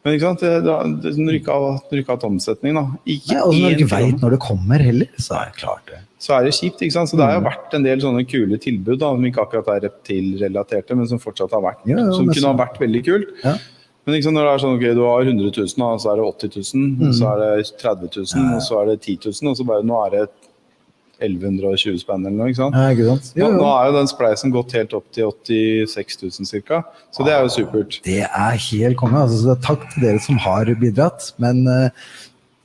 Men 0.07 0.15
ikke 0.15 0.23
sant, 0.23 0.39
det, 0.39 0.51
når 1.19 1.35
av 1.51 1.63
har 2.13 2.15
hatt 2.15 2.23
omsetning, 2.29 2.77
da. 2.79 2.83
Ikke 3.11 3.33
Nei, 3.35 3.41
og 3.43 3.55
når 3.59 3.73
du 3.75 3.81
ikke 3.83 3.89
veit 3.91 4.21
når 4.23 4.35
det 4.37 4.39
kommer 4.45 4.83
heller, 4.87 5.09
så 5.19 5.33
er 5.41 5.49
det 5.51 5.57
klart 5.59 5.89
det. 5.91 5.97
så 6.23 6.37
er 6.37 6.45
det 6.47 6.53
kjipt. 6.55 6.79
ikke 6.85 6.95
sant? 6.95 7.09
Så 7.11 7.17
det 7.19 7.25
Mm. 7.25 7.27
har 7.27 7.35
jo 7.41 7.45
vært 7.49 7.73
en 7.75 7.83
del 7.83 7.99
sånne 8.05 8.23
kule 8.31 8.57
tilbud 8.63 8.99
da, 9.01 9.09
som 9.11 9.25
ikke 9.27 9.43
akkurat 9.43 9.67
er 9.75 9.89
reptilrelaterte, 9.89 10.95
men 10.95 11.07
som 11.11 11.19
fortsatt 11.19 11.51
har 11.51 11.61
vært, 11.65 11.83
Ja, 11.91 11.97
ja, 11.97 12.11
som 12.15 12.25
kunne 12.29 12.39
så... 12.39 12.53
ha 12.53 12.57
vært 12.63 12.79
veldig 12.79 13.03
kult. 13.05 13.27
Ja. 13.43 13.57
Men 14.07 14.21
sant, 14.23 14.37
når 14.39 14.47
det 14.47 14.53
er 14.55 14.63
sånn, 14.63 14.75
ok, 14.79 14.85
du 14.95 15.01
har 15.03 15.21
100 15.27 15.51
000, 15.51 15.91
og 15.91 15.99
så 15.99 16.13
er 16.13 16.15
det 16.15 16.25
80 16.31 16.73
000, 17.03 17.13
så 17.19 17.31
er 17.33 17.37
det 17.43 17.71
30 17.83 18.07
000, 18.15 18.23
Mm. 18.23 18.45
Ja, 18.47 18.49
ja. 18.51 18.55
og 18.55 18.61
så 18.63 18.79
er 18.81 18.85
det 18.87 19.01
10 19.03 19.17
000, 19.43 19.51
og 19.51 19.57
så 19.59 19.65
bare 19.67 19.83
nå 19.83 19.97
er 20.05 20.09
det 20.15 20.29
1120 21.19 21.99
spenn 22.01 22.25
eller 22.25 22.37
noe. 22.37 22.51
ikke 22.51 22.61
sant? 22.61 22.77
Ja, 22.77 22.93
ikke 22.93 23.07
sant? 23.09 23.31
Nå, 23.39 23.49
nå 23.57 23.67
er 23.71 23.89
jo 23.89 23.97
den 23.97 24.11
spleisen 24.11 24.53
gått 24.53 24.75
helt 24.77 24.93
opp 24.97 25.07
til 25.15 25.31
86 25.89 26.21
000 26.23 26.63
ca., 26.67 26.83
så 27.13 27.25
det 27.27 27.33
er 27.33 27.45
jo 27.45 27.53
supert. 27.57 27.99
Det 28.05 28.21
er 28.27 28.63
helt 28.69 28.99
konge. 28.99 29.25
Altså, 29.25 29.57
takk 29.65 29.87
til 29.93 30.07
dere 30.07 30.23
som 30.23 30.39
har 30.45 30.69
bidratt. 30.81 31.31
Men 31.41 31.63
eh, 31.71 32.07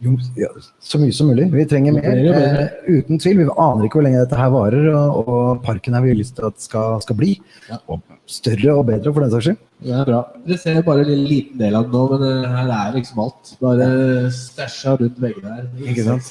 jo, 0.03 0.17
ja, 0.37 0.49
så 0.83 0.99
mye 0.99 1.15
som 1.15 1.29
mulig. 1.31 1.47
Vi 1.53 1.65
trenger 1.71 1.95
mer. 1.95 2.23
Eh, 2.35 2.63
uten 2.99 3.21
tvil. 3.23 3.39
Vi 3.45 3.45
aner 3.55 3.87
ikke 3.87 4.01
hvor 4.01 4.07
lenge 4.07 4.23
dette 4.25 4.39
her 4.39 4.51
varer, 4.51 4.89
og, 4.93 5.29
og 5.29 5.61
parken 5.63 5.95
har 5.95 6.03
vi 6.03 6.17
lyst 6.19 6.35
til 6.39 6.49
at 6.49 6.59
skal, 6.63 6.97
skal 7.05 7.19
bli. 7.19 7.37
Ja. 7.71 7.79
Og 7.93 8.03
større 8.27 8.75
og 8.81 8.87
bedre, 8.89 9.13
for 9.13 9.23
den 9.25 9.31
saks 9.35 9.47
skyld. 9.51 9.61
Det 9.83 9.91
er 9.99 10.05
bra. 10.07 10.19
Dere 10.47 10.59
ser 10.63 10.77
bare 10.87 11.03
en 11.03 11.23
liten 11.27 11.59
del 11.59 11.75
av 11.75 11.89
det 11.89 11.95
nå, 11.97 12.03
men 12.13 12.25
eh, 12.29 12.49
her 12.55 12.73
er 12.77 12.97
liksom 12.99 13.23
alt. 13.25 13.53
Bare 13.63 13.89
stæsja 14.37 14.95
rundt 15.01 15.19
veggene 15.23 15.57
her. 15.57 15.69
Ikke 15.83 16.05
sant? 16.07 16.31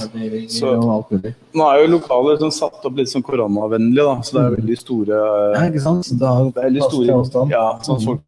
Så- 0.56 0.72
og 0.78 0.90
alt 0.96 1.12
mulig. 1.16 1.34
Nå 1.56 1.68
er 1.68 1.82
jo 1.84 1.92
lokalet 1.98 2.40
sånn 2.44 2.54
satt 2.56 2.86
opp 2.88 3.00
litt 3.00 3.12
sånn 3.12 3.24
koronavennlig, 3.28 4.00
da, 4.04 4.18
så 4.24 4.38
det 4.38 4.44
er 4.46 4.56
veldig 4.62 4.78
store 4.80 5.22
Ja, 5.56 5.64
ikke 5.68 5.84
sant? 5.84 6.08
Så 6.08 6.18
da 6.20 6.36
Det 6.48 6.58
er 6.64 6.70
veldig 6.70 6.86
store 6.90 7.18
avstand. 7.20 7.52
Ja, 7.52 7.66
sånn 7.84 8.04
folk 8.06 8.22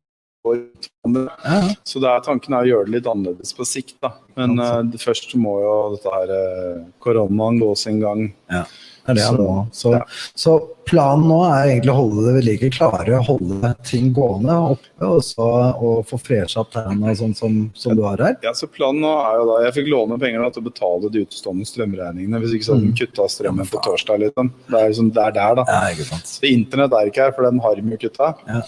Så 1.87 1.99
er 2.03 2.23
tanken 2.25 2.55
er 2.55 2.65
å 2.65 2.69
gjøre 2.69 2.87
det 2.87 2.97
litt 2.97 3.09
annerledes 3.09 3.53
på 3.55 3.67
sikt, 3.67 3.95
da. 4.03 4.13
Men 4.39 4.57
uh, 4.59 4.81
først 4.99 5.35
må 5.39 5.57
jo 5.63 5.75
dette 5.95 6.15
her 6.15 6.33
uh, 6.33 6.81
koronaen 7.03 7.59
gå 7.61 7.69
sin 7.79 8.01
gang. 8.03 8.27
Ja. 8.51 8.65
Det 9.03 9.11
er 9.11 9.17
det 9.19 9.23
Så. 9.27 9.67
Så, 9.71 9.91
ja. 9.91 10.03
så 10.35 10.51
planen 10.87 11.25
nå 11.27 11.41
er 11.43 11.73
egentlig 11.73 11.91
å 11.91 11.97
holde 11.97 12.23
det 12.23 12.33
ved 12.37 12.45
like, 12.47 12.69
klare 12.75 13.19
holde 13.27 13.71
ting 13.83 14.13
gående 14.15 14.55
oppe, 14.73 14.91
og 15.03 15.19
så 15.27 15.47
og 15.73 16.05
få 16.07 16.19
fresha 16.21 16.63
opp 16.63 16.71
tærne 16.71 17.15
sånn 17.19 17.35
som, 17.35 17.57
som 17.75 17.97
du 17.97 18.03
har 18.07 18.23
her. 18.23 18.37
Ja, 18.45 18.53
så 18.55 18.69
planen 18.71 19.03
nå 19.03 19.11
er 19.19 19.41
jo 19.41 19.49
da, 19.49 19.59
Jeg 19.65 19.75
fikk 19.79 19.91
låne 19.91 20.19
penger 20.21 20.45
da, 20.45 20.49
til 20.55 20.63
å 20.63 20.69
betale 20.69 21.11
de 21.11 21.25
utestående 21.27 21.67
strømregningene. 21.67 22.41
Hvis 22.43 22.55
ikke 22.55 22.69
så 22.69 22.77
hadde 22.77 22.89
de 22.89 23.03
kutta 23.03 23.27
strømmen 23.35 23.71
på 23.71 23.83
torsdag. 23.83 24.23
Liksom. 24.23 24.51
Det 24.69 24.79
er 24.79 24.91
liksom, 24.93 25.11
det 25.15 25.27
er 25.27 25.37
der, 25.39 25.59
da. 25.59 25.67
Ja, 25.67 25.93
ikke 25.95 26.09
sant. 26.13 26.31
Så 26.31 26.47
Internett 26.47 26.95
er 26.95 27.11
ikke 27.11 27.27
her, 27.27 27.35
for 27.35 27.49
den 27.49 27.63
har 27.63 27.79
de 27.79 27.95
jo 27.95 28.01
kutta. 28.05 28.33
Ja. 28.47 28.63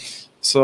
Så 0.45 0.61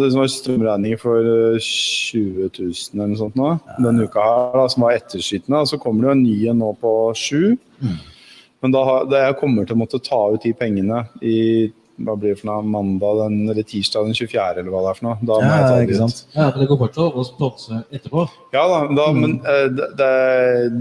det 0.00 0.14
var 0.16 0.30
strømregninger 0.32 1.00
for 1.00 1.26
eh, 1.28 1.60
20 1.60 2.48
000 2.48 2.72
eller 2.94 3.10
noe 3.10 3.20
sånt 3.20 3.36
nå, 3.36 3.50
denne 3.84 4.06
uka 4.08 4.24
her, 4.24 4.56
da, 4.56 4.64
som 4.72 4.86
var 4.86 4.96
etterskytende. 4.96 5.60
Og 5.60 5.68
så 5.68 5.78
kommer 5.80 6.00
det 6.00 6.08
jo 6.08 6.14
en 6.14 6.24
ny 6.24 6.36
en 6.48 6.62
nå 6.62 6.70
på 6.80 6.92
sju. 7.18 7.42
Mm. 7.84 7.98
Men 8.64 8.72
da, 8.72 8.84
da 9.04 9.26
jeg 9.26 9.36
kommer 9.42 9.68
til 9.68 9.76
å 9.76 9.82
måtte 9.82 10.00
ta 10.00 10.22
ut 10.32 10.46
de 10.46 10.54
pengene 10.56 11.02
i 11.20 11.36
hva 12.02 12.16
blir 12.18 12.32
det 12.34 12.40
for 12.40 12.48
noe, 12.50 12.62
mandag 12.66 13.20
den, 13.22 13.36
eller 13.52 13.62
tirsdag 13.62 14.08
den 14.08 14.14
24., 14.18 14.58
eller 14.58 14.70
hva 14.72 14.80
det 14.82 14.90
er 14.90 14.98
for 14.98 15.06
noe. 15.06 15.16
Da 15.22 15.36
må 15.38 15.50
jeg 15.50 15.62
ta 15.62 15.68
ta 15.68 15.76
ikke 15.84 15.92
det 15.92 15.94
ut. 15.94 16.00
sant. 16.10 16.24
Ja, 16.34 16.46
men 16.50 16.58
det 16.64 16.68
går 16.72 16.80
fortsatt 16.80 17.18
å 17.20 17.24
sponse 17.28 17.78
etterpå. 17.94 18.24
Ja 18.54 18.64
da, 18.70 18.78
da 18.98 19.04
Mm. 19.14 19.20
men 19.20 19.32
uh, 19.46 19.68
det, 19.76 19.86
det, 19.98 20.08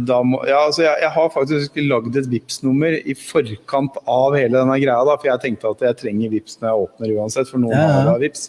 da 0.09 0.17
må, 0.25 0.39
ja, 0.49 0.63
altså 0.67 0.83
jeg, 0.85 0.95
jeg 1.03 1.11
har 1.15 1.29
faktisk 1.33 1.77
lagd 1.89 2.17
et 2.17 2.27
vips 2.31 2.61
nummer 2.63 2.93
i 2.97 3.13
forkant 3.17 3.97
av 4.09 4.33
hele 4.37 4.57
denne 4.57 4.77
greia. 4.81 5.03
da, 5.05 5.15
For 5.21 5.29
jeg 5.29 5.41
tenkte 5.45 5.69
at 5.73 5.81
jeg 5.85 5.97
trenger 6.01 6.33
vips 6.33 6.57
når 6.61 6.69
jeg 6.69 6.83
åpner 6.87 7.13
uansett, 7.19 7.49
for 7.49 7.61
noen 7.61 7.73
Ja, 7.77 7.85
ja. 7.89 8.01
har 8.09 8.19
vips. 8.21 8.47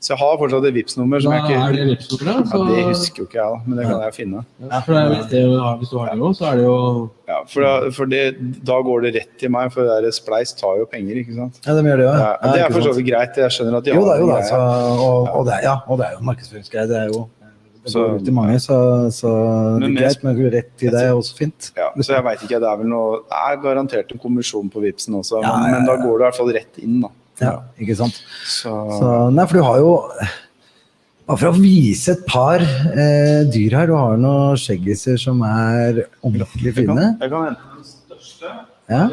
Så 0.00 0.12
jeg 0.14 0.20
har 0.22 0.38
fortsatt 0.40 0.64
et 0.70 0.76
vips 0.76 0.96
nummer 1.00 1.20
som 1.20 1.32
Da 1.32 1.40
jeg 1.40 1.44
ikke 1.46 1.60
er 1.66 1.76
det 1.76 1.86
Vipps-nummeret. 1.92 2.52
ja, 2.52 2.64
Det 2.72 2.84
husker 2.90 3.22
jo 3.22 3.28
ikke 3.28 3.40
jeg, 3.40 3.52
da, 3.52 3.60
men 3.66 3.76
det 3.80 3.86
kan 3.90 4.00
jeg 4.06 4.14
finne. 4.16 4.44
Ja, 4.70 4.80
for 4.80 4.92
det 4.96 5.00
er, 5.02 5.14
hvis, 5.16 5.28
det, 5.32 5.44
hvis 5.80 5.92
du 5.92 5.98
har 6.00 6.10
det 6.12 6.18
jo, 6.24 6.32
så 6.40 6.48
er 6.50 6.56
det 6.60 6.64
jo 6.68 6.76
Ja, 7.26 7.40
For, 7.50 7.60
da, 7.66 7.90
for 7.90 8.06
det, 8.06 8.20
da 8.62 8.76
går 8.86 9.00
det 9.08 9.14
rett 9.16 9.32
til 9.40 9.50
meg, 9.50 9.72
for 9.74 9.82
det 9.82 9.96
der 10.04 10.14
Spleis 10.14 10.52
tar 10.54 10.76
jo 10.78 10.84
penger, 10.86 11.16
ikke 11.24 11.34
sant. 11.34 11.56
Ja, 11.66 11.74
de 11.74 11.82
gjør 11.88 11.98
det 11.98 12.04
jo. 12.06 12.12
Ja, 12.14 12.28
det 12.54 12.60
er 12.62 12.70
for 12.76 12.84
så 12.86 12.92
vidt 12.94 13.08
greit. 13.08 13.40
Jeg 13.42 13.50
skjønner 13.56 13.78
at 13.80 13.84
de 13.88 13.90
Jo 13.96 14.04
har 14.06 14.20
jo 14.22 14.28
da. 14.28 14.36
greia. 14.36 14.46
Så, 14.46 14.60
og, 15.06 15.26
og, 15.40 15.42
det, 15.48 15.56
ja, 15.66 15.72
og 15.90 15.98
det 15.98 16.06
er 16.06 16.12
jo 16.20 16.28
markedsføringsgreie. 16.28 16.86
Det 16.92 17.00
er 17.00 17.10
jo 17.10 17.24
det 17.86 17.92
Så- 17.92 17.98
går 18.06 18.14
ut 18.20 18.24
til 18.26 18.34
mange, 18.34 18.60
så, 18.62 18.76
så 19.14 19.32
det 19.82 19.90
er 19.90 19.98
greit, 19.98 20.22
men 20.26 20.38
rett 20.54 20.70
til 20.78 20.90
deg 20.94 21.02
er 21.10 21.12
også 21.18 21.36
fint. 21.38 21.72
Ja, 21.76 21.90
så 22.02 22.14
jeg 22.16 22.24
vet 22.30 22.42
ikke, 22.46 22.58
Det 22.62 22.70
er 22.70 22.76
vel 22.80 22.88
noe, 22.94 23.20
det 23.26 23.42
er 23.50 23.60
garantert 23.62 24.10
en 24.14 24.18
kommisjon 24.22 24.70
på 24.70 24.82
Vipsen 24.86 25.14
også, 25.18 25.42
Ja, 25.42 25.52
men, 25.58 25.70
ja, 25.70 25.76
men 25.80 25.86
da 25.86 25.94
går 26.02 26.18
det 26.18 26.22
i 26.22 26.26
hvert 26.30 26.38
fall 26.40 26.52
rett 26.60 26.78
inn. 26.82 27.00
da. 27.02 27.08
Ja, 27.42 27.52
ikke 27.78 27.94
sant? 27.98 28.22
Så, 28.46 28.70
Så, 28.98 29.10
nei, 29.34 29.44
for 29.46 29.58
du 29.58 29.62
har 29.66 29.78
jo 29.82 29.92
bare 31.26 31.40
for 31.40 31.50
å 31.50 31.58
vise 31.58 32.14
et 32.14 32.24
par 32.28 32.62
eh, 32.62 33.42
dyr 33.50 33.76
her. 33.78 33.90
Du 33.90 33.96
har 33.98 34.16
noen 34.20 34.58
skjeggiser 34.60 35.18
som 35.20 35.42
er 35.46 36.04
ordentlig 36.22 36.72
jeg 36.72 36.86
kan, 36.86 37.02
jeg 37.02 37.32
kan 37.32 37.48
hente 37.50 37.70
den 37.74 37.86
største. 37.90 38.56
Ja. 38.92 39.04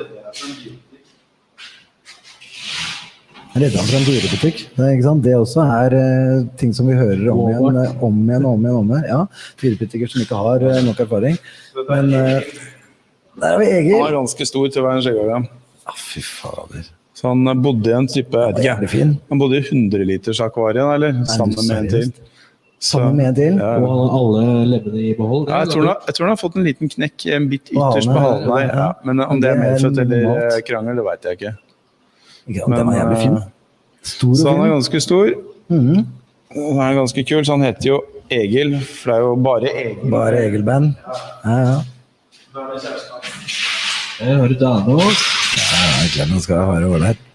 Redda 3.54 3.84
fra 3.86 4.00
en 4.00 4.06
dyrebutikk. 4.08 4.64
Det, 4.74 4.86
det 5.26 5.34
også 5.38 5.62
er 5.62 5.94
eh, 5.98 6.46
ting 6.58 6.72
som 6.74 6.88
vi 6.90 6.96
hører 6.98 7.28
om 7.30 7.44
igjen, 7.52 7.82
eh, 7.84 7.92
om 8.02 8.16
igjen, 8.24 8.48
om 8.50 8.66
igjen. 8.66 8.78
om 8.80 8.94
igjen. 8.96 9.06
Ja, 9.12 9.20
Dyrebutikker 9.62 10.10
som 10.10 10.24
ikke 10.24 10.40
har 10.42 10.66
eh, 10.70 10.82
nok 10.86 11.04
erfaring. 11.06 11.38
Men 11.90 12.10
eh, 12.18 12.50
der 13.38 13.54
har 13.54 13.62
vi 13.62 13.70
Han 13.92 14.08
er 14.08 14.18
ganske 14.18 14.50
stor 14.50 14.74
til 14.74 14.82
å 14.82 14.88
være 14.88 15.02
en 15.02 15.06
skjeggorm. 15.06 15.46
Ah, 15.86 15.98
fy 15.98 16.26
fader. 16.26 16.90
Så 17.24 17.32
han 17.32 17.48
eh, 17.48 17.56
bodde 17.56 17.88
i 17.88 17.94
en 17.96 18.08
type 18.12 18.36
jeg 18.36 18.52
vet 18.52 18.84
ikke. 18.84 19.04
Han 19.32 19.40
bodde 19.40 19.56
i 19.56 19.64
100-litersakvariet, 19.64 20.90
eller? 20.98 21.22
Sammen 21.32 21.56
med 21.56 21.78
en 21.78 21.86
til. 21.94 22.10
Sammen 22.84 23.16
med 23.16 23.30
en 23.30 23.36
til? 23.38 23.60
Ja, 23.62 23.78
Og 23.80 23.86
han 23.88 24.10
alle 24.18 24.42
levende 24.74 25.00
i 25.00 25.14
behold. 25.16 25.46
Ja, 25.48 25.62
jeg, 25.62 25.70
tror 25.72 25.86
han, 25.88 26.02
jeg 26.10 26.18
tror 26.18 26.26
han 26.28 26.34
har 26.34 26.40
fått 26.42 26.58
en 26.60 26.66
liten 26.68 26.92
knekk 26.92 27.26
en 27.38 27.46
bit 27.54 27.72
ytterst 27.72 28.12
på 28.12 28.24
halen, 28.26 28.52
ja. 28.68 28.90
Men 29.08 29.24
eh, 29.24 29.32
om 29.32 29.40
det 29.40 29.54
er 29.54 29.62
medfødt 29.62 30.02
eller 30.04 30.26
eh, 30.34 30.58
krangel, 30.68 31.00
det 31.00 31.06
veit 31.08 31.30
jeg 31.30 31.40
ikke. 31.40 31.54
Ja, 32.58 32.68
Men, 32.68 32.76
Den 32.76 32.90
var 32.90 32.98
jævlig 32.98 33.22
fin. 33.22 33.38
Stor 34.04 34.34
Så 34.36 34.52
han 34.52 34.66
er 34.66 34.74
ganske 34.74 35.02
stor. 35.06 35.32
Mm 35.72 36.02
Og 36.60 36.74
Han 36.76 36.84
er 36.90 36.98
ganske 37.00 37.24
kul, 37.24 37.46
så 37.48 37.56
han 37.56 37.64
heter 37.64 37.88
jo 37.88 38.02
Egil, 38.28 38.76
for 38.84 39.14
det 39.14 39.16
er 39.16 39.24
jo 39.24 39.36
bare 39.48 39.72
Egil. 39.72 40.12
Bare 40.12 40.44
Egil-band. 40.44 40.92
Ja, 41.46 41.56
ja. 41.70 41.80
Jeg 44.20 44.36
hører 44.36 44.60
jeg 44.60 45.43
glemmer 46.14 46.40
å 46.40 46.44
skal 46.44 46.66
være 46.70 46.90
ålreit. 46.90 47.30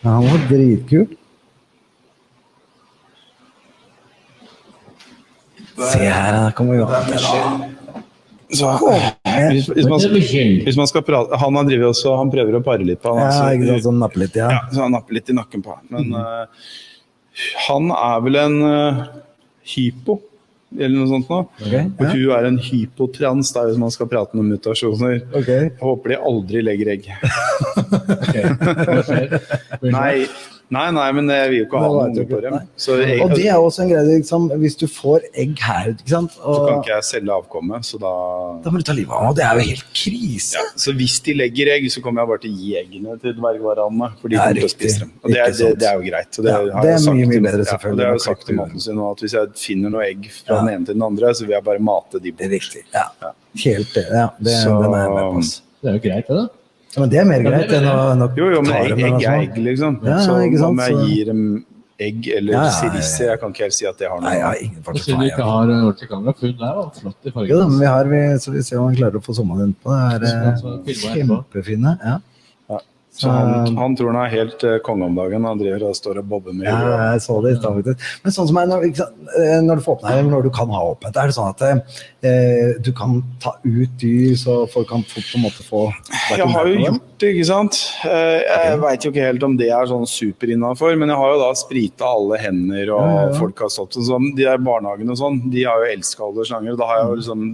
Ja, 0.00 0.16
han 0.16 0.28
var 0.28 0.46
dritkul. 0.48 1.08
Se 5.80 6.04
her, 6.04 6.32
da 6.36 6.50
kommer 6.56 6.76
vi 6.76 6.82
opp. 6.84 7.76
Så, 8.50 8.66
hvis, 9.52 9.68
hvis, 9.70 9.86
man, 9.86 10.02
hvis 10.66 10.76
man 10.76 10.88
skal 10.90 11.04
prate 11.06 11.38
Han 11.38 11.54
har 11.54 11.68
drevet 11.68 11.92
også, 11.92 12.16
han 12.18 12.32
prøver 12.32 12.56
å 12.58 12.60
pare 12.66 12.82
litt 12.82 12.98
på 13.02 13.12
han. 13.14 13.20
Ja, 13.22 13.28
altså. 13.28 13.44
ikke 13.54 13.68
sant, 13.68 13.84
sånn 13.84 14.00
nappe 14.02 14.22
litt, 14.24 14.38
ja. 14.40 14.48
Ja, 14.56 14.64
så 14.74 14.82
han 14.88 14.96
napper 14.96 15.16
litt 15.20 15.30
i 15.30 15.36
nakken 15.38 15.62
på 15.62 15.76
han. 15.76 15.84
Men 15.94 16.16
eh, 16.18 16.72
han 17.68 17.92
er 17.94 18.24
vel 18.26 18.40
en 18.40 18.56
uh, 18.64 19.04
hypo, 19.76 20.18
eller 20.78 20.94
noe 20.94 21.08
sånt 21.10 21.30
nå. 21.30 21.38
Ok, 21.58 21.72
Og 21.98 22.04
ja. 22.06 22.10
hun 22.14 22.34
er 22.36 22.46
en 22.50 22.58
hypotrans, 22.62 23.50
da, 23.56 23.64
hvis 23.66 23.80
man 23.80 23.90
skal 23.94 24.08
prate 24.10 24.38
om 24.38 24.46
mutasjoner. 24.46 25.16
Okay. 25.32 25.70
Jeg 25.70 25.78
håper 25.82 26.14
de 26.14 26.18
aldri 26.30 26.62
legger 26.62 26.92
egg. 26.94 27.08
Nei, 29.96 30.26
nei, 30.70 30.90
nei, 30.94 31.06
men 31.12 31.28
jeg 31.28 31.50
vil 31.50 31.58
jo 31.58 31.64
ikke 31.66 31.78
ha 31.82 31.88
Det 31.90 32.00
unger 32.06 32.26
på 32.30 32.40
dem. 32.44 32.52
jeg, 32.78 33.20
Og 33.24 33.30
det 33.34 33.46
er 33.50 33.56
også 33.58 33.82
en 33.82 33.88
greie, 33.90 34.04
liksom, 34.20 34.48
hvis 34.62 34.76
du 34.78 34.86
får 34.86 35.20
egg 35.34 35.58
her, 35.58 35.88
ikke 35.92 36.08
sant? 36.08 36.32
så 36.36 36.66
kan 36.66 36.78
ikke 36.82 36.92
jeg 36.94 37.04
selge 37.08 37.32
avkommet, 37.34 37.84
så 37.84 37.98
da 38.00 38.12
da 38.62 38.70
må 38.70 38.78
du 38.78 38.84
ta 38.86 38.92
livet 38.94 39.10
av 39.10 39.20
dem, 39.20 39.28
og 39.30 39.36
det 39.36 39.44
er 39.44 39.54
jo 39.58 39.66
helt 39.70 39.84
krise. 39.94 40.54
ja, 40.54 40.62
Så 40.76 40.92
hvis 40.94 41.18
de 41.26 41.34
legger 41.34 41.72
egg, 41.74 41.90
så 41.90 42.00
kommer 42.02 42.22
jeg 42.22 42.28
bare 42.28 42.38
til 42.44 42.50
å 42.52 42.58
gi 42.60 42.70
eggene 42.80 43.18
til 43.20 43.34
dvergvaranene. 43.34 44.08
For 44.20 44.28
de 44.28 44.34
Ja, 44.36 44.46
kommer 44.46 44.60
til 44.60 44.68
å 44.70 44.74
spise 44.76 44.98
dem. 45.00 45.12
Og 45.24 45.30
det 45.30 45.38
er, 45.40 45.50
det, 45.50 45.78
det 45.80 45.88
er 45.88 45.94
jo 45.98 46.04
greit. 46.10 46.38
Og 46.38 46.44
det, 46.44 46.50
Ja, 46.50 46.58
har 46.74 46.82
det 46.82 46.90
er 46.94 47.00
mye, 47.10 47.26
mye 47.26 47.40
bedre, 47.40 47.50
bedre, 47.50 47.58
Ja, 47.58 47.70
selvfølgelig, 47.74 47.90
og 47.90 47.96
det 47.98 48.04
har 48.06 48.12
jeg 48.12 48.20
jeg 48.20 48.26
sagt 48.30 48.46
til 48.46 48.56
mannen 48.56 48.80
sin 48.80 48.94
nå, 48.96 49.10
at 49.10 49.18
hvis 49.20 49.34
jeg 49.34 49.48
finner 49.56 49.90
noe 49.90 50.04
egg 50.06 50.30
fra 50.30 50.54
Ja. 50.54 50.60
den 50.64 50.68
ene 50.74 50.86
til 50.86 50.94
den 50.94 51.02
andre, 51.02 51.34
så 51.34 51.40
vil 51.46 51.50
jeg 51.58 51.64
bare 51.64 51.78
mate 51.80 52.12
de 52.20 52.30
Det 52.30 52.36
bort. 52.36 52.46
er 52.46 52.50
riktig. 52.54 52.82
Ja. 52.94 53.06
Helt 53.64 53.94
det. 53.94 54.06
Ja, 54.12 54.28
det, 54.38 54.52
Så- 54.62 54.82
den 54.82 54.94
er 54.94 55.08
med 55.10 55.24
på. 55.34 55.38
oss. 55.38 55.62
Det 55.82 55.88
er 55.90 55.92
jo 55.98 56.02
greit, 56.08 56.26
det, 56.28 56.36
da. 56.36 56.46
Men 56.98 57.10
det 57.12 57.20
er 57.22 57.26
mer 57.28 57.42
greit 57.46 57.72
enn 57.76 57.86
å 57.86 57.98
nok 58.18 58.38
Jo, 58.40 58.48
jo, 58.56 58.62
men 58.66 58.72
egg, 58.80 58.96
egg 58.98 59.18
er 59.22 59.42
egg, 59.44 59.58
liksom. 59.62 60.00
Ja, 60.06 60.16
så 60.26 60.40
ikke 60.42 60.62
sant, 60.62 60.72
om 60.74 60.80
jeg 60.82 61.10
gir 61.10 61.28
dem 61.30 61.42
egg 62.00 62.30
eller 62.34 62.56
Ja, 62.56 62.62
ja, 62.64 62.70
ja, 62.70 62.78
sirisser, 62.78 63.26
jeg 63.28 63.40
kan 63.42 63.52
ikke 63.54 63.66
helt 63.66 63.76
si 63.76 63.86
at 63.90 64.00
det 64.00 64.08
har 64.10 64.22
Nei, 64.24 64.32
jeg 64.38 64.46
har 64.46 64.56
noe 64.56 64.64
ingen 64.64 64.80
Og 64.88 64.98
Siden 65.04 65.20
du 65.20 65.26
ikke 65.28 65.46
har 65.50 65.70
eh, 65.70 65.84
ordentlig 65.84 66.10
kamera, 66.10 66.34
funn 66.40 66.56
der 66.62 66.74
var 66.80 66.90
flott 66.96 67.30
i 67.30 67.34
Jo 67.50 67.60
da, 67.60 67.68
men 67.68 67.78
vi 67.84 67.90
har, 67.90 68.10
vi, 68.14 68.22
så 68.42 68.54
vi 68.56 68.64
ser 68.66 68.80
om 68.80 68.88
han 68.88 68.98
klarer 68.98 69.20
å 69.20 69.24
få 69.24 69.36
sommeren 69.36 69.70
inn 69.70 69.76
på. 69.84 69.94
Det 70.24 70.32
er 70.32 70.50
eh, 70.50 70.98
kjempefine. 71.04 71.94
Ja. 72.00 72.16
Så 73.12 73.28
han, 73.28 73.74
han 73.76 73.94
tror 73.98 74.12
han 74.14 74.20
er 74.22 74.30
helt 74.32 74.62
uh, 74.64 74.76
konge 74.86 75.04
om 75.08 75.16
dagen. 75.18 75.44
Han 75.44 75.58
driver 75.58 75.82
og 75.88 75.96
står 75.98 76.20
og 76.22 76.28
bobber 76.30 76.54
med 76.56 76.68
Ja, 76.68 76.76
huet. 76.78 77.00
jeg 77.10 77.22
så 77.24 77.40
det. 77.84 77.96
Men 78.22 78.32
sånn 78.36 78.46
som 78.48 78.60
er 78.62 78.68
når, 78.70 78.84
eh, 78.86 79.56
når 79.66 79.80
du 79.80 79.82
får 79.84 79.96
åpne 79.98 80.12
her, 80.14 80.22
når 80.28 80.46
du 80.46 80.50
kan 80.54 80.70
ha 80.70 80.82
åpent, 80.92 81.18
er 81.18 81.26
det 81.28 81.34
sånn 81.36 81.50
at 81.50 81.64
eh, 81.66 82.78
du 82.80 82.92
kan 82.96 83.18
ta 83.42 83.56
ut 83.66 83.96
dyr, 84.00 84.36
så 84.38 84.60
folk 84.70 84.88
kan 84.92 85.02
på 85.10 85.24
en 85.36 85.42
måte 85.42 85.66
få 85.66 85.82
Jeg 86.36 86.46
har 86.54 86.70
jo 86.70 86.78
gjort 86.86 87.02
det, 87.20 87.32
ikke 87.34 87.48
sant. 87.50 87.80
Jeg 88.06 88.46
Jeg 88.46 88.80
veit 88.86 89.04
jo 89.04 89.10
ikke 89.12 89.26
helt 89.26 89.42
om 89.50 89.58
det 89.58 89.68
er 89.74 89.90
sånn 89.90 90.06
super 90.08 90.54
innafor, 90.54 90.94
men 90.96 91.10
jeg 91.12 91.18
har 91.20 91.34
jo 91.34 91.42
da 91.42 91.50
sprita 91.58 92.08
alle 92.14 92.38
hender, 92.40 92.94
og 92.94 93.02
Ja, 93.04 93.10
ja, 93.10 93.28
ja. 93.28 93.38
folk 93.42 93.58
har 93.66 93.74
stått 93.74 93.98
og 94.00 94.06
sånn. 94.06 94.30
De 94.38 94.46
der 94.46 94.62
barnehagene 94.62 95.10
og 95.12 95.18
sånn, 95.20 95.42
de 95.50 95.66
har 95.66 95.82
jo 95.82 95.92
elska 95.98 96.24
alle 96.30 96.46
slanger. 96.46 96.78
Da 96.78 96.86
har 96.88 97.02
jeg 97.02 97.10
jo 97.10 97.20
liksom 97.24 97.46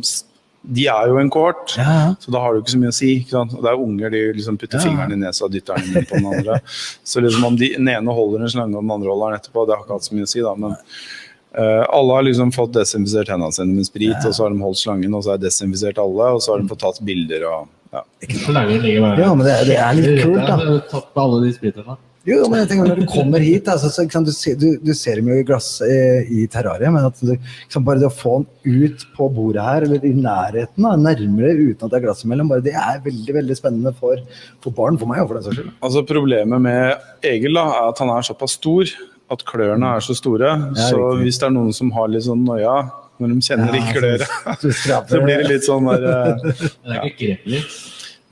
De 0.66 0.86
er 0.90 1.10
jo 1.10 1.18
en 1.20 1.28
kohort. 1.30 1.76
Ja, 1.78 1.92
ja. 1.94 2.06
Så 2.18 2.32
da 2.34 2.40
har 2.42 2.54
du 2.54 2.60
ikke 2.60 2.72
så 2.74 2.80
mye 2.82 2.90
å 2.90 2.96
si. 2.96 3.10
Ikke 3.20 3.36
sant? 3.36 3.52
Og 3.54 3.62
det 3.62 3.70
er 3.70 3.82
unger, 3.84 4.10
de 4.10 4.22
liksom 4.34 4.56
putter 4.58 4.80
Ja. 4.80 4.84
fingeren 4.88 5.14
i 5.14 5.20
nesa 5.20 5.44
og 5.46 5.52
dytter 5.54 5.78
den 5.78 6.00
inn 6.00 6.08
på 6.08 6.18
den 6.18 6.26
andre. 6.26 6.58
Så 7.06 7.22
liksom 7.22 7.44
om 7.46 7.58
de, 7.60 7.68
den 7.76 7.88
ene 7.92 8.16
holder 8.16 8.42
en 8.42 8.50
slange 8.50 8.74
og 8.74 8.82
den 8.82 8.90
andre 8.96 9.12
holder 9.12 9.30
den 9.36 9.40
etterpå, 9.40 9.66
det 9.66 9.76
har 9.76 9.84
ikke 9.84 9.98
hatt 10.00 10.08
så 10.08 10.16
mye 10.18 10.26
å 10.26 10.32
si, 10.32 10.42
da. 10.42 10.54
Men 10.58 10.74
uh, 10.74 11.84
alle 11.86 12.18
har 12.18 12.26
liksom 12.26 12.50
fått 12.56 12.74
desinfisert 12.74 13.30
hendene 13.30 13.54
sine 13.54 13.78
med 13.78 13.86
sprit, 13.86 14.18
og 14.18 14.34
så 14.34 14.46
har 14.46 14.50
de 14.56 14.60
holdt 14.66 14.82
slangen, 14.82 15.14
og 15.14 15.22
så 15.22 15.34
har 15.34 15.38
de 15.38 15.46
desinfisert 15.46 16.02
alle, 16.02 16.32
og 16.34 16.42
så 16.42 16.54
har 16.54 16.64
de 16.64 16.68
fått 16.72 16.82
tatt 16.82 17.00
bilder 17.06 17.46
og 17.52 17.72
ja. 17.94 18.02
Så 18.26 18.52
lenge 18.52 18.80
bare 18.82 19.22
Ja, 19.22 19.30
men 19.38 19.46
det, 19.46 19.54
det 19.70 19.76
er 19.78 19.94
litt 19.96 20.22
kult, 20.24 20.42
da. 20.42 20.58
Tatt 20.90 21.06
med 21.14 21.22
alle 21.22 21.38
de 21.46 21.52
spriterne. 21.54 21.96
Jo, 22.26 22.40
men 22.50 22.58
jeg 22.58 22.72
tenker 22.72 22.88
når 22.90 23.00
du 23.04 23.06
kommer 23.06 23.42
hit, 23.42 23.68
altså, 23.70 23.86
så, 23.92 24.02
sant, 24.10 24.26
du, 24.26 24.34
ser, 24.34 24.56
du, 24.58 24.80
du 24.82 24.90
ser 24.98 25.20
dem 25.20 25.28
jo 25.30 25.36
i 25.38 25.44
glass 25.46 25.68
eh, 25.86 26.26
i 26.26 26.46
terrariet, 26.50 26.90
men 26.90 27.06
at 27.06 27.20
sant, 27.22 27.84
bare 27.86 28.02
det 28.02 28.08
å 28.08 28.14
få 28.14 28.40
den 28.40 28.86
ut 28.86 29.04
på 29.14 29.28
bordet 29.36 29.62
her, 29.62 29.86
eller 29.86 30.02
i 30.02 30.10
nærheten, 30.16 30.82
da, 30.82 30.96
nærmere 30.98 31.52
uten 31.54 31.86
at 31.86 31.92
det 31.92 32.00
er 32.00 32.06
glass 32.08 32.24
imellom, 32.26 32.50
bare 32.50 32.64
det 32.66 32.74
er 32.74 32.98
veldig 33.04 33.36
veldig 33.38 33.58
spennende 33.58 33.94
for, 34.00 34.24
for 34.64 34.74
barn, 34.74 34.98
for 34.98 35.10
meg 35.10 35.22
og 35.22 35.30
for 35.30 35.38
den 35.38 35.46
saks 35.46 35.60
skyld. 35.60 35.70
Altså 35.86 36.02
Problemet 36.06 36.64
med 36.66 37.28
Egil 37.30 37.54
da, 37.60 37.68
er 37.76 37.92
at 37.92 38.02
han 38.02 38.10
er 38.16 38.26
såpass 38.26 38.58
stor 38.58 38.90
at 39.30 39.46
klørne 39.46 39.94
er 39.94 40.02
så 40.02 40.14
store. 40.18 40.50
Ja, 40.50 40.88
så 40.90 40.98
riktig. 40.98 41.22
hvis 41.22 41.40
det 41.42 41.48
er 41.48 41.54
noen 41.54 41.74
som 41.78 41.94
har 41.94 42.10
litt 42.10 42.26
sånn 42.26 42.42
noia 42.46 42.74
når 43.22 43.32
de 43.32 43.38
kjenner 43.46 43.72
Ja, 43.72 43.80
i 43.80 43.94
kløra, 43.96 44.56
så 45.08 45.22
blir 45.22 45.40
det 45.40 45.46
litt 45.48 45.64
sånn 45.64 45.86
der 45.88 46.10
eh, 46.10 46.42
Men 46.42 46.90
det 46.90 46.98
er 46.98 47.08
ikke 47.08 47.22
grepelig. 47.22 47.62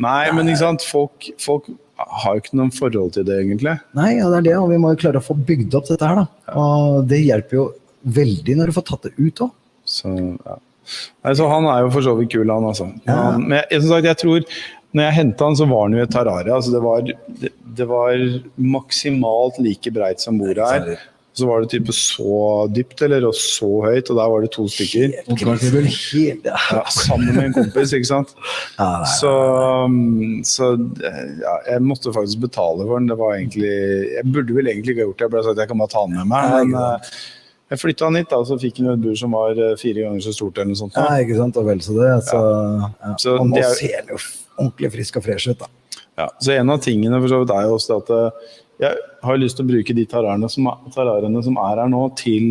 Nei, 0.04 0.20
men 0.34 0.50
ikke 0.50 0.60
sant. 0.60 0.84
Folk, 0.90 1.30
folk 1.40 1.70
har 1.96 2.34
jo 2.34 2.42
ikke 2.42 2.58
noen 2.58 2.74
forhold 2.74 3.14
til 3.16 3.26
det, 3.28 3.38
egentlig. 3.44 3.76
Nei, 3.96 4.10
ja, 4.18 4.28
det 4.32 4.40
er 4.40 4.46
det, 4.48 4.54
og 4.58 4.70
vi 4.72 4.78
må 4.82 4.92
jo 4.94 5.00
klare 5.04 5.22
å 5.22 5.24
få 5.24 5.36
bygd 5.38 5.76
opp 5.78 5.88
dette 5.90 6.10
her, 6.10 6.22
da. 6.22 6.54
Og 6.60 7.04
det 7.10 7.20
hjelper 7.22 7.60
jo 7.60 7.66
veldig 8.14 8.56
når 8.58 8.70
du 8.70 8.76
får 8.76 8.86
tatt 8.90 9.08
det 9.08 9.14
ut 9.18 9.44
òg. 9.46 9.52
Så, 9.88 10.14
ja. 10.14 10.56
Nei, 11.24 11.34
så 11.38 11.48
han 11.48 11.68
er 11.70 11.84
jo 11.84 11.92
for 11.94 12.06
så 12.06 12.14
vidt 12.18 12.32
kul, 12.34 12.48
han 12.50 12.66
altså. 12.68 12.90
Ja. 13.06 13.18
Han, 13.20 13.46
men 13.46 13.62
jeg, 13.62 13.84
som 13.84 13.94
sagt, 13.94 14.10
jeg 14.10 14.20
tror 14.20 14.48
når 14.94 15.08
jeg 15.08 15.16
henta 15.16 15.48
han, 15.48 15.56
så 15.58 15.66
var 15.70 15.86
han 15.86 15.96
jo 15.96 16.04
i 16.04 16.10
Terraria. 16.10 16.54
Altså 16.54 16.74
det, 16.74 16.82
var, 16.84 17.08
det, 17.42 17.50
det 17.78 17.86
var 17.90 18.26
maksimalt 18.74 19.58
like 19.62 19.90
breit 19.94 20.22
som 20.22 20.38
bordet 20.38 20.68
her. 20.70 21.06
Så 21.34 21.48
var 21.48 21.64
det 21.64 21.70
type 21.72 21.90
så 21.90 22.68
dypt, 22.70 23.00
eller 23.02 23.24
og 23.26 23.34
så 23.34 23.66
høyt, 23.82 24.06
og 24.12 24.18
der 24.20 24.28
var 24.30 24.44
det 24.44 24.52
to 24.54 24.68
stykker. 24.70 25.08
Ja. 25.16 25.22
Ja, 26.46 26.82
sammen 26.94 27.34
med 27.34 27.44
en 27.48 27.56
kompis, 27.56 27.90
ikke 27.96 28.06
sant. 28.06 28.34
Ja, 28.78 28.90
nei, 29.02 29.08
Så, 29.18 29.32
um, 29.84 30.44
så 30.46 30.68
ja, 31.02 31.54
jeg 31.72 31.82
måtte 31.82 32.12
faktisk 32.14 32.38
betale 32.46 32.86
for 32.86 32.98
den. 33.00 33.08
Det 33.10 33.18
var 33.18 33.34
egentlig 33.34 33.66
Jeg 34.14 34.24
burde 34.30 34.54
vel 34.60 34.70
egentlig 34.70 34.94
ikke 34.94 35.02
ha 35.02 35.08
gjort 35.10 35.18
det, 35.18 35.26
jeg 35.26 35.34
ble 35.34 35.42
sagt 35.48 35.56
at 35.58 35.64
jeg 35.64 35.72
kan 35.74 35.82
bare 35.82 35.94
ta 35.96 36.04
den 36.06 36.16
med 36.20 36.30
meg. 36.30 36.70
Men 36.70 36.78
eh, 36.80 37.12
jeg 37.74 37.80
flytta 37.82 38.06
han 38.12 38.20
hit, 38.20 38.30
da, 38.30 38.42
så 38.46 38.58
fikk 38.62 38.78
han 38.84 38.92
et 38.94 39.02
bur 39.02 39.14
som 39.18 39.34
var 39.34 39.58
eh, 39.58 39.74
fire 39.80 40.06
ganger 40.06 40.22
så 40.28 40.34
stort. 40.38 40.58
eller 40.62 40.70
noe 40.70 40.82
sånt. 40.84 40.94
ja, 41.02 41.18
ikke 41.26 41.38
sant, 41.42 41.56
og 41.58 41.66
vel 41.66 41.82
så 41.82 41.98
det. 41.98 42.10
Så, 42.30 42.42
ja. 43.02 43.14
Så 43.26 43.34
og 43.40 43.48
nå 43.50 43.58
er- 43.58 43.74
ser 43.80 43.96
han 43.98 44.12
jo 44.14 44.20
ordentlig 44.60 44.92
frisk 44.94 45.16
og 45.18 45.26
fresh 45.26 45.50
ut, 45.50 45.58
da. 45.66 45.70
Ja, 46.14 46.28
så 46.38 46.52
en 46.54 46.70
av 46.70 46.78
tingene 46.84 47.18
for 47.18 47.26
så 47.32 47.40
vidt 47.42 47.50
er 47.50 47.64
jo 47.66 47.74
også 47.74 47.96
det 47.96 48.02
at 48.04 48.14
eh, 48.14 48.52
jeg 48.82 48.96
har 49.22 49.38
lyst 49.38 49.58
til 49.58 49.66
å 49.66 49.70
bruke 49.70 49.94
de 49.94 50.04
tararene 50.10 50.48
som, 50.50 50.66
tararene 50.94 51.42
som 51.46 51.58
er 51.62 51.82
her 51.82 51.90
nå, 51.92 52.02
til 52.18 52.48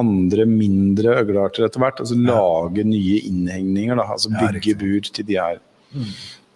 andre 0.00 0.46
mindre 0.48 1.14
øglearter 1.20 1.68
etter 1.68 1.82
hvert. 1.82 2.02
Altså 2.02 2.18
lage 2.18 2.84
nye 2.86 3.20
innhegninger, 3.28 3.94
da. 4.00 4.08
Altså 4.16 4.32
Ja, 4.34 4.48
bygge 4.48 4.74
bur 4.80 5.06
til 5.06 5.28
de 5.28 5.38
her. 5.38 5.60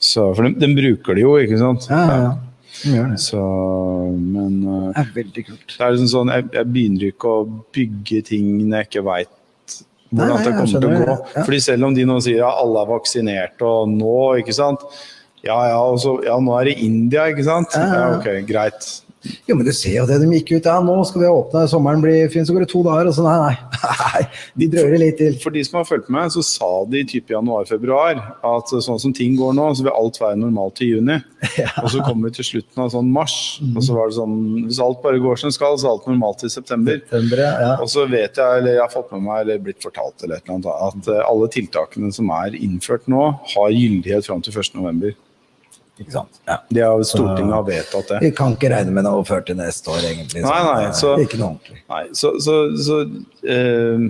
Så, 0.02 0.26
for 0.34 0.42
den, 0.48 0.58
den 0.60 0.74
bruker 0.76 1.14
de 1.16 1.24
jo, 1.24 1.36
ikke 1.40 1.60
sant? 1.62 1.86
Ja, 1.90 2.02
ja, 2.10 2.18
ja. 2.26 2.34
Det. 2.84 3.20
Så, 3.22 3.38
men 4.18 4.56
uh, 4.66 4.90
Det 4.90 5.04
er 5.04 5.10
veldig 5.14 5.44
kult. 5.46 5.76
det 5.78 5.84
er 5.86 5.92
liksom 5.94 6.08
sånn, 6.10 6.32
jeg, 6.34 6.48
jeg 6.56 6.70
begynner 6.74 7.04
ikke 7.12 7.30
å 7.30 7.44
bygge 7.76 8.22
ting 8.26 8.48
når 8.66 8.80
jeg 8.82 8.88
ikke 8.90 9.04
veit 9.06 9.30
hvordan 10.14 10.34
nei, 10.36 10.42
det 10.44 10.52
kommer 10.54 10.82
til 10.82 10.88
å 10.88 10.98
gå. 10.98 11.14
ja. 11.34 11.44
Fordi 11.46 11.60
selv 11.62 11.88
om 11.88 11.94
de 11.96 12.04
nå 12.06 12.18
sier 12.22 12.42
ja, 12.42 12.50
alle 12.60 12.82
er 12.82 12.90
vaksinert 12.90 13.62
og 13.66 13.88
nå, 13.94 14.16
ikke 14.42 14.54
sant. 14.54 14.82
Ja, 15.44 15.56
ja, 15.70 15.80
og 15.80 15.98
så, 16.00 16.16
ja, 16.24 16.36
nå 16.40 16.54
er 16.58 16.70
det 16.70 16.76
India, 16.84 17.26
ikke 17.32 17.44
sant. 17.46 17.74
Ja, 17.76 17.84
ja, 17.84 17.94
Ja, 17.94 18.04
ja. 18.12 18.20
ok, 18.20 18.46
greit. 18.48 18.90
Jo, 19.48 19.56
men 19.56 19.64
du 19.66 19.72
ser 19.76 19.96
jo 19.98 20.06
det, 20.08 20.18
de 20.20 20.28
gikk 20.38 20.54
ut, 20.54 20.66
ja, 20.68 20.76
nå 20.84 20.96
skal 21.08 21.24
vi 21.24 21.30
åpne, 21.30 21.64
sommeren 21.70 22.02
blir 22.04 22.28
fin, 22.32 22.44
så 22.46 22.54
går 22.54 22.64
det 22.64 22.70
to 22.72 22.82
dager, 22.84 23.08
og 23.08 23.16
så 23.16 23.24
nei, 23.24 23.36
nei, 23.40 23.92
nei, 24.04 24.22
de 24.60 24.68
drøyer 24.74 24.96
litt 25.00 25.18
til. 25.20 25.36
For 25.42 25.54
de 25.54 25.64
som 25.66 25.80
har 25.80 25.88
fulgt 25.88 26.10
med, 26.12 26.32
så 26.34 26.44
sa 26.44 26.70
de 26.90 27.04
type 27.08 27.32
januar-februar 27.32 28.20
at 28.44 28.74
sånn 28.84 29.00
som 29.00 29.14
ting 29.16 29.36
går 29.38 29.56
nå, 29.56 29.70
så 29.76 29.86
vil 29.86 29.96
alt 29.96 30.20
være 30.20 30.40
normalt 30.40 30.76
til 30.80 30.96
juni. 30.96 31.18
Og 31.82 31.90
så 31.92 32.04
kommer 32.04 32.30
vi 32.30 32.38
til 32.38 32.48
slutten 32.50 32.84
av 32.84 32.92
sånn 32.94 33.10
mars, 33.12 33.36
og 33.74 33.82
så 33.84 33.96
var 33.96 34.08
det 34.08 34.16
sånn 34.16 34.36
Hvis 34.64 34.78
alt 34.80 35.02
bare 35.02 35.20
går 35.20 35.36
som 35.40 35.50
det 35.50 35.56
skal, 35.58 35.74
så 35.76 35.88
er 35.88 35.92
alt 35.92 36.06
normalt 36.08 36.40
til 36.40 36.52
september. 36.52 36.96
September, 37.02 37.42
ja. 37.44 37.50
ja. 37.60 37.74
Og 37.84 37.90
så 37.92 38.06
vet 38.08 38.40
jeg, 38.40 38.60
eller 38.60 38.78
jeg 38.78 38.82
har 38.82 38.92
fått 38.92 39.12
med 39.12 39.26
meg, 39.26 39.42
eller 39.42 39.60
blitt 39.66 39.84
fortalt 39.84 40.24
eller 40.24 40.38
et 40.40 40.48
eller 40.48 40.56
annet, 40.56 40.70
at 40.88 41.10
eh, 41.12 41.20
alle 41.28 41.50
tiltakene 41.52 42.12
som 42.16 42.32
er 42.34 42.56
innført 42.56 43.10
nå, 43.12 43.26
har 43.54 43.74
gyldighet 43.74 44.28
fram 44.28 44.42
til 44.44 44.56
1.11. 44.56 45.14
Ikke 46.00 46.10
sant? 46.10 46.40
Ja. 46.48 46.56
Det 46.68 46.82
har 46.82 47.02
Stortinget 47.06 47.54
har 47.54 47.66
vedtatt 47.68 48.08
det. 48.10 48.18
Vi 48.24 48.30
kan 48.34 48.56
ikke 48.56 48.70
regne 48.72 48.94
med 48.96 49.06
noe 49.06 49.22
før 49.26 49.44
til 49.46 49.58
neste 49.60 49.92
år, 49.94 50.02
egentlig. 50.08 50.42
Nei, 50.42 50.62
nei, 50.66 50.88
så- 50.98 51.14
Ikke 51.22 51.38
noe 51.38 51.52
ordentlig. 51.54 51.82
Nei, 51.90 52.02
så, 52.12 52.32
så, 52.42 52.56
så 52.74 52.98
eh, 53.46 54.08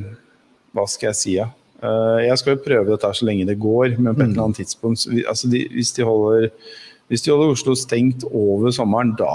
Hva 0.75 0.87
skal 0.89 1.11
jeg 1.11 1.21
si, 1.21 1.37
ja? 1.37 1.51
Uh, 1.85 2.17
jeg 2.25 2.39
skal 2.41 2.55
jo 2.55 2.63
prøve 2.65 2.89
dette 2.89 3.11
så 3.13 3.27
lenge 3.29 3.45
det 3.45 3.59
går, 3.61 3.99
men 3.99 4.15
på 4.15 4.23
et 4.23 4.31
eller 4.31 4.47
annet 4.47 4.57
tidspunkt 4.63 5.03
altså 5.29 5.51
de, 5.53 5.59
Hvis 5.75 5.91
de 5.93 6.07
holder 6.09 6.47
hvis 7.11 7.23
de 7.25 7.31
holder 7.31 7.51
Oslo 7.53 7.75
stengt 7.77 8.25
over 8.33 8.71
sommeren, 8.73 9.11
da, 9.19 9.27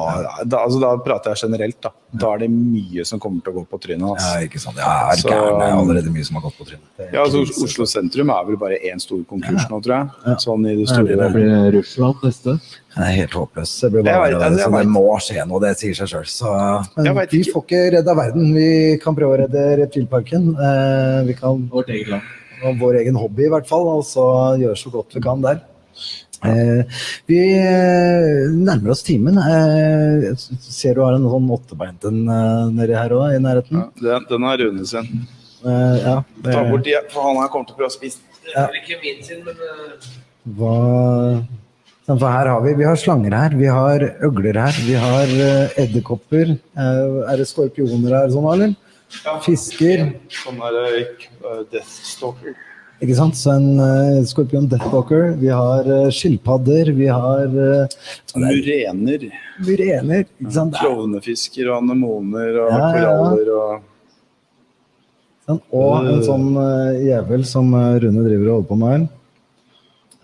da, 0.43 0.57
altså 0.65 0.79
da 0.81 0.95
prater 1.05 1.35
jeg 1.35 1.43
generelt. 1.49 1.77
Da. 1.85 1.91
da 2.17 2.31
er 2.33 2.39
det 2.39 2.49
mye 2.49 3.05
som 3.05 3.19
kommer 3.21 3.43
til 3.45 3.53
å 3.53 3.59
gå 3.59 3.63
på 3.69 3.77
trynet. 3.83 4.01
Ja, 4.01 4.15
Altså. 4.15 4.47
ikke 4.47 4.59
sant. 4.59 4.77
Ja, 4.81 5.11
er 5.11 5.15
Så- 5.21 5.29
gæren, 5.29 5.59
det 5.59 5.67
er 5.69 5.75
allerede 5.77 6.09
mye 6.15 6.25
som 6.25 6.35
har 6.39 6.43
gått 6.47 6.57
på 6.57 6.65
trynet. 6.65 7.13
Ja, 7.13 7.23
altså. 7.23 7.43
Oslo 7.63 7.85
sentrum 7.85 8.29
er 8.33 8.43
vel 8.47 8.57
bare 8.57 8.79
én 8.89 8.99
stor 8.99 9.21
konkurs 9.29 9.69
nå, 9.69 9.81
tror 9.85 9.93
jeg. 9.99 10.09
Ja. 10.25 10.35
Sånn 10.41 10.65
i 10.65 10.75
det 10.75 10.87
store. 10.89 11.05
blir, 11.05 11.17
det 11.21 11.31
blir 11.33 11.71
Russland 11.77 12.15
neste. 12.25 12.57
Det 12.95 13.05
er 13.05 13.13
helt 13.21 13.31
håpløst. 13.37 13.81
Det, 13.81 13.91
blir 13.91 14.03
Jeg 14.03 14.19
vet- 14.19 14.33
altså, 14.41 14.57
jeg 14.57 14.65
så 14.65 14.77
det 14.79 14.87
må 14.89 15.05
skje 15.21 15.47
noe, 15.47 15.59
det 15.61 15.77
sier 15.77 15.93
seg 15.93 16.07
sjøl. 16.09 16.25
Vet 17.15 17.31
vi 17.31 17.39
ikke. 17.43 17.53
får 17.53 17.63
ikke 17.67 17.83
redda 17.99 18.15
verden. 18.17 18.53
Vi 18.55 18.97
kan 18.97 19.15
prøve 19.15 19.37
å 19.37 19.39
redde 19.45 19.63
reptilparken. 19.85 20.49
Eh, 20.57 21.23
vi 21.29 21.33
kan 21.35 21.69
Vårt 21.69 21.87
eget 21.89 22.09
land. 22.09 22.23
vår 22.79 22.99
egen 23.05 23.15
hobby 23.15 23.45
i 23.45 23.49
hvert 23.53 23.67
fall, 23.67 23.87
og 23.87 24.03
så 24.03 24.57
gjøre 24.59 24.75
så 24.75 24.91
godt 24.91 25.13
vi 25.13 25.21
kan 25.21 25.39
der. 25.41 25.61
Eh, 26.45 27.01
vi 27.27 27.39
eh, 27.57 28.47
nærmer 28.55 28.93
oss 28.93 29.03
timen. 29.03 29.37
Eh, 29.43 30.29
jeg 30.29 30.59
ser 30.63 30.95
du 30.95 31.03
har 31.03 31.17
en 31.17 31.27
sånn 31.27 31.51
åttebeint 31.57 32.07
en 32.07 32.21
eh, 32.31 32.63
nedi 32.77 32.95
her 32.95 33.15
òg, 33.17 33.35
i 33.35 33.43
nærheten. 33.43 33.81
ja, 33.81 33.89
den, 33.99 34.27
den 34.29 34.47
er 34.47 34.63
Rune 34.63 34.87
sin. 34.87 35.09
Eh, 35.65 35.95
ja, 35.99 36.17
det, 36.39 36.53
Ta 36.53 36.63
bort 36.69 36.85
de, 36.87 36.95
for 37.11 37.27
han 37.27 37.41
her 37.41 37.49
kommer 37.51 37.67
til 37.67 37.75
å 37.75 37.79
prøve 37.81 37.91
å 37.91 37.97
spise. 37.97 38.23
Ja. 38.53 38.67
Ikke 38.79 38.99
min 39.03 39.19
sin, 39.25 39.43
men 39.45 39.57
eh, 39.59 40.11
hva 40.57 40.75
For 42.09 42.25
her 42.25 42.47
har 42.49 42.61
vi, 42.63 42.71
vi 42.79 42.87
har 42.87 42.95
slanger 42.97 43.35
her, 43.37 43.53
vi 43.59 43.67
har 43.69 44.05
øgler 44.25 44.57
her, 44.63 44.79
vi 44.87 44.95
har 44.97 45.33
eh, 45.49 45.75
edderkopper. 45.83 46.55
Eh, 46.55 47.19
er 47.29 47.41
det 47.41 47.49
skorpioner 47.51 48.15
her 48.15 48.31
sånn, 48.33 48.47
eller? 48.55 48.77
Fisker. 49.43 50.07
Sånn 50.33 50.59
der 50.61 50.79
uh, 51.41 51.61
Deathstalker. 51.71 52.57
Ikke 52.99 53.15
sant? 53.15 53.37
Så 53.39 53.53
en 53.55 53.79
uh, 53.79 54.17
skorpion 54.27 54.65
deathwalker. 54.67 55.29
Vi 55.39 55.47
har 55.53 55.87
uh, 55.87 56.09
skilpadder. 56.11 56.89
Vi 56.97 57.07
har 57.07 57.45
uh, 57.47 57.93
Murener. 58.35 59.23
murener. 59.63 60.25
Ikke 60.41 60.51
sant? 60.57 60.75
Er- 60.75 60.83
Klovnefisker 60.83 61.69
og 61.71 61.77
anemoner 61.83 62.57
og 62.65 62.73
Ja, 62.73 62.81
ja, 62.81 62.89
ja. 62.89 63.13
koraller 63.15 63.53
og 63.55 63.71
sant? 65.47 65.63
Og 65.71 66.09
en 66.11 66.21
sånn 66.27 66.49
uh, 66.59 66.91
jævel 67.07 67.47
som 67.47 67.71
eh, 67.73 67.95
Rune 68.03 68.25
driver 68.27 68.49
og 68.49 68.53
holder 68.57 68.69
på 68.73 68.79
med 68.83 68.91
her. 68.97 69.07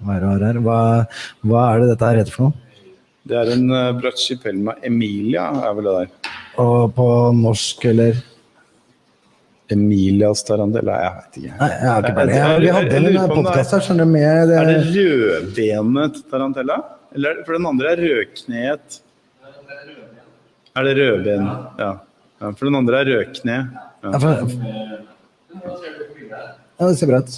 Hva 0.05 0.17
er 0.19 0.25
det 0.43 0.49
her? 0.51 0.59
Hva, 0.67 0.77
hva 1.47 1.63
er 1.71 1.81
det 1.81 1.89
dette 1.93 2.09
her 2.11 2.19
heter 2.21 2.35
for 2.35 2.49
noe? 2.49 2.61
Det 3.25 3.37
er 3.39 3.53
en 3.55 3.63
uh, 3.71 3.95
Brachypelma 3.97 4.75
emilia, 4.85 5.47
er 5.65 5.73
vel 5.79 5.87
det 5.87 5.95
der. 6.01 6.33
Og 6.61 6.91
på 6.99 7.07
norsk, 7.39 7.87
eller? 7.89 8.19
Emilias 9.73 10.43
tarantella, 10.45 10.95
jeg 11.01 11.13
vet 11.17 11.37
ikke. 11.41 11.53
Nei, 11.59 11.69
jeg 11.69 11.89
har 11.89 12.03
ikke 12.03 12.15
peiling. 12.15 12.35
Jeg- 12.35 12.59
Vi 12.61 12.67
hadde 12.75 12.95
en 12.95 13.03
det 13.03 13.29
podkast 13.29 13.71
her, 13.71 13.79
skjønner 13.79 14.05
du, 14.05 14.11
med 14.11 14.47
det, 14.47 14.57
Er 14.61 14.65
det 14.65 14.81
rødbenet 14.95 16.21
tarantella? 16.31 16.77
Eller, 17.15 17.29
er 17.39 17.43
for 17.45 17.53
den 17.57 17.65
andre 17.65 17.87
er 17.91 17.97
rødkneet. 17.97 18.99
Er 20.75 20.83
det 20.83 20.95
rødben? 20.99 21.45
Ja. 21.79 21.91
ja. 22.41 22.51
For 22.51 22.65
den 22.65 22.75
andre 22.75 22.99
er 23.01 23.05
rødkne. 23.05 23.57
Ja, 24.03 24.11
Ja. 24.11 24.19
for, 24.19 24.29
ja, 26.79 26.87
det 26.87 26.97
ser 26.99 27.07
bra 27.07 27.17
ut. 27.23 27.35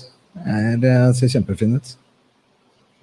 Det 0.82 1.15
ser 1.15 1.28
kjempefint 1.32 1.75
ut. 1.78 1.95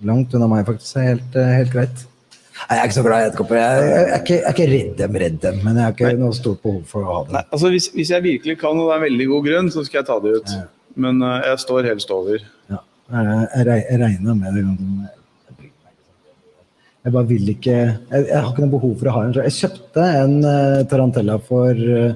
Langt 0.05 0.35
unna 0.35 0.47
meg, 0.51 0.67
faktisk. 0.67 0.97
Helt, 1.01 1.37
eh, 1.37 1.53
helt 1.63 1.73
greit. 1.73 2.07
Nei, 2.55 2.77
Jeg 2.77 2.81
er 2.81 2.85
ikke 2.89 2.95
så 2.97 3.03
glad 3.05 3.19
i 3.19 3.27
edderkopper. 3.29 3.57
Jeg, 3.59 3.87
jeg, 3.91 4.05
er 4.05 4.21
ikke- 4.23 4.35
jeg 4.39 4.45
er 4.47 4.55
ikke 4.55 4.69
redd 4.73 4.93
dem, 5.01 5.17
redd 5.25 5.39
dem, 5.43 5.57
men 5.65 5.77
jeg 5.77 5.85
har 5.85 5.93
ikke 5.97 6.19
noe 6.21 6.37
stort 6.37 6.61
behov 6.63 6.83
for 6.87 7.03
å 7.03 7.11
ha 7.17 7.25
dem. 7.25 7.33
Nei, 7.39 7.43
altså 7.53 7.71
hvis, 7.75 7.89
hvis 7.97 8.11
jeg 8.15 8.23
virkelig 8.23 8.59
kan, 8.61 8.79
og 8.79 8.87
det 8.89 8.95
er 8.95 9.01
en 9.01 9.07
veldig 9.09 9.27
god 9.33 9.45
grunn, 9.49 9.71
så 9.75 9.85
skal 9.85 9.99
jeg 10.01 10.07
ta 10.07 10.19
det 10.23 10.35
ut. 10.39 10.55
Men 10.97 11.19
uh, 11.23 11.41
jeg 11.43 11.59
står 11.65 11.89
helst 11.91 12.11
over. 12.15 12.39
Ja. 12.71 12.79
Jeg, 13.11 13.49
jeg, 13.57 13.67
reg- 13.67 13.87
jeg 13.91 14.01
regner 14.05 14.35
med 14.39 14.55
det. 14.55 14.63
Jeg 17.05 17.13
bare 17.13 17.27
vil 17.29 17.49
ikke 17.53 17.73
Jeg, 17.75 18.21
jeg 18.31 18.39
har 18.41 18.47
ikke 18.53 18.63
noe 18.65 18.73
behov 18.79 18.95
for 19.01 19.11
å 19.11 19.15
ha 19.17 19.25
en. 19.27 19.35
Jeg 19.45 19.57
kjøpte 19.59 20.05
en 20.23 20.37
uh, 20.47 20.85
tarantella 20.89 21.35
for 21.43 21.75
uh, 21.75 22.15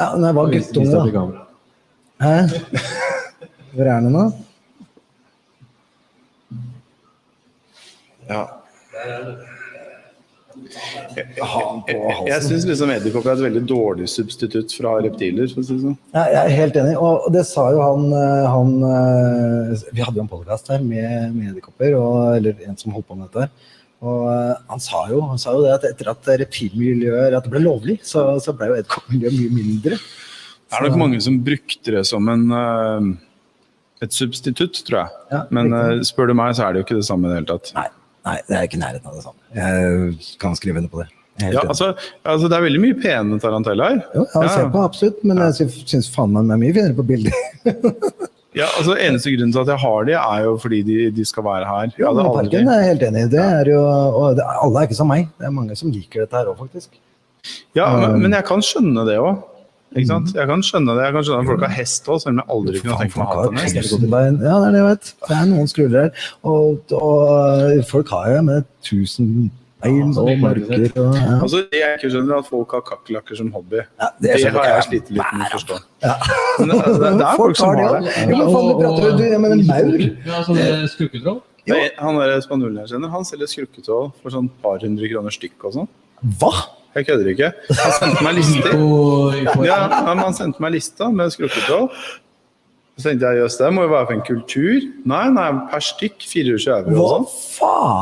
Ja, 0.00 0.08
når 0.16 0.26
jeg 0.30 0.34
var 0.40 0.50
guttunge, 0.56 1.04
da. 1.12 1.44
Hæ? 2.24 2.34
Hvor 3.74 3.84
er 3.92 4.00
den 4.00 4.12
nå? 4.16 4.24
Ja. 8.28 8.42
Jeg, 12.26 12.40
syns 12.44 12.64
liksom 12.66 12.90
edderkopper 12.92 13.32
er 13.32 13.38
et 13.38 13.44
veldig 13.46 13.62
dårlig 13.68 14.08
substitutt 14.10 14.72
fra 14.76 14.96
reptiler. 15.04 15.48
For 15.52 15.62
å 15.62 15.66
si 15.66 15.76
det 15.76 15.84
sånn. 15.84 15.96
Ja, 16.14 16.24
jeg 16.34 16.40
er 16.42 16.56
helt 16.58 16.78
enig. 16.80 16.94
Og 17.00 17.28
det 17.34 17.44
sa 17.48 17.68
jo 17.74 17.82
han, 17.84 18.06
eh, 18.16 18.46
han 18.52 18.72
eh, 18.90 19.84
Vi 19.94 20.04
hadde 20.04 20.20
jo 20.20 20.24
en 20.26 20.30
podkast 20.30 20.70
her 20.72 20.82
med, 20.84 21.34
med 21.36 21.52
edderkopper, 21.52 21.94
eller 22.38 22.64
en 22.66 22.78
som 22.80 22.94
holdt 22.96 23.08
på 23.10 23.18
med 23.18 23.28
dette. 23.28 23.46
her. 23.46 23.76
Og 24.08 24.26
eh, 24.32 24.54
han 24.72 24.82
sa, 24.82 25.04
jo, 25.12 25.22
han 25.30 25.40
sa 25.42 25.54
jo 25.56 25.64
det 25.66 25.76
at 25.76 25.86
etter 25.92 26.12
at 26.12 26.32
reptilmiljøet 26.44 27.38
at 27.38 27.46
det 27.46 27.54
ble 27.54 27.64
lovlig, 27.64 27.98
så, 28.06 28.26
så 28.42 28.54
ble 28.56 28.72
jo 28.72 28.80
edderkoppmiljøet 28.80 29.38
mye 29.38 29.54
mindre. 29.60 30.00
Det 30.68 30.76
er 30.76 30.84
nok 30.84 31.00
mange 31.00 31.22
som 31.24 31.38
brukte 31.40 31.94
det 31.94 32.02
som 32.04 32.26
en, 32.28 32.42
et 34.04 34.12
substitutt, 34.12 34.82
tror 34.84 34.98
jeg. 35.00 35.22
Ja, 35.32 35.46
Men 35.54 35.72
riktig. 35.72 36.10
spør 36.10 36.28
du 36.28 36.34
meg, 36.36 36.52
så 36.58 36.66
er 36.66 36.74
det 36.74 36.82
jo 36.82 36.88
ikke 36.90 36.98
det 36.98 37.06
samme 37.08 37.24
i 37.24 37.32
det 37.32 37.38
hele 37.38 37.48
tatt. 37.54 37.70
Nei, 37.78 37.86
nei, 38.28 38.36
det 38.48 38.56
er 38.60 38.66
ikke 38.68 38.80
nærheten 38.84 39.08
av 39.10 39.16
det 39.18 39.24
samme. 39.26 39.40
Jeg 39.58 40.36
kan 40.44 40.56
skrive 40.58 40.82
under 40.82 40.92
på 40.92 41.02
det. 41.02 41.08
Ja, 41.38 41.62
altså, 41.70 41.92
altså, 42.26 42.48
det 42.50 42.56
er 42.56 42.64
veldig 42.64 42.80
mye 42.82 42.96
pene 42.98 43.36
tarantellaer. 43.42 44.00
ja, 44.14 44.24
jeg 44.42 44.50
ser 44.56 44.70
på 44.74 44.80
absolutt, 44.82 45.20
men 45.28 45.38
jeg 45.44 45.68
syns- 45.86 46.08
faen 46.10 46.32
meg 46.34 46.50
er 46.50 46.58
mye 46.64 46.74
finere 46.80 46.96
på 46.98 47.06
bilder. 47.06 47.38
Ja, 48.56 48.64
altså 48.80 48.94
Eneste 48.98 49.30
grunnen 49.30 49.52
til 49.54 49.60
at 49.60 49.68
jeg 49.70 49.78
har 49.84 50.06
de, 50.08 50.14
er 50.18 50.38
jo 50.46 50.54
fordi 50.58 50.78
de, 50.82 50.94
de 51.14 51.24
skal 51.28 51.44
være 51.46 51.66
her. 51.68 51.90
Ja, 52.00 52.08
men 52.16 52.24
aldri- 52.26 52.48
Parken 52.48 52.70
er 52.72 52.80
jeg 52.80 52.88
helt 52.88 53.04
enig 53.06 53.20
i. 53.26 53.28
Det 53.34 53.42
er 53.44 53.68
jo, 53.70 53.82
og 54.18 54.38
det, 54.38 54.46
alle 54.64 54.80
er 54.80 54.88
ikke 54.88 54.96
som 54.98 55.10
meg. 55.12 55.28
Det 55.38 55.46
er 55.46 55.52
mange 55.54 55.76
som 55.78 55.92
liker 55.94 56.24
dette 56.24 56.40
her 56.40 56.48
òg, 56.50 56.56
faktisk. 56.64 56.96
Ja, 57.76 57.84
Um, 57.92 58.00
men, 58.02 58.24
men 58.24 58.34
jeg 58.34 58.46
kan 58.48 58.64
skjønne 58.64 59.04
det 59.06 59.18
òg. 59.22 59.44
Ikke 59.96 60.06
sant? 60.10 60.34
Jeg 60.36 60.46
kan 60.50 60.60
skjønne 60.66 60.94
det. 60.98 61.04
Jeg 61.08 61.14
kan 61.16 61.24
skjønne 61.24 61.40
at 61.44 61.48
folk 61.48 61.62
har 61.64 61.72
hest 61.78 62.08
òg, 62.12 62.18
selv 62.20 62.34
om 62.34 62.40
jeg 62.42 62.48
aldri 62.56 62.80
kunne 62.82 62.98
tenkt 63.00 63.16
meg 63.16 63.28
å 63.28 63.38
ha 63.38 63.46
bein. 64.16 64.34
Ja, 64.44 64.56
det 64.60 64.66
er 64.68 64.74
det 64.74 64.82
jeg 64.82 64.88
vet. 64.88 65.14
Det 65.28 65.36
er 65.38 65.46
noen 65.48 65.70
skruller 65.72 66.02
her. 66.04 66.26
Og, 66.44 66.92
og 66.98 67.86
folk 67.88 68.12
har 68.12 68.34
jo 68.34 68.42
med 68.50 68.68
tusen 68.84 69.30
bein 69.80 70.12
så 70.12 70.24
og 70.26 70.40
marker 70.42 70.84
og 70.98 71.16
ja. 71.16 71.36
Altså, 71.38 71.60
det 71.70 71.78
jeg 71.80 71.98
ikke 72.00 72.10
skjønner, 72.12 72.34
er 72.34 72.42
at 72.42 72.48
folk 72.50 72.72
har 72.76 72.82
kakerlakker 72.88 73.38
som 73.38 73.50
hobby. 73.54 73.80
ja, 73.80 74.08
Det, 74.20 74.36
skjønner 74.42 74.60
har 74.60 74.70
jeg 74.74 74.86
slitt 74.90 75.12
litt 75.14 75.34
med 75.38 75.44
å 75.46 75.50
forstå. 75.56 75.76
Men 76.58 76.72
det, 76.72 76.78
altså, 76.82 76.96
det, 77.02 77.12
det 77.20 77.28
er 77.28 77.36
Folk 77.38 77.38
folk 77.42 77.60
som 77.60 77.68
har 77.68 77.76
det, 77.78 77.84
ja. 78.12 78.24
Jo, 78.28 78.40
men 78.40 78.48
faen, 78.54 78.68
du 78.68 78.80
prater 78.82 79.14
du, 79.16 79.22
ja, 79.24 79.38
en 79.38 79.62
maur. 79.70 80.08
Ja, 80.32 80.42
sånn 80.48 80.88
skrukketroll. 80.96 81.38
Er- 81.68 81.94
Han 82.00 82.16
der 82.16 82.40
spanjolen 82.44 82.78
jeg 82.82 82.90
kjenner, 82.94 83.10
han 83.12 83.24
selger 83.28 83.48
skrukketråd 83.54 84.12
for 84.22 84.32
sånn 84.34 84.48
par 84.64 84.80
hundre 84.84 85.08
kroner 85.12 85.34
stykk 85.34 85.68
og 85.68 85.74
sånn. 85.80 85.88
Hva? 86.40 86.52
Jeg 86.96 87.06
kødder 87.06 87.28
ikke. 87.34 87.52
Han 87.82 87.92
sendte 87.98 88.24
meg 88.24 88.38
lister. 88.40 88.72
Og, 88.78 89.34
og, 89.58 89.66
Ja, 89.66 89.82
han 90.08 90.18
han 90.24 90.34
sendte 90.34 90.62
meg 90.64 90.72
lista 90.78 91.10
med 91.12 91.30
skrukketroll. 91.34 91.90
Så 92.98 93.04
tenkte 93.12 93.28
jeg 93.30 93.38
jøss, 93.44 93.56
det 93.60 93.68
må 93.70 93.84
jo 93.84 93.90
være 93.92 94.06
for 94.08 94.14
en 94.16 94.22
kultur. 94.26 94.86
Nei, 95.06 95.20
nei, 95.30 95.44
per 95.70 95.82
stykk 95.86 96.24
24 96.26 96.72
euro 96.80 96.94
Hva 96.96 97.04
og 97.04 97.12
sånn. 97.12 97.26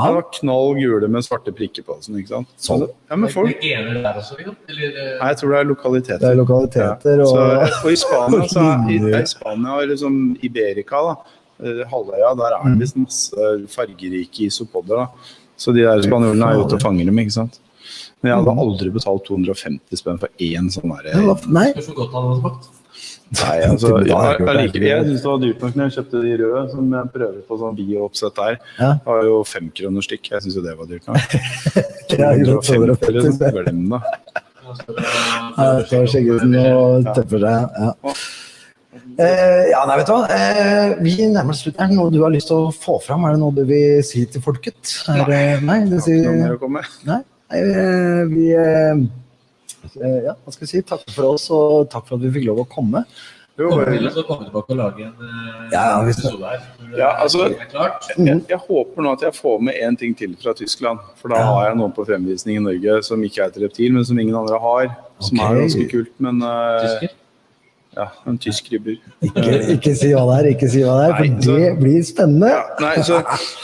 Det 0.06 0.12
var 0.14 0.24
knall 0.38 0.70
gule 0.78 1.10
med 1.12 1.26
svarte 1.26 1.52
prikker 1.52 1.84
på. 1.84 1.98
Sånn, 2.00 2.16
ikke 2.22 2.30
sant? 2.32 2.54
Sånn. 2.56 2.86
Ja, 3.10 3.18
men 3.20 3.28
folk, 3.34 3.58
også? 3.60 4.38
Eller, 4.70 4.86
eh, 4.88 5.10
nei, 5.20 5.28
jeg 5.34 5.40
tror 5.42 5.52
det 5.52 5.58
er 5.60 5.68
lokaliteter. 5.68 6.22
Det 6.24 6.30
er 6.30 6.40
lokaliteter 6.40 7.20
Så, 7.26 7.34
og 7.36 7.76
og 7.82 7.90
i 7.92 7.98
Spania, 8.00 8.48
så 8.54 8.64
er, 8.70 8.86
i, 8.94 8.96
i 9.20 9.22
Spania 9.34 9.76
og 9.82 9.92
liksom 9.92 10.16
Iberica, 10.48 11.02
da, 11.10 11.14
eh, 11.60 11.84
halvøya, 11.92 12.32
der 12.40 12.56
er 12.56 12.64
Mm. 12.64 12.72
det 12.72 12.80
visst 12.86 12.96
masse 12.96 13.52
fargerike 13.76 14.46
isopoder. 14.48 14.96
da. 14.96 15.06
Så 15.60 15.74
de 15.76 15.84
der 15.84 16.00
spanjolene 16.08 16.54
er 16.54 16.64
ute 16.64 16.80
og 16.80 16.80
fanger 16.80 17.04
dem, 17.04 17.18
ikke 17.20 17.36
sant. 17.36 17.60
Men 18.22 18.32
jeg 18.32 18.40
hadde 18.40 18.56
aldri 18.64 18.90
betalt 18.94 19.26
250 19.28 20.00
spenn 20.00 20.18
for 20.22 20.42
én 20.42 20.72
sånn 20.72 20.94
derre 20.94 21.36
Nei. 21.52 21.68
Nei, 23.26 23.56
altså, 23.66 23.88
ja, 24.06 24.18
jeg, 24.38 24.44
jeg, 24.46 24.82
jeg 24.86 25.06
syns 25.08 25.22
det 25.24 25.28
var 25.28 25.40
dyrt 25.42 25.62
nok 25.64 25.76
når 25.76 25.88
jeg 25.88 25.94
kjøpte 25.96 26.20
de 26.22 26.34
røde, 26.40 26.60
som 26.70 26.92
jeg 26.94 27.10
prøver 27.16 27.40
på 27.48 27.58
sånn 27.58 27.74
biooppsett 27.76 28.36
der. 28.38 28.58
Ja. 28.78 28.90
Det 28.94 29.10
var 29.10 29.26
jo 29.26 29.40
fem 29.50 29.66
kroner 29.74 30.06
stykk. 30.06 30.30
Jeg 30.30 30.44
syns 30.44 30.58
jo 30.60 30.62
det 30.64 30.76
var 30.78 30.90
dyrt 30.90 31.10
nok. 31.10 31.36
Ja, 32.16 32.30
ikke 32.32 32.52
sant, 32.52 32.68
250, 32.70 33.02
250, 33.02 33.16
liksom. 33.16 33.56
Glem 33.56 33.80
det. 33.90 34.00
Ja, 35.56 35.66
så 35.90 36.02
Skjeggesen 36.06 36.54
og 36.62 37.08
tepper 37.16 37.42
seg. 37.42 37.80
Ja. 37.82 38.14
Eh, 39.16 39.62
ja, 39.72 39.82
nei, 39.88 39.96
vet 39.98 40.08
du 40.08 40.12
hva. 40.14 40.26
Eh, 40.32 40.94
vi 41.02 41.16
nærmer 41.26 41.54
oss 41.54 41.62
slutten. 41.64 41.82
Er 41.82 41.90
det 41.90 41.98
noe 41.98 42.12
du 42.14 42.20
har 42.22 42.32
lyst 42.34 42.50
til 42.52 42.68
å 42.68 42.72
få 42.74 42.98
fram? 43.02 43.26
Er 43.26 43.34
det 43.34 43.42
noe 43.42 43.54
du 43.56 43.64
vil 43.68 44.02
si 44.06 44.22
til 44.30 44.44
folket? 44.44 44.94
Er, 45.12 45.26
nei. 45.26 45.42
nei, 45.66 45.78
det 45.90 45.98
Har 45.98 46.06
sier. 46.06 46.30
Nei, 47.10 47.20
vi 47.50 48.50
eh, 48.56 48.92
eh, 50.02 50.20
Ja, 50.24 50.34
hva 50.34 50.52
skal 50.52 50.66
vi 50.66 50.70
si? 50.72 50.82
Takk 50.82 51.06
for 51.14 51.34
oss, 51.34 51.48
og 51.54 51.88
takk 51.92 52.06
for 52.08 52.18
at 52.18 52.26
vi 52.26 52.32
fikk 52.40 52.48
lov 52.50 52.64
å 52.64 52.68
komme. 52.68 53.04
Jo, 53.56 53.70
Kommer 53.70 53.86
bare- 53.86 54.10
til 54.12 54.20
å 54.20 54.26
komme 54.28 54.44
tilbake 54.44 54.70
og 54.74 54.76
lage 54.76 55.04
en 55.06 55.14
eh, 55.16 55.68
Ja, 55.72 56.02
episode 56.02 56.44
her. 56.44 56.64
Ja, 56.92 57.10
altså-. 57.24 57.46
Jeg, 58.18 58.42
jeg 58.50 58.58
håper 58.68 59.02
nå 59.02 59.12
at 59.16 59.22
jeg 59.24 59.32
får 59.32 59.62
med 59.62 59.74
én 59.80 59.96
ting 59.96 60.14
til 60.14 60.36
fra 60.36 60.52
Tyskland. 60.52 61.00
For 61.16 61.28
da 61.32 61.36
Ja. 61.40 61.44
har 61.54 61.68
jeg 61.70 61.78
noen 61.78 61.94
på 61.96 62.04
fremvisning 62.04 62.56
i 62.58 62.64
Norge 62.66 63.02
som 63.02 63.22
ikke 63.22 63.44
er 63.44 63.46
et 63.46 63.62
reptil, 63.62 63.92
men 63.92 64.04
som 64.04 64.18
ingen 64.18 64.36
andre 64.36 64.58
har. 64.60 64.96
Som 65.20 65.40
okay. 65.40 65.54
er 65.54 65.60
ganske 65.62 65.88
kult. 65.88 66.12
Men 66.20 66.42
uh, 66.42 66.84
Tysker. 66.84 67.14
Ja, 67.96 68.06
en 68.28 68.36
tysk 68.38 68.66
ribber. 68.72 68.98
Ikke, 69.24 69.52
ikke 69.72 69.92
si 69.96 70.10
hva 70.12 70.24
det 70.28 70.36
er, 70.38 70.48
ikke 70.52 70.68
si 70.68 70.82
hva 70.84 70.96
det 70.98 71.06
er, 71.06 71.12
Nei, 71.14 71.28
for 71.32 71.46
så- 71.46 71.56
det 71.62 71.70
blir 71.80 72.02
spennende. 72.04 72.50
Ja, 72.52 72.62
nei, 72.84 72.94
så 73.08 73.20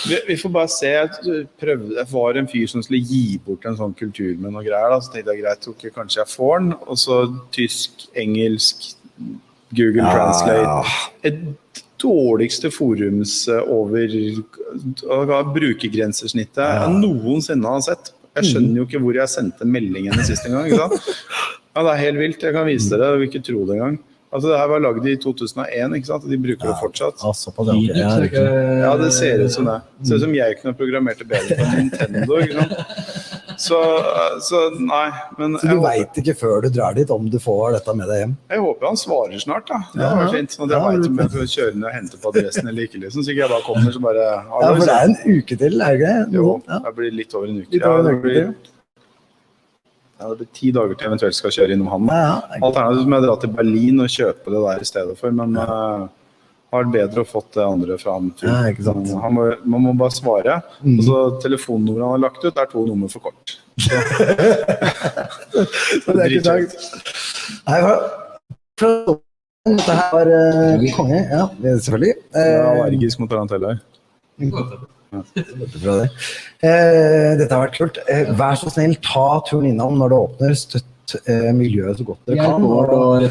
vi, 0.08 0.18
vi 0.30 0.36
får 0.40 0.52
bare 0.54 0.70
se. 0.72 0.92
Jeg 0.94 1.46
prøvde, 1.60 1.96
jeg 1.98 2.08
var 2.12 2.40
en 2.40 2.48
fyr 2.48 2.66
som 2.72 2.82
skulle 2.82 3.02
gi 3.04 3.38
bort 3.44 3.66
en 3.68 3.76
sånn 3.76 3.92
kultur 3.98 4.32
med 4.38 4.54
noe 4.54 4.64
greier. 4.64 4.88
Da. 4.94 5.00
Så 5.04 5.12
tenkte 5.12 5.34
jeg 5.36 5.44
greit, 5.44 5.68
ok, 5.68 5.84
kanskje 5.98 6.22
jeg 6.22 6.30
får 6.32 6.58
den. 6.64 6.72
Og 6.86 6.96
så 7.02 7.18
tysk, 7.52 8.06
engelsk, 8.16 8.88
Google 9.76 10.08
Translate. 10.08 10.96
Et 11.28 11.82
dårligste 12.02 12.70
forums 12.74 13.36
eh, 13.48 13.60
over 13.70 14.08
brukergrensesnittet 14.10 15.52
brukergrensesnittet 15.54 16.64
jeg 16.64 16.96
noensinne 16.98 17.68
har 17.76 17.84
sett. 17.84 18.10
Jeg 18.32 18.48
skjønner 18.48 18.80
jo 18.80 18.86
ikke 18.88 19.00
hvor 19.04 19.16
jeg 19.20 19.28
sendte 19.28 19.68
meldingene 19.68 20.24
sist 20.26 20.48
en 20.48 20.56
gang. 20.56 20.96
Ja, 21.72 21.80
det 21.86 21.92
er 21.94 22.00
helt 22.02 22.18
vilt. 22.20 22.42
Jeg 22.44 22.52
kan 22.52 22.66
vise 22.68 22.90
dere, 22.92 23.14
jeg 23.14 23.20
vil 23.22 23.28
ikke 23.30 23.40
tro 23.46 23.62
det 23.64 23.76
engang. 23.78 23.94
Altså, 24.32 24.48
det 24.48 24.58
her 24.58 24.68
var 24.72 24.80
lagd 24.80 25.06
i 25.06 25.16
2001, 25.20 25.92
ikke 25.98 26.06
sant? 26.08 26.24
og 26.24 26.30
de 26.32 26.38
bruker 26.40 26.64
det 26.70 26.76
fortsatt. 26.80 27.20
Ja, 27.20 27.32
såpass, 27.36 27.66
ja, 27.68 27.74
ja, 28.00 28.08
er 28.16 28.20
det 28.22 28.30
ikke- 28.32 28.78
Ja, 28.80 28.96
det 28.96 29.12
ser 29.12 29.42
ut 29.44 29.52
som 29.52 29.66
det. 29.68 29.74
Det 30.00 30.06
ser 30.08 30.14
ut 30.16 30.20
som 30.22 30.34
jeg 30.34 30.56
kunne 30.62 30.74
programmert 30.74 31.18
det 31.18 31.28
bedre 31.28 31.56
på 31.58 31.66
Nintendo. 31.76 32.38
ikke 32.40 32.56
sant? 32.56 32.72
Så, 33.62 33.76
så 34.40 34.58
nei. 34.80 35.10
Men 35.38 35.58
Så 35.60 35.68
du 35.68 35.80
veit 35.84 36.16
ikke 36.18 36.34
før 36.40 36.62
du 36.64 36.70
drar 36.72 36.94
dit 36.96 37.10
om 37.10 37.28
du 37.30 37.36
får 37.38 37.74
dette 37.76 37.94
med 37.94 38.08
deg 38.08 38.22
hjem? 38.22 38.32
jeg 38.50 38.58
håper 38.64 38.86
han 38.88 38.96
svarer 38.96 39.38
snart, 39.44 39.66
da. 39.68 39.78
Det 39.92 40.00
Ja, 40.00 40.08
hadde 40.08 40.16
ja. 40.16 40.24
vært 40.24 40.34
fint. 40.38 40.50
Sånn 40.56 40.64
at 40.64 40.72
jeg 40.72 40.80
Ja, 40.80 40.88
veit 40.88 41.06
om 41.06 41.18
jeg 41.22 41.30
får 41.36 41.52
kjøre 41.52 41.74
ned 41.76 41.84
og 41.84 41.92
hente 41.92 42.16
på 42.24 42.32
adressen 42.32 42.68
eller 42.72 42.82
ikke. 42.88 42.98
liksom. 43.04 43.22
Så 43.22 43.28
ikke 43.36 43.44
jeg 43.44 43.52
bare 43.52 43.66
kommer 43.68 43.92
så 43.92 44.00
bare 44.00 44.24
Ja, 44.24 44.74
for 44.74 44.86
det 44.86 44.96
er 44.96 45.04
en 45.04 45.16
uke 45.36 45.58
til, 45.58 45.80
er 45.82 45.92
det 45.92 46.00
ikke 46.00 46.08
det? 46.08 46.32
Jo, 46.40 46.62
det 46.66 46.94
blir 46.96 47.12
litt 47.20 47.34
over 47.34 47.46
en 47.52 47.60
uke. 47.60 47.70
Litt 47.76 47.82
over 47.84 47.98
en 48.00 48.06
Ja, 48.06 48.10
det 48.10 48.18
uke 48.18 48.32
til, 48.32 48.54
til. 48.64 48.71
Ja, 50.22 50.30
det 50.30 50.38
blir 50.38 50.50
ti 50.54 50.70
dager 50.74 50.94
til 50.94 51.04
jeg 51.04 51.10
eventuelt 51.10 51.36
skal 51.36 51.54
kjøre 51.56 51.74
innom 51.74 51.88
han. 51.90 52.10
Ja, 52.12 52.18
ja. 52.38 52.58
Alternativt 52.62 53.08
må 53.10 53.18
jeg 53.18 53.26
dra 53.26 53.36
til 53.42 53.54
Berlin 53.58 54.02
og 54.04 54.12
kjøpe 54.12 54.52
det 54.54 54.60
der 54.66 54.84
i 54.84 54.90
stedet 54.92 55.16
for, 55.18 55.34
men 55.34 55.56
uh, 55.58 56.06
har 56.72 56.86
det 56.86 56.94
bedre 56.94 57.24
å 57.24 57.28
fått 57.28 57.50
det 57.58 57.64
andre 57.66 57.98
fra 58.00 58.14
han. 58.16 58.30
Ja, 58.44 58.54
ikke 58.70 58.86
sant. 58.86 59.10
Han 59.24 59.34
må, 59.36 59.48
man 59.74 59.84
må 59.88 59.96
bare 59.98 60.14
svare. 60.14 60.60
Mm. 60.80 60.94
Og 60.94 61.02
så 61.08 61.18
Telefonnummeret 61.42 62.06
han 62.06 62.14
har 62.14 62.22
lagt 62.22 62.46
ut, 62.46 62.54
er 62.54 62.70
to 62.70 62.86
nummer 62.86 63.12
for 63.12 63.26
kort. 63.26 63.58
Så 66.02 66.12
det 66.14 66.22
er 66.22 66.32
ikke 66.38 66.46
sant. 66.46 66.72
Nei, 67.66 67.78
for, 67.82 68.08
for, 68.80 69.20
dette 69.68 69.98
her 69.98 70.08
var 70.14 70.26
uh, 70.32 70.88
konge, 70.96 71.18
ja, 71.18 71.44
det 71.58 71.74
er 71.74 71.76
selvfølgelig. 71.82 72.14
Eh, 72.40 72.70
allergisk 72.70 73.20
mot 73.22 73.30
taranteller. 73.30 73.82
Det. 75.12 76.08
Eh, 76.64 77.32
dette 77.38 77.52
har 77.52 77.66
vært 77.66 77.76
kult. 77.76 78.00
Eh, 78.08 78.32
vær 78.38 78.56
så 78.58 78.72
snill, 78.72 78.96
ta 79.04 79.42
turen 79.48 79.68
innom 79.72 79.98
når 80.00 80.12
det 80.12 80.18
åpner. 80.18 80.54
Støtt 80.58 81.16
eh, 81.20 81.50
miljøet 81.56 82.00
så 82.00 82.06
godt 82.08 82.30
dere 82.30 82.46
kan. 82.46 82.66
Og, 82.66 83.26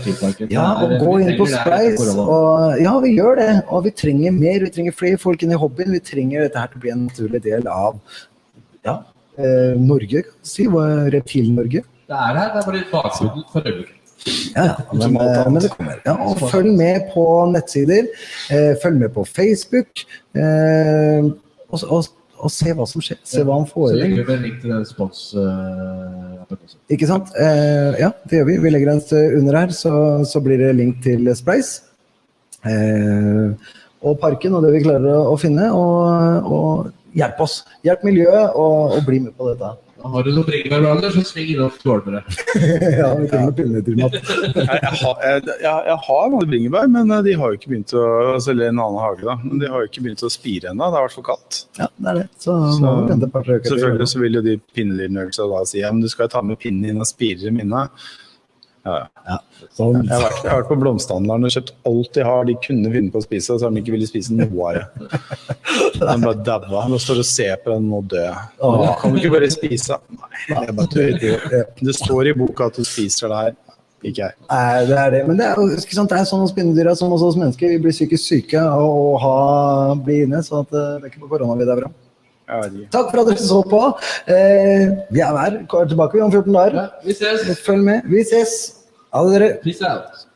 ja, 0.51 0.65
og 0.85 0.97
gå 1.01 1.15
inn 1.23 1.31
på 1.39 1.47
det 1.49 1.61
Spleis. 1.61 2.03
Og, 2.13 2.75
ja, 2.81 2.97
vi 3.03 3.15
gjør 3.17 3.39
det. 3.41 3.53
Og 3.69 3.87
vi 3.87 3.95
trenger 4.03 4.35
mer. 4.35 4.67
Vi 4.67 4.73
trenger 4.77 4.97
flere 4.97 5.21
folk 5.21 5.45
inn 5.45 5.55
i 5.55 5.61
hobbyen. 5.61 5.95
Vi 5.97 6.03
trenger 6.11 6.45
dette 6.45 6.61
her 6.61 6.73
til 6.73 6.81
å 6.81 6.83
bli 6.85 6.93
en 6.93 7.07
naturlig 7.07 7.41
del 7.47 7.71
av 7.71 7.97
ja, 8.85 8.99
eh, 9.37 9.73
Norge, 9.79 10.25
si. 10.45 10.67
Reptil-Norge. 10.67 11.85
Det 12.11 12.19
er 12.19 12.37
her, 12.37 12.53
det 12.53 12.61
er 12.61 12.69
bare 12.69 12.85
bakgrunnen 12.91 13.49
for 13.51 13.65
øyeblikket. 13.65 13.97
Ja, 14.55 14.63
ja, 14.63 14.73
men, 14.93 15.15
men 15.53 15.61
det 15.63 15.71
kommer. 15.73 16.01
Ja, 16.05 16.13
og 16.13 16.41
følg 16.51 16.75
med 16.77 17.07
på 17.13 17.23
nettsider. 17.49 18.09
Eh, 18.53 18.73
følg 18.83 18.99
med 19.01 19.13
på 19.15 19.25
Facebook. 19.25 20.03
Eh, 20.37 21.31
og, 21.71 21.83
og, 21.87 22.07
og 22.41 22.51
se 22.53 22.73
hva 22.77 22.85
som 22.89 23.03
skjer. 23.03 23.19
Se 23.27 23.43
hva 23.47 23.57
han 23.59 23.67
Så 23.69 23.75
får 23.75 23.93
legger 23.97 24.21
inn. 24.21 24.27
vi 24.27 24.35
en 24.35 24.45
link 24.45 24.61
til 24.63 24.73
den 24.73 24.87
spons-appen 24.89 26.57
også. 26.59 26.79
Ikke 26.91 27.09
sant? 27.09 27.31
Eh, 27.39 27.99
ja, 28.01 28.11
det 28.27 28.39
gjør 28.39 28.49
vi. 28.49 28.57
Vi 28.65 28.73
legger 28.73 28.93
en 28.93 29.03
under 29.41 29.59
her, 29.61 29.75
så, 29.75 29.93
så 30.27 30.41
blir 30.43 30.61
det 30.61 30.73
link 30.79 31.01
til 31.05 31.29
Spleis. 31.37 31.77
Eh, 32.67 33.53
og 34.01 34.17
parken 34.21 34.55
og 34.57 34.65
det 34.65 34.73
vi 34.75 34.83
klarer 34.85 35.07
å, 35.13 35.21
å 35.33 35.37
finne. 35.39 35.69
Og, 35.75 36.51
og 36.51 37.17
hjelp 37.17 37.41
oss. 37.45 37.61
Hjelp 37.85 38.03
miljøet, 38.07 38.55
og, 38.57 38.97
og 38.97 39.05
bli 39.07 39.21
med 39.27 39.35
på 39.37 39.51
dette. 39.51 39.73
Har 40.03 40.23
du 40.25 40.31
noen 40.33 40.45
bringebærblader, 40.47 41.13
så 41.13 41.23
sving 41.27 41.51
innom 41.53 41.71
Skålbere. 41.75 42.21
ja, 43.01 43.09
vi 43.19 43.27
trenger 43.29 43.97
mat. 43.99 44.17
Jeg, 45.61 45.71
har- 45.71 46.01
har 46.07 46.31
mange 46.33 46.47
bringebær, 46.49 46.87
men 46.91 47.11
eh, 47.11 47.21
de 47.27 47.35
har 47.37 47.51
jo 47.53 47.59
ikke 47.59 47.71
begynt 47.73 47.93
å 47.97 48.05
selge 48.43 48.69
en 48.71 48.79
annen 48.81 49.01
hage. 49.03 49.25
da. 49.27 49.37
Men 49.43 49.61
de 49.61 49.69
har 49.71 49.83
jo 49.85 49.91
ikke 49.91 50.03
begynt 50.07 50.23
å 50.25 50.31
spire 50.33 50.71
ennå. 50.73 50.89
Det 50.91 50.97
er 50.97 51.03
i 51.03 51.07
hvert 51.07 51.17
fall 51.19 51.27
kaldt. 51.29 51.61
Ja, 51.79 51.87
det 51.97 52.09
er 52.13 52.19
det. 52.21 52.25
Så, 52.41 52.57
Så-. 52.79 52.95
Selvfølgelig 53.69 54.09
så 54.15 54.23
vil 54.23 54.39
jo 54.39 54.43
de 54.49 54.57
pinnelillnerdsa 54.77 55.47
da 55.51 55.63
si 55.69 55.81
ja, 55.83 55.91
men 55.93 56.01
du 56.05 56.09
skal 56.11 56.31
ta 56.33 56.41
med 56.45 56.59
pinnen 56.61 56.89
inn 56.93 57.01
og 57.03 57.09
spire 57.09 57.45
dem 57.47 57.61
inne. 57.63 57.87
Ja, 58.81 58.95
ja. 59.27 59.37
Sånn. 59.77 59.99
Jeg 60.01 60.09
har, 60.09 60.23
vært, 60.23 60.37
jeg 60.41 60.49
har 60.49 60.61
vært 60.63 60.69
på 60.71 60.77
blomsterhandleren 60.81 61.45
og 61.45 61.53
kjøpt 61.53 61.73
alt 61.91 62.11
de 62.15 62.23
har 62.25 62.47
de 62.49 62.55
kunne 62.65 62.93
finne 62.93 63.13
på 63.13 63.21
å 63.21 63.25
spise, 63.25 63.53
så 63.53 63.67
har 63.67 63.75
de 63.75 63.83
ikke 63.83 63.93
villet 63.93 64.09
spise 64.09 64.33
noe 64.33 64.69
av 64.71 64.79
det. 64.79 65.19
De 66.01 66.15
bare 66.23 66.33
daua. 66.41 66.87
Nå 66.89 66.97
står 67.01 67.21
og 67.21 67.27
ser 67.29 67.59
på 67.61 67.75
den 67.75 67.91
og 67.93 68.07
dør. 68.09 68.39
Åh. 68.65 68.87
Kan 69.01 69.13
du 69.13 69.19
ikke 69.21 69.35
bare 69.35 69.51
spise? 69.53 69.99
Nei, 70.49 70.63
jeg 70.65 70.77
bare. 70.79 71.65
Det 71.77 71.93
står 71.99 72.31
i 72.31 72.33
boka 72.37 72.71
at 72.71 72.79
du 72.79 72.87
spiser 72.87 73.29
det 73.29 73.41
her. 73.43 73.59
Ikke 74.01 74.23
jeg. 74.23 74.37
Nei, 74.49 74.85
det 74.89 74.97
er 74.97 75.11
det. 75.13 75.21
Men 75.27 75.37
det 75.37 75.45
er, 75.45 75.59
ikke 75.77 75.97
sant? 75.97 76.09
det 76.09 76.17
er 76.17 76.29
sånn 76.29 76.41
hos 76.41 76.53
spinnedyra 76.55 76.95
som 76.97 77.13
hos 77.13 77.25
oss 77.25 77.37
mennesker. 77.37 77.75
Vi 77.75 77.81
blir 77.83 77.93
psykisk 77.93 78.23
syke 78.23 78.61
av 78.61 78.81
å 78.81 79.11
ha, 79.21 79.35
bli 80.01 80.23
inne, 80.25 80.41
så 80.45 80.63
at, 80.63 80.73
eh, 80.73 80.95
det 80.97 81.05
er 81.05 81.13
ikke 81.13 81.27
på 81.27 81.35
korona 81.35 81.57
vi 81.59 81.67
dauer 81.69 81.85
av. 81.85 81.93
Takk 82.91 83.11
for 83.13 83.21
at 83.23 83.29
dere 83.31 83.37
så 83.39 83.61
på. 83.63 83.81
Eh, 84.27 84.91
vi 85.15 85.23
er 85.23 85.37
her. 85.37 85.59
Kommer 85.71 85.87
tilbake 85.87 86.23
om 86.23 86.31
14 86.31 86.53
dager. 86.53 86.75
Ja, 86.81 86.87
vi 87.05 87.15
ses! 87.15 87.59
Følg 87.65 87.83
med. 87.87 88.01
Vi 88.11 88.23
ses. 88.27 88.57
Ha 89.13 89.23
det, 89.27 89.39
dere. 89.39 89.53
Peace 89.63 89.85
out! 89.87 90.27